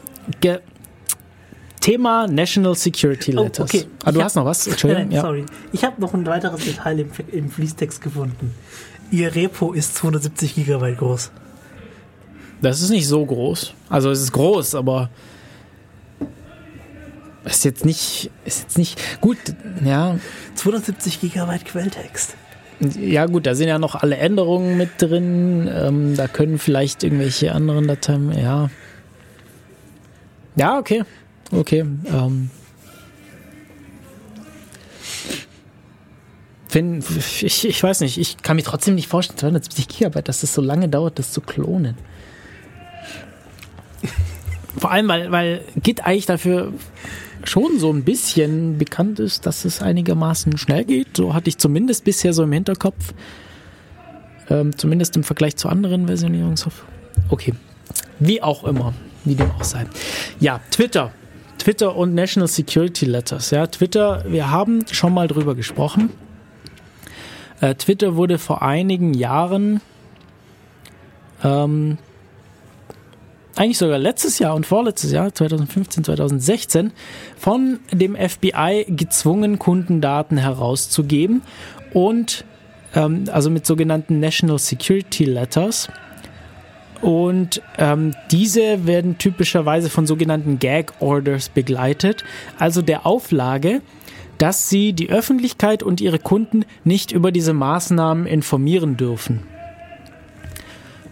Thema 1.81 2.27
National 2.27 2.75
Security 2.75 3.35
Oh, 3.37 3.43
Letters. 3.43 3.65
okay. 3.73 3.85
Ah, 4.05 4.11
du 4.11 4.19
Ich 4.19 4.23
hast 4.23 4.35
hab- 4.35 4.43
noch 4.43 4.49
was? 4.49 4.67
Entschuldigung. 4.67 5.03
nein, 5.09 5.11
ja. 5.11 5.21
sorry. 5.21 5.45
Ich 5.73 5.83
habe 5.83 5.99
noch 5.99 6.13
ein 6.13 6.25
weiteres 6.25 6.63
Detail 6.63 6.99
im, 6.99 7.09
im 7.31 7.49
Fließtext 7.51 8.01
gefunden. 8.01 8.53
Ihr 9.11 9.35
Repo 9.35 9.73
ist 9.73 9.95
270 9.95 10.55
Gigabyte 10.55 10.97
groß. 10.97 11.31
Das 12.61 12.81
ist 12.81 12.91
nicht 12.91 13.07
so 13.07 13.25
groß. 13.25 13.73
Also 13.89 14.11
es 14.11 14.21
ist 14.21 14.31
groß, 14.31 14.75
aber 14.75 15.09
ist 17.43 17.65
jetzt 17.65 17.83
nicht, 17.85 18.29
ist 18.45 18.61
jetzt 18.61 18.77
nicht 18.77 19.01
gut. 19.19 19.37
Ja, 19.83 20.17
270 20.55 21.19
Gigabyte 21.19 21.65
Quelltext. 21.65 22.35
ja 22.99 23.25
gut, 23.25 23.47
da 23.47 23.55
sind 23.55 23.67
ja 23.67 23.79
noch 23.79 23.95
alle 23.95 24.17
Änderungen 24.17 24.77
mit 24.77 24.89
drin. 24.99 25.67
Ähm, 25.73 26.15
da 26.15 26.27
können 26.27 26.59
vielleicht 26.59 27.03
irgendwelche 27.03 27.51
anderen 27.53 27.87
Dateien. 27.87 28.31
Ja, 28.37 28.69
ja, 30.55 30.77
okay, 30.77 31.03
okay. 31.51 31.85
Ähm, 32.05 32.49
Wenn, 36.71 36.99
ich, 36.99 37.67
ich 37.67 37.83
weiß 37.83 37.99
nicht, 37.99 38.17
ich 38.17 38.37
kann 38.37 38.55
mir 38.55 38.63
trotzdem 38.63 38.95
nicht 38.95 39.07
vorstellen, 39.07 39.39
270 39.39 39.87
Gigabyte, 39.89 40.29
dass 40.29 40.41
das 40.41 40.53
so 40.53 40.61
lange 40.61 40.87
dauert, 40.87 41.19
das 41.19 41.33
zu 41.33 41.41
klonen. 41.41 41.97
Vor 44.77 44.89
allem, 44.89 45.07
weil, 45.09 45.31
weil 45.31 45.65
Git 45.75 46.05
eigentlich 46.05 46.27
dafür 46.27 46.71
schon 47.43 47.77
so 47.77 47.91
ein 47.91 48.03
bisschen 48.03 48.77
bekannt 48.77 49.19
ist, 49.19 49.45
dass 49.45 49.65
es 49.65 49.81
einigermaßen 49.81 50.57
schnell 50.57 50.85
geht. 50.85 51.17
So 51.17 51.33
hatte 51.33 51.49
ich 51.49 51.57
zumindest 51.57 52.05
bisher 52.05 52.33
so 52.33 52.43
im 52.43 52.51
Hinterkopf. 52.53 53.13
Ähm, 54.49 54.77
zumindest 54.77 55.17
im 55.17 55.23
Vergleich 55.23 55.57
zu 55.57 55.67
anderen 55.67 56.07
Versionierungssoftware. 56.07 56.87
Okay. 57.29 57.53
Wie 58.19 58.41
auch 58.41 58.63
immer. 58.63 58.93
Wie 59.25 59.35
dem 59.35 59.51
auch 59.51 59.63
sei. 59.63 59.85
Ja, 60.39 60.61
Twitter. 60.71 61.11
Twitter 61.61 61.95
und 61.95 62.15
National 62.15 62.47
Security 62.47 63.05
Letters. 63.05 63.51
Ja, 63.51 63.67
Twitter, 63.67 64.23
wir 64.27 64.49
haben 64.49 64.83
schon 64.89 65.13
mal 65.13 65.27
drüber 65.27 65.53
gesprochen. 65.53 66.09
Äh, 67.59 67.75
Twitter 67.75 68.15
wurde 68.15 68.39
vor 68.39 68.63
einigen 68.63 69.13
Jahren 69.13 69.79
ähm, 71.43 71.99
eigentlich 73.55 73.77
sogar 73.77 73.99
letztes 73.99 74.39
Jahr 74.39 74.55
und 74.55 74.65
vorletztes 74.65 75.11
Jahr, 75.11 75.35
2015, 75.35 76.03
2016, 76.03 76.93
von 77.37 77.79
dem 77.91 78.15
FBI 78.15 78.87
gezwungen, 78.87 79.59
Kundendaten 79.59 80.37
herauszugeben 80.37 81.43
und 81.93 82.43
ähm, 82.95 83.25
also 83.31 83.51
mit 83.51 83.67
sogenannten 83.67 84.19
National 84.19 84.57
Security 84.57 85.25
Letters. 85.25 85.89
Und 87.01 87.61
ähm, 87.77 88.13
diese 88.29 88.85
werden 88.85 89.17
typischerweise 89.17 89.89
von 89.89 90.05
sogenannten 90.05 90.59
Gag 90.59 90.93
Orders 90.99 91.49
begleitet, 91.49 92.23
also 92.59 92.81
der 92.81 93.05
Auflage, 93.05 93.81
dass 94.37 94.69
sie 94.69 94.93
die 94.93 95.09
Öffentlichkeit 95.09 95.83
und 95.83 96.01
ihre 96.01 96.19
Kunden 96.19 96.65
nicht 96.83 97.11
über 97.11 97.31
diese 97.31 97.53
Maßnahmen 97.53 98.25
informieren 98.25 98.97
dürfen. 98.97 99.41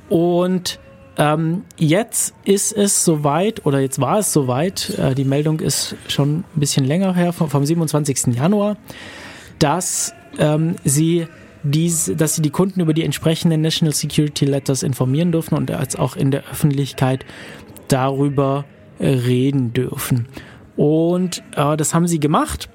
Und 0.09 0.79
ähm, 1.17 1.63
jetzt 1.77 2.33
ist 2.45 2.71
es 2.71 3.03
soweit, 3.03 3.65
oder 3.65 3.79
jetzt 3.79 3.99
war 3.99 4.19
es 4.19 4.31
soweit, 4.31 4.97
äh, 4.97 5.13
die 5.13 5.25
Meldung 5.25 5.59
ist 5.59 5.95
schon 6.07 6.39
ein 6.39 6.45
bisschen 6.55 6.85
länger 6.85 7.13
her, 7.13 7.33
vom, 7.33 7.49
vom 7.49 7.65
27. 7.65 8.35
Januar, 8.35 8.77
dass 9.59 10.13
ähm, 10.39 10.75
sie 10.83 11.27
dies, 11.63 12.11
dass 12.15 12.35
sie 12.35 12.41
die 12.41 12.49
Kunden 12.49 12.79
über 12.79 12.93
die 12.93 13.03
entsprechenden 13.03 13.61
National 13.61 13.93
Security 13.93 14.45
Letters 14.45 14.83
informieren 14.83 15.31
dürfen 15.31 15.55
und 15.55 15.71
als 15.71 15.95
auch 15.95 16.15
in 16.15 16.31
der 16.31 16.43
Öffentlichkeit 16.49 17.25
darüber 17.87 18.65
äh, 18.99 19.07
reden 19.07 19.73
dürfen. 19.73 20.27
Und 20.75 21.43
äh, 21.55 21.75
das 21.75 21.93
haben 21.93 22.07
sie 22.07 22.19
gemacht 22.19 22.69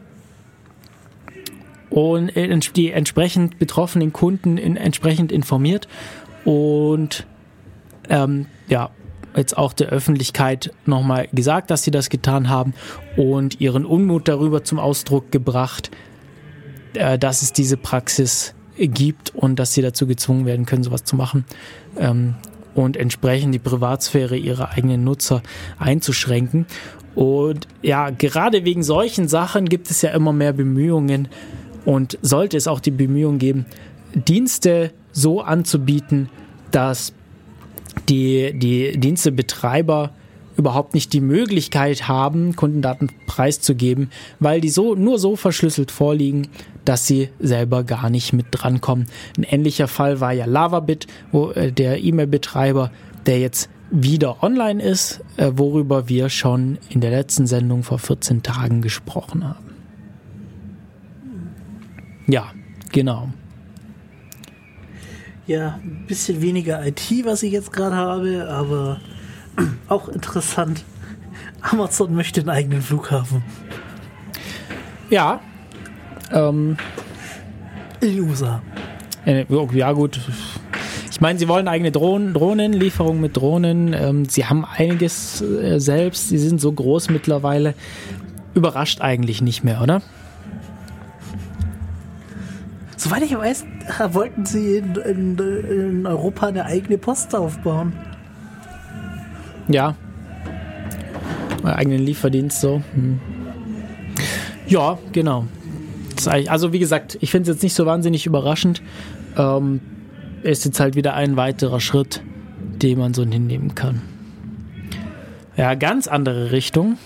und 1.91 2.37
äh, 2.37 2.59
die 2.75 2.91
entsprechend 2.91 3.59
betroffenen 3.59 4.13
Kunden 4.13 4.59
in, 4.59 4.77
entsprechend 4.77 5.33
informiert 5.33 5.89
und 6.45 7.27
ähm, 8.11 8.47
ja, 8.69 8.91
jetzt 9.37 9.57
auch 9.57 9.73
der 9.73 9.89
Öffentlichkeit 9.89 10.73
nochmal 10.87 11.29
gesagt, 11.33 11.71
dass 11.71 11.83
sie 11.83 11.91
das 11.91 12.11
getan 12.11 12.49
haben 12.49 12.75
und 13.17 13.61
ihren 13.61 13.85
Unmut 13.85 14.29
darüber 14.29 14.65
zum 14.65 14.79
Ausdruck 14.79 15.33
gebracht, 15.33 15.91
äh, 16.95 17.19
dass 17.19 17.43
es 17.43 17.53
diese 17.53 17.77
Praxis 17.77 18.55
gibt 18.77 19.35
und 19.35 19.59
dass 19.59 19.75
sie 19.75 19.83
dazu 19.83 20.07
gezwungen 20.07 20.47
werden 20.47 20.67
können, 20.67 20.83
sowas 20.83 21.05
zu 21.05 21.17
machen 21.17 21.45
ähm, 21.99 22.35
und 22.75 22.97
entsprechend 22.97 23.55
die 23.55 23.59
Privatsphäre 23.59 24.37
ihrer 24.37 24.71
eigenen 24.71 25.05
Nutzer 25.05 25.43
einzuschränken. 25.79 26.67
Und 27.15 27.69
ja, 27.83 28.11
gerade 28.11 28.65
wegen 28.65 28.83
solchen 28.83 29.29
Sachen 29.29 29.69
gibt 29.69 29.91
es 29.91 30.03
ja 30.03 30.11
immer 30.11 30.33
mehr 30.33 30.53
Bemühungen 30.53 31.29
und 31.85 32.19
sollte 32.23 32.57
es 32.57 32.67
auch 32.67 32.81
die 32.81 32.91
Bemühungen 32.91 33.39
geben, 33.39 33.67
Dienste 34.15 34.93
so 35.13 35.41
anzubieten, 35.41 36.29
dass 36.71 37.13
die, 38.09 38.53
die 38.59 38.99
Dienstebetreiber 38.99 40.13
überhaupt 40.57 40.95
nicht 40.95 41.13
die 41.13 41.21
Möglichkeit 41.21 42.09
haben, 42.09 42.55
Kundendaten 42.57 43.11
preiszugeben, 43.27 44.11
weil 44.41 44.61
die 44.61 44.69
so 44.69 44.95
nur 44.95 45.19
so 45.19 45.37
verschlüsselt 45.37 45.91
vorliegen, 45.91 46.49
dass 46.85 47.07
sie 47.07 47.31
selber 47.39 47.85
gar 47.85 48.11
nicht 48.11 48.33
mit 48.33 48.47
drankommen. 48.51 49.07
Ein 49.37 49.45
ähnlicher 49.45 49.89
Fall 49.89 50.21
war 50.21 50.33
ja 50.33 50.47
Lavabit, 50.47 51.07
wo 51.33 51.51
äh, 51.51 51.73
der 51.73 52.03
E-Mail-Betreiber, 52.03 52.91
der 53.27 53.41
jetzt 53.41 53.69
wieder 53.91 54.43
online 54.43 54.83
ist, 54.83 55.21
äh, 55.37 55.53
worüber 55.55 56.09
wir 56.09 56.29
schon 56.29 56.79
in 56.91 57.01
der 57.01 57.11
letzten 57.11 57.47
Sendung 57.47 57.83
vor 57.83 57.99
14 57.99 58.43
Tagen 58.43 58.83
gesprochen 58.83 59.47
haben. 59.47 59.65
Ja, 62.27 62.53
genau. 62.93 63.29
Ja, 65.47 65.79
ein 65.83 66.07
bisschen 66.07 66.41
weniger 66.41 66.85
IT, 66.87 67.11
was 67.25 67.43
ich 67.43 67.53
jetzt 67.53 67.73
gerade 67.73 67.97
habe, 67.97 68.49
aber 68.49 69.01
auch 69.89 70.09
interessant. 70.09 70.85
Amazon 71.61 72.15
möchte 72.15 72.41
einen 72.41 72.51
eigenen 72.51 72.83
Flughafen 72.83 73.43
Ja, 75.09 75.41
ähm, 76.33 76.77
in 78.01 78.17
den 78.17 78.29
USA. 78.29 78.63
Äh, 79.27 79.47
Ja 79.73 79.93
gut. 79.93 80.21
Ich 81.11 81.21
meine, 81.21 81.39
sie 81.39 81.47
wollen 81.49 81.69
eigene 81.69 81.93
Drohnen, 81.93 82.35
Drohnenlieferungen 82.35 83.21
mit 83.21 83.37
Drohnen. 83.37 83.93
Ähm, 83.93 84.25
sie 84.29 84.47
haben 84.47 84.65
einiges 84.65 85.41
äh, 85.43 85.79
selbst. 85.79 86.29
Sie 86.29 86.39
sind 86.39 86.61
so 86.61 86.73
groß 86.73 87.11
mittlerweile. 87.11 87.75
Überrascht 88.55 89.01
eigentlich 89.01 89.41
nicht 89.41 89.65
mehr, 89.65 89.81
oder? 89.81 90.03
Soweit 92.97 93.23
ich 93.23 93.37
weiß, 93.37 93.65
wollten 94.11 94.47
sie 94.47 94.79
in, 94.79 94.95
in, 94.97 95.39
in 95.39 96.07
Europa 96.07 96.47
eine 96.47 96.65
eigene 96.65 96.99
Post 96.99 97.35
aufbauen. 97.35 97.93
Ja. 99.69 99.95
Einen 101.63 101.75
eigenen 101.75 102.01
Lieferdienst 102.01 102.61
so. 102.61 102.83
Hm. 102.95 103.21
Ja, 104.67 104.99
genau. 105.13 105.47
Ist 106.27 106.29
eigentlich- 106.33 106.51
Also 106.51 106.73
wie 106.73 106.79
gesagt, 106.79 107.19
ich 107.21 107.31
finde 107.31 107.51
es 107.51 107.57
jetzt 107.57 107.63
nicht 107.63 107.75
so 107.75 107.85
wahnsinnig 107.87 108.25
überraschend. 108.27 108.81
Ähm, 109.37 109.81
ist 110.43 110.65
jetzt 110.65 110.81
halt 110.81 110.95
wieder 110.97 111.15
ein 111.15 111.37
weiterer 111.37 111.81
Schritt, 111.81 112.23
den 112.83 112.99
man 112.99 113.13
so 113.15 113.25
hinnehmen 113.25 113.75
kann. 113.75 114.01
Ja, 115.57 115.75
ganz 115.75 116.07
andere 116.07 116.51
Richtung. 116.53 116.97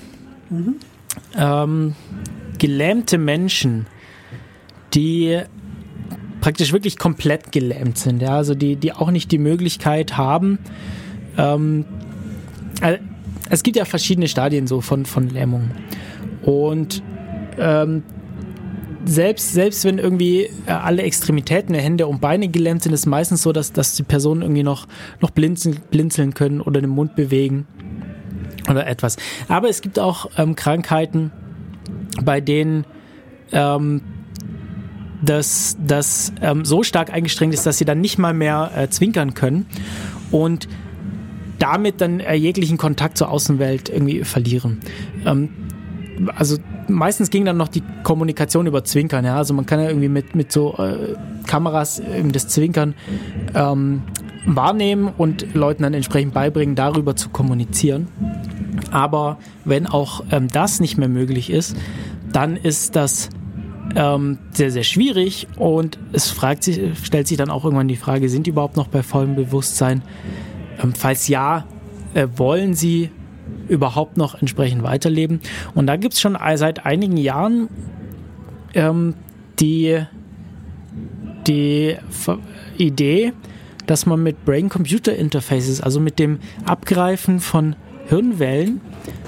Ähm, 1.37 1.95
gelähmte 2.59 3.19
Menschen, 3.19 3.87
die 4.95 5.41
praktisch 6.41 6.73
wirklich 6.73 6.97
komplett 6.97 7.51
gelähmt 7.53 7.99
sind, 7.99 8.23
ja, 8.23 8.37
also 8.37 8.55
die, 8.55 8.77
die 8.77 8.93
auch 8.93 9.11
nicht 9.11 9.33
die 9.33 9.39
Möglichkeit 9.39 10.17
haben, 10.17 10.59
ähm, 11.37 11.85
äh, 12.81 12.99
es 13.51 13.63
gibt 13.63 13.77
ja 13.77 13.85
verschiedene 13.85 14.29
Stadien 14.29 14.67
so 14.67 14.81
von, 14.81 15.05
von 15.05 15.29
Lähmung. 15.29 15.71
Und 16.43 17.03
ähm, 17.59 18.03
selbst, 19.05 19.53
selbst 19.53 19.85
wenn 19.85 19.99
irgendwie 19.99 20.49
äh, 20.67 20.71
alle 20.71 21.03
Extremitäten 21.03 21.73
der 21.73 21.83
Hände 21.83 22.07
und 22.07 22.21
Beine 22.21 22.49
gelähmt 22.49 22.83
sind, 22.83 22.93
ist 22.93 23.07
meistens 23.07 23.43
so, 23.43 23.53
dass, 23.53 23.73
dass 23.73 23.95
die 23.95 24.03
Personen 24.03 24.43
irgendwie 24.43 24.63
noch, 24.63 24.87
noch 25.21 25.31
blinzeln, 25.31 25.79
blinzeln 25.91 26.35
können 26.35 26.61
oder 26.61 26.81
den 26.81 26.91
Mund 26.91 27.17
bewegen 27.17 27.67
oder 28.69 28.87
etwas. 28.87 29.17
Aber 29.49 29.69
es 29.69 29.81
gibt 29.81 29.99
auch 29.99 30.31
ähm, 30.37 30.57
Krankheiten, 30.57 31.33
bei 32.23 32.41
denen 32.41 32.85
ähm, 33.53 34.03
das, 35.23 35.77
das 35.85 36.33
ähm, 36.43 36.65
so 36.65 36.83
stark 36.83 37.13
eingestrengt 37.13 37.55
ist, 37.55 37.67
dass 37.67 37.79
sie 37.79 37.85
dann 37.85 38.01
nicht 38.01 38.19
mal 38.19 38.35
mehr 38.35 38.71
äh, 38.77 38.89
zwinkern 38.89 39.35
können 39.35 39.67
und 40.31 40.69
damit 41.59 42.01
dann 42.01 42.21
äh, 42.21 42.35
jeglichen 42.35 42.79
Kontakt 42.79 43.19
zur 43.19 43.31
Außenwelt 43.31 43.89
irgendwie 43.89 44.25
verlieren. 44.25 44.81
Ähm, 45.25 45.51
also 46.37 46.57
meistens 46.89 47.31
ging 47.31 47.45
dann 47.45 47.57
noch 47.57 47.69
die 47.69 47.83
Kommunikation 48.03 48.67
über 48.67 48.85
Zwinkern. 48.85 49.25
Ja? 49.25 49.37
Also 49.37 49.55
man 49.55 49.67
kann 49.67 49.81
ja 49.81 49.89
irgendwie 49.89 50.09
mit, 50.09 50.35
mit 50.35 50.53
so 50.53 50.75
äh, 50.77 51.15
Kameras 51.47 52.01
eben 52.01 52.33
das 52.33 52.49
Zwinkern 52.49 52.95
ähm, 53.55 54.03
wahrnehmen 54.47 55.13
und 55.17 55.55
Leuten 55.55 55.83
dann 55.83 55.95
entsprechend 55.95 56.35
beibringen, 56.35 56.75
darüber 56.75 57.17
zu 57.17 57.29
kommunizieren. 57.29 58.09
Aber 58.91 59.39
wenn 59.65 59.87
auch 59.87 60.25
ähm, 60.31 60.49
das 60.49 60.81
nicht 60.81 60.99
mehr 60.99 61.09
möglich 61.09 61.51
ist, 61.51 61.77
dann 62.33 62.57
ist 62.57 62.97
das 62.97 63.31
ähm, 63.95 64.39
sehr, 64.53 64.71
sehr 64.71 64.83
schwierig 64.83 65.49
und 65.57 65.99
es 66.13 66.31
fragt 66.31 66.65
sich, 66.65 66.81
stellt 67.03 67.27
sich 67.27 67.39
dann 67.39 67.51
auch 67.51 67.65
irgendwann 67.65 67.89
die 67.89 67.97
Frage, 67.97 68.29
sind 68.29 68.47
die 68.47 68.51
überhaupt 68.51 68.77
noch 68.77 68.89
bei 68.89 69.03
vollem 69.03 69.35
Bewusstsein? 69.35 70.03
Ähm, 70.83 70.93
falls 70.95 71.29
ja, 71.29 71.65
äh, 72.15 72.27
wollen 72.37 72.75
sie 72.75 73.11
überhaupt 73.69 74.17
noch 74.17 74.41
entsprechend 74.41 74.83
weiterleben? 74.83 75.41
Und 75.75 75.87
da 75.87 75.97
gibt 75.97 76.15
es 76.15 76.21
schon 76.21 76.37
seit 76.55 76.87
einigen 76.87 77.17
Jahren 77.17 77.69
ähm, 78.75 79.15
die, 79.61 80.01
die 81.47 81.97
Idee, 82.77 83.33
dass 83.87 84.07
man 84.07 84.23
mit 84.23 84.45
Brain-Computer-Interfaces, 84.45 85.81
also 85.81 85.99
mit 85.99 86.19
dem 86.19 86.39
Abgreifen 86.65 87.41
von 87.41 87.75
Hirnwellen, 88.09 88.81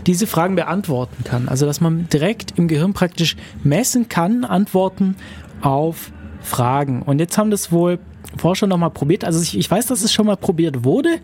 diese 0.07 0.27
Fragen 0.27 0.55
beantworten 0.55 1.25
kann. 1.25 1.49
Also 1.49 1.67
dass 1.67 1.81
man 1.81 2.09
direkt 2.09 2.59
im 2.59 2.69
Gehirn 2.69 2.93
praktisch 2.93 3.37
messen 3.63 4.09
kann, 4.09 4.45
Antworten 4.45 5.17
auf 5.61 6.13
Fragen. 6.41 7.03
Und 7.03 7.19
jetzt 7.19 7.37
haben 7.39 7.51
das 7.51 7.73
wohl 7.73 7.99
Forscher 8.37 8.67
nochmal 8.67 8.91
probiert. 8.91 9.25
Also 9.25 9.41
ich, 9.43 9.59
ich 9.59 9.71
weiß, 9.71 9.87
dass 9.87 10.03
es 10.03 10.13
schon 10.13 10.27
mal 10.27 10.37
probiert 10.37 10.85
wurde, 10.85 11.19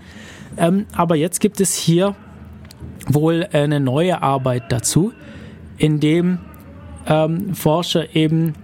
ähm, 0.57 0.87
aber 0.93 1.17
jetzt 1.17 1.41
gibt 1.41 1.61
es 1.61 1.75
hier 1.75 2.15
wohl 3.07 3.47
eine 3.53 3.81
neue 3.81 4.23
Arbeit 4.23 4.65
dazu, 4.71 5.13
in 5.79 6.01
dem 6.01 6.39
ähm, 7.07 7.55
Forscher 7.55 8.15
eben 8.15 8.55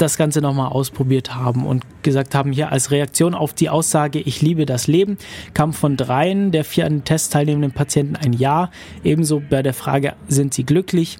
das 0.00 0.16
Ganze 0.16 0.40
nochmal 0.40 0.68
ausprobiert 0.72 1.34
haben 1.34 1.66
und 1.66 1.84
gesagt 2.02 2.34
haben, 2.34 2.52
hier 2.52 2.72
als 2.72 2.90
Reaktion 2.90 3.34
auf 3.34 3.52
die 3.52 3.68
Aussage, 3.68 4.18
ich 4.18 4.40
liebe 4.40 4.64
das 4.64 4.86
Leben, 4.86 5.18
kam 5.52 5.72
von 5.72 5.96
dreien 5.96 6.52
der 6.52 6.64
vier 6.64 6.86
an 6.86 6.98
den 6.98 7.04
Test 7.04 7.32
teilnehmenden 7.32 7.72
Patienten 7.72 8.16
ein 8.16 8.32
Ja. 8.32 8.70
Ebenso 9.04 9.42
bei 9.48 9.62
der 9.62 9.74
Frage, 9.74 10.14
sind 10.26 10.54
sie 10.54 10.64
glücklich? 10.64 11.18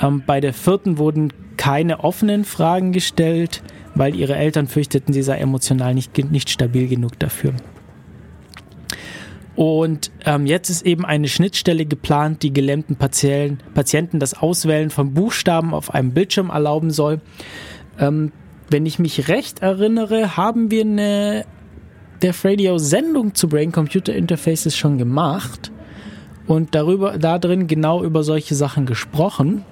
Ähm, 0.00 0.22
bei 0.24 0.40
der 0.40 0.52
vierten 0.52 0.98
wurden 0.98 1.32
keine 1.56 2.00
offenen 2.04 2.44
Fragen 2.44 2.92
gestellt, 2.92 3.62
weil 3.94 4.14
ihre 4.14 4.36
Eltern 4.36 4.68
fürchteten, 4.68 5.12
sie 5.12 5.22
sei 5.22 5.38
emotional 5.38 5.94
nicht, 5.94 6.16
nicht 6.30 6.50
stabil 6.50 6.88
genug 6.88 7.18
dafür. 7.18 7.52
Und 9.56 10.10
ähm, 10.24 10.46
jetzt 10.46 10.68
ist 10.68 10.84
eben 10.84 11.04
eine 11.04 11.28
Schnittstelle 11.28 11.86
geplant, 11.86 12.42
die 12.42 12.52
gelähmten 12.52 12.96
Patienten, 12.96 13.58
Patienten 13.72 14.18
das 14.18 14.34
Auswählen 14.34 14.90
von 14.90 15.14
Buchstaben 15.14 15.74
auf 15.74 15.94
einem 15.94 16.12
Bildschirm 16.12 16.50
erlauben 16.50 16.90
soll. 16.90 17.20
Ähm, 17.98 18.32
wenn 18.68 18.86
ich 18.86 18.98
mich 18.98 19.28
recht 19.28 19.62
erinnere, 19.62 20.36
haben 20.36 20.70
wir 20.70 20.82
eine 20.82 21.44
Def 22.22 22.44
Radio 22.44 22.78
Sendung 22.78 23.34
zu 23.34 23.48
Brain-Computer 23.48 24.14
Interfaces 24.14 24.76
schon 24.76 24.98
gemacht 24.98 25.70
und 26.46 26.74
darüber, 26.74 27.18
da 27.18 27.38
drin 27.38 27.66
genau 27.66 28.02
über 28.02 28.24
solche 28.24 28.54
Sachen 28.54 28.86
gesprochen. 28.86 29.64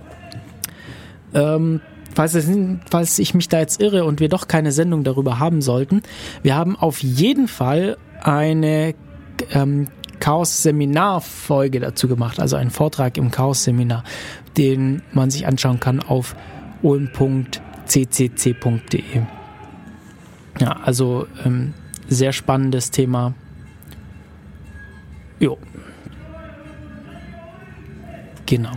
Ähm, 1.34 1.80
falls, 2.14 2.34
es, 2.34 2.48
falls 2.90 3.18
ich 3.18 3.34
mich 3.34 3.48
da 3.48 3.58
jetzt 3.58 3.80
irre 3.80 4.04
und 4.04 4.20
wir 4.20 4.28
doch 4.28 4.48
keine 4.48 4.70
Sendung 4.70 5.02
darüber 5.02 5.38
haben 5.38 5.62
sollten, 5.62 6.02
wir 6.42 6.54
haben 6.54 6.76
auf 6.76 7.02
jeden 7.02 7.48
Fall 7.48 7.96
eine 8.22 8.94
ähm, 9.52 9.88
Chaos-Seminar-Folge 10.20 11.80
dazu 11.80 12.06
gemacht, 12.08 12.38
also 12.38 12.56
einen 12.56 12.70
Vortrag 12.70 13.16
im 13.16 13.30
Chaos-Seminar, 13.30 14.04
den 14.56 15.02
man 15.12 15.30
sich 15.30 15.46
anschauen 15.46 15.80
kann 15.80 16.00
auf 16.00 16.36
ulm.ccc.de. 16.82 17.62
Ja, 20.60 20.76
also 20.84 21.26
ähm, 21.44 21.74
sehr 22.08 22.32
spannendes 22.32 22.90
Thema. 22.90 23.34
Jo. 25.40 25.58
Genau. 28.46 28.72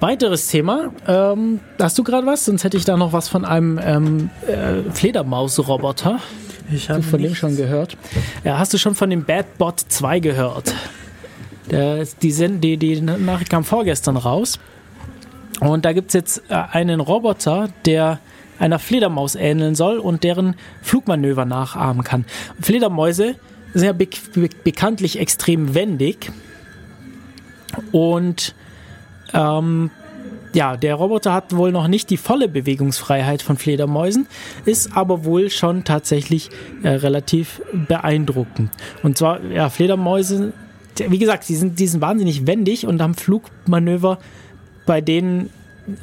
Weiteres 0.00 0.46
Thema. 0.46 0.92
Ähm, 1.08 1.58
hast 1.80 1.98
du 1.98 2.04
gerade 2.04 2.26
was? 2.26 2.44
Sonst 2.44 2.62
hätte 2.62 2.76
ich 2.76 2.84
da 2.84 2.96
noch 2.96 3.12
was 3.12 3.28
von 3.28 3.44
einem 3.44 3.80
ähm, 3.82 4.30
äh, 4.46 4.88
Fledermaus-Roboter. 4.92 6.20
Ich 6.70 6.90
habe 6.90 7.02
von 7.02 7.20
dem 7.22 7.34
schon 7.34 7.56
gehört? 7.56 7.96
Ja, 8.44 8.58
hast 8.58 8.72
du 8.74 8.78
schon 8.78 8.94
von 8.94 9.08
dem 9.10 9.24
Batbot 9.24 9.80
2 9.80 10.20
gehört? 10.20 10.74
Der, 11.70 12.04
die, 12.22 12.30
Sen- 12.32 12.60
die, 12.60 12.76
die 12.76 13.00
Nachricht 13.00 13.50
kam 13.50 13.64
vorgestern 13.64 14.16
raus. 14.16 14.58
Und 15.60 15.84
da 15.84 15.92
gibt's 15.92 16.14
jetzt 16.14 16.42
äh, 16.50 16.54
einen 16.54 17.00
Roboter, 17.00 17.68
der 17.84 18.20
einer 18.58 18.78
Fledermaus 18.78 19.34
ähneln 19.34 19.74
soll 19.74 19.98
und 19.98 20.24
deren 20.24 20.56
Flugmanöver 20.82 21.44
nachahmen 21.44 22.04
kann. 22.04 22.24
Fledermäuse 22.60 23.34
sind 23.74 23.84
ja 23.86 23.92
be 23.92 24.08
be 24.34 24.48
bekanntlich 24.64 25.18
extrem 25.18 25.74
wendig. 25.74 26.30
Und 27.92 28.54
ähm, 29.34 29.90
ja, 30.54 30.76
der 30.76 30.94
Roboter 30.94 31.32
hat 31.32 31.54
wohl 31.54 31.72
noch 31.72 31.88
nicht 31.88 32.10
die 32.10 32.16
volle 32.16 32.48
Bewegungsfreiheit 32.48 33.42
von 33.42 33.56
Fledermäusen, 33.56 34.26
ist 34.64 34.96
aber 34.96 35.24
wohl 35.24 35.50
schon 35.50 35.84
tatsächlich 35.84 36.50
äh, 36.82 36.88
relativ 36.88 37.60
beeindruckend. 37.72 38.70
Und 39.02 39.18
zwar, 39.18 39.42
ja, 39.44 39.68
Fledermäuse, 39.68 40.52
wie 40.96 41.18
gesagt, 41.18 41.48
die 41.48 41.54
sind, 41.54 41.78
die 41.78 41.86
sind 41.86 42.00
wahnsinnig 42.00 42.46
wendig 42.46 42.86
und 42.86 43.00
haben 43.02 43.14
Flugmanöver, 43.14 44.18
bei 44.86 45.00
denen 45.00 45.50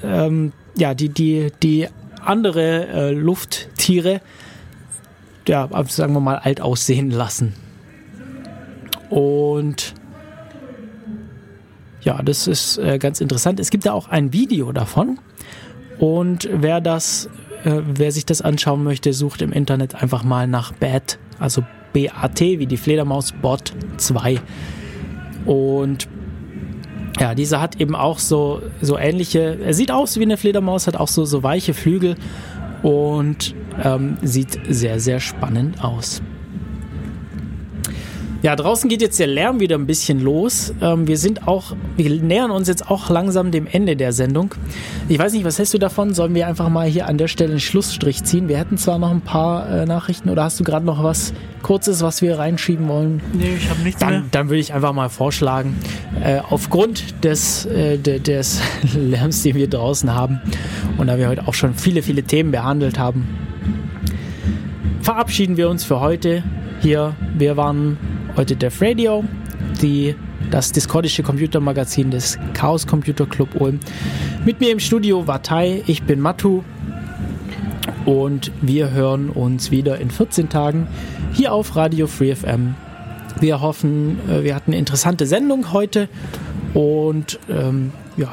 ähm, 0.04 0.54
ja, 0.78 0.94
die, 0.94 1.10
die, 1.10 1.52
die 1.64 1.88
andere 2.22 2.88
äh, 2.88 3.12
Lufttiere, 3.12 4.22
ja, 5.48 5.70
sagen 5.88 6.14
wir 6.14 6.20
mal, 6.20 6.38
alt 6.38 6.62
aussehen 6.62 7.12
lassen. 7.12 7.54
Und 9.10 9.94
ja, 12.06 12.22
das 12.22 12.48
ist 12.48 12.77
äh, 12.77 12.99
ganz 12.99 13.19
interessant. 13.19 13.60
Es 13.60 13.72
gibt 13.72 13.86
da 13.86 13.91
auch 13.91 14.07
ein 14.07 14.32
Video 14.32 14.72
davon. 14.72 15.19
Und 15.98 16.48
wer 16.52 16.80
das, 16.80 17.30
äh, 17.64 17.82
wer 17.84 18.11
sich 18.11 18.26
das 18.26 18.41
anschauen 18.41 18.84
möchte, 18.84 19.11
sucht 19.11 19.41
im 19.41 19.52
Internet 19.52 19.95
einfach 19.95 20.23
mal 20.23 20.48
nach 20.48 20.72
Bat, 20.72 21.18
also 21.40 21.64
BAT, 21.94 22.40
wie 22.40 22.68
die 22.68 22.77
Fledermaus 22.77 23.32
Bot 23.32 23.73
2. 23.98 24.40
Und 25.45 26.07
ja, 27.19 27.34
dieser 27.34 27.60
hat 27.60 27.82
eben 27.82 27.95
auch 27.95 28.19
so, 28.19 28.61
so 28.82 28.98
ähnliche, 28.98 29.57
er 29.64 29.73
sieht 29.73 29.90
aus 29.90 30.19
wie 30.19 30.23
eine 30.23 30.38
Fledermaus, 30.38 30.86
hat 30.86 30.98
auch 30.98 31.07
so, 31.07 31.26
so 31.26 31.41
weiche 31.41 31.73
Flügel 31.73 32.15
und 32.84 33.56
ähm, 33.84 34.18
sieht 34.22 34.60
sehr, 34.69 34.99
sehr 34.99 35.19
spannend 35.19 35.84
aus. 35.84 36.22
Ja, 38.41 38.56
draußen 38.56 38.90
geht 38.90 39.02
jetzt 39.02 39.20
der 39.20 39.28
Lärm 39.28 39.60
wieder 39.60 39.76
ein 39.76 39.88
bisschen 39.88 40.22
los. 40.22 40.74
Ähm, 40.82 41.07
wir 41.07 41.18
sind 41.18 41.48
auch, 41.48 41.76
wir 41.98 42.10
nähern 42.22 42.52
uns 42.52 42.68
jetzt 42.68 42.90
auch 42.90 43.10
langsam 43.10 43.52
dem 43.52 43.66
Ende 43.66 43.95
der 43.95 44.14
Sendung. 44.14 44.53
Ich 45.07 45.18
weiß 45.18 45.34
nicht, 45.34 45.45
was 45.45 45.57
hältst 45.57 45.74
du 45.74 45.78
davon? 45.78 46.14
Sollen 46.14 46.36
wir 46.36 46.48
einfach 46.48 46.70
mal 46.70 46.88
hier 46.88 47.07
an 47.07 47.18
der 47.18 47.28
Stelle 47.28 47.52
einen 47.52 47.60
Schlussstrich 47.60 48.24
ziehen? 48.24 48.48
Wir 48.48 48.57
hätten 48.57 48.78
zwar 48.78 48.99
noch 48.99 49.10
ein 49.10 49.22
paar 49.22 49.70
äh, 49.70 49.86
Nachrichten 49.86 50.30
oder 50.30 50.44
hast 50.44 50.60
du 50.60 50.64
gerade 50.64 50.86
noch 50.86 51.03
was 51.03 51.34
Kurzes, 51.64 52.03
was 52.03 52.22
wir 52.22 52.38
reinschieben 52.38 52.88
wollen? 52.88 53.22
Nee, 53.34 53.56
ich 53.57 53.70
habe 53.70 53.82
nichts 53.82 54.02
mehr. 54.02 54.12
Dann, 54.12 54.30
dann 54.32 54.49
würde 54.49 54.60
ich 54.60 54.74
einfach 54.74 54.94
mal 54.94 55.10
vorschlagen, 55.10 55.76
äh, 56.24 56.40
aufgrund 56.48 57.24
des, 57.24 57.66
äh, 57.66 57.98
de, 57.98 58.20
des 58.20 58.62
Lärms, 58.95 59.41
den 59.41 59.56
wir 59.56 59.68
draußen 59.68 60.14
haben 60.14 60.40
und 60.98 61.07
da 61.07 61.18
wir 61.18 61.30
heute 61.30 61.48
auch 61.48 61.56
schon 61.56 61.74
viele, 61.74 62.03
viele 62.03 62.22
Themen 62.22 62.52
behandelt 62.52 62.99
haben, 62.99 63.28
verabschieden 65.02 65.57
wir 65.57 65.70
uns 65.70 65.84
für 65.84 65.99
heute 65.99 66.44
hier. 66.82 67.16
Wir 67.36 67.57
waren 67.57 67.98
heute 68.36 68.57
Def 68.57 68.82
Radio, 68.82 69.24
die, 69.82 70.14
das 70.52 70.72
discordische 70.74 71.24
Computermagazin 71.24 72.12
des 72.12 72.38
Chaos 72.53 72.86
Computer 72.86 73.26
Club 73.26 73.49
Ulm. 73.60 73.80
Mit 74.45 74.60
mir 74.60 74.72
im 74.72 74.80
Studio 74.80 75.26
war 75.26 75.41
Tai, 75.41 75.84
ich 75.88 76.03
bin 76.03 76.20
Matu 76.20 76.64
und 78.06 78.52
wir 78.62 78.91
hören 78.91 79.30
uns 79.30 79.72
wieder 79.72 79.99
in 79.99 80.12
14 80.12 80.49
Tagen 80.49 80.88
hier 81.34 81.53
auf 81.53 81.76
Radio 81.78 82.07
Free 82.07 82.36
FM. 82.36 82.76
Wir 83.40 83.62
hoffen, 83.62 84.20
äh, 84.30 84.44
wir 84.44 84.56
hatten 84.56 84.72
eine 84.72 84.80
interessante 84.80 85.28
Sendung 85.28 85.72
heute 85.72 86.10
und 86.74 87.40
ähm, 87.49 87.91
ja, 88.18 88.32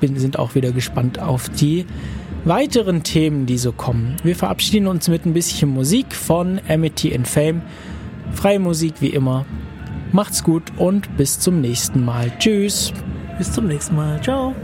bin, 0.00 0.18
sind 0.18 0.38
auch 0.38 0.54
wieder 0.54 0.72
gespannt 0.72 1.18
auf 1.18 1.48
die 1.48 1.86
weiteren 2.44 3.02
Themen, 3.02 3.46
die 3.46 3.58
so 3.58 3.72
kommen. 3.72 4.16
Wir 4.22 4.36
verabschieden 4.36 4.86
uns 4.86 5.08
mit 5.08 5.26
ein 5.26 5.32
bisschen 5.32 5.70
Musik 5.70 6.14
von 6.14 6.60
Amity 6.68 7.14
and 7.14 7.26
Fame. 7.26 7.62
Freie 8.34 8.58
Musik 8.58 8.94
wie 9.00 9.08
immer. 9.08 9.44
Macht's 10.12 10.42
gut 10.42 10.64
und 10.76 11.16
bis 11.16 11.38
zum 11.38 11.60
nächsten 11.60 12.04
Mal. 12.04 12.32
Tschüss. 12.38 12.92
Bis 13.38 13.52
zum 13.52 13.66
nächsten 13.66 13.96
Mal. 13.96 14.20
Ciao. 14.22 14.54